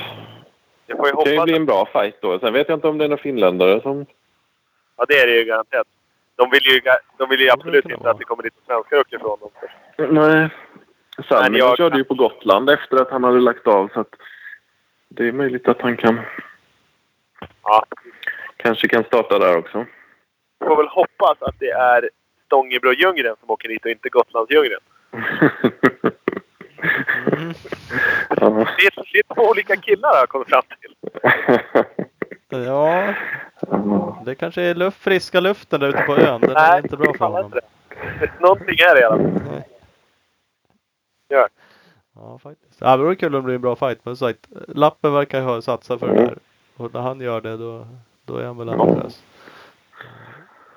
Jag 0.86 0.96
får 0.98 1.06
ju 1.08 1.12
Det 1.14 1.22
kan 1.24 1.32
ju 1.34 1.42
bli 1.44 1.56
en 1.56 1.66
bra 1.66 1.88
fight 1.92 2.16
då. 2.22 2.38
Sen 2.38 2.52
vet 2.52 2.68
jag 2.68 2.76
inte 2.76 2.88
om 2.88 2.98
det 2.98 3.04
är 3.04 3.08
några 3.08 3.22
finländare 3.22 3.80
som... 3.80 4.06
Ja, 4.96 5.04
det 5.08 5.14
är 5.14 5.26
det 5.26 5.36
ju 5.38 5.44
garanterat. 5.44 5.86
De 6.36 6.50
vill 6.50 6.62
ju, 6.74 6.80
de 7.18 7.28
vill 7.28 7.40
ju 7.40 7.50
absolut 7.50 7.84
inte 7.84 7.96
vara. 7.96 8.10
att 8.10 8.18
det 8.18 8.24
kommer 8.24 8.42
dit 8.42 8.52
svenskar 8.66 8.96
uppifrån 8.96 9.38
dem. 9.40 9.50
Nej. 10.14 10.48
Salminen 11.28 11.58
jag- 11.58 11.76
körde 11.76 11.96
ju 11.98 12.04
på 12.04 12.14
Gotland 12.14 12.70
efter 12.70 12.96
att 12.96 13.10
han 13.10 13.24
hade 13.24 13.40
lagt 13.40 13.66
av 13.66 13.88
så 13.94 14.00
att 14.00 14.14
det 15.16 15.28
är 15.28 15.32
möjligt 15.32 15.68
att 15.68 15.80
han 15.80 15.96
kan 15.96 16.20
Ja. 17.62 17.84
kanske 18.56 18.88
kan 18.88 19.04
starta 19.04 19.38
där 19.38 19.56
också. 19.56 19.86
Får 20.64 20.76
väl 20.76 20.88
hoppas 20.88 21.42
att 21.42 21.58
det 21.58 21.70
är 21.70 22.10
Stångebro 22.46 22.92
Ljunggren 22.92 23.36
som 23.40 23.50
åker 23.50 23.68
dit 23.68 23.84
och 23.84 23.90
inte 23.90 24.08
Gotlands 24.08 24.50
Ljunggren. 24.50 24.80
Mm. 25.12 25.24
ja. 28.28 28.66
Det 28.78 28.86
är, 28.86 29.12
det 29.12 29.18
är 29.18 29.34
två 29.34 29.42
olika 29.42 29.76
killar 29.76 30.16
jag 30.16 30.28
kommit 30.28 30.48
fram 30.48 30.62
till. 30.80 30.94
ja, 32.66 33.14
det 34.24 34.34
kanske 34.34 34.62
är 34.62 34.74
luft, 34.74 35.02
friska 35.02 35.40
luften 35.40 35.80
där 35.80 35.88
ute 35.88 36.02
på 36.02 36.16
ön. 36.16 36.40
Den 36.40 36.56
är 36.56 36.78
inte 36.78 36.96
bra 36.96 37.14
för 37.18 37.24
honom. 37.24 37.44
inte 37.44 37.60
det. 38.20 38.40
Någonting 38.40 38.76
är 38.78 38.94
det 38.94 39.00
i 39.00 39.04
alla 39.04 39.16
fall. 39.16 39.40
Nej. 39.50 39.62
Ja, 42.16 42.38
faktiskt. 42.42 42.80
Ja, 42.80 42.96
det 42.96 43.02
vore 43.02 43.16
kul 43.16 43.34
om 43.34 43.40
det 43.40 43.44
blir 43.44 43.54
en 43.54 43.60
bra 43.60 43.76
fight. 43.76 43.98
Men 44.04 44.16
som 44.16 44.28
sagt, 44.28 44.46
Lappen 44.68 45.12
verkar 45.12 45.40
ha 45.42 45.62
satsat 45.62 46.00
för 46.00 46.08
det 46.08 46.14
där. 46.14 46.38
Och 46.76 46.94
när 46.94 47.00
han 47.00 47.20
gör 47.20 47.40
det 47.40 47.56
då, 47.56 47.86
då 48.24 48.36
är 48.36 48.44
han 48.46 48.58
väl 48.58 48.68
ambitiös. 48.68 49.22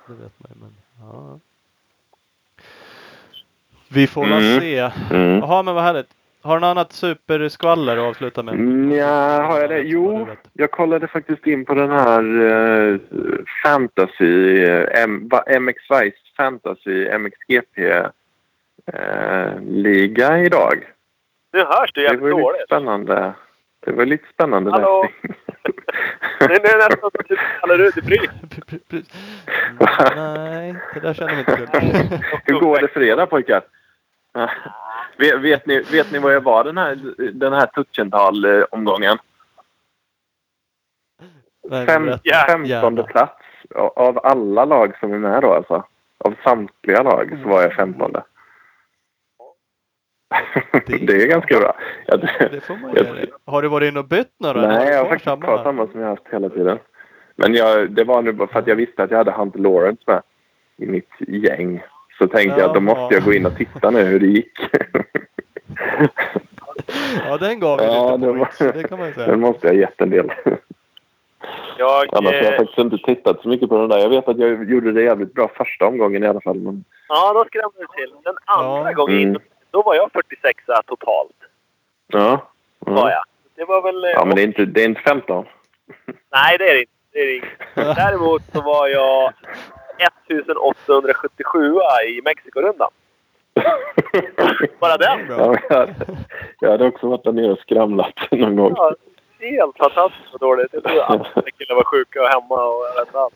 Det 0.07 0.13
vet 0.13 0.33
man 0.39 0.51
ju, 0.55 0.61
men 0.61 0.75
ja. 1.01 1.39
Vi 3.89 4.07
får 4.07 4.21
väl 4.25 4.31
Mm. 4.43 4.59
se. 4.59 4.79
Mm. 5.11 5.39
Jaha, 5.39 5.63
men 5.63 5.75
vad 5.75 5.83
härligt. 5.83 6.07
Har 6.41 6.55
du 6.55 6.59
något 6.61 6.67
annat 6.67 6.93
superskvaller 6.93 7.97
att 7.97 8.03
avsluta 8.09 8.43
med? 8.43 8.55
Ja, 8.97 9.41
har 9.43 9.59
jag 9.59 9.69
det? 9.69 9.79
Jo, 9.81 10.27
jag 10.53 10.71
kollade 10.71 11.07
faktiskt 11.07 11.47
in 11.47 11.65
på 11.65 11.73
den 11.73 11.89
här 11.91 12.41
eh, 12.93 12.97
Fantasy, 13.63 14.63
eh, 14.63 15.03
M, 15.03 15.29
MX 15.59 15.77
Vice 15.91 16.17
Fantasy 16.37 17.09
MXGP 17.17 17.81
eh, 18.93 19.61
liga 19.61 20.39
idag. 20.39 20.87
Nu 21.57 21.63
hörs 21.63 21.91
du 21.93 22.01
Det 22.01 22.07
var 22.07 22.13
jävligt 22.13 22.25
ju 22.25 22.29
lite 22.37 22.41
dåligt. 22.41 22.65
spännande. 22.65 23.33
Det 23.85 23.91
var 23.91 24.05
lite 24.05 24.27
spännande 24.33 24.71
Hallå? 24.71 25.07
Nu 26.39 26.45
är 26.55 26.59
det 26.59 26.77
nästan 26.77 26.99
som 26.99 27.23
typ 27.27 27.39
Kalle 27.61 27.77
Rudebry. 27.77 28.19
Nej, 30.15 30.75
det 30.93 30.99
där 30.99 31.13
känner 31.13 31.33
vi 31.33 31.39
inte 31.39 31.67
till. 31.67 32.19
Hur 32.45 32.59
går 32.59 32.79
det 32.81 32.87
för 32.87 33.01
er 33.03 33.15
då 33.15 33.25
pojkar? 33.25 33.61
vet, 35.17 35.41
vet, 35.41 35.65
ni, 35.65 35.79
vet 35.79 36.11
ni 36.11 36.19
vad 36.19 36.35
jag 36.35 36.41
var 36.41 36.63
den 36.63 36.77
här, 36.77 36.95
den 37.33 37.53
här 37.53 37.65
Tuchenthal-omgången? 37.65 39.17
Nej, 41.69 41.85
Fem, 41.85 42.19
femtonde 42.27 43.03
plats 43.03 43.43
av 43.95 44.19
alla 44.25 44.65
lag 44.65 44.97
som 44.99 45.13
är 45.13 45.17
med 45.17 45.41
då 45.41 45.53
alltså. 45.53 45.83
Av 46.17 46.35
samtliga 46.43 47.03
lag 47.03 47.39
så 47.43 47.49
var 47.49 47.61
jag 47.61 47.73
femtonde. 47.73 48.23
Det- 50.87 50.97
Det 51.07 51.23
är 51.23 51.27
ganska 51.27 51.59
bra. 51.59 51.75
Jag, 52.05 52.19
Det 52.51 52.61
får 52.63 52.75
man 52.75 52.93
dig. 52.93 53.25
Har 53.45 53.61
du 53.61 53.67
varit 53.67 53.87
inne 53.91 53.99
och 53.99 54.05
bytt 54.05 54.31
några? 54.39 54.67
Nej, 54.67 54.87
jag 54.89 54.97
har 55.03 55.09
faktiskt 55.09 55.41
kvar 55.43 55.63
samma 55.63 55.87
som 55.87 55.99
jag 55.99 56.07
har 56.07 56.15
haft 56.15 56.27
hela 56.33 56.49
tiden. 56.49 56.79
Men 57.35 57.53
jag, 57.53 57.91
det 57.91 58.03
var 58.03 58.21
nu 58.21 58.31
bara 58.31 58.47
för 58.47 58.59
att 58.59 58.67
jag 58.67 58.75
visste 58.75 59.03
att 59.03 59.11
jag 59.11 59.17
hade 59.17 59.31
Hunter 59.31 59.59
Lawrence 59.59 60.01
med 60.07 60.21
i 60.77 60.85
mitt 60.85 61.09
gäng. 61.27 61.83
Så 62.17 62.27
tänkte 62.27 62.59
jag 62.59 62.67
att 62.69 62.73
då 62.75 62.81
måste 62.81 63.15
jag 63.15 63.23
gå 63.23 63.33
in 63.33 63.45
och 63.45 63.55
titta 63.57 63.89
nu 63.91 64.03
hur 64.03 64.19
det 64.19 64.27
gick. 64.27 64.59
Ja, 67.25 67.37
den 67.37 67.59
gav 67.59 67.79
Ja, 67.81 68.15
lite 68.15 68.27
det 68.27 68.33
points. 68.33 68.61
var- 68.61 68.73
Det 68.73 68.83
kan 68.83 68.99
man 68.99 69.07
ju 69.07 69.13
Den 69.17 69.25
säga. 69.25 69.37
måste 69.37 69.67
jag 69.67 69.73
ha 69.73 69.79
gett 69.81 70.01
en 70.01 70.09
del. 70.09 70.31
Jag, 71.77 72.05
Annars 72.11 72.25
har 72.33 72.41
jag 72.43 72.53
eh, 72.53 72.57
faktiskt 72.57 72.77
inte 72.77 72.97
tittat 72.97 73.41
så 73.41 73.49
mycket 73.49 73.69
på 73.69 73.77
den 73.77 73.89
där. 73.89 73.97
Jag 73.97 74.09
vet 74.09 74.27
att 74.27 74.37
jag 74.37 74.69
gjorde 74.71 74.91
det 74.91 75.01
jävligt 75.03 75.33
bra 75.33 75.51
första 75.57 75.85
omgången 75.87 76.23
i 76.23 76.27
alla 76.27 76.41
fall. 76.41 76.57
Men... 76.59 76.83
ja, 77.07 77.33
då 77.33 77.45
skrämde 77.45 77.77
det 77.79 78.01
till. 78.01 78.13
Den 78.23 78.35
andra 78.45 78.91
Ja. 78.91 78.95
gången 78.95 79.19
in, 79.19 79.29
Mm. 79.29 79.41
Då 79.71 79.81
var 79.81 79.95
jag 79.95 80.11
46 80.11 80.63
totalt. 80.85 81.35
Ja. 82.07 82.47
Var 82.79 83.09
Ja, 83.09 83.11
jag. 83.11 83.23
Det 83.55 83.65
var 83.65 83.81
väl... 83.81 84.03
eh, 84.03 84.09
ja 84.09 84.25
men 84.25 84.35
det 84.35 84.41
är 84.41 84.47
inte, 84.47 84.65
det 84.65 84.81
är 84.81 84.85
inte 84.85 85.01
15. 85.01 85.45
Nej, 86.31 86.57
det 86.57 86.69
är 86.69 86.73
det 86.73 86.79
inte. 86.79 86.91
Det 87.11 87.19
är 87.19 87.25
det 87.25 87.35
inte. 87.35 87.49
Däremot 88.01 88.41
så 88.53 88.61
var 88.61 88.87
jag 88.87 89.33
1877 89.97 91.73
i 92.07 92.21
Mexikorundan. 92.25 92.89
Bara 94.79 94.97
den. 94.97 95.19
Ja, 95.29 95.55
jag, 95.69 95.77
hade, 95.77 95.95
jag 96.59 96.71
hade 96.71 96.87
också 96.87 97.07
varit 97.07 97.23
där 97.23 97.31
nere 97.31 97.51
och 97.51 97.59
skramlat 97.59 98.13
någon 98.31 98.55
gång. 98.55 98.73
Ja, 98.75 98.95
helt 99.39 99.77
fantastiskt 99.77 100.27
vad 100.31 100.39
dåligt. 100.41 100.67
Jag 100.73 100.83
trodde 100.83 101.05
alla 101.05 101.23
killar 101.57 101.75
var 101.75 101.83
sjuka 101.83 102.21
och 102.21 102.27
hemma 102.27 102.65
och 102.65 102.85
jag 102.85 102.95
vet 102.95 103.07
inte 103.07 103.19
allt. 103.19 103.33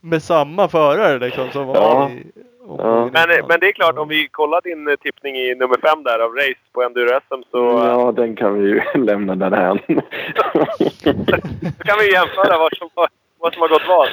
Med 0.00 0.22
samma 0.22 0.68
förare 0.68 1.18
liksom 1.18 1.50
som 1.50 1.66
var 1.66 1.74
Ja. 1.76 2.10
i... 2.10 2.26
Ja. 2.66 3.10
Men, 3.12 3.46
men 3.48 3.60
det 3.60 3.68
är 3.68 3.72
klart, 3.72 3.98
om 3.98 4.08
vi 4.08 4.28
kollar 4.28 4.60
din 4.60 4.88
eh, 4.88 4.94
tippning 4.96 5.36
i 5.36 5.54
nummer 5.54 5.76
fem 5.82 6.02
där 6.02 6.18
av 6.18 6.32
race 6.34 6.60
på 6.72 6.82
Enduro-SM 6.82 7.42
så, 7.50 7.58
Ja, 7.58 8.12
den 8.12 8.36
kan 8.36 8.54
vi 8.62 8.68
ju 8.68 8.82
lämna 9.04 9.34
därhän. 9.34 9.78
så 9.78 9.94
kan 11.84 11.98
vi 12.00 12.12
jämföra 12.12 12.58
vad 12.58 12.76
som, 12.76 12.88
har- 12.94 13.08
vad 13.38 13.52
som 13.52 13.62
har 13.62 13.68
gått 13.68 13.88
vad. 13.88 14.08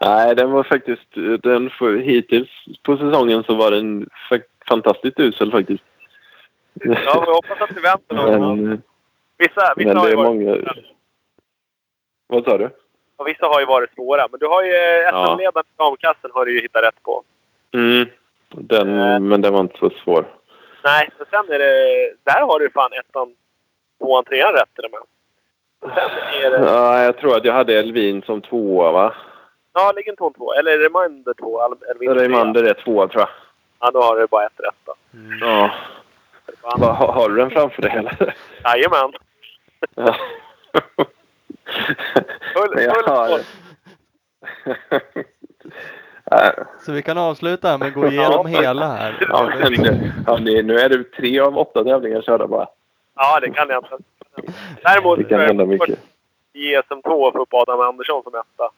Nej, 0.00 0.34
den 0.34 0.50
var 0.50 0.62
faktiskt... 0.62 1.14
Den, 1.42 1.70
för, 1.70 1.96
hittills 1.96 2.48
på 2.82 2.96
säsongen 2.96 3.42
så 3.44 3.54
var 3.54 3.70
den 3.70 4.06
fa- 4.30 4.42
fantastiskt 4.68 5.20
usel 5.20 5.50
faktiskt. 5.50 5.84
Ja, 6.74 7.24
vi 7.26 7.32
hoppas 7.32 7.60
att 7.60 7.74
det 7.74 7.80
vänder 7.80 8.38
någon 8.38 8.64
men, 8.68 8.82
Vissa, 9.38 9.74
vissa, 9.76 9.88
men 9.88 9.96
har 9.96 10.04
det 10.04 10.10
ju 10.10 10.12
är 10.12 10.16
varit, 10.24 10.28
många... 10.28 10.56
Vad 12.26 12.44
sa 12.44 12.58
du? 12.58 12.70
Och 13.22 13.28
vissa 13.28 13.46
har 13.46 13.60
ju 13.60 13.66
varit 13.66 13.94
svåra. 13.94 14.26
Men 14.30 14.40
du 14.40 14.46
har 14.46 14.62
ju 14.62 14.72
eh, 14.74 15.00
Ja. 15.12 15.26
SM-ledaren 15.26 15.64
i 15.66 15.76
damklassen 15.78 16.30
har 16.34 16.44
du 16.44 16.54
ju 16.54 16.60
hittat 16.60 16.82
rätt 16.84 17.02
på. 17.02 17.22
Mm. 17.74 18.08
Den, 18.48 18.98
Eh. 19.00 19.20
Men 19.20 19.40
den 19.42 19.52
var 19.52 19.60
inte 19.60 19.78
så 19.78 19.90
svår. 20.04 20.24
Nej, 20.84 21.08
men 21.18 21.26
sen 21.30 21.54
är 21.54 21.58
det... 21.58 22.12
Där 22.24 22.40
har 22.40 22.58
du 22.60 22.70
fan 22.70 22.92
ettan, 22.92 23.34
tvåan, 23.98 24.24
trean 24.24 24.52
rätt 24.52 24.74
till 24.74 24.84
och 24.84 24.90
med. 24.90 25.00
Sen 25.94 26.42
är 26.44 26.50
det... 26.50 26.70
Ja, 26.70 27.02
jag 27.04 27.16
tror 27.18 27.36
att 27.36 27.44
jag 27.44 27.52
hade 27.54 27.78
Elvin 27.78 28.22
som 28.22 28.40
tvåa, 28.40 28.92
va? 28.92 29.14
Ja, 29.74 29.92
ligger 29.96 30.10
inte 30.12 30.22
hon 30.22 30.32
två? 30.32 30.52
Eller 30.52 30.78
Reminder 30.78 31.34
två? 31.34 31.60
Eller 31.64 31.76
Elvin 31.90 32.08
trea? 32.12 32.22
Reimander 32.22 32.64
är 32.64 32.74
tvåa, 32.74 33.08
tror 33.08 33.20
jag. 33.20 33.28
Ja, 33.80 33.90
då 33.90 34.02
har 34.02 34.16
du 34.16 34.26
bara 34.26 34.46
ett 34.46 34.60
rätt 34.60 34.74
då. 34.84 34.94
Ja. 35.40 35.70
Fan. 36.62 36.80
Va, 36.80 36.86
har, 36.92 37.12
har 37.12 37.28
du 37.28 37.36
den 37.36 37.50
framför 37.50 37.82
dig, 37.82 37.90
eller? 37.96 38.34
Jajamän. 38.64 39.12
Ja. 39.94 40.14
Full- 42.54 42.74
Men 42.74 42.94
full 42.94 43.04
har... 43.06 43.40
Nej. 46.30 46.52
Så 46.80 46.92
vi 46.92 47.02
kan 47.02 47.18
avsluta 47.18 47.68
här 47.68 47.78
med 47.78 47.88
att 47.88 47.94
gå 47.94 48.06
igenom 48.06 48.46
hela 48.46 48.88
här. 48.88 49.26
Ja, 49.28 49.50
men 49.60 49.72
nu, 49.72 50.12
ja, 50.26 50.38
är 50.78 50.88
det 50.88 51.04
tre 51.04 51.40
av 51.40 51.58
åtta 51.58 51.84
tävlingar 51.84 52.22
körda 52.22 52.46
bara. 52.46 52.66
Ja, 53.16 53.40
det 53.40 53.50
kan 53.50 53.68
jag 53.68 53.84
inte. 53.84 53.98
Däremot 54.82 55.18
Det 55.18 55.24
kan 55.24 55.40
är 55.40 55.46
hända 55.46 55.64
mycket. 55.66 55.98
i 56.52 56.76
SM2 56.76 57.02
få 57.32 57.42
upp 57.42 57.54
Adam 57.54 57.80
Andersson 57.80 58.22
som 58.22 58.32
etta. 58.34 58.70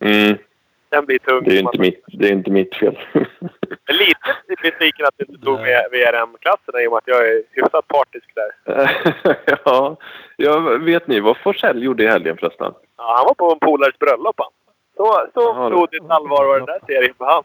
Mm, 0.00 0.38
Den 0.92 1.04
blir 1.06 1.18
tung. 1.18 1.44
det 1.44 1.56
är 1.56 1.60
inte 1.60 1.78
mitt, 1.78 2.04
det 2.06 2.28
är 2.28 2.32
inte 2.32 2.50
mitt 2.50 2.74
fel. 2.74 2.98
Är 3.86 3.92
Lite 3.92 4.62
besviken 4.62 5.06
att 5.06 5.14
du 5.16 5.24
inte 5.24 5.44
tog 5.44 5.60
med 5.60 5.84
VRM-klasserna 5.92 6.82
i 6.82 6.86
och 6.86 6.92
med 6.92 6.98
att 6.98 7.06
jag 7.06 7.28
är 7.28 7.42
hyfsat 7.50 7.88
partisk 7.88 8.26
där. 8.34 8.50
ja, 9.64 9.96
ja, 10.36 10.58
vet 10.60 11.06
ni 11.06 11.20
vad 11.20 11.36
Forsell 11.36 11.82
gjorde 11.82 12.04
i 12.04 12.06
helgen 12.06 12.36
förresten? 12.36 12.72
Ja, 12.96 13.14
han 13.16 13.26
var 13.26 13.34
på 13.34 13.52
en 13.52 13.58
polares 13.58 13.98
bröllop 13.98 14.34
han. 14.38 14.50
Så, 14.96 15.26
så 15.34 15.68
blodigt 15.68 16.10
allvar 16.10 16.44
var 16.44 16.56
den 16.56 16.66
där 16.66 16.80
serien 16.86 17.14
för 17.18 17.24
han. 17.24 17.44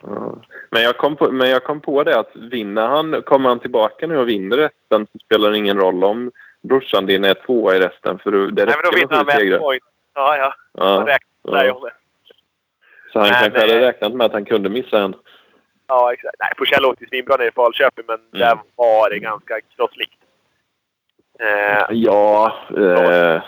Men, 0.72 0.82
jag 0.82 0.98
kom 0.98 1.16
på, 1.16 1.32
men 1.32 1.50
jag 1.50 1.64
kom 1.64 1.82
på 1.82 2.04
det 2.04 2.20
att 2.20 2.36
vinner 2.36 2.88
han, 2.88 3.22
kommer 3.22 3.50
han 3.50 3.60
tillbaka 3.60 4.08
nu 4.08 4.18
och 4.18 4.30
vinner 4.30 4.58
resten 4.58 5.08
så 5.12 5.20
spelar 5.26 5.52
det 5.52 5.58
ingen 5.58 5.78
roll 5.78 6.04
om 6.04 6.32
brorsan 6.64 7.06
din 7.06 7.24
är 7.24 7.34
tvåa 7.34 7.76
i 7.76 7.80
resten. 7.80 8.20
För 8.20 8.32
det 8.32 8.66
Nej, 8.66 8.76
men 8.76 8.92
då 8.92 8.98
vinner 8.98 9.16
han 9.16 9.26
med 9.26 9.36
segrar. 9.36 9.60
point. 9.60 9.84
Ja, 10.16 10.38
ja. 10.38 10.54
Ja, 10.74 11.04
räknar 11.08 11.60
där 11.60 11.66
ja. 11.66 11.80
det. 11.84 11.92
Så 13.14 13.20
han 13.20 13.30
Men, 13.30 13.34
kanske 13.40 13.60
hade 13.60 13.88
räknat 13.88 14.14
med 14.14 14.26
att 14.26 14.34
han 14.34 14.46
kunde 14.46 14.70
missa 14.70 15.00
en. 15.00 15.16
Ja, 15.88 16.14
exakt. 16.14 16.36
Nej, 16.40 16.50
Forsell 16.58 16.86
åkte 16.86 17.06
svinbra 17.06 17.36
nere 17.38 17.48
i 17.48 17.52
Falköping, 17.52 18.06
men 18.08 18.20
där 18.40 18.58
var 18.76 19.10
det 19.10 19.20
ganska 19.20 19.62
krosslikt. 19.76 20.14
Eh, 21.40 21.86
Ja, 21.90 22.54
eh, 22.78 23.42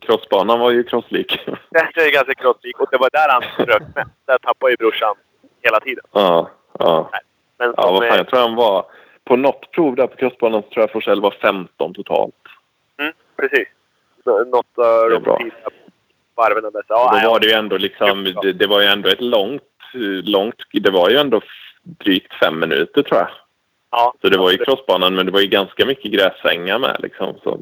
crossbanan 0.00 0.60
var 0.60 0.70
ju 0.70 0.82
crosslik. 0.84 1.40
där 1.70 1.98
är 2.06 2.12
ganska 2.12 2.34
krosslikt 2.34 2.80
och 2.80 2.88
det 2.90 2.96
var 2.98 3.10
där 3.12 3.28
han 3.28 3.42
strök 3.52 3.82
med. 3.94 4.08
Där 4.26 4.38
tappade 4.38 4.72
ju 4.72 4.76
brorsan 4.76 5.14
hela 5.62 5.80
tiden. 5.80 6.04
ja, 6.12 6.50
ja. 6.78 7.10
Men 7.58 7.74
Ja, 7.76 7.90
vad 7.92 8.02
fan, 8.02 8.10
eh, 8.12 8.16
jag 8.16 8.28
tror 8.28 8.40
han 8.40 8.54
var... 8.54 8.86
På 9.24 9.36
något 9.36 9.70
prov 9.70 9.96
där 9.96 10.06
på 10.06 10.16
crossbanan 10.16 10.62
så 10.62 10.68
tror 10.68 10.82
jag 10.82 10.90
Forsell 10.92 11.20
var 11.20 11.30
15 11.30 11.94
totalt. 11.94 12.34
mm, 12.98 13.12
precis. 13.36 13.68
Nå- 14.24 14.44
Något 14.44 14.78
av 14.78 15.10
de 15.10 15.22
bra. 15.22 15.38
Varven 16.36 16.62
där. 16.72 16.82
Så, 16.88 17.04
Och 17.04 17.20
då 17.22 17.30
var 17.30 17.40
det 17.40 17.46
ju 17.46 17.52
ändå 17.52 17.76
liksom... 17.76 18.24
Det, 18.42 18.52
det 18.52 18.66
var 18.66 18.80
ju 18.80 18.86
ändå 18.86 19.08
ett 19.08 19.20
långt, 19.20 19.62
långt... 20.24 20.56
Det 20.72 20.90
var 20.90 21.10
ju 21.10 21.16
ändå 21.16 21.40
drygt 21.82 22.34
fem 22.34 22.60
minuter 22.60 23.02
tror 23.02 23.20
jag. 23.20 23.28
ja, 23.90 24.14
Så 24.20 24.28
det 24.28 24.38
var 24.38 24.50
ju 24.50 24.58
crossbanan 24.58 25.14
men 25.14 25.26
det 25.26 25.32
var 25.32 25.40
ju 25.40 25.46
ganska 25.46 25.86
mycket 25.86 26.12
gräsängar 26.12 26.78
med 26.78 26.96
liksom. 27.02 27.34
Så, 27.42 27.60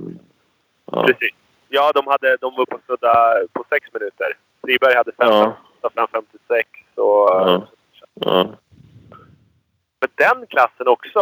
ja. 0.93 1.05
Precis. 1.07 1.31
Ja, 1.69 1.93
de, 1.95 2.07
hade, 2.07 2.37
de 2.41 2.55
var 2.57 2.75
och 2.75 2.81
snudda 2.87 3.35
på 3.53 3.65
sex 3.71 3.89
minuter. 3.93 4.27
Friberg 4.63 4.95
hade 4.95 5.13
fem, 5.13 5.29
Ja. 5.29 5.57
ja. 5.83 5.91
fram 5.95 6.07
56. 6.13 6.69
Så, 6.95 7.29
Ja. 7.31 7.67
Ja. 8.21 8.45
Men 10.01 10.11
den 10.15 10.47
klassen 10.47 10.89
också, 10.89 11.21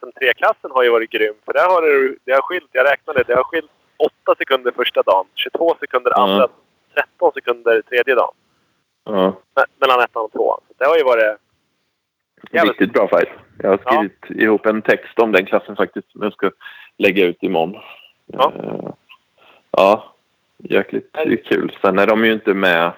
SM3-klassen 0.00 0.70
har 0.70 0.82
ju 0.82 0.90
varit 0.90 1.10
grym. 1.10 1.34
För 1.44 1.52
där 1.52 1.68
har 1.68 1.82
det, 1.82 2.16
det 2.24 2.32
har 2.32 2.42
skilt, 2.42 2.68
jag 2.72 2.86
räknade, 2.86 3.24
det 3.26 3.34
har 3.34 3.44
skilt 3.44 3.70
8 3.96 4.34
sekunder 4.38 4.72
första 4.72 5.02
dagen, 5.02 5.26
22 5.34 5.74
sekunder 5.80 6.12
Ja. 6.16 6.22
andra, 6.22 6.48
13 6.94 7.32
sekunder 7.34 7.82
tredje 7.82 8.14
dagen. 8.14 8.34
ja. 9.04 9.36
Me- 9.56 9.64
Mellan 9.80 10.00
ettan 10.00 10.22
och 10.24 10.32
tvåan. 10.32 10.60
Så 10.68 10.74
det 10.78 10.84
har 10.84 10.96
ju 10.96 11.04
varit... 11.04 11.36
Jävligt. 12.52 12.80
Riktigt 12.80 12.92
bra 12.92 13.08
fight. 13.08 13.28
Jag 13.58 13.70
har 13.70 13.78
skrivit 13.78 14.42
ihop 14.42 14.66
en 14.66 14.82
text 14.82 15.18
om 15.18 15.32
den 15.32 15.46
klassen 15.46 15.76
faktiskt 15.76 16.12
som 16.12 16.22
jag 16.22 16.32
ska 16.32 16.50
lägga 16.98 17.24
ut 17.24 17.42
imorgon. 17.42 17.76
Ja. 18.26 18.52
Eh, 18.58 18.90
ja, 19.70 20.14
jäkligt 20.58 21.16
kul. 21.46 21.76
Sen 21.80 21.98
är 21.98 22.06
de 22.06 22.24
ju 22.24 22.32
inte 22.32 22.54
med 22.54 22.92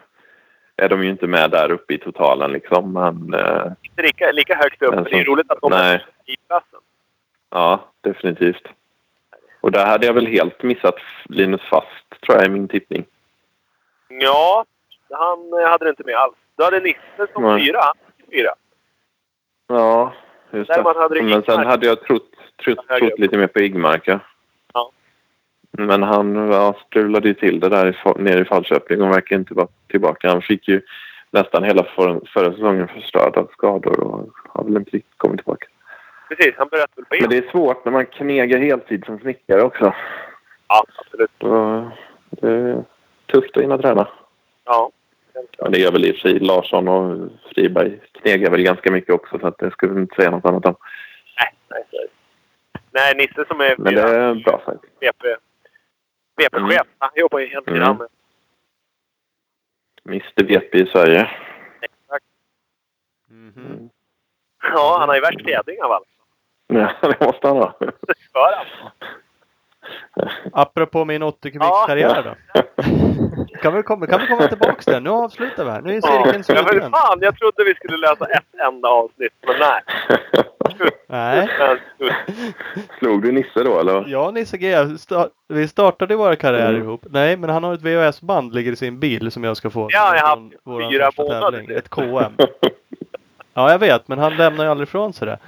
är 0.76 0.88
de 0.88 1.02
ju 1.04 1.10
inte 1.10 1.26
med 1.26 1.50
där 1.50 1.70
uppe 1.70 1.94
i 1.94 1.98
totalen 1.98 2.52
liksom. 2.52 2.92
Men 2.92 3.34
eh, 3.34 3.72
Inte 3.82 4.02
lika, 4.02 4.32
lika 4.32 4.54
högt 4.56 4.82
upp, 4.82 4.94
men 4.94 5.04
det 5.04 5.20
är 5.20 5.24
roligt 5.24 5.50
att 5.50 5.60
de 5.60 5.70
nej. 5.70 5.94
är 5.94 6.06
i 6.32 6.36
klassen. 6.46 6.80
ja, 7.50 7.84
definitivt. 8.00 8.62
Och 9.66 9.72
där 9.72 9.86
hade 9.86 10.06
jag 10.06 10.14
väl 10.14 10.26
helt 10.26 10.62
missat 10.62 10.94
Linus 11.24 11.60
Fast 11.60 12.20
tror 12.26 12.38
jag 12.38 12.46
i 12.46 12.48
min 12.48 12.68
tippning. 12.68 13.04
Ja, 14.08 14.64
han 15.10 15.52
eh, 15.52 15.68
hade 15.68 15.84
det 15.84 15.88
inte 15.90 16.04
med 16.04 16.14
alls. 16.14 16.34
Du 16.56 16.64
hade 16.64 16.80
Nisse 16.80 17.32
som 17.32 17.42
Nej. 17.42 17.66
fyra. 17.66 17.78
Han 17.80 17.94
fyra. 18.30 18.50
Ja, 19.66 20.12
just 20.50 20.68
Där 20.68 20.76
det. 20.76 20.82
man 20.82 20.96
hade 20.96 21.14
det 21.14 21.22
Men 21.22 21.42
sen 21.42 21.66
hade 21.66 21.86
jag 21.86 22.02
trott, 22.02 22.30
trott, 22.64 22.88
trott 22.88 23.18
lite 23.18 23.36
mer 23.36 23.46
på 23.46 23.60
Igmark. 23.60 24.02
Ja. 24.04 24.18
Ja. 24.74 24.90
Men 25.70 26.02
han 26.02 26.36
ja, 26.36 26.74
strulade 26.86 27.28
ju 27.28 27.34
till 27.34 27.60
det 27.60 27.68
där 27.68 27.86
i, 27.86 28.22
nere 28.22 28.40
i 28.40 28.44
Falköping 28.44 29.02
och 29.02 29.10
verkar 29.10 29.36
inte 29.36 29.54
vara 29.54 29.68
tillbaka. 29.88 30.28
Han 30.28 30.42
fick 30.42 30.68
ju 30.68 30.82
nästan 31.30 31.64
hela 31.64 31.84
för, 31.84 32.20
förra 32.32 32.52
säsongen 32.52 32.88
förstörd 32.88 33.36
av 33.36 33.48
skador 33.52 34.00
och 34.00 34.30
har 34.48 34.64
väl 34.64 34.76
inte 34.76 34.90
riktigt 34.90 35.18
kommit 35.18 35.38
tillbaka. 35.38 35.66
Precis, 36.28 36.54
han 36.58 36.68
bröt 36.68 36.90
väl 36.96 37.04
Men 37.10 37.18
ben. 37.18 37.28
det 37.30 37.36
är 37.38 37.50
svårt 37.50 37.84
när 37.84 37.92
man 37.92 38.06
knegar 38.06 38.58
heltid 38.58 39.04
som 39.06 39.18
snickare 39.18 39.62
också. 39.62 39.94
Ja, 40.68 40.84
absolut. 40.98 41.30
Så 41.40 41.90
det 42.30 42.48
är 42.50 42.84
tufft 43.26 43.56
att 43.56 43.62
hinna 43.62 43.78
träna. 43.78 44.08
Ja. 44.64 44.90
Ja, 45.58 45.68
det 45.68 45.78
gör 45.78 45.92
väl 45.92 46.06
i 46.06 46.10
och 46.12 46.16
för 46.16 46.28
sig 46.28 46.38
Larsson 46.38 46.88
och 46.88 47.28
Friberg 47.54 48.00
knegar 48.12 48.50
väl 48.50 48.62
ganska 48.62 48.92
mycket 48.92 49.14
också 49.14 49.38
så 49.38 49.46
att 49.46 49.58
det 49.58 49.70
skulle 49.70 50.00
inte 50.00 50.14
säga 50.16 50.30
något 50.30 50.44
annat 50.44 50.66
om. 50.66 50.76
Nej, 51.40 51.52
nej, 51.70 51.84
det. 51.90 52.08
Nej, 52.90 53.14
Nisse 53.16 53.44
som 53.48 53.60
är 53.60 53.74
Men 53.78 53.94
det 53.94 54.02
är 54.02 54.20
en 54.30 54.42
bra 54.42 54.62
sajt. 54.64 54.80
VP, 55.00 55.28
VP-chef. 56.36 56.72
Mm. 56.72 56.86
Han 56.98 57.10
jobbar 57.14 57.38
ju 57.38 57.46
helt 57.46 57.68
Mm. 57.68 57.80
grann 57.80 57.96
med. 57.96 58.08
Mr 60.06 60.44
VP 60.44 60.78
i 60.78 60.86
Sverige. 60.86 61.30
Exakt. 61.80 62.24
Mhm. 63.30 63.90
Ja, 64.62 64.96
han 65.00 65.08
har 65.08 65.16
ju 65.16 65.20
värst 65.20 65.44
fjädring 65.44 65.82
av 65.82 65.92
allt. 65.92 66.08
Ja, 66.66 66.92
det 67.02 67.20
måste 67.26 67.48
han 67.48 67.56
ha. 67.56 67.74
Han. 68.32 68.90
Apropå 70.52 71.04
min 71.04 71.22
80 71.22 71.40
kubik 71.50 71.62
Ja. 71.62 71.84
karriär 71.88 72.22
då. 72.22 72.34
Kan 73.62 73.74
vi, 73.74 73.82
komma, 73.82 74.06
kan 74.06 74.20
vi 74.20 74.26
komma 74.26 74.48
tillbaks 74.48 74.84
där? 74.84 75.00
Nu 75.00 75.10
avslutar 75.10 75.64
vi 75.64 75.70
här. 75.70 75.80
Nu 75.80 75.96
är 75.96 76.00
cirkeln 76.00 76.34
Ja, 76.36 76.42
sluten. 76.42 76.78
men 76.78 76.90
fan, 76.90 77.18
jag 77.20 77.38
trodde 77.38 77.64
vi 77.64 77.74
skulle 77.74 77.96
lösa 77.96 78.24
ett 78.24 78.60
enda 78.68 78.88
avsnitt, 78.88 79.32
men 79.46 79.54
nej. 79.58 79.80
Nej. 81.08 81.48
Slog 82.98 83.22
du 83.22 83.32
Nisse 83.32 83.62
då 83.62 83.80
eller? 83.80 84.16
Och 84.16 84.34
Nisse 84.34 84.56
G, 84.56 84.76
vi 85.48 85.68
startade 85.68 86.16
våra 86.16 86.36
karriärer 86.36 86.68
Mm. 86.68 86.82
ihop. 86.82 87.06
Nej, 87.10 87.36
men 87.36 87.50
han 87.50 87.64
har 87.64 87.74
ett 87.74 87.82
VHS-band 87.82 88.54
ligger 88.54 88.72
i 88.72 88.76
sin 88.76 89.00
bil 89.00 89.30
som 89.30 89.44
jag 89.44 89.56
ska 89.56 89.70
få. 89.70 89.88
Ja, 89.92 90.16
jag 90.16 90.22
har 90.22 90.28
haft 90.28 90.90
fyra 90.92 91.10
månader. 91.18 91.50
tävling. 91.58 91.76
Ett 91.76 91.88
KM. 91.88 92.32
Ja, 93.54 93.70
jag 93.70 93.78
vet, 93.78 94.08
men 94.08 94.18
han 94.18 94.36
lämnar 94.36 94.64
ju 94.64 94.70
aldrig 94.70 94.88
ifrån 94.88 95.12
sig 95.12 95.26
det. 95.26 95.38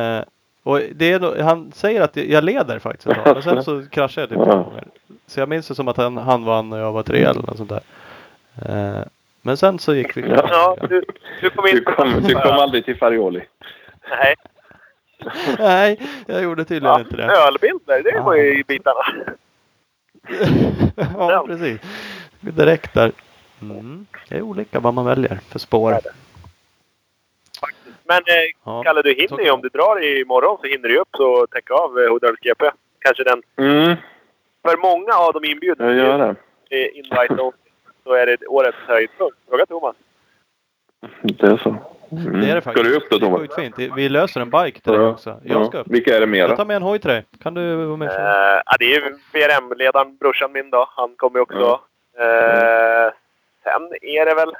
Eh, 0.00 0.24
och 0.66 0.80
det 0.94 1.12
är 1.12 1.42
han 1.42 1.72
säger 1.72 2.00
att 2.00 2.16
jag 2.16 2.44
leder 2.44 2.78
faktiskt 2.78 3.06
ett 3.06 3.24
tag, 3.24 3.34
men 3.34 3.42
sen 3.42 3.64
så 3.64 3.86
kraschade 3.90 4.22
jag 4.22 4.28
typ 4.28 4.38
två 4.52 4.62
gånger. 4.62 4.84
Så 5.26 5.40
jag 5.40 5.48
minns 5.48 5.68
det 5.68 5.74
som 5.74 5.88
att 5.88 5.96
han, 5.96 6.16
han 6.16 6.44
vann 6.44 6.70
när 6.70 6.78
jag 6.78 6.92
var 6.92 7.02
tre 7.02 7.22
eller 7.22 7.42
något 7.42 7.56
sånt 7.56 7.70
där. 7.70 7.80
Eh, 8.68 9.02
men 9.42 9.56
sen 9.56 9.78
så 9.78 9.94
gick 9.94 10.16
vi 10.16 10.20
Ja. 10.30 10.76
du, 10.88 11.04
du 11.40 11.50
kom 11.50 11.66
in 11.66 11.74
Du 11.74 11.82
kom, 11.84 12.22
du 12.22 12.34
kom 12.34 12.52
aldrig 12.52 12.84
till 12.84 12.96
Farioli. 12.96 13.42
Nej. 14.10 14.34
Nej, 15.58 16.00
jag 16.26 16.42
gjorde 16.42 16.64
tydligen 16.64 16.94
Ja, 16.94 17.00
inte 17.00 17.16
det. 17.16 17.22
ölbilder, 17.24 18.02
det 18.02 18.20
var 18.20 18.34
ju 18.34 18.58
i 18.60 18.64
bitarna. 18.64 19.00
ja, 21.18 21.44
precis. 21.46 21.80
Direkt 22.40 22.94
där. 22.94 23.12
Mm. 23.62 24.06
Det 24.28 24.36
är 24.36 24.42
olika 24.42 24.80
vad 24.80 24.94
man 24.94 25.04
väljer 25.04 25.40
för 25.48 25.58
spår. 25.58 25.98
Men 28.08 28.16
eh, 28.26 28.34
Ja. 28.64 28.82
Kalle, 28.82 29.02
du 29.02 29.12
hinner 29.14 29.44
ju. 29.44 29.50
Om 29.50 29.60
du 29.62 29.68
drar 29.68 30.04
imorgon 30.20 30.58
så 30.60 30.66
hinner 30.66 30.88
du 30.88 30.98
upp 30.98 31.08
så 31.16 31.46
täcka 31.46 31.74
av 31.74 31.98
eh, 31.98 32.08
Hogdals 32.10 32.40
GP. 32.40 32.70
Kanske 32.98 33.24
den... 33.24 33.42
Mm, 33.58 33.96
För 34.68 34.76
många 34.76 35.12
av 35.14 35.32
de 35.32 35.44
inbjudna 35.44 35.86
jag 35.86 35.96
gör 35.96 36.18
det. 36.18 36.34
till 36.68 36.90
Invite 36.98 37.34
Only 37.42 37.52
så 38.04 38.12
är 38.12 38.26
det 38.26 38.46
årets 38.46 38.78
höjdpunkt. 38.86 39.36
Fråga 39.48 39.66
Thomas. 39.66 39.96
Det 41.22 41.46
är 41.46 41.56
så. 41.56 41.76
Mm. 42.12 42.40
Det 42.40 42.50
är 42.50 42.54
det 42.54 42.60
Ska 42.60 42.70
faktiskt. 42.70 42.84
du 42.84 42.96
upp 42.96 43.10
då 43.10 43.18
Det 43.18 43.26
är 43.26 43.30
Thomas? 43.30 43.54
fint. 43.76 43.92
Vi 43.96 44.08
löser 44.08 44.40
en 44.40 44.50
bike 44.50 44.80
till 44.80 44.92
dig 44.92 45.02
också. 45.06 45.40
Jag 45.44 45.66
ska 45.66 45.78
upp. 45.78 45.86
Vilka 45.90 46.16
är 46.16 46.20
det 46.20 46.26
mer 46.26 46.38
Jag 46.38 46.56
tar 46.56 46.64
med 46.64 46.76
en 46.76 46.82
hoj 46.82 46.98
till 46.98 47.10
dig. 47.10 47.24
Kan 47.42 47.54
du 47.54 47.74
vara 47.84 47.96
med? 47.96 48.08
Eh, 48.08 48.60
ja, 48.66 48.76
det 48.78 48.84
är 48.84 49.00
ju 49.00 49.18
VRM-ledaren, 49.32 50.16
brorsan 50.16 50.52
min 50.52 50.70
då. 50.70 50.88
Han 50.96 51.14
kommer 51.16 51.38
ju 51.38 51.42
också. 51.42 51.58
Ja. 51.58 51.80
Eh, 52.24 53.12
sen 53.62 53.82
är 54.02 54.26
det 54.26 54.34
väl... 54.34 54.52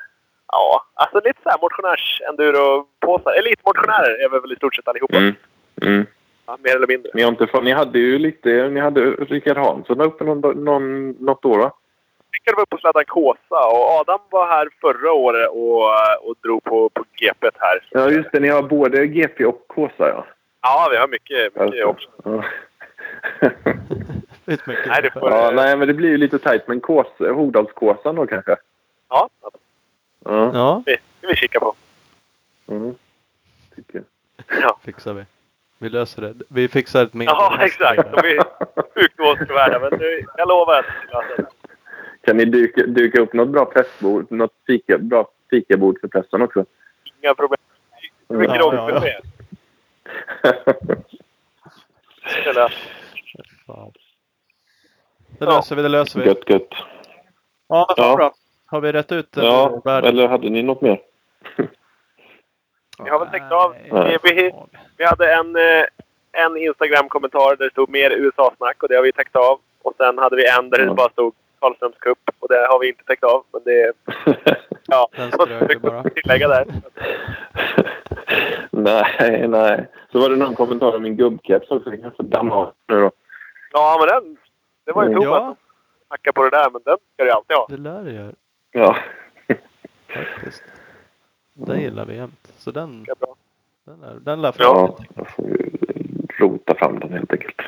Ja, 0.52 0.82
alltså 0.94 1.20
lite 1.24 1.40
så 1.42 1.48
här 1.48 1.58
motionärs-enduro-påsar. 1.60 3.32
Elitmotionärer 3.38 4.24
är 4.24 4.28
vi 4.28 4.38
väl 4.38 4.52
i 4.52 4.56
stort 4.56 4.74
sett 4.74 4.88
allihopa. 4.88 5.16
Mm. 5.16 5.34
Mm. 5.82 6.06
Ja, 6.46 6.56
mer 6.62 6.76
eller 6.76 6.86
mindre. 6.86 7.10
Ni, 7.14 7.22
har 7.22 7.28
inte 7.28 7.60
ni 7.62 7.72
hade 7.72 7.98
ju 7.98 8.18
lite, 8.18 8.68
ni 8.68 8.80
hade 8.80 9.00
Rickard 9.10 9.56
Hansson 9.56 10.00
uppe 10.00 10.24
någon, 10.24 10.64
någon, 10.64 11.10
något 11.10 11.44
år 11.44 11.58
va? 11.58 11.72
Rickard 12.32 12.56
var 12.56 12.62
uppe 12.62 12.74
och 12.74 12.80
sladdade 12.80 13.04
Kåsa 13.04 13.66
och 13.72 13.90
Adam 14.00 14.20
var 14.30 14.46
här 14.46 14.68
förra 14.80 15.12
året 15.12 15.48
och, 15.50 15.82
och 16.28 16.34
drog 16.42 16.64
på, 16.64 16.88
på 16.88 17.04
GP 17.20 17.48
här. 17.58 17.78
Ja 17.90 18.10
just 18.10 18.32
det, 18.32 18.40
ni 18.40 18.48
har 18.48 18.62
både 18.62 19.06
GP 19.06 19.44
och 19.44 19.64
Kåsa 19.68 20.08
ja. 20.08 20.26
Ja, 20.62 20.88
vi 20.90 20.96
har 20.96 21.08
mycket, 21.08 21.56
mycket 21.60 21.84
också. 21.86 22.08
Ja. 22.24 22.44
Mycket. 24.44 24.66
Nej, 24.86 25.02
det 25.02 25.10
får- 25.10 25.30
ja, 25.30 25.50
nej 25.54 25.76
men 25.76 25.88
det 25.88 25.94
blir 25.94 26.08
ju 26.08 26.16
lite 26.16 26.38
tajt. 26.38 26.68
Men 26.68 26.80
Kås, 26.80 27.06
Hogdalskåsan 27.18 28.14
då 28.14 28.26
kanske? 28.26 28.56
Ja, 29.08 29.28
Ja. 30.28 30.50
Ja, 30.54 30.82
det 30.86 30.98
ska 31.18 31.26
vi 31.28 31.36
kika 31.36 31.60
på. 31.60 31.74
Mm. 32.68 32.94
Tycker 33.76 34.02
jag. 34.46 34.62
Ja, 34.62 34.78
fixar 34.84 35.12
vi. 35.14 35.24
Vi 35.78 35.88
löser 35.88 36.22
det. 36.22 36.34
Vi 36.48 36.68
fixar 36.68 37.02
ett 37.02 37.14
mindre. 37.14 37.34
ja 37.34 37.58
exakt. 37.64 37.96
De 38.12 38.18
är 38.28 38.42
sjukt 38.94 39.20
åskådvärda, 39.20 39.78
men 39.80 39.98
det, 39.98 40.24
jag 40.36 40.48
lovar 40.48 40.78
att 40.78 41.24
vi. 41.38 41.44
Kan 42.24 42.36
ni 42.36 42.44
duka, 42.44 42.82
duka 42.86 43.20
upp 43.20 43.32
något 43.32 43.48
bra 43.48 43.64
pressbord, 43.64 44.30
något 44.30 44.52
fika, 44.66 44.98
bra 44.98 45.28
fikabord 45.50 46.00
för 46.00 46.08
pressen 46.08 46.42
också? 46.42 46.64
Inga 47.22 47.34
problem. 47.34 47.58
Hur 48.28 48.36
mycket 48.36 48.56
Ja, 48.56 48.74
ja, 48.74 48.90
ja, 48.90 49.00
det 49.00 49.20
Eller. 52.50 52.74
Det 55.38 55.44
löser 55.44 55.76
vi, 55.76 55.82
det 55.82 55.88
löser 55.88 56.20
vi. 56.20 56.26
gött, 56.26 56.50
gött. 56.50 56.68
Ja, 57.68 57.94
det 57.96 58.02
var 58.02 58.08
Ja. 58.10 58.16
bra. 58.16 58.34
Har 58.66 58.80
vi 58.80 58.92
rätt 58.92 59.12
ut 59.12 59.32
den? 59.32 59.44
Ja, 59.44 59.80
världen? 59.84 60.10
eller 60.10 60.28
hade 60.28 60.50
ni 60.50 60.62
något 60.62 60.80
mer? 60.80 61.00
Vi 63.04 63.10
har 63.10 63.18
väl 63.18 63.28
täckt 63.28 63.52
av. 63.52 63.74
Nej. 63.90 64.18
Vi, 64.22 64.52
vi, 64.96 65.04
hade 65.04 65.34
en, 65.34 65.56
eh, 65.56 65.84
en 66.32 66.56
Instagram-kommentar 66.56 67.56
där 67.56 67.64
det 67.64 67.70
stod 67.70 67.90
mer 67.90 68.10
USA-snack 68.10 68.82
och 68.82 68.88
det 68.88 68.96
har 68.96 69.02
vi 69.02 69.12
täckt 69.12 69.36
av. 69.36 69.60
Och 69.82 69.94
sen 69.96 70.18
hade 70.18 70.36
vi 70.36 70.48
en 70.48 70.70
där 70.70 70.78
det 70.78 70.94
bara 70.94 71.08
stod 71.08 71.34
Karlströms 71.60 71.94
cup 71.98 72.18
och 72.38 72.48
det 72.48 72.66
har 72.70 72.78
vi 72.78 72.88
inte 72.88 73.04
täckt 73.04 73.24
av. 73.24 73.44
Men 73.52 73.62
det... 73.64 73.92
Ja, 74.88 75.08
du 75.68 75.78
bara. 75.78 76.02
tillägga 76.02 76.48
där. 76.48 76.66
nej, 78.70 79.48
nej. 79.48 79.88
Så 80.12 80.18
var 80.20 80.30
det 80.30 80.36
någon 80.36 80.54
kommentar 80.54 80.96
om 80.96 81.02
min 81.02 81.16
gubbkeps 81.16 81.70
också. 81.70 81.90
Vi 81.90 81.98
kanske 81.98 82.22
damma 82.22 82.54
av 82.54 82.72
nu 82.88 83.00
då. 83.00 83.10
Ja, 83.72 83.96
men 84.00 84.08
den... 84.08 84.36
Det 84.84 84.92
var 84.92 85.02
ju 85.02 85.08
Mm. 85.08 85.22
Thomas 85.22 85.38
Ja, 85.40 85.46
som 85.46 85.56
hackade 86.08 86.32
på 86.32 86.42
det 86.42 86.50
där, 86.50 86.70
men 86.70 86.82
den 86.84 86.96
ska 87.14 87.24
du 87.24 87.30
alltid 87.30 87.56
ha. 87.56 87.66
det 87.68 87.76
lär 87.76 88.04
det 88.04 88.12
göra 88.12 88.32
Ja. 88.76 88.96
faktiskt. 90.08 90.62
Den 91.54 91.80
gillar 91.80 92.04
vi 92.06 92.16
jämt. 92.16 92.52
Så 92.58 92.70
den, 92.70 93.04
den, 93.84 94.02
är, 94.02 94.14
den 94.20 94.42
lär 94.42 94.52
fram. 94.52 94.66
Ja, 94.66 94.98
jag 95.14 95.28
får 95.30 95.48
ju 95.48 95.70
rota 96.38 96.74
fram 96.74 96.98
den 96.98 97.12
helt 97.12 97.32
enkelt. 97.32 97.60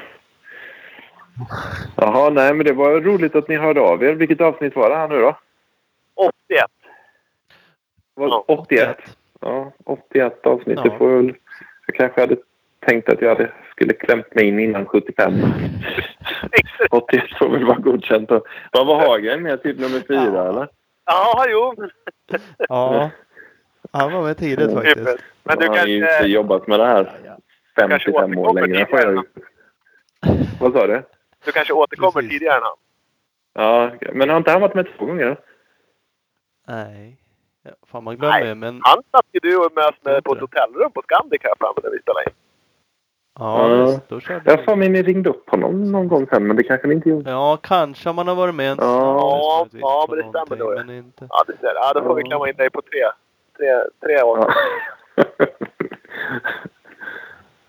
Jaha, 1.96 2.30
nej 2.30 2.54
men 2.54 2.66
det 2.66 2.72
var 2.72 3.00
roligt 3.00 3.34
att 3.36 3.48
ni 3.48 3.56
hörde 3.56 3.80
av 3.80 4.02
er. 4.04 4.14
Vilket 4.14 4.40
avsnitt 4.40 4.76
var 4.76 4.90
det 4.90 4.96
här 4.96 5.08
nu 5.08 5.18
då? 5.20 5.36
81. 6.14 6.66
Var 8.14 8.28
Ja, 8.28 8.44
81? 8.48 8.96
Ja, 9.40 9.72
81 9.84 10.46
avsnitt. 10.46 10.78
Ja. 10.84 10.90
Det 10.90 10.98
får 10.98 11.16
väl... 11.16 11.34
Jag 11.86 11.96
kanske 11.96 12.20
hade 12.20 12.36
tänkt 12.80 13.08
att 13.08 13.20
jag 13.22 13.28
hade, 13.28 13.52
skulle 13.70 13.92
klämt 13.92 14.34
mig 14.34 14.44
in 14.48 14.58
innan 14.58 14.86
75. 14.86 15.32
81 16.90 17.24
får 17.38 17.48
väl 17.48 17.64
vara 17.64 17.78
godkänt. 17.78 18.30
Vad 18.72 18.86
var 18.86 19.06
Hagen 19.08 19.42
med? 19.42 19.62
Typ 19.62 19.78
nummer 19.78 20.00
fyra 20.08 20.32
Ja. 20.34 20.48
eller? 20.48 20.68
Ja, 21.08 21.44
jo. 21.48 21.74
Ja. 22.68 23.10
Han 23.92 24.12
var 24.12 24.22
med 24.22 24.36
tidigt 24.38 24.72
faktiskt. 24.74 24.96
Men 25.42 25.58
du 25.58 25.66
Han 25.66 25.78
har 25.78 25.86
ju 25.86 25.96
inte 25.96 26.26
jobbat 26.26 26.66
med 26.66 26.80
det 26.80 26.86
här 26.86 27.20
Ja, 27.24 27.38
55 27.80 28.38
år 28.38 28.54
längre. 28.54 28.86
Jag 28.90 29.14
ju. 29.14 29.22
Vad 30.60 30.72
sa 30.72 30.86
du? 30.86 31.02
Du 31.44 31.52
kanske 31.52 31.72
återkommer 31.72 32.12
Precis. 32.12 32.30
tidigare 32.30 32.56
än 32.56 32.62
han. 32.62 32.76
Ja, 33.52 33.90
men 34.12 34.28
har 34.28 34.36
inte 34.36 34.50
han 34.50 34.60
varit 34.60 34.74
med 34.74 34.86
två 34.96 35.06
gånger? 35.06 35.36
Nej. 36.68 37.16
Ja, 37.62 37.70
fan 37.86 38.04
man 38.04 38.16
glömmer 38.16 38.38
Nej. 38.40 38.48
ju 38.48 38.54
men. 38.54 38.80
Han 38.84 39.02
satt 39.10 39.26
ju 39.32 39.40
du 39.42 39.56
och 39.56 39.72
mös 39.76 39.94
med 40.02 40.24
på 40.24 40.34
ett 40.34 40.40
hotellrum 40.40 40.92
på 40.92 41.02
Scandic 41.02 41.40
här 41.42 41.54
framme 41.58 41.80
när 41.82 41.90
vi 41.90 41.98
spelade 41.98 42.24
in. 42.24 42.34
Ja, 43.38 43.76
Ja. 43.76 44.00
då 44.08 44.20
körde 44.20 44.50
Jag 44.50 44.56
vi. 44.58 44.64
får 44.64 44.76
mig 44.76 44.88
ni 44.88 45.02
ringde 45.02 45.30
upp 45.30 45.50
honom 45.50 45.92
någon 45.92 46.08
gång 46.08 46.26
sen, 46.26 46.46
men 46.46 46.56
det 46.56 46.62
kanske 46.62 46.86
ni 46.88 46.94
inte 46.94 47.08
gjorde. 47.08 47.30
Ja, 47.30 47.58
kanske 47.62 48.10
om 48.10 48.16
man 48.16 48.28
har 48.28 48.34
varit 48.34 48.54
med 48.54 48.70
en 48.70 48.78
Ja. 48.80 49.66
Ja, 49.72 50.06
på 50.08 50.14
men 50.16 50.24
det 50.24 50.28
stämmer 50.40 50.56
då, 50.64 50.74
ja. 50.74 50.84
Men 50.84 50.96
inte. 50.96 51.26
Ja, 51.30 51.44
du 51.46 51.52
ser. 51.60 51.72
Ja, 51.74 51.92
då 51.94 52.02
får 52.02 52.14
vi 52.14 52.22
klämma 52.22 52.48
in 52.48 52.56
dig 52.56 52.70
på 52.70 52.82
tre, 52.82 53.00
tre, 53.56 53.66
tre 54.06 54.22
år. 54.22 54.38
Ja. 54.38 55.24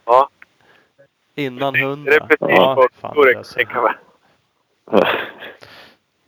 Ja. 0.05 0.29
Innan 1.35 1.75
Är 1.75 1.79
hundra. 1.83 2.11
det 2.11 2.19
precis 2.19 2.37
Ja, 2.57 2.75
på 2.75 2.87
fan, 3.01 3.35
alltså. 3.37 3.55
tänker 3.55 3.75
jag 3.75 3.83
mig. 3.83 3.93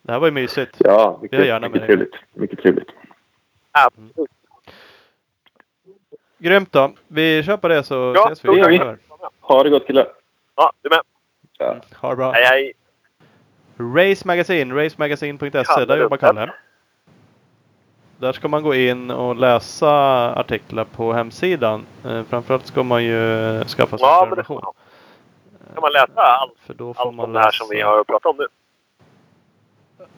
Det 0.02 0.12
här 0.12 0.20
var 0.20 0.28
ju 0.28 0.32
mysigt. 0.34 0.76
ja, 0.80 1.20
mycket, 1.22 1.38
Jag 1.40 1.48
är 1.48 1.52
gärna 1.54 1.70
med 1.70 1.72
mycket 1.72 1.88
dig. 1.88 1.98
trevligt. 1.98 2.16
Mycket 2.34 2.60
trevligt. 2.60 2.88
Absolut. 3.72 4.30
Grymt 6.38 6.72
då. 6.72 6.92
Vi 7.08 7.44
kör 7.44 7.58
på 7.58 7.68
det 7.68 7.84
så 7.84 8.14
Ja, 8.16 8.26
ses 8.32 8.46
vi. 8.46 8.50
vi. 8.68 8.78
Kör. 8.78 8.98
Ha 9.54 9.64
det 9.64 9.70
gott 9.70 9.88
killar. 9.88 10.08
Ja, 10.56 10.72
du 10.82 10.90
med. 10.90 11.00
Ja. 11.58 11.76
Ha 12.02 12.10
det 12.10 12.16
bra. 12.16 12.32
Hej, 12.32 12.44
hej. 12.46 12.74
Race 13.96 14.28
Magazine, 14.28 14.86
racemagazine.se, 14.86 15.86
där 15.86 15.98
jobbar. 15.98 16.18
Kalle. 16.18 16.52
Där 18.18 18.32
ska 18.34 18.48
man 18.48 18.64
gå 18.64 18.76
in 18.76 19.12
och 19.12 19.36
läsa 19.36 19.90
artiklar 20.36 20.84
på 20.84 21.14
hemsidan. 21.14 21.86
Eh, 22.06 22.24
framförallt 22.24 22.66
ska 22.68 22.84
man 22.84 23.04
ju 23.04 23.16
skaffa 23.64 23.98
sig 23.98 24.08
Ja, 24.08 24.20
prenumeration. 24.22 24.62
man. 24.64 24.74
Kan 25.74 25.82
man 25.82 25.92
läsa 25.92 26.22
allt, 26.22 26.54
För 26.66 26.74
då 26.74 26.94
får 26.94 27.02
allt 27.08 27.16
man 27.16 27.26
om 27.26 27.34
det 27.34 27.40
här 27.40 27.52
som 27.52 27.68
vi 27.70 27.82
har 27.82 28.04
pratat 28.04 28.26
om 28.26 28.38
nu? 28.38 28.48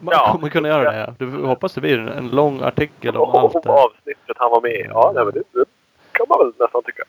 Man 0.00 0.12
Ja. 0.18 0.32
kommer 0.32 0.48
kunna 0.48 0.68
göra 0.68 0.92
det. 0.92 0.98
Ja. 0.98 1.14
Du 1.18 1.46
hoppas 1.46 1.74
det 1.74 1.80
blir 1.80 1.98
en, 1.98 2.08
en 2.08 2.28
lång 2.28 2.62
artikel 2.62 3.16
om 3.16 3.28
Om 3.30 3.34
allt 3.44 3.52
det. 3.64 3.70
avsnittet 3.72 4.36
han 4.36 4.50
var 4.50 4.60
med 4.60 4.70
i. 4.72 4.84
Ja, 4.90 5.12
nej, 5.14 5.24
men 5.24 5.34
det, 5.34 5.42
det 5.52 5.64
kan 6.12 6.26
man 6.28 6.38
väl 6.38 6.52
nästan 6.58 6.82
tycka. 6.82 7.02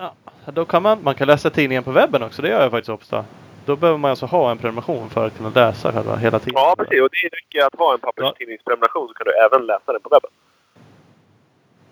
Ja, 0.00 0.14
då 0.52 0.64
kan 0.64 0.82
man, 0.82 1.02
man 1.02 1.14
kan 1.14 1.26
läsa 1.26 1.50
tidningen 1.50 1.84
på 1.84 1.90
webben 1.90 2.22
också. 2.22 2.42
Det 2.42 2.48
gör 2.48 2.62
jag 2.62 2.70
faktiskt 2.70 2.88
ofta. 2.90 3.24
Då 3.64 3.76
behöver 3.76 3.98
man 3.98 4.10
alltså 4.10 4.26
ha 4.26 4.50
en 4.50 4.58
prenumeration 4.58 5.10
för 5.10 5.26
att 5.26 5.36
kunna 5.36 5.48
läsa 5.54 5.92
själva 5.92 6.16
hela 6.16 6.38
tidningen. 6.38 6.62
Ja, 6.64 6.74
precis. 6.78 7.02
Och 7.02 7.08
det 7.10 7.28
räcker 7.36 7.66
att 7.66 7.74
ha 7.78 7.92
en 7.94 8.00
papperstidningsprenumeration 8.00 9.08
så 9.08 9.14
kan 9.14 9.24
du 9.24 9.32
även 9.32 9.66
läsa 9.66 9.92
den 9.92 10.00
på 10.02 10.08
webben. 10.08 10.30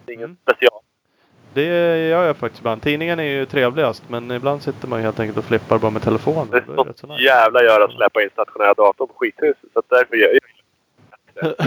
Det 0.05 0.13
är 0.13 0.15
ingen 0.15 0.25
Mm. 0.25 0.37
special. 0.43 0.81
Det 1.55 1.65
gör 2.09 2.27
jag 2.27 2.37
faktiskt 2.37 2.61
ibland. 2.61 2.83
Tidningen 2.83 3.19
är 3.19 3.23
ju 3.25 3.47
trevligast 3.47 4.03
men 4.09 4.31
ibland 4.31 4.63
sitter 4.63 4.89
man 4.89 4.99
ju 4.99 5.05
helt 5.05 5.21
enkelt 5.21 5.39
och 5.39 5.45
flippar 5.45 5.79
bara 5.79 5.91
med 5.91 6.03
telefonen. 6.03 6.49
Det 6.51 6.57
är 6.57 6.61
det 6.77 6.83
rätt 6.91 6.99
så 6.99 7.07
nice. 7.07 7.23
jävla 7.23 7.63
gör 7.63 7.81
att 7.81 7.93
släppa 7.93 8.23
in 8.23 8.31
stationära 8.33 8.75
datorn 8.75 9.09
på 9.09 9.15
skithuset. 9.17 9.71
Så 9.73 9.83
därför 9.89 10.17
gör 10.17 10.29
jag 10.33 10.41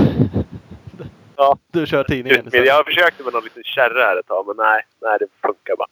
Ja. 1.36 1.58
Du 1.72 1.86
kör 1.88 2.04
tidningen 2.04 2.46
istället. 2.48 2.68
Jag 2.68 2.86
försökte 2.86 3.24
med 3.24 3.34
någon 3.34 3.44
liten 3.44 3.64
kärra 3.64 4.04
här 4.06 4.20
ett 4.20 4.28
tag, 4.28 4.48
men 4.48 4.56
nej, 4.58 4.82
nej 5.02 5.18
det 5.20 5.28
funkar 5.48 5.76
bara. 5.76 5.88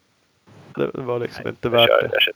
Det 0.88 1.02
var 1.02 1.20
liksom 1.20 1.48
inte 1.48 1.68
Jag 1.68 1.72
värt 1.72 1.88
kör, 1.90 2.02
det. 2.02 2.10
jag 2.14 2.22
kör. 2.22 2.34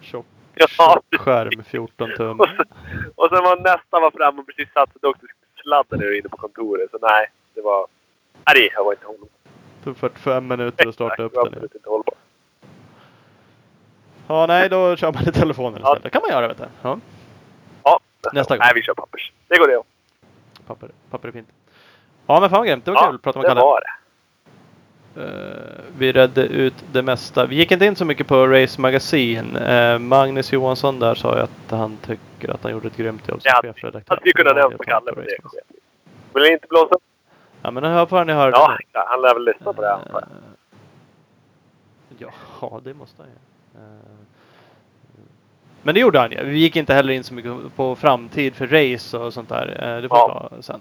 Tjock, 0.00 0.26
Ja, 0.54 0.66
tjock 0.68 1.20
skärm 1.20 1.64
14 1.64 2.10
tum. 2.16 2.40
och, 2.40 2.46
sen, 2.48 2.66
och 3.14 3.28
sen 3.28 3.44
var 3.44 3.56
nästa 3.56 4.00
var 4.00 4.10
fram 4.10 4.38
och 4.38 4.46
precis 4.46 4.72
satt 4.72 4.96
och 4.96 5.08
åkte 5.08 5.26
sladden 5.62 5.98
när 5.98 6.06
du 6.06 6.18
inne 6.18 6.28
på 6.28 6.36
kontoret. 6.36 6.90
Så 6.90 6.98
nej, 7.02 7.26
det 7.54 7.60
var... 7.60 7.86
Nej, 8.54 8.70
det 8.76 8.82
var 8.82 8.92
inte 8.92 9.06
hållbart. 9.06 9.28
Tog 9.84 9.96
45 9.96 10.46
minuter 10.48 10.88
att 10.88 10.94
starta 10.94 11.22
upp 11.22 11.32
det 11.34 11.40
den 11.40 11.46
absolut 11.46 11.74
inte. 11.74 11.88
Ja, 14.26 14.46
nej 14.46 14.68
då 14.68 14.96
kör 14.96 15.12
man 15.12 15.22
i 15.28 15.32
telefonen 15.32 15.80
Ja. 15.82 15.88
istället. 15.88 16.02
Det 16.02 16.10
kan 16.10 16.22
man 16.22 16.30
göra 16.30 16.48
vet 16.48 16.58
du. 16.58 16.64
Ja, 16.82 16.98
Ja, 17.84 18.00
Nästa 18.32 18.56
gång. 18.56 18.60
Nej, 18.64 18.72
vi 18.74 18.82
kör 18.82 18.94
pappers. 18.94 19.32
Det 19.48 19.58
går 19.58 19.68
det. 19.68 19.82
papper, 20.66 20.90
papper 21.10 21.28
är 21.28 21.32
fint. 21.32 21.48
Ja 22.26 22.40
men 22.40 22.50
fan 22.50 22.58
vad 22.58 22.66
grymt. 22.68 22.84
Det 22.84 22.90
var 22.90 22.98
ja, 23.02 23.06
kul 23.06 23.14
att 23.14 23.22
prata 23.22 23.38
med 23.38 23.44
det 23.44 23.48
Kalle. 23.50 23.60
var 23.60 23.80
det. 23.80 23.92
Eh, 25.22 25.51
vi 25.98 26.12
redde 26.12 26.42
ut 26.42 26.74
det 26.92 27.02
mesta. 27.02 27.46
Vi 27.46 27.56
gick 27.56 27.70
inte 27.72 27.84
in 27.86 27.96
så 27.96 28.04
mycket 28.04 28.26
på 28.26 28.46
Race 28.46 28.80
Magazine. 28.80 29.58
Eh, 29.92 29.98
Magnus 29.98 30.52
Johansson 30.52 30.98
där 30.98 31.14
sa 31.14 31.36
ju 31.36 31.42
att 31.42 31.70
han 31.70 31.96
tycker 31.96 32.50
att 32.54 32.62
han 32.62 32.72
gjorde 32.72 32.86
ett 32.88 32.96
grymt 32.96 33.28
jobb 33.28 33.42
som 33.42 33.50
Ja, 33.54 33.72
chefredaktör. 33.72 34.14
Hade 34.14 34.22
vi 34.24 34.32
kunnat 34.32 34.56
nämna 34.56 34.76
på 34.76 34.82
Kalle, 34.84 35.12
men 35.16 35.24
det. 35.24 35.36
Vill 36.34 36.42
ni 36.42 36.52
inte 36.52 36.66
blåsa? 36.70 36.94
Ja 37.62 37.70
men 37.70 37.84
här 37.84 38.06
får 38.06 38.24
ni 38.24 38.32
höra. 38.32 38.50
Ja, 38.50 38.78
han 38.92 39.22
lär 39.22 39.34
väl 39.34 39.44
lyssna 39.44 39.72
på 39.72 39.82
det 39.82 39.92
antar 39.94 40.12
jag. 40.12 40.22
Eh, 40.22 40.26
Ja, 42.60 42.80
det 42.84 42.94
måste 42.94 43.22
han 43.22 43.30
ju. 43.30 43.36
Eh, 43.80 43.98
Men 45.82 45.94
det 45.94 46.00
gjorde 46.00 46.18
han 46.18 46.30
ju. 46.32 46.44
Vi 46.44 46.58
gick 46.58 46.76
inte 46.76 46.94
heller 46.94 47.12
in 47.12 47.24
så 47.24 47.34
mycket 47.34 47.52
på 47.76 47.96
framtid 47.96 48.54
för 48.54 48.66
race 48.66 49.18
och 49.18 49.32
sånt 49.34 49.48
där. 49.48 49.94
Eh, 49.96 50.02
Det 50.02 50.08
får 50.08 50.18
Ja. 50.18 50.48
ta 50.50 50.62
sen. 50.62 50.80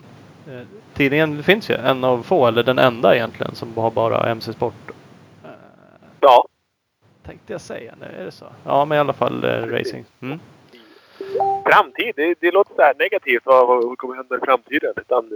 Eh, 0.49 0.61
Tidningen 0.93 1.43
finns 1.43 1.69
ju. 1.69 1.75
En 1.75 2.03
av 2.03 2.23
få, 2.23 2.47
eller 2.47 2.63
den 2.63 2.79
enda 2.79 3.15
egentligen, 3.15 3.55
som 3.55 3.77
har 3.77 3.91
bara 3.91 4.29
MC-sport. 4.29 4.73
Eh, 4.87 4.93
Ja. 6.21 6.47
Tänkte 7.25 7.53
jag 7.53 7.61
säga 7.61 7.93
nu, 7.99 8.05
är 8.05 8.25
det 8.25 8.31
så? 8.31 8.45
Ja, 8.65 8.85
men 8.85 8.95
i 8.95 8.99
alla 8.99 9.13
fall 9.13 9.43
eh, 9.43 9.49
racing. 9.65 10.05
Mm. 10.21 10.39
Framtid, 11.65 12.13
det, 12.15 12.35
det 12.39 12.51
låter 12.51 12.75
så 12.75 12.81
här 12.81 12.93
negativt. 12.99 13.41
Vad, 13.45 13.67
vad 13.67 13.97
kommer 13.97 14.15
hända 14.15 14.35
i 14.35 14.39
framtiden? 14.39 14.93
Utan 14.97 15.29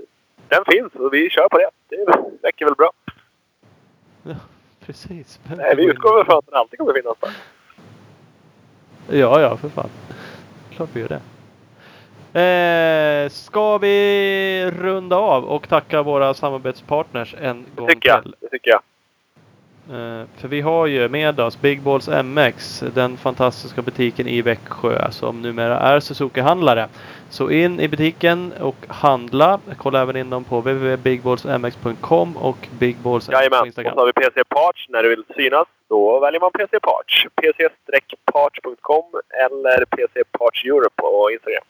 den 0.48 0.64
finns 0.66 0.94
och 0.94 1.14
vi 1.14 1.30
kör 1.30 1.50
på 1.50 1.58
det. 1.58 1.70
Det 1.90 2.06
räcker 2.48 2.66
väl 2.66 2.76
bra. 2.76 2.92
Ja, 4.24 4.36
precis. 4.86 5.40
Nej, 5.58 5.76
vi 5.76 5.84
utgår 5.86 6.16
väl 6.18 6.26
från 6.26 6.38
att 6.38 6.46
den 6.46 6.56
alltid 6.56 6.80
kommer 6.80 6.94
finnas 6.94 7.18
där. 7.20 7.32
Ja, 9.20 9.42
ja, 9.42 9.58
för 9.58 9.70
fan. 9.70 9.90
Klart 10.72 10.90
vi 10.94 11.00
gör 11.02 11.08
det. 11.08 11.22
Eh, 12.42 13.30
ska 13.30 13.78
vi 13.78 14.72
runda 14.72 15.16
av 15.16 15.46
och 15.46 15.70
tacka 15.70 16.04
våra 16.04 16.34
samarbetspartners 16.34 17.36
en 17.40 17.66
Det 17.76 17.82
gång 17.82 17.90
jag. 18.02 18.24
till? 18.24 18.36
Det 18.40 18.50
tycker 18.50 18.72
jag. 18.72 18.82
Eh, 19.90 20.28
för 20.38 20.48
vi 20.48 20.62
har 20.62 20.86
ju 20.88 21.10
med 21.10 21.40
oss 21.40 21.62
Big 21.62 21.82
Balls 21.82 22.10
MX, 22.24 22.84
den 22.94 23.18
fantastiska 23.18 23.82
butiken 23.82 24.28
i 24.28 24.42
Växjö 24.42 25.12
som 25.12 25.42
numera 25.42 25.80
är 25.80 26.00
Suzuki-handlare. 26.00 26.88
Så 27.30 27.50
in 27.52 27.80
i 27.80 27.88
butiken 27.88 28.54
och 28.60 28.76
handla. 28.88 29.60
Kolla 29.78 30.02
även 30.02 30.16
in 30.16 30.30
dem 30.30 30.44
på 30.44 30.58
www.bigballsmx.com 30.60 32.38
och 32.38 32.68
Big 32.80 32.98
Balls 32.98 33.30
Jajamän. 33.30 33.50
på 33.50 33.56
Och 33.56 33.60
så 33.62 33.66
Instagram. 33.66 33.98
har 33.98 34.06
vi 34.06 34.14
PC 34.14 34.44
Parts. 34.44 34.86
När 34.90 35.04
du 35.04 35.10
vill 35.10 35.24
synas, 35.36 35.68
då 35.90 36.20
väljer 36.20 36.40
man 36.42 36.52
PC 36.52 36.80
Parts. 36.80 37.28
pc-parts.com 37.42 39.06
eller 39.46 39.86
PC 39.86 40.24
Parts 40.40 40.66
Europe 40.66 40.96
på 40.96 41.30
Instagram. 41.34 41.64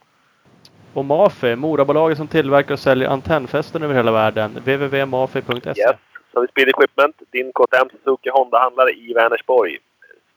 Och 0.93 1.05
Mafi, 1.05 1.55
Morabolaget 1.55 2.17
som 2.17 2.27
tillverkar 2.27 2.73
och 2.73 2.79
säljer 2.79 3.09
antennfästen 3.09 3.83
över 3.83 3.95
hela 3.95 4.11
världen. 4.11 4.51
www.mafi.se. 4.51 5.69
Yes. 5.81 5.95
Så 6.35 6.47
Speed 6.51 6.67
Equipment, 6.69 7.15
din 7.31 7.51
KTM 7.53 7.87
Suzuki 7.91 8.29
Honda-handlare 8.29 8.91
i 8.91 9.13
Vänersborg. 9.13 9.77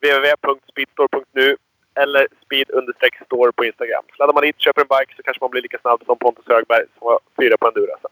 www.speedstore.nu 0.00 1.56
eller 1.94 2.26
speed-store 2.44 3.52
på 3.52 3.64
Instagram. 3.64 4.04
Sladdar 4.16 4.34
man 4.34 4.42
dit 4.42 4.60
köper 4.60 4.80
en 4.80 4.86
bike 4.88 5.14
så 5.16 5.22
kanske 5.22 5.44
man 5.44 5.50
blir 5.50 5.62
lika 5.62 5.78
snabb 5.78 6.02
som 6.06 6.18
Pontus 6.18 6.44
Högberg 6.48 6.84
som 6.98 7.06
var 7.06 7.18
fyra 7.40 7.56
på 7.56 7.68
Endurasa. 7.68 8.08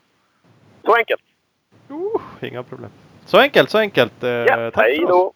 Så 0.84 0.94
enkelt! 0.94 1.20
Uh, 1.90 2.20
inga 2.48 2.62
problem. 2.62 2.90
Så 3.26 3.38
enkelt, 3.38 3.70
så 3.70 3.78
enkelt. 3.78 4.22
Eh, 4.22 4.30
Ja, 4.30 4.70
tack 4.70 4.84
hej 4.84 4.96
för 4.96 5.04
oss. 5.04 5.10
då! 5.10 5.32